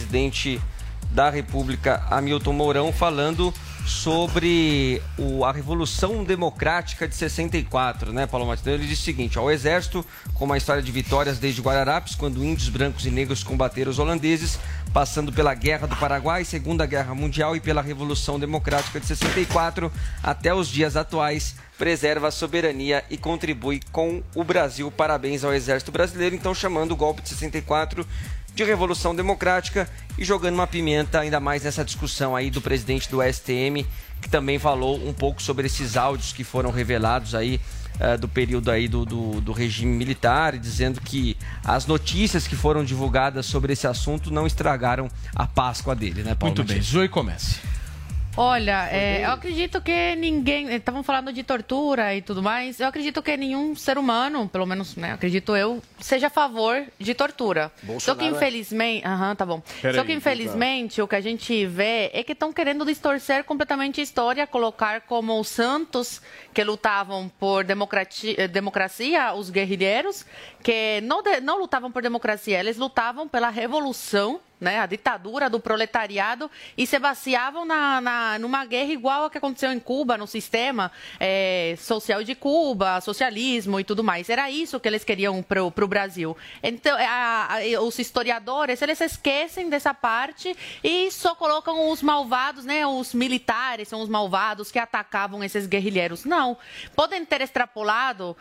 da 1.10 1.28
República, 1.28 2.06
Hamilton 2.10 2.52
Mourão, 2.52 2.92
falando 2.92 3.52
sobre 3.84 5.02
o- 5.18 5.44
a 5.44 5.50
Revolução 5.50 6.22
Democrática 6.22 7.08
de 7.08 7.16
64, 7.16 8.12
né, 8.12 8.26
Paulo 8.26 8.46
Martins? 8.46 8.66
Ele 8.66 8.86
disse 8.86 9.02
o 9.02 9.04
seguinte, 9.06 9.38
ó, 9.38 9.42
o 9.44 9.50
Exército, 9.50 10.06
com 10.34 10.44
uma 10.44 10.56
história 10.56 10.82
de 10.82 10.92
vitórias 10.92 11.38
desde 11.38 11.60
Guararapes, 11.60 12.14
quando 12.14 12.44
índios 12.44 12.68
brancos 12.68 13.06
e 13.06 13.10
negros 13.10 13.42
combateram 13.42 13.90
os 13.90 13.98
holandeses, 13.98 14.58
passando 14.92 15.32
pela 15.32 15.54
Guerra 15.54 15.88
do 15.88 15.96
Paraguai, 15.96 16.44
Segunda 16.44 16.86
Guerra 16.86 17.14
Mundial 17.14 17.56
e 17.56 17.60
pela 17.60 17.82
Revolução 17.82 18.38
Democrática 18.38 19.00
de 19.00 19.06
64, 19.06 19.90
até 20.22 20.54
os 20.54 20.68
dias 20.68 20.96
atuais, 20.96 21.56
preserva 21.76 22.28
a 22.28 22.30
soberania 22.30 23.02
e 23.08 23.16
contribui 23.16 23.80
com 23.90 24.22
o 24.34 24.44
Brasil. 24.44 24.90
Parabéns 24.90 25.42
ao 25.42 25.54
Exército 25.54 25.90
Brasileiro, 25.90 26.34
então 26.36 26.54
chamando 26.54 26.92
o 26.92 26.96
golpe 26.96 27.22
de 27.22 27.30
64 27.30 28.06
de 28.54 28.64
Revolução 28.64 29.14
Democrática 29.14 29.88
e 30.18 30.24
jogando 30.24 30.54
uma 30.54 30.66
pimenta 30.66 31.20
ainda 31.20 31.40
mais 31.40 31.62
nessa 31.62 31.84
discussão 31.84 32.36
aí 32.36 32.50
do 32.50 32.60
presidente 32.60 33.08
do 33.08 33.22
STM, 33.22 33.86
que 34.20 34.28
também 34.28 34.58
falou 34.58 34.96
um 35.06 35.12
pouco 35.12 35.42
sobre 35.42 35.66
esses 35.66 35.96
áudios 35.96 36.32
que 36.32 36.44
foram 36.44 36.70
revelados 36.70 37.34
aí 37.34 37.60
eh, 37.98 38.16
do 38.16 38.28
período 38.28 38.70
aí 38.70 38.88
do, 38.88 39.04
do, 39.04 39.40
do 39.40 39.52
regime 39.52 39.92
militar, 39.92 40.58
dizendo 40.58 41.00
que 41.00 41.36
as 41.64 41.86
notícias 41.86 42.46
que 42.46 42.56
foram 42.56 42.84
divulgadas 42.84 43.46
sobre 43.46 43.72
esse 43.72 43.86
assunto 43.86 44.30
não 44.30 44.46
estragaram 44.46 45.10
a 45.34 45.46
Páscoa 45.46 45.94
dele, 45.94 46.22
né, 46.22 46.34
Paulo? 46.34 46.54
Muito 46.54 46.66
bem, 46.66 46.78
Matias? 46.78 46.92
Zoe 46.92 47.08
comece. 47.08 47.60
Olha, 48.42 48.88
é, 48.90 49.26
eu 49.26 49.32
acredito 49.32 49.82
que 49.82 50.16
ninguém. 50.16 50.72
Estavam 50.74 51.02
falando 51.02 51.30
de 51.30 51.42
tortura 51.42 52.14
e 52.14 52.22
tudo 52.22 52.42
mais. 52.42 52.80
Eu 52.80 52.86
acredito 52.86 53.20
que 53.20 53.36
nenhum 53.36 53.76
ser 53.76 53.98
humano, 53.98 54.48
pelo 54.48 54.64
menos, 54.64 54.96
né, 54.96 55.12
acredito 55.12 55.54
eu, 55.54 55.82
seja 55.98 56.28
a 56.28 56.30
favor 56.30 56.82
de 56.98 57.12
tortura. 57.14 57.70
Bolsonaro 57.82 58.00
Só 58.00 58.14
que 58.14 58.24
é. 58.24 58.28
infelizmente. 58.28 59.06
Aham, 59.06 59.36
tá 59.36 59.44
bom. 59.44 59.60
Pera 59.82 59.92
Só 59.94 60.00
aí, 60.00 60.06
que 60.06 60.12
infelizmente 60.14 61.02
o 61.02 61.06
que 61.06 61.16
a 61.16 61.20
gente 61.20 61.66
vê 61.66 62.10
é 62.14 62.22
que 62.22 62.32
estão 62.32 62.50
querendo 62.50 62.84
distorcer 62.86 63.44
completamente 63.44 64.00
a 64.00 64.02
história, 64.02 64.46
colocar 64.46 65.02
como 65.02 65.38
os 65.38 65.48
santos 65.48 66.22
que 66.54 66.64
lutavam 66.64 67.30
por 67.38 67.62
democrati- 67.62 68.36
eh, 68.38 68.48
democracia, 68.48 69.34
os 69.34 69.50
guerrilheiros, 69.50 70.24
que 70.62 71.00
não, 71.02 71.22
de- 71.22 71.40
não 71.42 71.58
lutavam 71.58 71.92
por 71.92 72.00
democracia, 72.02 72.58
eles 72.58 72.78
lutavam 72.78 73.28
pela 73.28 73.50
revolução 73.50 74.40
né, 74.60 74.78
a 74.78 74.86
ditadura 74.86 75.48
do 75.48 75.58
proletariado 75.58 76.50
e 76.76 76.86
se 76.86 76.98
baseavam 76.98 77.64
na, 77.64 78.00
na, 78.00 78.38
numa 78.38 78.64
guerra 78.64 78.92
igual 78.92 79.24
a 79.24 79.30
que 79.30 79.38
aconteceu 79.38 79.72
em 79.72 79.80
Cuba, 79.80 80.18
no 80.18 80.26
sistema 80.26 80.92
eh, 81.18 81.74
social 81.78 82.22
de 82.22 82.34
Cuba, 82.34 83.00
socialismo 83.00 83.80
e 83.80 83.84
tudo 83.84 84.04
mais. 84.04 84.28
Era 84.28 84.50
isso 84.50 84.78
que 84.78 84.86
eles 84.88 85.02
queriam 85.04 85.42
para 85.42 85.64
o 85.64 85.88
Brasil. 85.88 86.36
Então, 86.62 86.96
a- 86.98 87.48
a- 87.56 87.80
os 87.82 87.98
historiadores, 87.98 88.82
eles 88.82 89.00
esquecem 89.00 89.70
dessa 89.70 89.94
parte 89.94 90.54
e 90.84 91.10
só 91.10 91.34
colocam 91.34 91.90
os 91.90 92.02
malvados, 92.02 92.64
né, 92.64 92.86
os 92.86 93.14
militares 93.14 93.88
são 93.88 94.00
os 94.02 94.08
malvados 94.08 94.70
que 94.70 94.78
atacavam 94.78 95.42
esses 95.42 95.66
guerrilheiros. 95.66 96.24
Não. 96.24 96.56
Podem 96.94 97.24
ter 97.24 97.40
extrapolado 97.40 98.36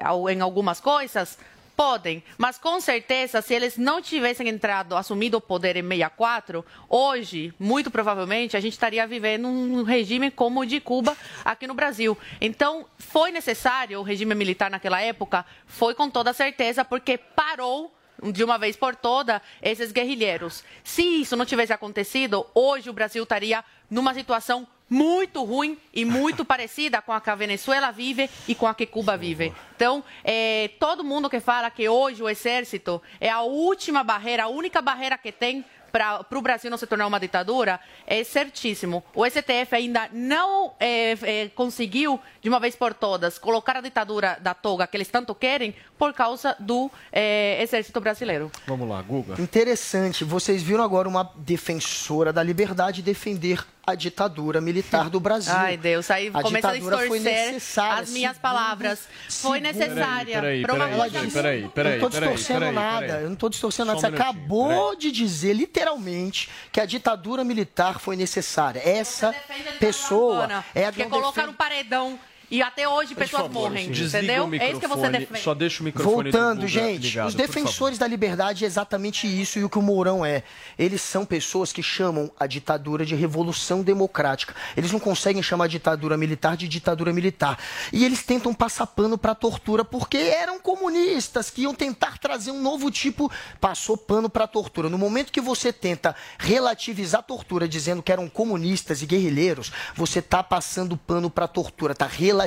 ao- 0.00 0.28
em 0.28 0.40
algumas 0.40 0.80
coisas, 0.80 1.38
Podem, 1.76 2.22
mas 2.36 2.58
com 2.58 2.80
certeza, 2.80 3.40
se 3.40 3.54
eles 3.54 3.76
não 3.76 4.02
tivessem 4.02 4.48
entrado, 4.48 4.94
assumido 4.94 5.38
o 5.38 5.40
poder 5.40 5.76
em 5.76 5.82
64, 5.82 6.64
hoje, 6.88 7.52
muito 7.58 7.90
provavelmente, 7.90 8.56
a 8.56 8.60
gente 8.60 8.74
estaria 8.74 9.06
vivendo 9.06 9.48
um 9.48 9.82
regime 9.82 10.30
como 10.30 10.60
o 10.60 10.66
de 10.66 10.80
Cuba 10.80 11.16
aqui 11.44 11.66
no 11.66 11.74
Brasil. 11.74 12.16
Então, 12.40 12.86
foi 12.98 13.32
necessário 13.32 13.98
o 13.98 14.02
regime 14.02 14.34
militar 14.34 14.70
naquela 14.70 15.00
época? 15.00 15.46
Foi 15.66 15.94
com 15.94 16.10
toda 16.10 16.32
certeza, 16.32 16.84
porque 16.84 17.16
parou 17.16 17.92
de 18.30 18.44
uma 18.44 18.58
vez 18.58 18.76
por 18.76 18.94
toda 18.94 19.42
esses 19.60 19.90
guerrilheiros. 19.90 20.62
Se 20.84 21.02
isso 21.02 21.36
não 21.36 21.46
tivesse 21.46 21.72
acontecido, 21.72 22.46
hoje 22.54 22.90
o 22.90 22.92
Brasil 22.92 23.22
estaria 23.22 23.64
numa 23.90 24.14
situação 24.14 24.66
muito 24.92 25.42
ruim 25.42 25.78
e 25.90 26.04
muito 26.04 26.44
parecida 26.44 27.00
com 27.00 27.12
a 27.12 27.20
que 27.20 27.30
a 27.30 27.34
Venezuela 27.34 27.90
vive 27.90 28.28
e 28.46 28.54
com 28.54 28.66
a 28.66 28.74
que 28.74 28.84
Cuba 28.84 29.16
vive. 29.16 29.50
Então, 29.74 30.04
eh, 30.22 30.70
todo 30.78 31.02
mundo 31.02 31.30
que 31.30 31.40
fala 31.40 31.70
que 31.70 31.88
hoje 31.88 32.22
o 32.22 32.28
exército 32.28 33.00
é 33.18 33.30
a 33.30 33.40
última 33.40 34.04
barreira, 34.04 34.44
a 34.44 34.48
única 34.48 34.82
barreira 34.82 35.16
que 35.16 35.32
tem 35.32 35.64
para 35.92 36.24
o 36.34 36.40
Brasil 36.40 36.70
não 36.70 36.78
se 36.78 36.86
tornar 36.86 37.06
uma 37.06 37.20
ditadura, 37.20 37.78
é 38.06 38.24
certíssimo. 38.24 39.04
O 39.14 39.24
STF 39.26 39.74
ainda 39.74 40.08
não 40.12 40.72
eh, 40.80 41.16
eh, 41.22 41.50
conseguiu, 41.54 42.18
de 42.40 42.48
uma 42.48 42.58
vez 42.58 42.74
por 42.74 42.94
todas, 42.94 43.38
colocar 43.38 43.76
a 43.76 43.80
ditadura 43.80 44.38
da 44.40 44.54
toga 44.54 44.86
que 44.86 44.96
eles 44.96 45.08
tanto 45.08 45.34
querem 45.34 45.74
por 45.98 46.14
causa 46.14 46.56
do 46.58 46.90
eh, 47.12 47.62
exército 47.62 48.00
brasileiro. 48.00 48.50
Vamos 48.66 48.88
lá, 48.88 49.02
Guga. 49.02 49.40
Interessante. 49.40 50.24
Vocês 50.24 50.62
viram 50.62 50.82
agora 50.82 51.08
uma 51.08 51.30
defensora 51.36 52.32
da 52.32 52.42
liberdade 52.42 53.02
defender 53.02 53.62
a 53.84 53.94
ditadura 53.94 54.60
militar 54.60 55.10
do 55.10 55.18
Brasil. 55.18 55.52
Ai, 55.54 55.76
Deus, 55.76 56.10
aí 56.10 56.30
a 56.32 56.40
começa 56.42 56.68
a 56.68 56.72
ditadura 56.72 56.98
foi 56.98 57.18
distorcer 57.18 57.52
necessária. 57.52 58.02
as 58.02 58.10
minhas 58.10 58.32
segundo- 58.36 58.42
palavras. 58.42 59.08
Foi 59.28 59.60
necessária. 59.60 60.40
Peraí, 60.40 60.62
peraí, 60.62 61.10
peraí, 61.10 61.30
peraí, 61.30 61.68
peraí, 61.68 61.94
eu 61.96 62.00
não 62.02 62.10
peraí, 62.10 62.28
distorcendo 62.30 62.58
peraí, 62.60 62.74
nada, 62.74 63.06
peraí. 63.06 63.22
eu 63.24 63.28
não 63.30 63.36
tô 63.36 63.48
distorcendo 63.48 63.86
nada. 63.88 64.00
Você 64.00 64.06
um 64.06 64.14
acabou 64.14 64.94
de 64.96 65.10
dizer, 65.10 65.52
literalmente, 65.54 66.48
que 66.70 66.80
a 66.80 66.86
ditadura 66.86 67.42
militar 67.44 67.98
foi 67.98 68.14
necessária. 68.16 68.80
Essa 68.84 69.34
pessoa 69.80 70.64
é 70.74 70.86
a 70.86 70.92
Porque 70.92 71.06
colocar 71.06 71.46
no 71.46 71.54
paredão 71.54 72.18
e 72.52 72.60
até 72.60 72.86
hoje 72.86 73.14
pessoas 73.14 73.50
morrem, 73.50 73.86
entendeu? 73.86 74.46
É 74.60 74.70
isso 74.70 74.78
que 74.78 74.86
você 74.86 75.08
defende. 75.08 75.40
Só 75.40 75.54
deixa 75.54 75.80
o 75.80 75.84
microfone 75.84 76.30
do 76.30 76.38
Voltando, 76.38 76.68
gente, 76.68 77.08
ligado, 77.08 77.28
os 77.28 77.34
defensores 77.34 77.96
da 77.96 78.06
liberdade 78.06 78.64
é 78.64 78.66
exatamente 78.66 79.26
isso 79.26 79.58
e 79.58 79.64
o 79.64 79.70
que 79.70 79.78
o 79.78 79.82
Mourão 79.82 80.22
é. 80.22 80.42
Eles 80.78 81.00
são 81.00 81.24
pessoas 81.24 81.72
que 81.72 81.82
chamam 81.82 82.30
a 82.38 82.46
ditadura 82.46 83.06
de 83.06 83.14
revolução 83.14 83.80
democrática. 83.80 84.54
Eles 84.76 84.92
não 84.92 85.00
conseguem 85.00 85.42
chamar 85.42 85.64
a 85.64 85.68
ditadura 85.68 86.14
militar 86.18 86.54
de 86.54 86.68
ditadura 86.68 87.10
militar. 87.10 87.58
E 87.90 88.04
eles 88.04 88.22
tentam 88.22 88.52
passar 88.52 88.86
pano 88.86 89.16
para 89.16 89.34
tortura 89.34 89.82
porque 89.82 90.18
eram 90.18 90.60
comunistas 90.60 91.48
que 91.48 91.62
iam 91.62 91.74
tentar 91.74 92.18
trazer 92.18 92.50
um 92.50 92.60
novo 92.60 92.90
tipo. 92.90 93.32
Passou 93.62 93.96
pano 93.96 94.28
para 94.28 94.46
tortura. 94.46 94.90
No 94.90 94.98
momento 94.98 95.32
que 95.32 95.40
você 95.40 95.72
tenta 95.72 96.14
relativizar 96.38 97.20
a 97.20 97.22
tortura 97.22 97.66
dizendo 97.66 98.02
que 98.02 98.12
eram 98.12 98.28
comunistas 98.28 99.00
e 99.00 99.06
guerrilheiros, 99.06 99.72
você 99.96 100.18
está 100.18 100.42
passando 100.42 100.98
pano 100.98 101.30
para 101.30 101.48
tortura, 101.48 101.94
está 101.94 102.06
relativizando 102.06 102.41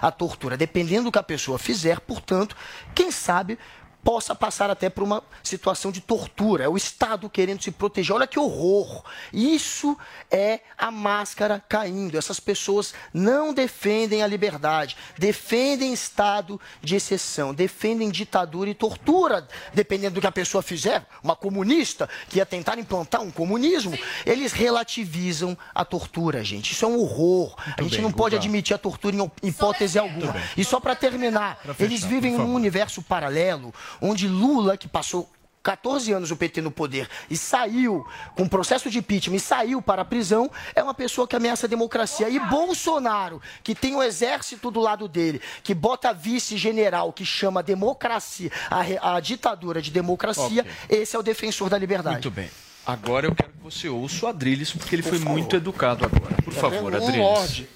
a 0.00 0.10
tortura. 0.10 0.56
Dependendo 0.56 1.04
do 1.04 1.12
que 1.12 1.18
a 1.18 1.22
pessoa 1.22 1.58
fizer, 1.58 2.00
portanto, 2.00 2.56
quem 2.94 3.10
sabe 3.10 3.58
possa 4.04 4.34
passar 4.34 4.70
até 4.70 4.90
por 4.90 5.02
uma 5.02 5.22
situação 5.42 5.90
de 5.90 6.00
tortura. 6.00 6.64
É 6.64 6.68
o 6.68 6.76
Estado 6.76 7.30
querendo 7.30 7.62
se 7.62 7.70
proteger. 7.70 8.14
Olha 8.14 8.26
que 8.26 8.38
horror. 8.38 9.02
Isso 9.32 9.96
é 10.30 10.60
a 10.76 10.90
máscara 10.90 11.64
caindo. 11.66 12.18
Essas 12.18 12.38
pessoas 12.38 12.92
não 13.12 13.54
defendem 13.54 14.22
a 14.22 14.26
liberdade, 14.26 14.96
defendem 15.16 15.94
Estado 15.94 16.60
de 16.82 16.94
exceção, 16.96 17.54
defendem 17.54 18.10
ditadura 18.10 18.68
e 18.68 18.74
tortura. 18.74 19.48
Dependendo 19.72 20.16
do 20.16 20.20
que 20.20 20.26
a 20.26 20.32
pessoa 20.32 20.62
fizer, 20.62 21.06
uma 21.22 21.34
comunista 21.34 22.08
que 22.28 22.38
ia 22.38 22.46
tentar 22.46 22.78
implantar 22.78 23.22
um 23.22 23.30
comunismo, 23.30 23.98
eles 24.26 24.52
relativizam 24.52 25.56
a 25.74 25.84
tortura, 25.84 26.44
gente. 26.44 26.72
Isso 26.72 26.84
é 26.84 26.88
um 26.88 27.00
horror. 27.00 27.54
a 27.78 27.82
gente 27.82 27.92
bem, 27.92 28.02
não 28.02 28.12
pode 28.12 28.36
admitir 28.36 28.74
a 28.74 28.78
tortura 28.78 29.16
em 29.16 29.48
hipótese 29.48 29.98
alguma. 29.98 30.34
E 30.56 30.64
só 30.64 30.78
para 30.78 30.94
terminar, 30.94 31.58
Pra 31.62 31.72
fechar, 31.72 31.90
eles 31.90 32.04
vivem 32.04 32.32
num 32.36 32.52
universo 32.54 33.00
paralelo 33.00 33.72
onde 34.00 34.26
Lula, 34.28 34.76
que 34.76 34.88
passou 34.88 35.30
14 35.62 36.12
anos 36.12 36.30
o 36.30 36.36
PT 36.36 36.60
no 36.60 36.70
poder 36.70 37.08
e 37.30 37.38
saiu 37.38 38.06
com 38.36 38.46
processo 38.46 38.90
de 38.90 38.98
impeachment 38.98 39.36
e 39.36 39.40
saiu 39.40 39.80
para 39.80 40.02
a 40.02 40.04
prisão, 40.04 40.50
é 40.74 40.82
uma 40.82 40.92
pessoa 40.92 41.26
que 41.26 41.34
ameaça 41.34 41.64
a 41.64 41.68
democracia. 41.68 42.28
E 42.28 42.38
Bolsonaro, 42.38 43.40
que 43.62 43.74
tem 43.74 43.96
o 43.96 44.02
exército 44.02 44.70
do 44.70 44.78
lado 44.78 45.08
dele, 45.08 45.40
que 45.62 45.72
bota 45.72 46.12
vice-general, 46.12 47.14
que 47.14 47.24
chama 47.24 47.60
a 47.60 47.62
democracia, 47.62 48.50
a, 48.70 49.16
a 49.16 49.20
ditadura 49.20 49.80
de 49.80 49.90
democracia, 49.90 50.66
esse 50.88 51.16
é 51.16 51.18
o 51.18 51.22
defensor 51.22 51.70
da 51.70 51.78
liberdade. 51.78 52.16
Muito 52.16 52.30
bem. 52.30 52.50
Agora 52.86 53.26
eu 53.26 53.34
quero 53.34 53.50
que 53.50 53.62
você 53.62 53.88
ouça 53.88 54.26
o 54.26 54.28
Adrilles, 54.28 54.70
porque 54.70 54.94
ele 54.94 55.02
foi 55.02 55.18
muito 55.18 55.56
educado 55.56 56.04
agora. 56.04 56.34
Por 56.42 56.52
Tá 56.52 56.60
favor, 56.60 56.92
vendo? 56.92 57.02
Um 57.02 57.06
Adrilles. 57.08 57.16
morde. 57.26 57.68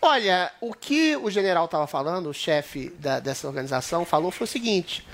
Olha, 0.00 0.52
o 0.60 0.72
que 0.72 1.16
o 1.16 1.28
general 1.28 1.64
estava 1.64 1.88
falando, 1.88 2.28
o 2.28 2.32
chefe 2.34 2.90
da- 3.00 3.18
dessa 3.18 3.48
organização, 3.48 4.04
falou 4.04 4.30
foi 4.30 4.44
o 4.44 4.48
seguinte: 4.48 5.04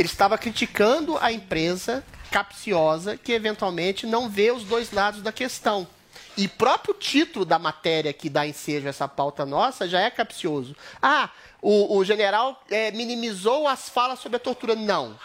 ele 0.00 0.08
estava 0.08 0.38
criticando 0.38 1.18
a 1.18 1.30
empresa 1.30 2.02
capciosa 2.30 3.18
que 3.18 3.32
eventualmente 3.32 4.06
não 4.06 4.30
vê 4.30 4.50
os 4.50 4.64
dois 4.64 4.92
lados 4.92 5.20
da 5.20 5.30
questão. 5.30 5.86
E 6.38 6.48
próprio 6.48 6.94
título 6.94 7.44
da 7.44 7.58
matéria 7.58 8.10
que 8.10 8.30
dá 8.30 8.46
ensejo 8.46 8.86
a 8.86 8.88
essa 8.88 9.06
pauta 9.06 9.44
nossa 9.44 9.86
já 9.86 10.00
é 10.00 10.08
capcioso. 10.08 10.74
Ah, 11.02 11.28
o, 11.60 11.98
o 11.98 12.02
general 12.02 12.64
eh, 12.70 12.90
minimizou 12.92 13.68
as 13.68 13.90
falas 13.90 14.20
sobre 14.20 14.36
a 14.36 14.40
tortura. 14.40 14.74
Não. 14.74 15.18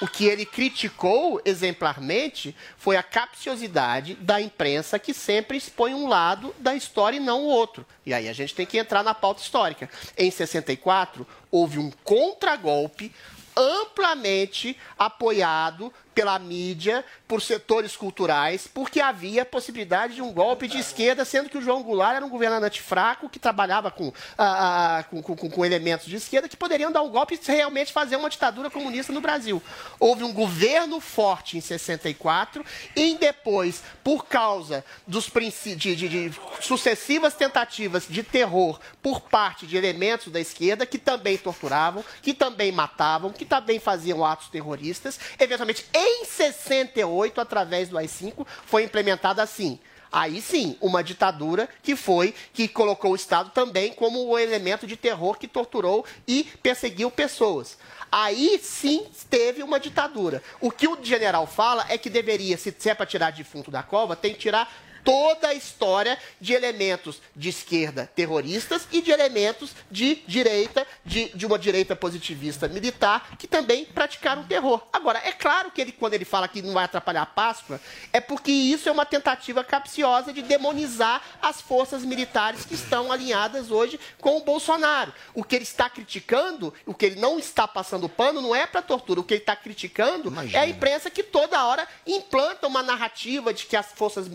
O 0.00 0.08
que 0.08 0.24
ele 0.24 0.46
criticou 0.46 1.40
exemplarmente 1.44 2.56
foi 2.78 2.96
a 2.96 3.02
capciosidade 3.02 4.14
da 4.14 4.40
imprensa 4.40 4.98
que 4.98 5.12
sempre 5.12 5.58
expõe 5.58 5.94
um 5.94 6.08
lado 6.08 6.54
da 6.58 6.74
história 6.74 7.18
e 7.18 7.20
não 7.20 7.42
o 7.42 7.48
outro. 7.48 7.84
E 8.06 8.14
aí 8.14 8.28
a 8.28 8.32
gente 8.32 8.54
tem 8.54 8.64
que 8.64 8.78
entrar 8.78 9.04
na 9.04 9.14
pauta 9.14 9.42
histórica. 9.42 9.90
Em 10.16 10.30
64, 10.30 11.26
houve 11.50 11.78
um 11.78 11.90
contragolpe 12.02 13.12
amplamente 13.56 14.76
apoiado 14.98 15.92
pela 16.14 16.38
mídia, 16.38 17.04
por 17.26 17.40
setores 17.42 17.96
culturais, 17.96 18.66
porque 18.66 19.00
havia 19.00 19.44
possibilidade 19.44 20.14
de 20.14 20.22
um 20.22 20.32
golpe 20.32 20.68
de 20.68 20.78
esquerda, 20.78 21.24
sendo 21.24 21.48
que 21.48 21.58
o 21.58 21.62
João 21.62 21.82
Goulart 21.82 22.16
era 22.16 22.24
um 22.26 22.28
governante 22.28 22.80
fraco 22.82 23.28
que 23.28 23.38
trabalhava 23.38 23.90
com, 23.90 24.12
ah, 24.36 24.98
ah, 24.98 25.02
com, 25.04 25.22
com- 25.22 25.36
com 25.50 25.64
elementos 25.64 26.06
de 26.06 26.16
esquerda 26.16 26.48
que 26.48 26.56
poderiam 26.56 26.92
dar 26.92 27.02
um 27.02 27.08
golpe 27.10 27.38
e 27.42 27.52
realmente 27.52 27.92
fazer 27.92 28.16
uma 28.16 28.28
ditadura 28.30 28.70
comunista 28.70 29.12
no 29.12 29.20
Brasil. 29.20 29.62
Houve 29.98 30.24
um 30.24 30.32
governo 30.32 31.00
forte 31.00 31.56
em 31.56 31.60
64 31.60 32.64
e 32.96 33.16
depois, 33.18 33.82
por 34.04 34.26
causa 34.26 34.84
dos 35.06 35.28
de, 35.76 35.96
de- 35.96 36.08
de 36.08 36.40
sucessivas 36.60 37.34
tentativas 37.34 38.06
de 38.08 38.22
terror 38.22 38.78
por 39.02 39.20
parte 39.20 39.66
de 39.66 39.76
elementos 39.76 40.30
da 40.32 40.40
esquerda 40.40 40.86
que 40.86 40.98
também 40.98 41.36
torturavam, 41.38 42.04
que 42.20 42.34
também 42.34 42.70
matavam, 42.70 43.32
que 43.32 43.44
também 43.44 43.78
faziam 43.80 44.24
atos 44.24 44.48
terroristas, 44.48 45.18
eventualmente 45.38 45.84
em 46.02 46.24
68, 46.24 47.40
através 47.40 47.88
do 47.88 47.96
AI-5, 47.96 48.46
foi 48.66 48.84
implementada 48.84 49.42
assim. 49.42 49.78
Aí 50.10 50.42
sim, 50.42 50.76
uma 50.78 51.02
ditadura 51.02 51.66
que 51.82 51.96
foi, 51.96 52.34
que 52.52 52.68
colocou 52.68 53.12
o 53.12 53.16
Estado 53.16 53.50
também 53.50 53.94
como 53.94 54.26
o 54.26 54.38
elemento 54.38 54.86
de 54.86 54.94
terror 54.94 55.38
que 55.38 55.48
torturou 55.48 56.04
e 56.28 56.44
perseguiu 56.62 57.10
pessoas. 57.10 57.78
Aí 58.10 58.60
sim 58.62 59.06
teve 59.30 59.62
uma 59.62 59.80
ditadura. 59.80 60.42
O 60.60 60.70
que 60.70 60.86
o 60.86 61.02
general 61.02 61.46
fala 61.46 61.86
é 61.88 61.96
que 61.96 62.10
deveria, 62.10 62.58
se 62.58 62.74
é 62.90 62.94
para 62.94 63.06
tirar 63.06 63.32
defunto 63.32 63.70
da 63.70 63.82
cova, 63.82 64.14
tem 64.14 64.34
que 64.34 64.40
tirar 64.40 64.70
toda 65.04 65.48
a 65.48 65.54
história 65.54 66.18
de 66.40 66.52
elementos 66.52 67.20
de 67.34 67.48
esquerda 67.48 68.10
terroristas 68.14 68.86
e 68.92 69.02
de 69.02 69.10
elementos 69.10 69.74
de 69.90 70.16
direita, 70.26 70.86
de, 71.04 71.28
de 71.34 71.46
uma 71.46 71.58
direita 71.58 71.94
positivista 71.96 72.68
militar, 72.68 73.36
que 73.38 73.46
também 73.46 73.84
praticaram 73.84 74.44
terror. 74.44 74.82
Agora, 74.92 75.20
é 75.24 75.32
claro 75.32 75.70
que 75.70 75.80
ele, 75.80 75.92
quando 75.92 76.14
ele 76.14 76.24
fala 76.24 76.48
que 76.48 76.62
não 76.62 76.74
vai 76.74 76.84
atrapalhar 76.84 77.22
a 77.22 77.26
Páscoa, 77.26 77.80
é 78.12 78.20
porque 78.20 78.50
isso 78.50 78.88
é 78.88 78.92
uma 78.92 79.06
tentativa 79.06 79.64
capciosa 79.64 80.32
de 80.32 80.42
demonizar 80.42 81.22
as 81.40 81.60
forças 81.60 82.04
militares 82.04 82.64
que 82.64 82.74
estão 82.74 83.10
alinhadas 83.10 83.70
hoje 83.70 83.98
com 84.20 84.36
o 84.36 84.44
Bolsonaro. 84.44 85.12
O 85.34 85.44
que 85.44 85.56
ele 85.56 85.64
está 85.64 85.88
criticando, 85.88 86.72
o 86.86 86.94
que 86.94 87.06
ele 87.06 87.20
não 87.20 87.38
está 87.38 87.66
passando 87.66 88.08
pano, 88.08 88.40
não 88.40 88.54
é 88.54 88.66
para 88.66 88.82
tortura. 88.82 89.20
O 89.20 89.24
que 89.24 89.34
ele 89.34 89.42
está 89.42 89.56
criticando 89.56 90.32
é 90.52 90.58
a 90.58 90.66
imprensa 90.66 91.10
que 91.10 91.22
toda 91.22 91.64
hora 91.64 91.86
implanta 92.06 92.66
uma 92.66 92.82
narrativa 92.82 93.52
de 93.52 93.66
que 93.66 93.76
as 93.76 93.86
forças 93.92 94.28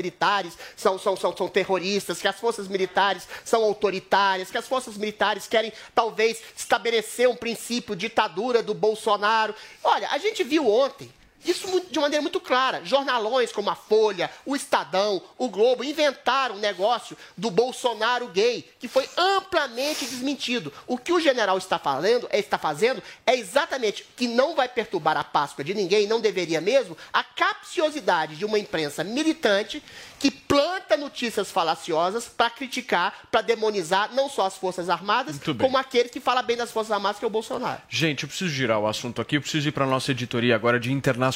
são, 0.76 0.98
são, 0.98 1.16
são, 1.16 1.36
são 1.36 1.48
terroristas, 1.48 2.22
que 2.22 2.28
as 2.28 2.40
forças 2.40 2.68
militares 2.68 3.28
são 3.44 3.64
autoritárias, 3.64 4.52
que 4.52 4.58
as 4.58 4.68
forças 4.68 4.98
militares 4.98 5.48
querem, 5.48 5.74
talvez, 5.94 6.42
estabelecer 6.56 7.28
um 7.28 7.36
princípio 7.36 7.96
ditadura 7.96 8.62
do 8.62 8.74
Bolsonaro. 8.74 9.54
Olha, 9.84 10.10
a 10.10 10.18
gente 10.18 10.44
viu 10.44 10.68
ontem. 10.68 11.12
Isso 11.46 11.82
de 11.90 12.00
maneira 12.00 12.22
muito 12.22 12.40
clara. 12.40 12.84
Jornalões 12.84 13.52
como 13.52 13.70
a 13.70 13.76
Folha, 13.76 14.30
o 14.46 14.56
Estadão, 14.56 15.22
o 15.38 15.50
Globo 15.50 15.84
inventaram 15.84 16.56
um 16.56 16.60
negócio 16.60 17.18
do 17.36 17.50
Bolsonaro 17.50 18.28
gay, 18.28 18.70
que 18.80 18.88
foi 18.88 19.08
amplamente 19.16 20.06
desmentido. 20.06 20.74
O 20.86 20.98
que 20.98 21.14
o 21.14 21.20
general 21.20 21.58
está 21.58 21.80
falando, 21.80 22.28
é, 22.32 22.40
está 22.40 22.58
fazendo 22.58 23.02
é 23.26 23.36
exatamente 23.36 24.06
que 24.16 24.28
não 24.28 24.56
vai 24.56 24.68
perturbar 24.68 25.18
a 25.18 25.24
Páscoa 25.24 25.64
de 25.64 25.74
ninguém, 25.74 26.08
não 26.08 26.20
deveria 26.20 26.60
mesmo, 26.60 26.98
a 27.14 27.24
capciosidade 27.24 28.36
de 28.36 28.46
uma 28.46 28.60
imprensa 28.60 29.04
militante 29.04 29.82
que 30.20 30.32
planta 30.32 30.98
notícias 30.98 31.52
falaciosas 31.52 32.26
para 32.26 32.50
criticar, 32.50 33.28
para 33.32 33.42
demonizar 33.42 34.14
não 34.14 34.28
só 34.30 34.48
as 34.48 34.58
Forças 34.58 34.90
Armadas, 34.90 35.40
como 35.60 35.78
aquele 35.78 36.10
que 36.10 36.20
fala 36.20 36.42
bem 36.42 36.58
das 36.58 36.72
Forças 36.72 36.92
Armadas, 36.92 37.20
que 37.20 37.26
é 37.26 37.28
o 37.28 37.32
Bolsonaro. 37.32 37.82
Gente, 37.88 38.24
eu 38.24 38.30
preciso 38.30 38.50
girar 38.50 38.80
o 38.80 38.88
assunto 38.88 39.22
aqui, 39.22 39.38
eu 39.38 39.42
preciso 39.42 39.68
ir 39.68 39.72
para 39.72 39.86
nossa 39.86 40.12
editoria 40.12 40.56
agora 40.56 40.80
de 40.80 40.92
internacional. 40.92 41.27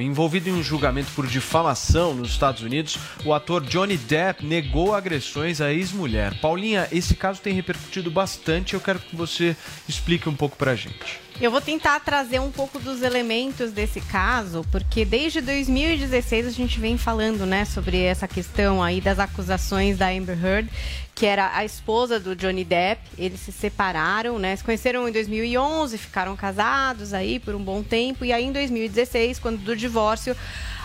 Envolvido 0.00 0.48
em 0.48 0.52
um 0.52 0.62
julgamento 0.62 1.10
por 1.14 1.26
difamação 1.26 2.14
nos 2.14 2.30
Estados 2.30 2.62
Unidos, 2.62 2.98
o 3.24 3.32
ator 3.32 3.62
Johnny 3.62 3.96
Depp 3.96 4.44
negou 4.44 4.94
agressões 4.94 5.60
à 5.60 5.72
ex-mulher. 5.72 6.40
Paulinha, 6.40 6.88
esse 6.92 7.14
caso 7.14 7.40
tem 7.40 7.54
repercutido 7.54 8.10
bastante, 8.10 8.74
eu 8.74 8.80
quero 8.80 8.98
que 8.98 9.16
você 9.16 9.56
explique 9.88 10.28
um 10.28 10.34
pouco 10.34 10.56
pra 10.56 10.74
gente. 10.74 11.29
Eu 11.40 11.50
vou 11.50 11.62
tentar 11.62 11.98
trazer 12.00 12.38
um 12.38 12.50
pouco 12.50 12.78
dos 12.78 13.00
elementos 13.00 13.72
desse 13.72 13.98
caso, 13.98 14.62
porque 14.70 15.06
desde 15.06 15.40
2016 15.40 16.46
a 16.46 16.50
gente 16.50 16.78
vem 16.78 16.98
falando, 16.98 17.46
né, 17.46 17.64
sobre 17.64 17.98
essa 18.02 18.28
questão 18.28 18.82
aí 18.82 19.00
das 19.00 19.18
acusações 19.18 19.96
da 19.96 20.10
Amber 20.10 20.36
Heard, 20.38 20.68
que 21.14 21.24
era 21.24 21.56
a 21.56 21.64
esposa 21.64 22.20
do 22.20 22.36
Johnny 22.36 22.62
Depp. 22.62 23.00
Eles 23.16 23.40
se 23.40 23.52
separaram, 23.52 24.38
né, 24.38 24.54
se 24.54 24.62
conheceram 24.62 25.08
em 25.08 25.12
2011, 25.12 25.96
ficaram 25.96 26.36
casados 26.36 27.14
aí 27.14 27.38
por 27.38 27.54
um 27.54 27.64
bom 27.64 27.82
tempo, 27.82 28.22
e 28.22 28.34
aí 28.34 28.44
em 28.44 28.52
2016, 28.52 29.38
quando 29.38 29.64
do 29.64 29.74
divórcio, 29.74 30.36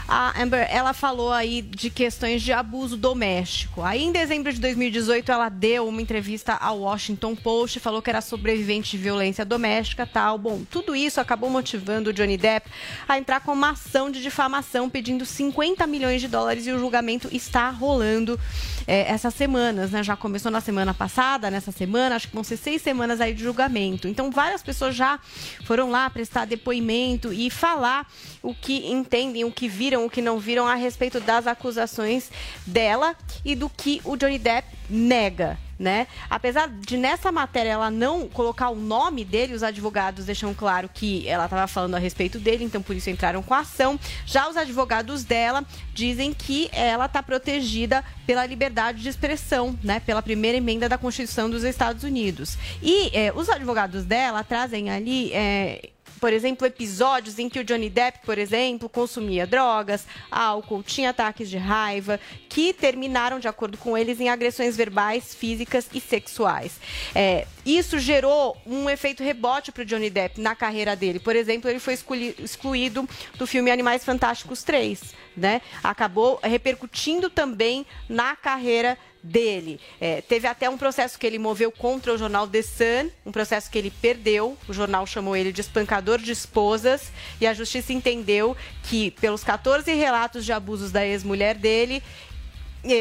a 0.07 0.39
Amber, 0.41 0.67
ela 0.69 0.93
falou 0.93 1.31
aí 1.31 1.61
de 1.61 1.89
questões 1.89 2.41
de 2.41 2.53
abuso 2.53 2.95
doméstico. 2.95 3.81
Aí, 3.81 4.03
em 4.03 4.11
dezembro 4.11 4.53
de 4.53 4.59
2018, 4.59 5.31
ela 5.31 5.49
deu 5.49 5.87
uma 5.87 6.01
entrevista 6.01 6.53
ao 6.53 6.81
Washington 6.81 7.35
Post, 7.35 7.79
falou 7.79 8.01
que 8.01 8.09
era 8.09 8.21
sobrevivente 8.21 8.91
de 8.91 9.01
violência 9.01 9.43
doméstica 9.43 10.05
tal. 10.05 10.37
Bom, 10.37 10.61
tudo 10.69 10.95
isso 10.95 11.19
acabou 11.19 11.49
motivando 11.49 12.11
o 12.11 12.13
Johnny 12.13 12.37
Depp 12.37 12.69
a 13.07 13.17
entrar 13.17 13.39
com 13.39 13.51
uma 13.53 13.71
ação 13.71 14.11
de 14.11 14.21
difamação 14.21 14.89
pedindo 14.89 15.25
50 15.25 15.87
milhões 15.87 16.21
de 16.21 16.27
dólares 16.27 16.67
e 16.67 16.71
o 16.71 16.79
julgamento 16.79 17.27
está 17.31 17.69
rolando 17.69 18.39
é, 18.87 19.11
essas 19.11 19.33
semanas, 19.33 19.91
né? 19.91 20.03
Já 20.03 20.15
começou 20.15 20.51
na 20.51 20.61
semana 20.61 20.93
passada, 20.93 21.49
nessa 21.49 21.71
semana, 21.71 22.15
acho 22.15 22.27
que 22.27 22.35
vão 22.35 22.43
ser 22.43 22.57
seis 22.57 22.81
semanas 22.81 23.19
aí 23.19 23.33
de 23.33 23.43
julgamento. 23.43 24.07
Então, 24.07 24.31
várias 24.31 24.61
pessoas 24.61 24.95
já 24.95 25.19
foram 25.63 25.89
lá 25.89 26.09
prestar 26.09 26.45
depoimento 26.45 27.33
e 27.33 27.49
falar 27.49 28.07
o 28.41 28.53
que 28.53 28.91
entendem, 28.91 29.43
o 29.43 29.51
que 29.51 29.67
viram, 29.67 30.05
o 30.05 30.09
que 30.09 30.21
não 30.21 30.39
viram 30.39 30.67
a 30.67 30.75
respeito 30.75 31.19
das 31.19 31.47
acusações 31.47 32.31
dela 32.65 33.15
e 33.43 33.55
do 33.55 33.69
que 33.69 34.01
o 34.03 34.15
Johnny 34.15 34.37
Depp 34.37 34.67
nega 34.89 35.64
né? 35.77 36.07
Apesar 36.29 36.69
de 36.69 36.97
nessa 36.97 37.31
matéria 37.31 37.71
ela 37.71 37.91
não 37.91 38.27
colocar 38.27 38.69
o 38.69 38.75
nome 38.75 39.25
dele, 39.25 39.53
os 39.53 39.63
advogados 39.63 40.25
deixam 40.25 40.53
claro 40.53 40.89
que 40.93 41.27
ela 41.27 41.45
estava 41.45 41.67
falando 41.67 41.95
a 41.95 41.99
respeito 41.99 42.39
dele, 42.39 42.63
então 42.63 42.81
por 42.81 42.95
isso 42.95 43.09
entraram 43.09 43.43
com 43.43 43.53
a 43.53 43.59
ação. 43.59 43.99
Já 44.25 44.49
os 44.49 44.57
advogados 44.57 45.23
dela 45.23 45.65
dizem 45.93 46.33
que 46.33 46.69
ela 46.71 47.05
está 47.05 47.21
protegida 47.21 48.03
pela 48.25 48.45
liberdade 48.45 49.01
de 49.01 49.09
expressão, 49.09 49.77
né? 49.83 49.99
Pela 49.99 50.21
primeira 50.21 50.57
emenda 50.57 50.89
da 50.89 50.97
Constituição 50.97 51.49
dos 51.49 51.63
Estados 51.63 52.03
Unidos. 52.03 52.57
E 52.81 53.09
eh, 53.13 53.31
os 53.35 53.49
advogados 53.49 54.03
dela 54.05 54.43
trazem 54.43 54.89
ali 54.89 55.31
eh, 55.33 55.89
por 56.19 56.33
exemplo, 56.33 56.65
episódios 56.65 57.39
em 57.39 57.49
que 57.49 57.59
o 57.59 57.63
Johnny 57.63 57.89
Depp, 57.89 58.19
por 58.25 58.37
exemplo, 58.37 58.89
consumia 58.89 59.45
drogas, 59.45 60.05
álcool, 60.31 60.83
tinha 60.83 61.09
ataques 61.09 61.49
de 61.49 61.57
raiva, 61.57 62.19
que 62.49 62.73
terminaram, 62.73 63.39
de 63.39 63.47
acordo 63.47 63.77
com 63.77 63.97
eles, 63.97 64.19
em 64.19 64.29
agressões 64.29 64.75
verbais, 64.75 65.35
físicas 65.35 65.87
e 65.93 65.99
sexuais. 65.99 66.79
É, 67.13 67.47
isso 67.65 67.99
gerou 67.99 68.57
um 68.65 68.89
efeito 68.89 69.23
rebote 69.23 69.71
para 69.71 69.83
o 69.83 69.85
Johnny 69.85 70.09
Depp 70.09 70.39
na 70.39 70.55
carreira 70.55 70.95
dele. 70.95 71.19
Por 71.19 71.35
exemplo, 71.35 71.69
ele 71.69 71.79
foi 71.79 71.95
excluído 72.39 73.07
do 73.37 73.45
filme 73.47 73.71
Animais 73.71 74.03
Fantásticos 74.03 74.63
3. 74.63 75.01
Né? 75.35 75.61
Acabou 75.83 76.39
repercutindo 76.41 77.29
também 77.29 77.85
na 78.07 78.37
carreira 78.37 78.97
dele. 79.25 79.79
É, 79.99 80.21
teve 80.21 80.47
até 80.47 80.69
um 80.69 80.77
processo 80.77 81.17
que 81.17 81.25
ele 81.25 81.39
moveu 81.39 81.71
contra 81.71 82.13
o 82.13 82.17
jornal 82.17 82.47
The 82.47 82.61
Sun, 82.61 83.09
um 83.25 83.31
processo 83.31 83.69
que 83.69 83.77
ele 83.77 83.91
perdeu. 83.91 84.57
O 84.67 84.73
jornal 84.73 85.05
chamou 85.05 85.35
ele 85.35 85.51
de 85.51 85.61
espancador 85.61 86.19
de 86.19 86.31
esposas 86.31 87.11
e 87.41 87.47
a 87.47 87.53
justiça 87.53 87.91
entendeu 87.91 88.55
que, 88.83 89.11
pelos 89.11 89.43
14 89.43 89.91
relatos 89.93 90.45
de 90.45 90.53
abusos 90.53 90.91
da 90.91 91.05
ex-mulher 91.05 91.55
dele, 91.55 92.01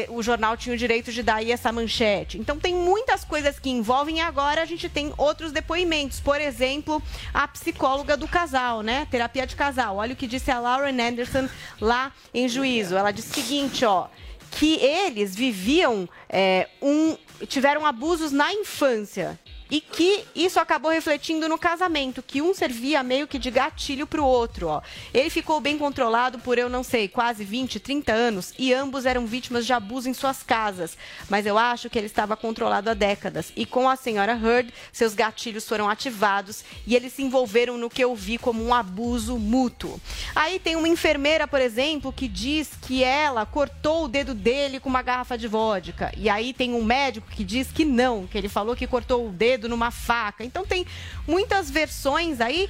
o 0.09 0.23
jornal 0.23 0.57
tinha 0.57 0.73
o 0.73 0.77
direito 0.77 1.11
de 1.11 1.21
dar 1.21 1.35
aí 1.35 1.51
essa 1.51 1.71
manchete. 1.71 2.39
Então 2.39 2.57
tem 2.57 2.73
muitas 2.73 3.23
coisas 3.23 3.59
que 3.59 3.69
envolvem 3.69 4.19
agora 4.19 4.63
a 4.63 4.65
gente 4.65 4.89
tem 4.89 5.13
outros 5.15 5.51
depoimentos. 5.51 6.19
Por 6.19 6.41
exemplo, 6.41 7.01
a 7.31 7.47
psicóloga 7.47 8.17
do 8.17 8.27
casal, 8.27 8.81
né? 8.81 9.07
Terapia 9.11 9.45
de 9.45 9.55
casal. 9.55 9.97
Olha 9.97 10.13
o 10.13 10.15
que 10.15 10.25
disse 10.25 10.49
a 10.49 10.59
Lauren 10.59 10.99
Anderson 10.99 11.47
lá 11.79 12.11
em 12.33 12.49
juízo. 12.49 12.97
Ela 12.97 13.11
disse 13.11 13.29
o 13.29 13.43
seguinte, 13.43 13.85
ó 13.85 14.07
que 14.51 14.75
eles 14.75 15.35
viviam 15.35 16.07
é, 16.29 16.67
um, 16.81 17.17
tiveram 17.47 17.85
abusos 17.85 18.31
na 18.31 18.53
infância 18.53 19.39
e 19.69 19.81
que 19.81 20.23
isso 20.35 20.59
acabou 20.59 20.91
refletindo 20.91 21.49
no 21.49 21.57
casamento, 21.57 22.23
que 22.23 22.41
um 22.41 22.53
servia 22.53 23.03
meio 23.03 23.27
que 23.27 23.39
de 23.39 23.49
gatilho 23.49 24.05
para 24.05 24.21
o 24.21 24.25
outro. 24.25 24.67
Ó. 24.67 24.81
Ele 25.13 25.29
ficou 25.29 25.59
bem 25.59 25.77
controlado 25.77 26.39
por, 26.39 26.57
eu 26.57 26.69
não 26.69 26.83
sei, 26.83 27.07
quase 27.07 27.43
20, 27.43 27.79
30 27.79 28.11
anos 28.11 28.53
e 28.57 28.73
ambos 28.73 29.05
eram 29.05 29.25
vítimas 29.25 29.65
de 29.65 29.73
abuso 29.73 30.09
em 30.09 30.13
suas 30.13 30.43
casas. 30.43 30.97
Mas 31.29 31.45
eu 31.45 31.57
acho 31.57 31.89
que 31.89 31.97
ele 31.97 32.07
estava 32.07 32.37
controlado 32.37 32.89
há 32.89 32.93
décadas. 32.93 33.51
E 33.55 33.65
com 33.65 33.89
a 33.89 33.95
senhora 33.95 34.33
Heard, 34.33 34.73
seus 34.91 35.13
gatilhos 35.13 35.67
foram 35.67 35.89
ativados 35.89 36.63
e 36.85 36.95
eles 36.95 37.13
se 37.13 37.23
envolveram 37.23 37.77
no 37.77 37.89
que 37.89 38.03
eu 38.03 38.15
vi 38.15 38.37
como 38.37 38.63
um 38.63 38.73
abuso 38.73 39.37
mútuo. 39.37 39.99
Aí 40.35 40.59
tem 40.59 40.75
uma 40.75 40.87
enfermeira, 40.87 41.47
por 41.47 41.61
exemplo, 41.61 42.13
que 42.13 42.27
diz 42.27 42.69
que 42.81 43.03
ela 43.03 43.45
cortou 43.45 44.05
o 44.05 44.07
dedo 44.07 44.33
dele 44.33 44.79
com 44.79 44.89
uma 44.89 45.01
garrafa 45.01 45.37
de 45.37 45.47
vodka. 45.47 46.11
E 46.17 46.29
aí 46.29 46.53
tem 46.53 46.73
um 46.73 46.83
médico 46.83 47.27
que 47.29 47.43
diz 47.43 47.71
que 47.71 47.85
não, 47.85 48.27
que 48.27 48.37
ele 48.37 48.49
falou 48.49 48.75
que 48.75 48.87
cortou 48.87 49.27
o 49.27 49.31
dedo 49.31 49.64
numa 49.67 49.91
faca. 49.91 50.43
Então 50.43 50.65
tem 50.65 50.85
muitas 51.27 51.69
versões 51.69 52.41
aí 52.41 52.69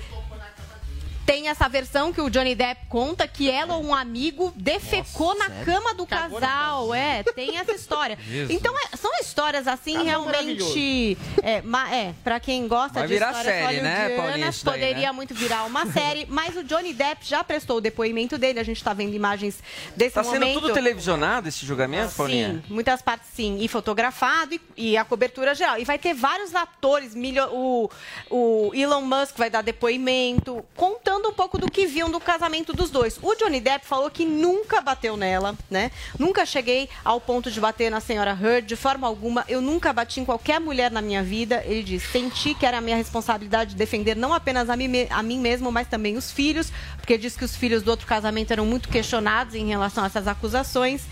tem 1.25 1.47
essa 1.47 1.67
versão 1.67 2.13
que 2.13 2.21
o 2.21 2.29
Johnny 2.29 2.53
Depp 2.53 2.85
conta 2.87 3.27
que 3.27 3.49
ela 3.49 3.75
ou 3.75 3.83
um 3.83 3.95
amigo 3.95 4.53
defecou 4.55 5.33
Nossa, 5.33 5.49
na 5.49 5.55
sério? 5.55 5.65
cama 5.65 5.93
do 5.95 6.05
Cagou 6.05 6.39
casal. 6.39 6.93
É, 6.93 7.23
tem 7.23 7.57
essa 7.57 7.71
história. 7.71 8.17
então, 8.49 8.73
é, 8.77 8.95
são 8.95 9.11
histórias 9.19 9.67
assim 9.67 9.93
Casal 9.93 10.05
realmente. 10.05 11.17
É, 11.41 11.61
ma, 11.61 11.93
é, 11.93 12.13
pra 12.23 12.39
quem 12.39 12.67
gosta 12.67 12.99
Vai 12.99 13.07
de 13.07 13.13
virar 13.13 13.31
histórias 13.31 13.55
série, 13.55 13.81
né, 13.81 14.09
Paulinha, 14.15 14.49
isso 14.49 14.65
daí, 14.65 14.73
poderia 14.73 15.07
né? 15.07 15.11
muito 15.11 15.33
virar 15.33 15.63
uma 15.63 15.85
série. 15.87 16.25
Mas 16.29 16.55
o 16.55 16.63
Johnny 16.63 16.93
Depp 16.93 17.25
já 17.25 17.43
prestou 17.43 17.77
o 17.77 17.81
depoimento 17.81 18.37
dele. 18.37 18.59
A 18.59 18.63
gente 18.63 18.83
tá 18.83 18.93
vendo 18.93 19.15
imagens 19.15 19.61
desse 19.95 20.15
Tá 20.15 20.23
momento. 20.23 20.45
sendo 20.45 20.61
tudo 20.61 20.73
televisionado 20.73 21.49
esse 21.49 21.65
julgamento, 21.65 22.13
Paulinha? 22.15 22.63
Sim, 22.67 22.73
muitas 22.73 23.01
partes 23.01 23.29
sim. 23.33 23.57
E 23.59 23.67
fotografado 23.67 24.53
e, 24.53 24.61
e 24.91 24.97
a 24.97 25.03
cobertura 25.03 25.55
geral. 25.55 25.79
E 25.79 25.85
vai 25.85 25.97
ter 25.97 26.13
vários 26.13 26.53
atores. 26.53 27.15
Milho, 27.15 27.45
o, 27.51 27.89
o 28.29 28.71
Elon 28.75 29.01
Musk 29.01 29.37
vai 29.37 29.49
dar 29.49 29.61
depoimento, 29.61 30.63
contando 30.75 31.14
um 31.23 31.33
pouco 31.33 31.57
do 31.57 31.69
que 31.69 31.85
viam 31.85 32.09
do 32.09 32.19
casamento 32.19 32.73
dos 32.73 32.89
dois. 32.89 33.19
O 33.21 33.35
Johnny 33.35 33.59
Depp 33.59 33.85
falou 33.85 34.09
que 34.09 34.25
nunca 34.25 34.81
bateu 34.81 35.15
nela, 35.15 35.55
né? 35.69 35.91
Nunca 36.17 36.45
cheguei 36.45 36.89
ao 37.03 37.21
ponto 37.21 37.51
de 37.51 37.59
bater 37.59 37.89
na 37.89 37.99
senhora 37.99 38.37
Heard, 38.39 38.67
de 38.67 38.75
forma 38.75 39.07
alguma. 39.07 39.45
Eu 39.47 39.61
nunca 39.61 39.93
bati 39.93 40.19
em 40.19 40.25
qualquer 40.25 40.59
mulher 40.59 40.91
na 40.91 41.01
minha 41.01 41.23
vida. 41.23 41.63
Ele 41.65 41.83
diz: 41.83 42.03
senti 42.03 42.53
que 42.53 42.65
era 42.65 42.81
minha 42.81 42.97
responsabilidade 42.97 43.75
defender 43.75 44.15
não 44.15 44.33
apenas 44.33 44.69
a 44.69 44.75
mim, 44.75 45.07
a 45.09 45.21
mim 45.21 45.39
mesmo, 45.39 45.71
mas 45.71 45.87
também 45.87 46.17
os 46.17 46.31
filhos, 46.31 46.71
porque 46.97 47.17
diz 47.17 47.37
que 47.37 47.45
os 47.45 47.55
filhos 47.55 47.83
do 47.83 47.91
outro 47.91 48.07
casamento 48.07 48.51
eram 48.51 48.65
muito 48.65 48.89
questionados 48.89 49.55
em 49.55 49.67
relação 49.67 50.03
a 50.03 50.07
essas 50.07 50.27
acusações. 50.27 51.03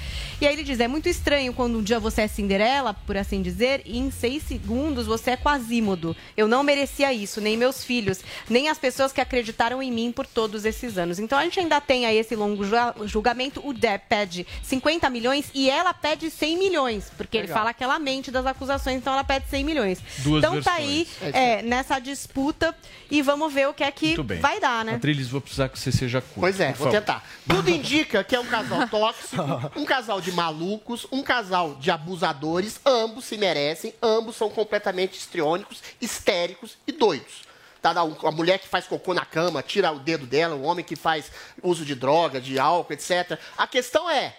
E 0.42 0.48
aí 0.48 0.54
ele 0.54 0.64
diz: 0.64 0.80
é 0.80 0.88
muito 0.88 1.08
estranho 1.08 1.54
quando 1.54 1.78
um 1.78 1.84
dia 1.84 2.00
você 2.00 2.24
é 2.24 2.28
Cinderela, 2.28 2.94
por 2.94 3.16
assim 3.16 3.42
dizer, 3.42 3.82
e 3.86 3.98
em 3.98 4.12
seis 4.12 4.44
segundos 4.44 5.06
você 5.06 5.32
é 5.32 5.38
Quasímodo. 5.38 6.16
Eu 6.36 6.48
não 6.48 6.64
merecia 6.64 7.14
isso, 7.14 7.40
nem 7.40 7.56
meus 7.56 7.84
filhos, 7.84 8.20
nem 8.50 8.70
as 8.70 8.78
pessoas 8.78 9.12
que 9.12 9.22
acreditaram 9.22 9.82
em 9.82 9.92
mim 9.94 10.12
por 10.12 10.26
todos 10.26 10.66
esses 10.66 10.98
anos. 10.98 11.20
Então 11.20 11.38
a 11.38 11.44
gente 11.44 11.60
ainda 11.60 11.80
tem 11.80 12.06
aí 12.06 12.18
esse 12.18 12.36
longo 12.36 12.64
julgamento. 13.06 13.66
O 13.66 13.74
Depp 13.74 14.06
pede 14.10 14.48
50 14.64 15.10
milhões 15.10 15.50
e 15.54 15.70
ela 15.70 15.94
pede 15.94 16.30
100 16.30 16.58
milhões, 16.58 17.12
porque 17.16 17.38
Legal. 17.38 17.50
ele 17.50 17.54
fala 17.54 17.74
que 17.74 17.84
ela 17.84 18.00
mente 18.00 18.32
das 18.32 18.46
acusações, 18.46 18.98
então 18.98 19.14
ela 19.14 19.24
pede 19.24 19.48
100 19.50 19.64
milhões. 19.64 20.00
Duas 20.20 20.40
então 20.40 20.54
versões. 20.54 20.66
tá 20.66 20.74
aí 20.74 21.08
é, 21.22 21.62
nessa 21.62 22.00
disputa 22.00 22.76
e 23.10 23.22
vamos 23.22 23.54
ver 23.54 23.68
o 23.68 23.74
que 23.74 23.84
é 23.84 23.92
que 23.92 24.16
vai 24.40 24.60
dar, 24.60 24.84
né? 24.84 24.96
Atriles, 24.96 25.30
vou 25.30 25.42
precisar 25.42 25.70
que 25.70 25.78
você 25.78 25.92
seja 25.92 26.22
curto. 26.22 26.40
Pois 26.40 26.60
é, 26.60 26.68
vou 26.68 26.88
favor. 26.88 26.92
tentar. 26.92 27.24
Tudo 27.48 27.70
indica 27.70 28.24
que 28.24 28.36
é 28.36 28.40
um 28.40 28.46
casal 28.46 28.88
tóxico, 28.88 29.44
um 29.76 29.86
casal 29.86 30.20
de 30.20 30.32
malucos, 30.32 31.06
um 31.12 31.22
casal 31.22 31.76
de 31.76 31.92
abusadores. 31.92 32.80
Ambos 32.86 33.26
se 33.26 33.38
merecem, 33.38 33.94
ambos 34.02 34.36
são 34.36 34.50
completamente 34.50 35.18
histriônicos, 35.18 35.82
histéricos 36.02 36.78
e 36.88 36.92
doidos. 36.92 37.53
Tá, 37.84 37.92
a 38.00 38.32
mulher 38.32 38.60
que 38.60 38.68
faz 38.70 38.88
cocô 38.88 39.14
na 39.14 39.26
cama, 39.26 39.62
tira 39.62 39.92
o 39.92 40.00
dedo 40.00 40.26
dela, 40.26 40.56
o 40.56 40.62
homem 40.62 40.86
que 40.86 40.96
faz 40.96 41.30
uso 41.62 41.84
de 41.84 41.94
droga, 41.94 42.40
de 42.40 42.58
álcool, 42.58 42.94
etc. 42.94 43.38
A 43.58 43.68
questão 43.68 44.10
é, 44.10 44.38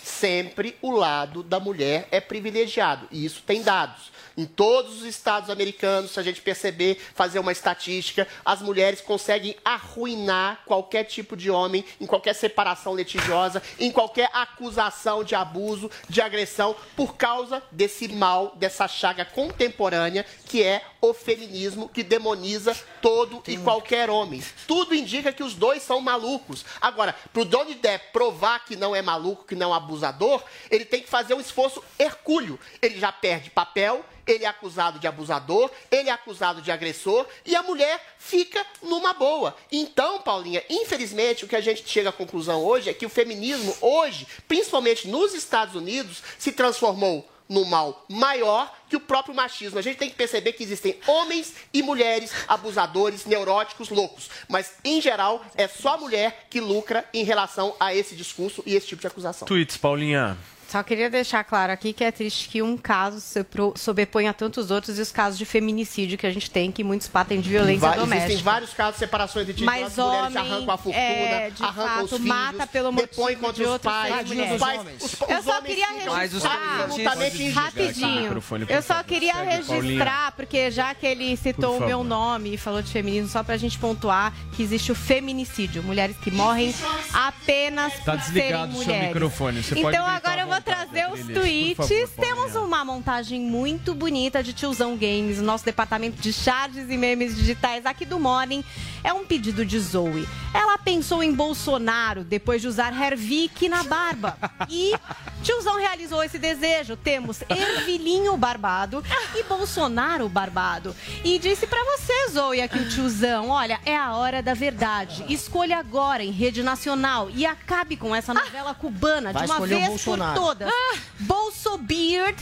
sempre 0.00 0.78
o 0.80 0.92
lado 0.92 1.42
da 1.42 1.58
mulher 1.58 2.06
é 2.12 2.20
privilegiado. 2.20 3.08
E 3.10 3.24
isso 3.24 3.42
tem 3.44 3.62
dados. 3.62 4.12
Em 4.36 4.46
todos 4.46 4.98
os 4.98 5.04
estados 5.04 5.48
americanos, 5.48 6.12
se 6.12 6.20
a 6.20 6.22
gente 6.22 6.40
perceber, 6.40 7.00
fazer 7.14 7.38
uma 7.38 7.52
estatística, 7.52 8.26
as 8.44 8.60
mulheres 8.60 9.00
conseguem 9.00 9.56
arruinar 9.64 10.62
qualquer 10.66 11.04
tipo 11.04 11.36
de 11.36 11.50
homem 11.50 11.84
em 12.00 12.06
qualquer 12.06 12.34
separação 12.34 12.96
litigiosa, 12.96 13.62
em 13.78 13.92
qualquer 13.92 14.28
acusação 14.32 15.22
de 15.22 15.34
abuso, 15.34 15.90
de 16.08 16.20
agressão, 16.20 16.74
por 16.96 17.16
causa 17.16 17.62
desse 17.70 18.08
mal, 18.08 18.54
dessa 18.56 18.88
chaga 18.88 19.24
contemporânea 19.24 20.26
que 20.46 20.62
é 20.62 20.82
o 21.00 21.12
feminismo, 21.12 21.88
que 21.88 22.02
demoniza 22.02 22.74
todo 23.02 23.42
e 23.46 23.56
qualquer 23.58 24.08
homem. 24.08 24.42
Tudo 24.66 24.94
indica 24.94 25.32
que 25.32 25.42
os 25.42 25.54
dois 25.54 25.82
são 25.82 26.00
malucos. 26.00 26.64
Agora, 26.80 27.14
para 27.32 27.42
o 27.42 27.44
Johnny 27.44 27.74
Depp 27.74 28.12
provar 28.12 28.64
que 28.64 28.74
não 28.76 28.96
é 28.96 29.02
maluco, 29.02 29.44
que 29.44 29.54
não 29.54 29.72
é 29.72 29.76
abusador, 29.76 30.42
ele 30.70 30.84
tem 30.84 31.02
que 31.02 31.08
fazer 31.08 31.34
um 31.34 31.40
esforço 31.40 31.82
hercúleo. 31.98 32.58
Ele 32.80 32.98
já 32.98 33.12
perde 33.12 33.50
papel, 33.50 34.04
ele 34.26 34.44
é 34.44 34.48
acusado 34.48 34.98
de 34.98 35.06
abusador, 35.06 35.70
ele 35.90 36.08
é 36.08 36.12
acusado 36.12 36.62
de 36.62 36.70
agressor 36.70 37.26
e 37.44 37.54
a 37.54 37.62
mulher 37.62 38.00
fica 38.18 38.64
numa 38.82 39.12
boa. 39.12 39.56
Então, 39.70 40.20
Paulinha, 40.20 40.62
infelizmente, 40.68 41.44
o 41.44 41.48
que 41.48 41.56
a 41.56 41.60
gente 41.60 41.88
chega 41.88 42.10
à 42.10 42.12
conclusão 42.12 42.62
hoje 42.64 42.90
é 42.90 42.94
que 42.94 43.06
o 43.06 43.10
feminismo 43.10 43.76
hoje, 43.80 44.26
principalmente 44.48 45.08
nos 45.08 45.34
Estados 45.34 45.74
Unidos, 45.74 46.22
se 46.38 46.52
transformou 46.52 47.28
no 47.48 47.64
mal 47.64 48.04
maior 48.08 48.72
que 48.88 48.96
o 48.96 49.00
próprio 49.00 49.34
machismo. 49.34 49.78
A 49.78 49.82
gente 49.82 49.98
tem 49.98 50.08
que 50.08 50.16
perceber 50.16 50.52
que 50.52 50.62
existem 50.62 50.98
homens 51.06 51.54
e 51.72 51.82
mulheres 51.82 52.32
abusadores, 52.48 53.26
neuróticos, 53.26 53.90
loucos. 53.90 54.30
Mas, 54.48 54.74
em 54.84 55.00
geral, 55.00 55.44
é 55.54 55.68
só 55.68 55.94
a 55.94 55.98
mulher 55.98 56.46
que 56.48 56.60
lucra 56.60 57.04
em 57.12 57.24
relação 57.24 57.74
a 57.78 57.94
esse 57.94 58.14
discurso 58.14 58.62
e 58.66 58.74
esse 58.74 58.86
tipo 58.86 59.00
de 59.00 59.06
acusação. 59.06 59.46
Tweets, 59.46 59.76
Paulinha. 59.76 60.38
Só 60.68 60.82
queria 60.82 61.08
deixar 61.08 61.44
claro 61.44 61.72
aqui 61.72 61.92
que 61.92 62.02
é 62.02 62.10
triste 62.10 62.48
que 62.48 62.60
um 62.60 62.76
caso 62.76 63.20
se 63.20 63.44
sobreponha 63.76 64.30
a 64.30 64.32
tantos 64.32 64.70
outros 64.70 64.98
e 64.98 65.02
os 65.02 65.12
casos 65.12 65.38
de 65.38 65.44
feminicídio 65.44 66.18
que 66.18 66.26
a 66.26 66.30
gente 66.32 66.50
tem, 66.50 66.72
que 66.72 66.82
muitos 66.82 67.06
batem 67.06 67.40
de 67.40 67.48
violência 67.48 67.88
Va- 67.88 67.94
doméstica. 67.96 68.24
Existem 68.26 68.42
vários 68.44 68.72
casos 68.74 68.94
de 68.94 68.98
separações 69.00 69.46
de 69.46 69.52
títulos, 69.54 69.72
Mas 69.72 69.86
as 69.98 70.04
mulheres 70.04 70.26
homem, 70.36 70.38
arrancam 70.52 70.74
a 70.74 70.76
fortuna, 70.76 70.96
é, 71.04 71.52
arrancam 71.60 71.84
fato, 71.86 72.04
os 72.04 72.10
filhos, 72.12 72.26
mata 72.26 72.66
pelo 72.66 72.92
depõem 72.92 73.36
motivo 73.36 73.40
contra 73.40 73.52
de 73.54 73.62
os 73.62 73.68
outros 73.70 73.92
pais, 73.92 74.22
os 74.24 74.28
mulheres. 74.28 74.60
pais, 74.60 74.80
Homens. 74.80 75.02
os, 75.02 75.12
Eu 75.20 75.38
os 75.38 75.44
só 75.44 75.58
homens 75.58 75.74
queria 75.74 75.88
os 76.26 76.44
absolutamente 76.44 77.36
clientes- 77.36 77.54
Rapidinho. 77.54 78.42
Eu 78.68 78.82
só 78.82 79.02
queria 79.02 79.34
registrar, 79.34 80.32
porque 80.32 80.70
já 80.70 80.94
que 80.94 81.06
ele 81.06 81.36
citou 81.36 81.78
o 81.78 81.86
meu 81.86 82.02
nome 82.02 82.54
e 82.54 82.56
falou 82.56 82.82
de 82.82 82.90
feminismo, 82.90 83.28
só 83.28 83.42
pra 83.44 83.56
gente 83.56 83.78
pontuar 83.78 84.32
que 84.56 84.62
existe 84.62 84.90
o 84.90 84.94
feminicídio. 84.94 85.82
Mulheres 85.82 86.16
que 86.16 86.30
morrem 86.30 86.74
apenas 87.12 87.92
Tá 88.04 88.12
por 88.12 88.20
desligado 88.20 88.32
serem 88.52 88.64
o 88.64 88.72
seu 88.78 88.84
mulheres. 88.86 89.08
microfone, 89.08 89.62
você 89.62 89.74
pode 89.76 89.96
então 89.96 90.04
gritar 90.06 90.16
agora 90.16 90.40
eu 90.42 90.46
vou 90.48 90.53
vontade, 90.56 90.90
trazer 90.90 91.12
os 91.12 91.26
tweets. 91.26 91.76
favor, 91.76 92.08
Temos 92.20 92.54
uma 92.56 92.84
montagem 92.84 93.40
muito 93.40 93.94
bonita 93.94 94.42
de 94.42 94.52
Tiozão 94.52 94.96
Games, 94.96 95.38
o 95.38 95.42
nosso 95.42 95.64
departamento 95.64 96.20
de 96.20 96.32
charges 96.32 96.88
e 96.88 96.96
memes 96.96 97.36
digitais 97.36 97.86
aqui 97.86 98.04
do 98.04 98.18
Morning. 98.18 98.64
É 99.02 99.12
um 99.12 99.24
pedido 99.24 99.64
de 99.66 99.78
Zoe. 99.78 100.26
Ela 100.54 100.78
pensou 100.78 101.22
em 101.22 101.32
Bolsonaro 101.32 102.24
depois 102.24 102.62
de 102.62 102.68
usar 102.68 102.92
Hervik 102.98 103.68
na 103.68 103.82
barba. 103.82 104.38
E 104.68 104.94
Tiozão 105.42 105.76
realizou 105.76 106.22
esse 106.24 106.38
desejo. 106.38 106.96
Temos 106.96 107.42
Ervilinho 107.48 108.34
barbado 108.36 109.04
e 109.34 109.42
Bolsonaro 109.42 110.26
barbado. 110.28 110.96
E 111.22 111.38
disse 111.38 111.66
pra 111.66 111.82
você, 111.84 112.30
Zoe, 112.30 112.62
aqui 112.62 112.78
o 112.78 112.88
tiozão, 112.88 113.50
olha, 113.50 113.78
é 113.84 113.94
a 113.96 114.14
hora 114.14 114.42
da 114.42 114.54
verdade. 114.54 115.24
Escolha 115.28 115.76
agora 115.76 116.24
em 116.24 116.30
rede 116.30 116.62
nacional 116.62 117.28
e 117.30 117.44
acabe 117.44 117.96
com 117.96 118.14
essa 118.14 118.32
novela 118.32 118.74
cubana 118.74 119.32
Vai 119.32 119.44
de 119.44 119.50
uma 119.50 119.66
vez 119.66 119.82
por 119.82 119.88
Bolsonaro. 119.88 120.40
Todas. 120.44 120.72
Bolsobeard 121.20 122.36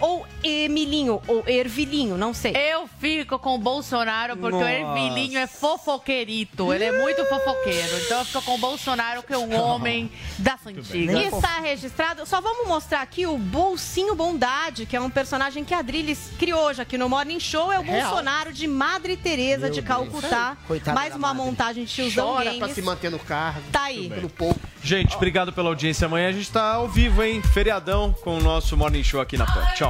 ou 0.00 0.26
Emilinho 0.42 1.20
ou 1.26 1.42
Ervilinho, 1.46 2.16
não 2.16 2.32
sei. 2.32 2.52
Eu 2.56 2.88
fico 3.00 3.38
com 3.38 3.54
o 3.54 3.58
Bolsonaro 3.58 4.36
porque 4.36 4.56
Nossa. 4.56 4.66
o 4.66 4.68
Ervilinho 4.68 5.38
é 5.38 5.46
fofoqueirito. 5.46 6.72
Ele 6.72 6.84
é 6.84 6.92
muito 6.92 7.24
fofoqueiro. 7.26 7.98
Então 8.04 8.18
eu 8.20 8.24
fico 8.24 8.42
com 8.42 8.54
o 8.54 8.58
Bolsonaro, 8.58 9.22
que 9.22 9.32
é 9.32 9.38
um 9.38 9.54
homem 9.60 10.10
das 10.38 10.64
antigas. 10.66 11.34
Está 11.34 11.60
registrado. 11.60 12.24
Só 12.26 12.40
vamos 12.40 12.68
mostrar 12.68 13.02
aqui 13.02 13.26
o 13.26 13.36
Bolsinho 13.38 14.14
Bondade, 14.14 14.86
que 14.86 14.96
é 14.96 15.00
um 15.00 15.10
personagem 15.10 15.64
que 15.64 15.74
a 15.74 15.78
Adriles 15.78 16.30
criou 16.38 16.60
hoje 16.66 16.82
aqui 16.82 16.96
no 16.96 17.08
Morning 17.08 17.40
Show. 17.40 17.72
É 17.72 17.78
o 17.78 17.82
Real. 17.82 18.08
Bolsonaro 18.08 18.52
de 18.52 18.66
Madre 18.66 19.16
Teresa 19.16 19.66
Meu 19.66 19.74
de. 19.74 19.82
Calcutá. 19.82 20.56
Mais 20.94 21.14
uma 21.14 21.34
Madre. 21.34 21.42
montagem 21.42 21.84
de 21.84 21.92
tiozão 21.92 22.28
Chora 22.28 22.44
games. 22.44 22.58
pra 22.58 22.68
se 22.68 22.82
manter 22.82 23.10
no 23.10 23.18
cargo. 23.18 23.62
Tá 23.72 23.84
aí. 23.84 24.08
Pelo 24.08 24.28
povo. 24.28 24.58
Gente, 24.82 25.16
obrigado 25.16 25.52
pela 25.52 25.68
audiência. 25.68 26.06
Amanhã 26.06 26.28
a 26.28 26.32
gente 26.32 26.50
tá 26.50 26.74
ao 26.74 26.88
vivo, 26.88 27.22
hein? 27.22 27.42
Feriadão 27.42 28.14
com 28.22 28.36
o 28.38 28.40
nosso 28.40 28.76
Morning 28.76 29.02
Show 29.02 29.20
aqui 29.20 29.36
na 29.36 29.46
Pan. 29.46 29.64
Tchau. 29.74 29.87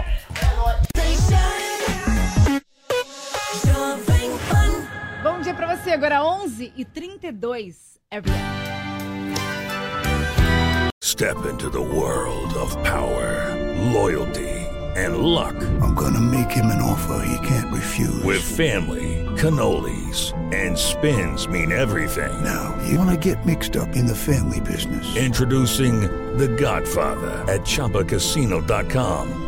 Bom 5.23 5.41
dia 5.41 5.55
pra 5.55 5.77
você, 5.77 5.91
agora 5.93 6.23
11 6.23 6.73
e 6.77 6.85
32 6.85 7.99
everyone. 8.11 8.59
Step 11.03 11.37
into 11.47 11.69
the 11.69 11.81
world 11.81 12.55
of 12.55 12.77
power, 12.85 13.55
loyalty, 13.93 14.49
and 14.97 15.19
luck. 15.19 15.57
I'm 15.83 15.95
gonna 15.95 16.21
make 16.21 16.51
him 16.51 16.67
an 16.67 16.81
offer 16.81 17.25
he 17.27 17.47
can't 17.47 17.73
refuse. 17.73 18.23
With 18.23 18.43
family, 18.43 19.27
cannolis, 19.37 20.33
and 20.53 20.77
spins 20.77 21.49
mean 21.49 21.73
everything. 21.73 22.33
Now, 22.45 22.77
you 22.87 22.99
wanna 22.99 23.17
get 23.17 23.45
mixed 23.45 23.77
up 23.77 23.97
in 23.97 24.07
the 24.07 24.15
family 24.15 24.61
business. 24.61 25.17
Introducing 25.17 26.03
The 26.37 26.49
Godfather 26.49 27.45
at 27.49 27.63
ChumbaCasino.com. 27.63 29.48